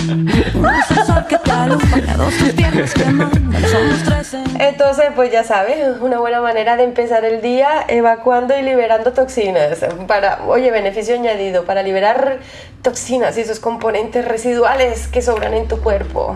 Entonces, 4.60 5.06
pues 5.16 5.32
ya 5.32 5.44
sabes, 5.44 6.02
una 6.02 6.20
buena 6.20 6.42
manera 6.42 6.76
de 6.76 6.84
empezar 6.84 7.24
el 7.24 7.42
día 7.42 7.86
evacuando 7.88 8.58
y 8.58 8.64
liberando 8.64 9.14
toxinas. 9.14 9.80
Para, 10.08 10.44
oye, 10.46 10.72
beneficio 10.72 11.16
añadido, 11.16 11.64
para 11.66 11.84
liberar 11.84 12.40
toxinas 12.82 13.38
y 13.38 13.42
esos 13.42 13.60
componentes 13.60 14.26
residuales 14.28 15.08
que 15.08 15.22
sobran 15.22 15.54
en 15.54 15.68
tu 15.68 15.80
cuerpo. 15.80 16.36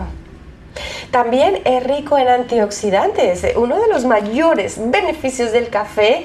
También 1.10 1.60
es 1.64 1.82
rico 1.84 2.18
en 2.18 2.28
antioxidantes. 2.28 3.46
Uno 3.56 3.78
de 3.80 3.88
los 3.88 4.04
mayores 4.04 4.78
beneficios 4.78 5.52
del 5.52 5.68
café 5.68 6.24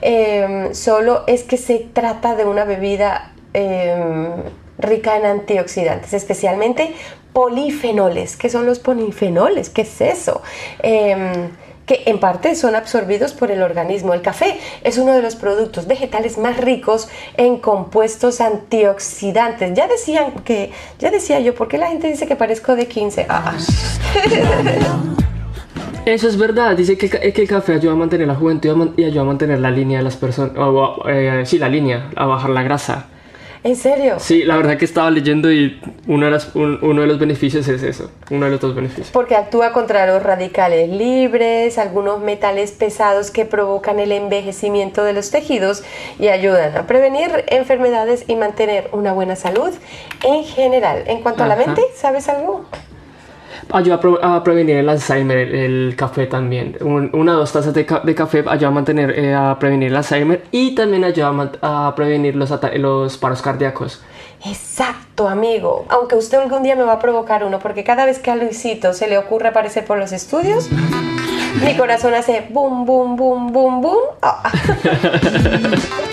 eh, 0.00 0.70
solo 0.72 1.24
es 1.26 1.42
que 1.42 1.56
se 1.56 1.78
trata 1.78 2.34
de 2.34 2.44
una 2.44 2.64
bebida 2.64 3.32
eh, 3.54 4.30
rica 4.78 5.16
en 5.16 5.26
antioxidantes, 5.26 6.12
especialmente 6.12 6.94
polifenoles. 7.32 8.36
¿Qué 8.36 8.48
son 8.48 8.66
los 8.66 8.78
polifenoles? 8.78 9.70
¿Qué 9.70 9.82
es 9.82 10.00
eso? 10.00 10.42
Em, 10.80 11.50
en 12.06 12.18
parte 12.18 12.54
son 12.54 12.74
absorbidos 12.74 13.32
por 13.32 13.50
el 13.50 13.62
organismo. 13.62 14.14
El 14.14 14.22
café 14.22 14.58
es 14.82 14.98
uno 14.98 15.14
de 15.14 15.22
los 15.22 15.36
productos 15.36 15.86
vegetales 15.86 16.38
más 16.38 16.56
ricos 16.58 17.08
en 17.36 17.58
compuestos 17.58 18.40
antioxidantes. 18.40 19.74
Ya 19.74 19.88
decían 19.88 20.32
que, 20.44 20.72
ya 20.98 21.10
decía 21.10 21.40
yo, 21.40 21.54
¿por 21.54 21.68
qué 21.68 21.78
la 21.78 21.88
gente 21.88 22.08
dice 22.08 22.26
que 22.26 22.36
parezco 22.36 22.76
de 22.76 22.86
15? 22.86 23.26
Ah. 23.28 23.54
Eso 26.04 26.26
es 26.26 26.36
verdad, 26.36 26.76
dice 26.76 26.98
que, 26.98 27.08
que 27.08 27.42
el 27.42 27.48
café 27.48 27.74
ayuda 27.74 27.92
a 27.92 27.96
mantener 27.96 28.26
la 28.26 28.34
juventud 28.34 28.90
y 28.96 29.04
ayuda 29.04 29.22
a 29.22 29.24
mantener 29.24 29.60
la 29.60 29.70
línea 29.70 29.98
de 29.98 30.04
las 30.04 30.16
personas, 30.16 30.52
eh, 31.06 31.42
sí, 31.46 31.58
la 31.58 31.68
línea, 31.68 32.10
a 32.16 32.26
bajar 32.26 32.50
la 32.50 32.64
grasa. 32.64 33.06
¿En 33.64 33.76
serio? 33.76 34.16
Sí, 34.18 34.42
la 34.42 34.56
verdad 34.56 34.76
que 34.76 34.84
estaba 34.84 35.08
leyendo 35.10 35.52
y 35.52 35.80
uno 36.08 36.26
de, 36.26 36.32
las, 36.32 36.54
uno 36.54 37.00
de 37.00 37.06
los 37.06 37.18
beneficios 37.20 37.68
es 37.68 37.82
eso, 37.84 38.10
uno 38.30 38.46
de 38.46 38.50
los 38.52 38.60
dos 38.60 38.74
beneficios. 38.74 39.10
Porque 39.12 39.36
actúa 39.36 39.72
contra 39.72 40.04
los 40.06 40.20
radicales 40.20 40.90
libres, 40.90 41.78
algunos 41.78 42.20
metales 42.20 42.72
pesados 42.72 43.30
que 43.30 43.44
provocan 43.44 44.00
el 44.00 44.10
envejecimiento 44.10 45.04
de 45.04 45.12
los 45.12 45.30
tejidos 45.30 45.84
y 46.18 46.26
ayudan 46.28 46.76
a 46.76 46.88
prevenir 46.88 47.44
enfermedades 47.48 48.24
y 48.26 48.34
mantener 48.34 48.88
una 48.92 49.12
buena 49.12 49.36
salud 49.36 49.70
en 50.24 50.42
general. 50.42 51.04
En 51.06 51.22
cuanto 51.22 51.44
a 51.44 51.46
la 51.46 51.54
mente, 51.54 51.82
¿sabes 51.94 52.28
algo? 52.28 52.64
Ayuda 53.72 54.00
a, 54.22 54.44
prevenir 54.44 54.76
el 54.76 54.88
Alzheimer, 54.88 55.38
el, 55.38 55.94
café 55.96 56.26
también. 56.26 56.76
una 56.80 57.34
o 57.34 57.38
dos 57.38 57.52
tazas 57.52 57.74
de, 57.74 57.84
café 57.84 58.44
ayuda 58.46 58.68
a 58.68 58.70
mantener, 58.70 59.18
eh, 59.18 59.34
a 59.34 59.58
prevenir 59.58 59.88
el 59.88 59.96
Alzheimer 59.96 60.44
y 60.50 60.74
también 60.74 61.04
ayuda 61.04 61.50
a, 61.62 61.94
prevenir 61.94 62.36
los, 62.36 62.52
los 62.76 63.18
paros 63.18 63.42
cardíacos. 63.42 64.02
Exacto, 64.44 65.28
amigo. 65.28 65.86
Aunque 65.88 66.16
usted 66.16 66.38
algún 66.38 66.62
día 66.62 66.74
me 66.74 66.82
va 66.82 66.94
a 66.94 66.98
provocar 66.98 67.44
uno, 67.44 67.58
porque 67.58 67.84
cada 67.84 68.06
vez 68.06 68.18
que 68.18 68.30
a 68.30 68.36
Luisito 68.36 68.92
se 68.92 69.08
le 69.08 69.18
ocurre 69.18 69.48
aparecer 69.48 69.84
por 69.84 69.98
los 69.98 70.12
estudios, 70.12 70.68
mi 71.64 71.76
corazón 71.76 72.14
hace 72.14 72.46
boom, 72.50 72.84
boom, 72.84 73.16
boom, 73.16 73.52
boom, 73.52 73.80
boom. 73.80 73.98
Ah. 74.20 74.50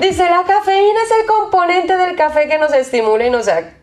Dice, 0.00 0.30
la 0.30 0.44
cafeína 0.44 1.00
es 1.04 1.10
el 1.20 1.26
componente 1.26 1.96
del 1.96 2.16
café 2.16 2.48
que 2.48 2.58
nos 2.58 2.72
estimula 2.72 3.26
y 3.26 3.30
nos 3.30 3.48
activa 3.48 3.78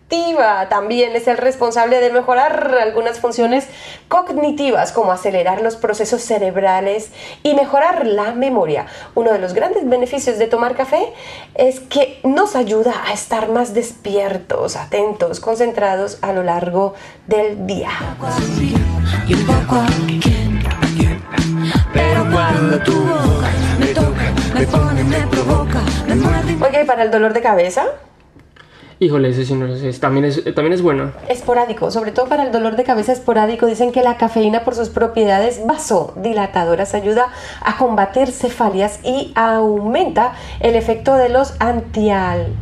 también 0.69 1.15
es 1.15 1.27
el 1.27 1.37
responsable 1.37 1.99
de 1.99 2.11
mejorar 2.11 2.75
algunas 2.79 3.19
funciones 3.19 3.67
cognitivas 4.07 4.91
como 4.91 5.11
acelerar 5.11 5.61
los 5.61 5.75
procesos 5.75 6.21
cerebrales 6.21 7.09
y 7.43 7.53
mejorar 7.55 8.05
la 8.05 8.33
memoria. 8.33 8.85
Uno 9.15 9.33
de 9.33 9.39
los 9.39 9.53
grandes 9.53 9.87
beneficios 9.87 10.37
de 10.37 10.47
tomar 10.47 10.75
café 10.75 11.11
es 11.55 11.79
que 11.79 12.19
nos 12.23 12.55
ayuda 12.55 12.93
a 13.07 13.13
estar 13.13 13.49
más 13.49 13.73
despiertos, 13.73 14.75
atentos, 14.75 15.39
concentrados 15.39 16.19
a 16.21 16.33
lo 16.33 16.43
largo 16.43 16.93
del 17.27 17.65
día. 17.65 17.89
Pero 21.93 22.25
cuando 22.31 22.79
boca 23.03 23.84
me 24.55 24.65
pone, 24.67 25.03
me 25.03 25.27
provoca, 25.27 25.81
me 26.07 26.15
muerde. 26.15 26.57
Oye, 26.65 26.85
para 26.85 27.03
el 27.03 27.11
dolor 27.11 27.33
de 27.33 27.41
cabeza? 27.41 27.83
Híjole, 28.99 29.29
ese 29.29 29.43
sí 29.43 29.53
no 29.53 29.67
lo 29.67 29.75
sé. 29.75 29.91
También 29.99 30.23
es, 30.23 30.41
también 30.55 30.71
es 30.71 30.81
bueno. 30.81 31.11
Esporádico, 31.27 31.91
sobre 31.91 32.13
todo 32.13 32.27
para 32.27 32.43
el 32.43 32.53
dolor 32.53 32.77
de 32.77 32.85
cabeza 32.85 33.11
esporádico. 33.11 33.65
Dicen 33.65 33.91
que 33.91 34.01
la 34.01 34.15
cafeína, 34.15 34.63
por 34.63 34.73
sus 34.73 34.87
propiedades 34.87 35.65
vasodilatadoras, 35.65 36.93
ayuda 36.93 37.27
a 37.61 37.77
combatir 37.77 38.31
cefalias 38.31 39.01
y 39.03 39.33
aumenta 39.35 40.33
el 40.61 40.77
efecto 40.77 41.15
de 41.15 41.27
los 41.27 41.55
antial 41.59 42.53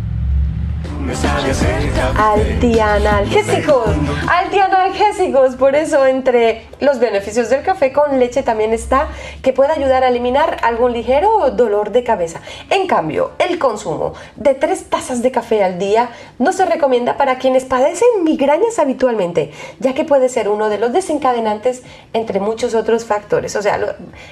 Antianalgésicos, 2.18 3.90
antianalgésicos. 4.28 5.56
Por 5.56 5.76
eso 5.76 6.06
entre 6.06 6.66
los 6.80 7.00
beneficios 7.00 7.50
del 7.50 7.62
café 7.64 7.92
con 7.92 8.20
leche 8.20 8.44
también 8.44 8.74
está 8.74 9.08
que 9.42 9.54
puede 9.54 9.74
ayudar 9.74 10.04
a 10.04 10.10
eliminar 10.10 10.58
algún 10.64 10.94
ligero 10.94 11.52
dolor 11.52 11.92
de 11.92 12.04
cabeza. 12.04 12.42
En 12.70 12.88
cambio, 12.88 13.32
el 13.40 13.60
consumo 13.60 14.14
de 14.36 14.54
tres 14.54 14.90
tazas 14.90 15.22
de 15.22 15.32
café 15.32 15.64
al 15.64 15.78
día 15.78 16.10
no 16.40 16.54
se 16.54 16.66
recomienda 16.66 17.18
para 17.18 17.38
quienes 17.38 17.66
padecen 17.66 18.24
migrañas 18.24 18.80
habitualmente, 18.80 19.52
ya 19.80 19.94
que 19.94 20.06
puede 20.06 20.30
ser 20.30 20.50
uno 20.50 20.70
de 20.70 20.78
los 20.78 20.94
desencadenantes 20.94 21.84
entre 22.14 22.40
muchos 22.40 22.76
otros 22.76 23.06
factores. 23.06 23.56
O 23.56 23.62
sea, 23.62 23.80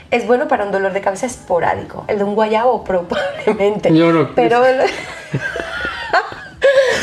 es 0.10 0.26
bueno 0.26 0.48
para 0.48 0.66
un 0.66 0.72
dolor 0.72 0.94
de 0.94 1.02
cabeza 1.02 1.26
esporádico. 1.26 2.06
El 2.08 2.20
de 2.20 2.24
un 2.24 2.36
guayabo 2.36 2.84
probablemente. 2.84 3.94
Yo 3.94 4.12
no. 4.12 4.30
Pero... 4.36 4.62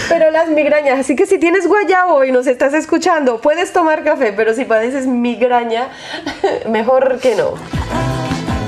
Pero 0.08 0.30
las 0.30 0.48
migrañas, 0.48 1.00
así 1.00 1.16
que 1.16 1.26
si 1.26 1.38
tienes 1.38 1.66
guayabo 1.66 2.24
y 2.24 2.32
nos 2.32 2.46
estás 2.46 2.74
escuchando, 2.74 3.40
puedes 3.40 3.72
tomar 3.72 4.04
café, 4.04 4.32
pero 4.34 4.54
si 4.54 4.64
padeces 4.64 5.06
migraña, 5.06 5.88
mejor 6.68 7.18
que 7.20 7.34
no. 7.34 7.54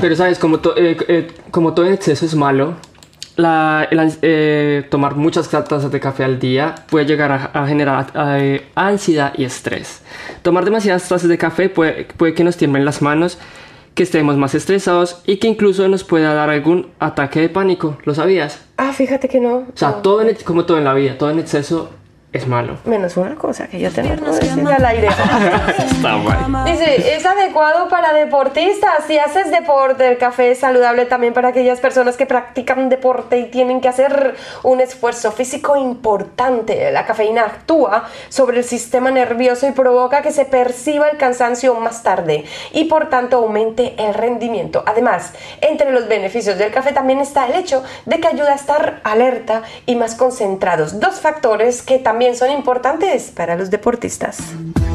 Pero 0.01 0.17
sabes, 0.17 0.39
como, 0.39 0.57
eh, 0.77 0.97
eh, 1.09 1.29
como 1.51 1.75
todo 1.75 1.87
exceso 1.87 2.25
es 2.25 2.35
malo, 2.35 2.75
eh, 3.37 4.87
tomar 4.91 5.15
muchas 5.15 5.49
tazas 5.49 5.91
de 5.91 6.01
café 6.01 6.25
al 6.25 6.39
día 6.39 6.75
puede 6.91 7.07
llegar 7.07 7.51
a, 7.53 7.67
generar 7.67 8.07
ansiedad 8.75 9.33
y 9.37 9.45
estrés. 9.45 10.03
Tomar 10.43 10.65
demasiadas 10.65 11.09
tazas 11.09 11.29
de 11.29 11.39
café 11.39 11.69
puede 11.69 12.35
que 12.35 12.45
nos 12.45 12.57
tiemblen 12.57 12.85
las 12.85 13.03
manos 13.03 13.39
que 13.95 14.03
estemos 14.03 14.37
más 14.37 14.55
estresados 14.55 15.23
y 15.27 15.37
que 15.37 15.49
incluso 15.49 15.87
nos 15.89 16.05
pueda 16.05 16.35
dar 16.35 16.51
algún 16.51 16.89
ataque 16.99 17.41
de 17.41 17.49
pánico. 17.49 17.99
¿Lo 18.05 18.15
sabías? 18.15 18.65
Ah, 18.77 18.93
fíjate 18.93 19.29
que 19.29 19.41
no. 19.41 19.57
O 19.57 19.67
sea, 19.75 20.03
todo 20.03 20.23
como 20.45 20.65
todo 20.65 20.79
en 20.79 20.85
la 20.85 20.95
vida, 20.95 21.19
todo 21.19 21.31
en 21.31 21.39
exceso 21.39 21.91
es 22.33 22.47
malo. 22.47 22.77
Menos 22.85 23.17
una 23.17 23.35
cosa 23.35 23.67
que 23.67 23.81
yo 23.81 23.91
tengo 23.91 24.15
que 24.15 24.31
decir 24.31 24.65
al 24.65 24.85
aire. 24.85 25.09
Está 25.79 26.17
mal. 26.17 26.65
Dice, 26.65 27.17
es 27.17 27.27
adecuado 27.27 27.89
para 27.89 28.13
deportistas. 28.13 29.05
Si 29.09 29.19
haces 29.19 29.51
deporte, 29.51 30.07
el 30.07 30.17
café 30.17 30.53
es 30.53 30.61
saludable 30.61 31.07
también 31.07 31.35
para 31.35 31.49
aquellas 31.49 31.81
personas 31.81 32.17
que 32.17 32.27
practican 32.27 32.89
deporte 32.89 33.39
y 33.39 33.47
tienen 33.47 33.81
que 33.81 33.89
hacer 33.89 34.37
un 34.63 34.81
esfuerzo 34.81 35.33
físico 35.33 35.77
importante. 35.77 36.93
La 36.93 37.05
cafeína 37.05 37.43
actúa 37.47 38.05
sobre 38.29 38.59
el 38.59 38.65
sistema 38.65 39.11
nervioso 39.11 39.67
y 39.67 39.73
provoca 39.73 40.23
que 40.23 40.31
se 40.31 40.45
perciba 40.45 41.09
el 41.09 41.17
cansancio 41.17 41.75
más 41.75 42.05
tarde 42.05 42.45
y 42.71 42.85
por 42.85 43.11
tanto 43.11 43.39
aumente 43.39 43.95
el 43.99 44.15
rendimiento. 44.15 44.85
Además, 44.87 45.33
entre 45.61 45.91
los 45.91 46.07
beneficios 46.07 46.59
del 46.59 46.71
café 46.71 46.93
también 46.93 47.19
está 47.19 47.49
el 47.49 47.57
hecho 47.57 47.83
de 48.07 48.21
que 48.21 48.29
ayuda 48.29 48.53
a 48.53 48.55
estar 48.55 49.01
alerta 49.03 49.63
y 49.87 49.97
más 49.97 50.15
concentrados. 50.15 51.01
Dos 51.01 51.21
factores 51.21 51.83
que 51.83 51.99
también 51.99 52.20
son 52.35 52.51
importantes 52.51 53.33
para 53.35 53.57
los 53.57 53.71
deportistas. 53.71 54.39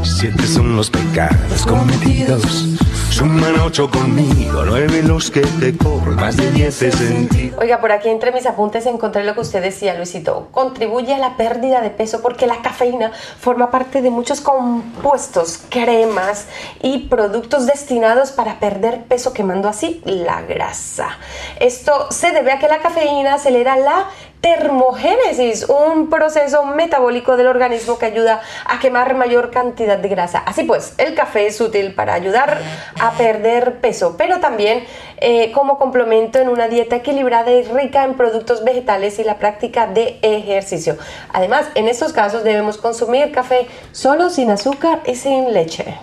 Siete 0.04 0.46
son 0.46 0.76
los 0.76 0.92
pecados 0.92 1.66
cometidos. 1.66 2.78
Suman 3.10 3.60
ocho 3.62 3.90
conmigo, 3.90 4.64
nueve 4.66 5.02
los 5.02 5.32
que 5.32 5.42
te 5.42 5.76
corren, 5.76 6.16
más 6.16 6.38
de 6.38 6.52
diez 6.52 6.76
sentido. 6.76 7.58
Oiga, 7.60 7.80
por 7.80 7.92
aquí 7.92 8.10
entre 8.10 8.32
mis 8.32 8.46
apuntes 8.46 8.86
encontré 8.86 9.24
lo 9.24 9.34
que 9.34 9.40
usted 9.40 9.64
decía, 9.64 9.96
Luisito. 9.96 10.50
Contribuye 10.52 11.14
a 11.14 11.18
la 11.18 11.38
pérdida 11.38 11.82
de 11.82 11.90
peso 11.90 12.22
porque 12.22 12.46
la 12.46 12.62
cafeína 12.62 13.12
forma 13.40 13.72
parte 13.72 14.02
de 14.02 14.10
muchos 14.10 14.42
compuestos, 14.42 15.62
cremas 15.70 16.48
y 16.82 17.08
productos 17.08 17.66
destinados 17.66 18.32
para 18.32 18.60
perder 18.60 19.06
peso, 19.06 19.34
quemando 19.34 19.70
así 19.70 20.02
la 20.06 20.42
grasa. 20.42 21.18
Esto 21.60 22.12
se 22.12 22.32
debe 22.32 22.52
a 22.52 22.60
que 22.60 22.68
la 22.68 22.80
cafeína 22.80 23.36
acelera 23.36 23.78
la 23.78 24.10
termogénesis, 24.42 25.66
un 25.68 26.10
proceso 26.10 26.66
metabólico 26.66 27.36
del 27.36 27.48
organismo 27.48 27.98
que 27.98 28.06
ayuda 28.06 28.42
a 28.66 28.80
quemar 28.80 29.16
mayor 29.16 29.50
cantidad 29.50 29.98
de 29.98 30.08
grasa. 30.08 30.40
Así 30.46 30.64
pues, 30.64 30.94
el 31.00 31.16
café 31.16 31.48
es 31.48 31.60
útil 31.60 31.96
para 31.96 32.14
ayudar 32.14 32.60
a 33.00 33.12
perder 33.14 33.80
peso, 33.80 34.16
pero 34.18 34.40
también 34.40 34.84
eh, 35.18 35.52
como 35.52 35.80
complemento 35.80 36.40
en 36.40 36.50
una 36.50 36.68
dieta 36.68 36.98
equilibrada 36.98 37.52
y 37.52 37.64
rica 37.64 38.04
en 38.04 38.14
productos 38.14 38.64
vegetales 38.64 39.18
y 39.18 39.24
la 39.24 39.40
práctica 39.40 39.88
de 39.88 40.20
ejercicio. 40.22 40.98
Además, 41.34 41.66
en 41.74 41.88
estos 41.88 42.14
casos 42.14 42.44
debemos 42.44 42.78
consumir 42.78 43.32
café 43.32 43.68
solo 43.92 44.30
sin 44.30 44.52
azúcar 44.52 45.02
y 45.06 45.16
sin 45.16 45.54
leche. 45.54 45.98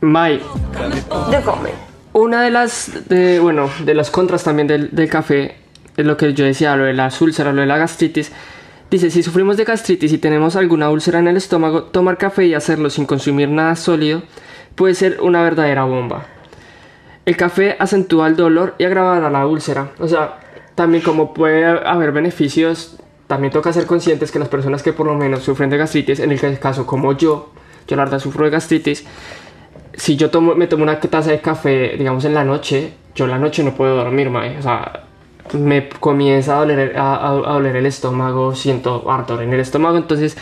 May. 0.00 0.40
De 1.30 1.40
come. 1.40 1.70
Una 2.12 2.42
de 2.42 2.50
las, 2.50 3.08
de, 3.08 3.40
bueno, 3.40 3.70
de 3.80 3.94
las 3.94 4.10
contras 4.10 4.44
también 4.44 4.68
del, 4.68 4.94
del 4.94 5.10
café 5.10 5.56
es 5.98 6.06
lo 6.06 6.16
que 6.16 6.32
yo 6.32 6.44
decía, 6.44 6.74
lo 6.76 6.84
de 6.84 6.94
la 6.94 7.10
úlceras, 7.20 7.54
lo 7.54 7.60
de 7.60 7.66
la 7.66 7.76
gastritis, 7.76 8.32
Dice, 8.90 9.10
si 9.10 9.22
sufrimos 9.22 9.58
de 9.58 9.64
gastritis 9.64 10.14
y 10.14 10.18
tenemos 10.18 10.56
alguna 10.56 10.88
úlcera 10.88 11.18
en 11.18 11.28
el 11.28 11.36
estómago, 11.36 11.82
tomar 11.82 12.16
café 12.16 12.46
y 12.46 12.54
hacerlo 12.54 12.88
sin 12.88 13.04
consumir 13.04 13.50
nada 13.50 13.76
sólido 13.76 14.22
puede 14.76 14.94
ser 14.94 15.20
una 15.20 15.42
verdadera 15.42 15.84
bomba. 15.84 16.24
El 17.26 17.36
café 17.36 17.76
acentúa 17.78 18.28
el 18.28 18.36
dolor 18.36 18.76
y 18.78 18.84
agravará 18.84 19.28
la 19.28 19.46
úlcera. 19.46 19.90
O 19.98 20.08
sea, 20.08 20.40
también 20.74 21.02
como 21.02 21.34
puede 21.34 21.66
haber 21.66 22.12
beneficios, 22.12 22.96
también 23.26 23.52
toca 23.52 23.74
ser 23.74 23.84
conscientes 23.84 24.32
que 24.32 24.38
las 24.38 24.48
personas 24.48 24.82
que 24.82 24.94
por 24.94 25.06
lo 25.06 25.14
menos 25.14 25.42
sufren 25.42 25.68
de 25.68 25.76
gastritis, 25.76 26.20
en 26.20 26.32
el 26.32 26.58
caso 26.58 26.86
como 26.86 27.12
yo, 27.12 27.52
yo 27.86 27.96
la 27.96 28.04
verdad 28.04 28.20
sufro 28.20 28.46
de 28.46 28.50
gastritis, 28.50 29.04
si 29.92 30.16
yo 30.16 30.30
tomo, 30.30 30.54
me 30.54 30.66
tomo 30.66 30.84
una 30.84 30.98
taza 30.98 31.30
de 31.30 31.42
café, 31.42 31.96
digamos 31.98 32.24
en 32.24 32.32
la 32.32 32.44
noche, 32.44 32.94
yo 33.14 33.26
la 33.26 33.38
noche 33.38 33.62
no 33.62 33.74
puedo 33.74 33.96
dormir, 33.96 34.30
mae. 34.30 34.56
O 34.56 34.62
sea, 34.62 35.07
me 35.54 35.88
comienza 35.88 36.56
a 36.56 36.58
doler, 36.60 36.94
a, 36.98 37.30
doler 37.32 37.76
el 37.76 37.86
estómago, 37.86 38.54
siento 38.54 39.10
ardor 39.10 39.42
en 39.42 39.52
el 39.52 39.60
estómago, 39.60 39.96
entonces 39.96 40.36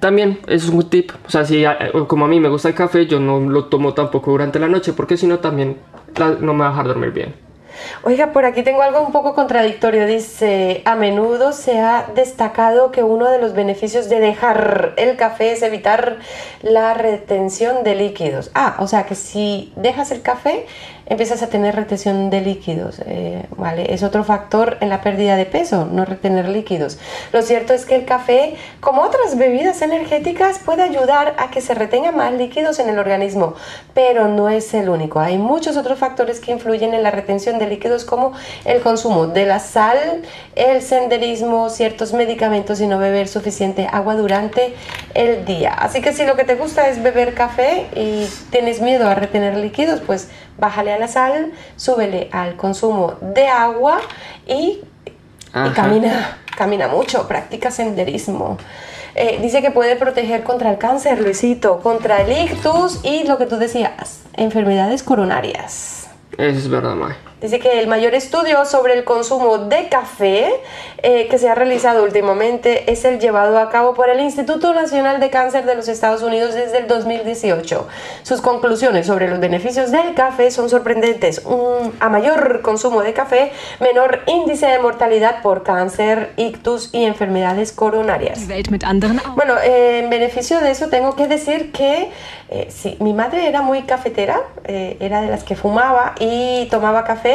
también 0.00 0.38
es 0.48 0.68
un 0.68 0.88
tip, 0.90 1.12
o 1.26 1.30
sea, 1.30 1.44
si 1.44 1.64
a- 1.64 1.78
como 2.06 2.26
a 2.26 2.28
mí 2.28 2.40
me 2.40 2.48
gusta 2.48 2.68
el 2.68 2.74
café, 2.74 3.06
yo 3.06 3.20
no 3.20 3.40
lo 3.40 3.66
tomo 3.66 3.94
tampoco 3.94 4.30
durante 4.32 4.58
la 4.58 4.68
noche, 4.68 4.92
porque 4.92 5.16
si 5.16 5.26
no 5.26 5.38
también 5.38 5.78
no 6.40 6.54
me 6.54 6.60
va 6.60 6.66
a 6.66 6.70
dejar 6.70 6.86
dormir 6.86 7.10
bien. 7.10 7.44
Oiga, 8.04 8.32
por 8.32 8.44
aquí 8.44 8.62
tengo 8.62 8.82
algo 8.82 9.00
un 9.00 9.12
poco 9.12 9.34
contradictorio. 9.34 10.06
Dice, 10.06 10.82
a 10.84 10.94
menudo 10.94 11.52
se 11.52 11.80
ha 11.80 12.06
destacado 12.14 12.90
que 12.92 13.02
uno 13.02 13.30
de 13.30 13.40
los 13.40 13.52
beneficios 13.52 14.08
de 14.08 14.20
dejar 14.20 14.94
el 14.96 15.16
café 15.16 15.52
es 15.52 15.62
evitar 15.62 16.18
la 16.62 16.94
retención 16.94 17.82
de 17.82 17.94
líquidos. 17.96 18.50
Ah, 18.54 18.76
o 18.78 18.86
sea 18.86 19.06
que 19.06 19.14
si 19.14 19.72
dejas 19.76 20.10
el 20.12 20.22
café, 20.22 20.66
empiezas 21.06 21.42
a 21.42 21.48
tener 21.48 21.76
retención 21.76 22.30
de 22.30 22.40
líquidos. 22.40 23.00
eh, 23.06 23.46
vale, 23.56 23.92
es 23.92 24.02
otro 24.02 24.24
factor 24.24 24.78
en 24.80 24.88
la 24.88 25.00
pérdida 25.02 25.36
de 25.36 25.44
peso, 25.44 25.86
no 25.86 26.04
retener 26.04 26.48
líquidos. 26.48 26.98
Lo 27.32 27.42
cierto 27.42 27.74
es 27.74 27.84
que 27.84 27.94
el 27.94 28.04
café, 28.04 28.56
como 28.80 29.02
otras 29.02 29.36
bebidas 29.36 29.82
energéticas, 29.82 30.58
puede 30.58 30.82
ayudar 30.82 31.34
a 31.38 31.50
que 31.50 31.60
se 31.60 31.74
retengan 31.74 32.16
más 32.16 32.32
líquidos 32.32 32.78
en 32.78 32.88
el 32.88 32.98
organismo, 32.98 33.54
pero 33.92 34.28
no 34.28 34.48
es 34.48 34.72
el 34.74 34.88
único. 34.88 35.20
Hay 35.20 35.38
muchos 35.38 35.76
otros 35.76 35.98
factores 35.98 36.40
que 36.40 36.52
influyen 36.52 36.94
en 36.94 37.02
la 37.02 37.10
retención 37.10 37.58
de 37.58 37.66
líquidos, 37.66 38.04
como 38.04 38.32
el 38.64 38.80
consumo 38.80 39.26
de 39.26 39.46
la 39.46 39.58
sal, 39.58 40.22
el 40.54 40.82
senderismo, 40.82 41.70
ciertos 41.70 42.12
medicamentos 42.12 42.80
y 42.80 42.86
no 42.86 42.98
beber 42.98 43.28
suficiente 43.28 43.88
agua 43.90 44.14
durante 44.14 44.74
el 45.14 45.44
día. 45.44 45.72
Así 45.74 46.00
que 46.00 46.12
si 46.12 46.24
lo 46.24 46.36
que 46.36 46.44
te 46.44 46.54
gusta 46.54 46.88
es 46.88 47.02
beber 47.02 47.34
café 47.34 47.86
y 47.94 48.26
tienes 48.50 48.80
miedo 48.80 49.08
a 49.08 49.14
retener 49.14 49.56
líquidos, 49.56 50.00
pues 50.00 50.28
bájale 50.56 50.93
a 50.94 50.98
la 50.98 51.08
sal, 51.08 51.52
súbele 51.76 52.28
al 52.32 52.56
consumo 52.56 53.14
de 53.20 53.46
agua 53.48 54.00
y 54.46 54.80
camina, 55.74 56.38
camina 56.56 56.88
mucho, 56.88 57.28
practica 57.28 57.70
senderismo. 57.70 58.58
Eh, 59.14 59.38
dice 59.40 59.62
que 59.62 59.70
puede 59.70 59.94
proteger 59.94 60.42
contra 60.42 60.70
el 60.70 60.78
cáncer, 60.78 61.20
Luisito, 61.20 61.80
contra 61.80 62.22
el 62.22 62.50
ictus 62.50 63.00
y 63.04 63.24
lo 63.24 63.38
que 63.38 63.46
tú 63.46 63.56
decías, 63.58 64.22
enfermedades 64.36 65.04
coronarias. 65.04 66.08
Eso 66.36 66.58
es 66.58 66.68
verdad, 66.68 66.96
mae. 66.96 67.14
Dice 67.44 67.58
que 67.58 67.78
el 67.78 67.88
mayor 67.88 68.14
estudio 68.14 68.64
sobre 68.64 68.94
el 68.94 69.04
consumo 69.04 69.58
de 69.58 69.90
café 69.90 70.48
eh, 71.02 71.28
que 71.28 71.36
se 71.36 71.46
ha 71.50 71.54
realizado 71.54 72.02
últimamente 72.02 72.90
es 72.90 73.04
el 73.04 73.18
llevado 73.20 73.58
a 73.58 73.68
cabo 73.68 73.92
por 73.92 74.08
el 74.08 74.18
Instituto 74.20 74.72
Nacional 74.72 75.20
de 75.20 75.28
Cáncer 75.28 75.66
de 75.66 75.74
los 75.74 75.88
Estados 75.88 76.22
Unidos 76.22 76.54
desde 76.54 76.78
el 76.78 76.86
2018. 76.86 77.86
Sus 78.22 78.40
conclusiones 78.40 79.06
sobre 79.08 79.28
los 79.28 79.40
beneficios 79.40 79.90
del 79.90 80.14
café 80.14 80.50
son 80.50 80.70
sorprendentes. 80.70 81.42
Un- 81.44 81.92
a 82.00 82.08
mayor 82.08 82.62
consumo 82.62 83.02
de 83.02 83.12
café, 83.12 83.52
menor 83.78 84.20
índice 84.26 84.64
de 84.66 84.78
mortalidad 84.78 85.42
por 85.42 85.64
cáncer, 85.64 86.32
ictus 86.38 86.94
y 86.94 87.04
enfermedades 87.04 87.72
coronarias. 87.72 88.48
Bueno, 89.36 89.56
eh, 89.62 89.98
en 90.02 90.08
beneficio 90.08 90.60
de 90.60 90.70
eso 90.70 90.88
tengo 90.88 91.14
que 91.14 91.28
decir 91.28 91.72
que 91.72 92.10
eh, 92.48 92.68
sí, 92.70 92.96
mi 93.00 93.12
madre 93.12 93.48
era 93.48 93.60
muy 93.60 93.82
cafetera, 93.82 94.40
eh, 94.64 94.96
era 95.00 95.20
de 95.20 95.28
las 95.28 95.44
que 95.44 95.56
fumaba 95.56 96.14
y 96.20 96.68
tomaba 96.70 97.04
café, 97.04 97.33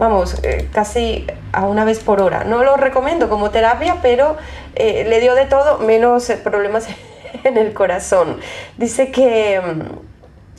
vamos, 0.00 0.42
eh, 0.42 0.68
casi 0.72 1.26
a 1.52 1.66
una 1.66 1.84
vez 1.84 2.00
por 2.00 2.20
hora. 2.22 2.42
No 2.44 2.64
lo 2.64 2.76
recomiendo 2.76 3.28
como 3.28 3.50
terapia, 3.50 3.98
pero 4.02 4.36
eh, 4.74 5.04
le 5.08 5.20
dio 5.20 5.34
de 5.34 5.44
todo, 5.44 5.78
menos 5.78 6.28
eh, 6.30 6.36
problemas 6.36 6.86
en 7.44 7.56
el 7.56 7.72
corazón. 7.72 8.38
Dice 8.76 9.12
que... 9.12 9.60
mm, 9.60 10.10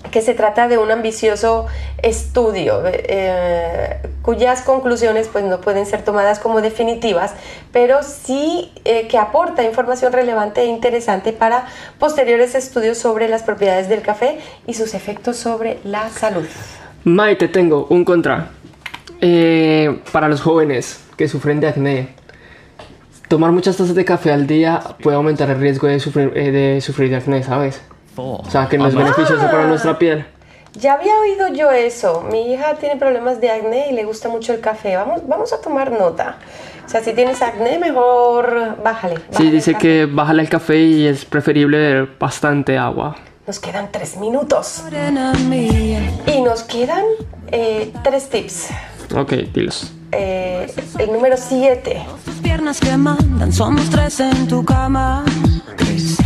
que 0.10 0.24
se 0.24 0.34
trata 0.34 0.68
de 0.68 0.80
un 0.80 0.90
ambicioso 0.90 1.68
estudio 2.02 2.82
cuyas 4.24 4.64
conclusiones 4.64 5.30
pues 5.32 5.45
no 5.45 5.62
pueden 5.62 5.86
ser 5.86 6.03
tomadas 6.03 6.40
como 6.40 6.60
definitivas, 6.60 7.34
pero 7.72 8.02
sí 8.02 8.72
que 8.84 9.18
aporta 9.20 9.62
información 9.64 10.12
relevante 10.12 10.62
e 10.62 10.66
interesante 10.66 11.34
para 11.34 11.68
posteriores 11.99 12.56
estudios 12.56 12.98
sobre 12.98 13.30
las 13.30 13.44
propiedades 13.44 13.90
del 13.90 14.02
café 14.02 14.40
y 14.66 14.74
sus 14.74 14.95
efectos 14.95 15.38
sobre 15.38 15.78
la 15.84 16.10
salud. 16.10 16.48
Mae, 17.03 17.36
te 17.36 17.48
tengo 17.48 17.86
un 17.91 18.03
contra. 18.03 18.49
Eh, 19.22 20.02
para 20.11 20.27
los 20.27 20.41
jóvenes 20.41 21.03
que 21.15 21.27
sufren 21.27 21.60
de 21.60 21.68
acné, 21.68 22.10
tomar 23.27 23.52
muchas 23.52 23.77
tazas 23.77 23.95
de 23.95 24.03
café 24.03 24.31
al 24.31 24.48
día 24.48 24.81
puede 25.02 25.15
aumentar 25.15 25.49
el 25.52 25.60
riesgo 25.60 25.88
de 25.88 25.99
sufrir, 25.99 26.34
eh, 26.35 26.52
de, 26.52 26.81
sufrir 26.81 27.11
de 27.11 27.18
acné, 27.18 27.43
¿sabes? 27.43 27.81
O 28.18 28.43
sea, 28.49 28.68
que 28.68 28.77
no 28.77 28.88
es 28.88 28.95
beneficioso 28.95 29.45
para 29.49 29.68
nuestra 29.68 29.98
piel. 29.98 30.26
Ya 30.73 30.93
había 30.93 31.14
oído 31.19 31.48
yo 31.49 31.72
eso. 31.72 32.26
Mi 32.31 32.53
hija 32.53 32.76
tiene 32.76 32.95
problemas 32.95 33.39
de 33.41 33.52
acné 33.52 33.89
y 33.91 33.93
le 33.93 34.06
gusta 34.06 34.30
mucho 34.30 34.53
el 34.53 34.60
café. 34.60 34.95
Vamos, 34.95 35.27
vamos 35.27 35.53
a 35.53 35.61
tomar 35.61 35.91
nota. 35.91 36.38
O 36.85 36.89
sea, 36.89 37.03
si 37.03 37.14
tienes 37.14 37.41
acné, 37.41 37.77
mejor 37.77 38.77
bájale. 38.84 39.15
Sí, 39.18 39.23
bájale 39.31 39.52
dice 39.52 39.72
el 39.72 39.76
café. 39.76 39.88
que 39.88 40.06
bájale 40.06 40.41
el 40.41 40.49
café 40.49 40.77
y 40.77 41.07
es 41.07 41.26
preferible 41.26 41.77
beber 41.77 42.10
bastante 42.18 42.77
agua. 42.77 43.15
Nos 43.48 43.60
quedan 43.60 43.91
tres 43.91 44.18
minutos. 44.18 44.84
Y 46.27 46.41
nos 46.41 46.64
quedan 46.64 47.03
eh, 47.52 47.91
tres 48.03 48.30
tips. 48.30 48.69
Ok, 49.16 49.34
dilos. 49.54 49.92
Eh, 50.12 50.74
el 51.00 51.12
número 51.12 51.36
siete. 51.38 52.04
Tus 52.26 52.36
piernas 52.36 52.80
que 52.80 52.96
mandan, 52.98 53.52
somos 53.52 53.90
tres 53.90 54.20
en 54.20 54.48
tu 54.48 54.64
cama. 54.64 55.24
Mía. 55.80 56.20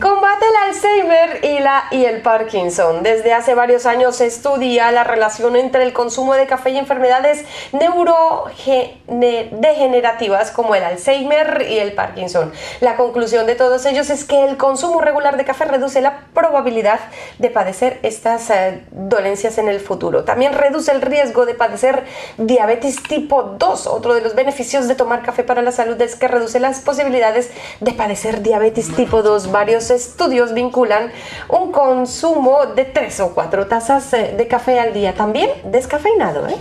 Combate 0.00 0.44
el 0.44 0.56
Alzheimer 0.68 1.38
y, 1.44 1.60
la, 1.60 1.84
y 1.92 2.04
el 2.04 2.20
Parkinson. 2.20 3.04
Desde 3.04 3.32
hace 3.32 3.54
varios 3.54 3.86
años 3.86 4.16
se 4.16 4.26
estudia 4.26 4.90
la 4.90 5.04
relación 5.04 5.54
entre 5.54 5.84
el 5.84 5.92
consumo 5.92 6.34
de 6.34 6.48
café 6.48 6.70
y 6.70 6.78
enfermedades 6.78 7.44
neurodegenerativas 7.72 10.50
como 10.50 10.74
el 10.74 10.82
Alzheimer 10.82 11.64
y 11.70 11.78
el 11.78 11.92
Parkinson. 11.92 12.50
La 12.80 12.96
conclusión 12.96 13.46
de 13.46 13.54
todos 13.54 13.86
ellos 13.86 14.10
es 14.10 14.24
que 14.24 14.44
el 14.44 14.56
consumo 14.56 15.00
regular 15.00 15.36
de 15.36 15.44
café 15.44 15.66
reduce 15.66 16.00
la 16.00 16.24
probabilidad 16.34 16.98
de 17.38 17.50
padecer 17.50 18.00
estas 18.02 18.50
eh, 18.50 18.82
dolencias 18.90 19.58
en 19.58 19.68
el 19.68 19.78
futuro. 19.78 20.24
También 20.24 20.54
reduce 20.54 20.90
el 20.90 21.02
riesgo 21.02 21.46
de 21.46 21.54
padecer 21.54 22.02
diabetes 22.36 23.00
tipo 23.00 23.44
2. 23.44 23.86
Otro 23.86 24.14
de 24.14 24.22
los 24.22 24.34
beneficios 24.34 24.88
de 24.88 24.96
tomar 24.96 25.22
café 25.22 25.44
para 25.44 25.62
la 25.62 25.70
salud 25.70 26.02
es 26.02 26.16
que 26.16 26.26
reduce 26.26 26.58
las 26.58 26.80
posibilidades 26.80 27.52
de 27.80 27.92
padecer 27.92 28.42
diabetes 28.42 28.55
tipo 28.96 29.22
2. 29.22 29.52
Varios 29.52 29.90
estudios 29.90 30.52
vinculan 30.54 31.10
un 31.48 31.72
consumo 31.72 32.66
de 32.66 32.84
3 32.84 33.20
o 33.20 33.34
4 33.34 33.66
tazas 33.66 34.12
eh, 34.12 34.34
de 34.36 34.48
café 34.48 34.80
al 34.80 34.92
día, 34.92 35.14
también 35.14 35.50
descafeinado. 35.64 36.46
¿eh? 36.48 36.56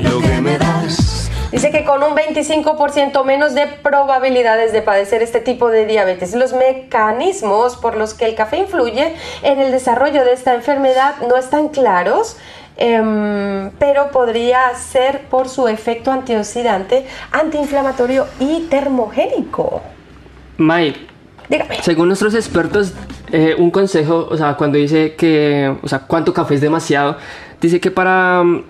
Lo 0.00 0.20
que 0.20 0.40
me 0.40 0.58
das. 0.58 1.30
Dice 1.50 1.70
que 1.70 1.84
con 1.84 2.02
un 2.02 2.16
25% 2.16 3.24
menos 3.24 3.54
de 3.54 3.68
probabilidades 3.68 4.72
de 4.72 4.82
padecer 4.82 5.22
este 5.22 5.40
tipo 5.40 5.68
de 5.70 5.86
diabetes. 5.86 6.34
Los 6.34 6.52
mecanismos 6.52 7.76
por 7.76 7.96
los 7.96 8.12
que 8.12 8.24
el 8.24 8.34
café 8.34 8.58
influye 8.58 9.14
en 9.42 9.60
el 9.60 9.70
desarrollo 9.70 10.24
de 10.24 10.32
esta 10.32 10.54
enfermedad 10.54 11.14
no 11.28 11.36
están 11.36 11.68
claros. 11.68 12.36
em, 12.76 13.70
pero 13.78 14.10
podría 14.10 14.74
ser 14.74 15.20
por 15.28 15.48
su 15.48 15.68
efecto 15.68 16.10
antioxidante, 16.10 17.06
antiinflamatorio 17.30 18.26
y 18.40 18.66
termogénico. 18.68 19.80
Mike, 20.58 20.98
Dígame. 21.48 21.82
según 21.82 22.08
nuestros 22.08 22.34
expertos, 22.34 22.92
eh, 23.32 23.54
un 23.58 23.70
consejo, 23.70 24.28
o 24.30 24.36
sea, 24.36 24.54
cuando 24.54 24.78
dice 24.78 25.14
que, 25.14 25.74
o 25.82 25.88
sea, 25.88 26.00
cuánto 26.00 26.32
café 26.32 26.54
es 26.54 26.60
demasiado, 26.60 27.16
dice 27.60 27.80
que 27.80 27.90
para, 27.90 28.42
mm, 28.44 28.62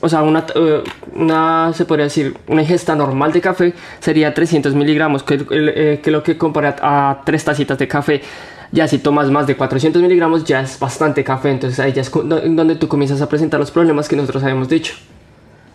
o 0.00 0.08
sea, 0.08 0.22
una, 0.22 0.46
eh, 0.54 0.82
una 1.14 1.72
se 1.74 1.84
podría 1.84 2.04
decir, 2.04 2.36
una 2.46 2.62
ingesta 2.62 2.94
normal 2.94 3.32
de 3.32 3.40
café 3.40 3.74
sería 4.00 4.32
300 4.32 4.74
miligramos, 4.74 5.22
que, 5.22 5.44
eh, 5.50 6.00
que 6.02 6.10
lo 6.10 6.22
que 6.22 6.38
compara 6.38 6.76
a 6.80 7.22
tres 7.24 7.44
tacitas 7.44 7.78
de 7.78 7.88
café. 7.88 8.22
Ya 8.70 8.86
si 8.86 8.98
tomas 8.98 9.30
más 9.30 9.46
de 9.46 9.56
400 9.56 10.02
miligramos 10.02 10.44
ya 10.44 10.60
es 10.60 10.78
bastante 10.78 11.24
café, 11.24 11.50
entonces 11.50 11.80
ahí 11.80 11.92
ya 11.92 12.02
es 12.02 12.10
donde 12.12 12.76
tú 12.76 12.86
comienzas 12.86 13.22
a 13.22 13.28
presentar 13.28 13.58
los 13.58 13.70
problemas 13.70 14.08
que 14.08 14.16
nosotros 14.16 14.42
habíamos 14.42 14.68
dicho. 14.68 14.94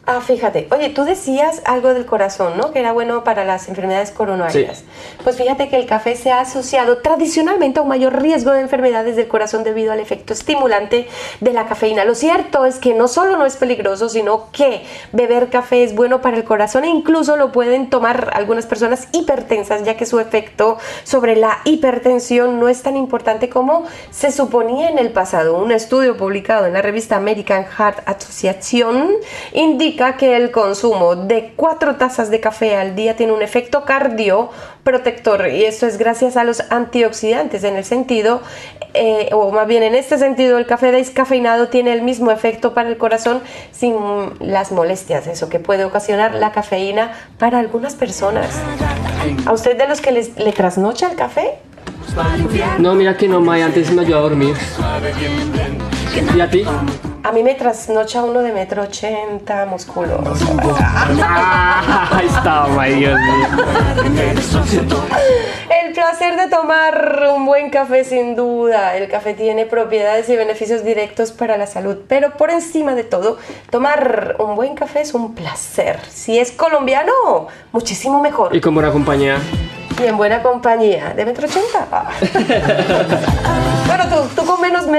Ah, 0.06 0.20
fíjate. 0.20 0.68
Oye, 0.70 0.90
tú 0.90 1.06
decías 1.06 1.62
algo 1.64 1.94
del 1.94 2.06
corazón, 2.06 2.58
¿no? 2.58 2.74
Que 2.74 2.80
era 2.80 2.92
bueno 2.92 3.24
para 3.24 3.46
las 3.46 3.70
enfermedades 3.70 4.12
coronarias. 4.12 4.84
Pues 5.24 5.38
fíjate 5.38 5.70
que 5.70 5.78
el 5.78 5.86
café 5.86 6.18
se 6.18 6.30
ha 6.30 6.42
asociado 6.42 6.98
tradicionalmente 6.98 7.80
a 7.80 7.84
un 7.84 7.88
mayor 7.88 8.22
riesgo 8.22 8.52
de 8.52 8.60
enfermedades 8.60 9.16
del 9.16 9.30
corazón 9.30 9.64
debido 9.64 9.94
al 9.94 10.02
efecto 10.02 10.34
estimulante 10.34 11.08
de 11.40 11.54
la 11.54 11.68
cafeína. 11.68 12.04
Lo 12.04 12.16
cierto 12.16 12.66
es 12.66 12.80
que 12.80 12.94
no 12.94 13.08
solo 13.08 13.38
no 13.38 13.46
es 13.46 13.56
peligroso, 13.56 14.10
sino 14.10 14.52
que 14.52 14.84
beber 15.14 15.50
café 15.50 15.86
es 15.86 15.96
bueno 15.96 16.20
para 16.20 16.36
el 16.36 16.44
corazón 16.44 16.84
e 16.84 16.90
incluso 16.90 17.38
lo 17.38 17.54
pueden 17.54 17.90
tomar 17.90 18.32
algunas 18.34 18.66
personas 18.66 19.08
hipertensas, 19.14 19.86
ya 19.86 19.96
que 19.96 20.06
su 20.06 20.20
efecto 20.20 20.80
sobre 21.06 21.38
la 21.38 21.60
hipertensión 21.64 22.60
no 22.60 22.68
es 22.68 22.84
tan 22.84 22.98
importante 22.98 23.48
como 23.48 23.86
se 24.12 24.34
suponía 24.34 24.90
en 24.90 25.00
el 25.00 25.12
pasado. 25.12 25.58
Un 25.58 25.72
estudio 25.72 26.18
publicado 26.18 26.66
en 26.66 26.74
la 26.74 26.82
revista 26.82 27.16
American 27.16 27.64
Heart 27.64 28.00
Association 28.06 29.10
indica 29.54 29.93
que 30.18 30.36
el 30.36 30.52
consumo 30.52 31.16
de 31.16 31.54
cuatro 31.56 31.96
tazas 31.96 32.30
de 32.30 32.40
café 32.40 32.76
al 32.76 32.96
día 32.96 33.16
tiene 33.16 33.32
un 33.32 33.42
efecto 33.42 33.86
cardioprotector 33.86 35.48
y 35.48 35.66
esto 35.66 35.86
es 35.88 35.98
gracias 35.98 36.36
a 36.38 36.44
los 36.44 36.64
antioxidantes 36.72 37.64
en 37.64 37.76
el 37.76 37.86
sentido, 37.86 38.42
eh, 38.94 39.30
o 39.32 39.52
más 39.52 39.68
bien 39.68 39.84
en 39.84 39.96
este 39.96 40.18
sentido, 40.18 40.58
el 40.58 40.66
café 40.66 40.92
descafeinado 40.92 41.70
tiene 41.70 41.94
el 41.94 42.02
mismo 42.02 42.32
efecto 42.32 42.74
para 42.74 42.90
el 42.90 42.98
corazón 42.98 43.42
sin 43.72 43.96
las 44.40 44.72
molestias, 44.72 45.28
eso 45.28 45.50
que 45.50 45.60
puede 45.60 45.86
ocasionar 45.86 46.34
la 46.34 46.52
cafeína 46.52 47.14
para 47.40 47.60
algunas 47.60 47.96
personas. 47.96 48.60
¿A 49.46 49.54
usted 49.54 49.78
de 49.78 49.88
los 49.88 50.02
que 50.02 50.12
les, 50.12 50.38
le 50.38 50.52
trasnocha 50.52 51.10
el 51.10 51.16
café? 51.16 51.60
No, 52.80 52.96
mira 52.96 53.16
que 53.18 53.28
no, 53.28 53.42
May, 53.42 53.62
antes 53.62 53.92
me 53.92 54.02
ayudó 54.02 54.18
a 54.18 54.22
dormir. 54.22 54.56
¿Y 56.36 56.42
a 56.42 56.50
ti? 56.50 56.66
A 57.24 57.32
mí 57.32 57.42
me 57.42 57.56
trasnocha 57.56 58.22
uno 58.22 58.42
de 58.42 58.52
metro 58.52 58.84
ochenta, 58.84 59.66
musculoso. 59.66 60.46
Ahí 62.12 62.26
está, 62.28 62.68
May, 62.68 62.96
Dios 62.96 63.18
mío. 63.18 63.48
El 65.86 65.94
placer 65.94 66.36
de 66.36 66.50
tomar 66.50 67.24
un 67.34 67.46
buen 67.46 67.70
café, 67.70 68.04
sin 68.04 68.36
duda. 68.36 68.98
El 68.98 69.10
café 69.10 69.34
tiene 69.34 69.66
propiedades 69.66 70.28
y 70.30 70.36
beneficios 70.36 70.84
directos 70.84 71.32
para 71.32 71.56
la 71.58 71.66
salud, 71.66 72.00
pero 72.08 72.32
por 72.32 72.52
encima 72.52 72.94
de 72.94 73.06
todo, 73.06 73.38
tomar 73.72 74.36
un 74.40 74.56
buen 74.56 74.76
café 74.76 75.02
es 75.02 75.14
un 75.14 75.34
placer. 75.34 76.00
Si 76.10 76.38
es 76.38 76.52
colombiano, 76.52 77.48
muchísimo 77.72 78.22
mejor. 78.22 78.56
Y 78.56 78.60
con 78.60 78.74
buena 78.74 78.92
compañía. 78.92 79.38
Y 80.02 80.08
en 80.08 80.18
buena 80.18 80.42
compañía. 80.42 81.14
¿De 81.16 81.26
metro 81.26 81.48
ochenta? 81.48 81.88
Ah. 81.92 82.10
bueno, 83.88 84.04
tú, 84.10 84.42
tú 84.42 84.46
con 84.46 84.62
menos 84.62 84.88
metro. 84.88 84.94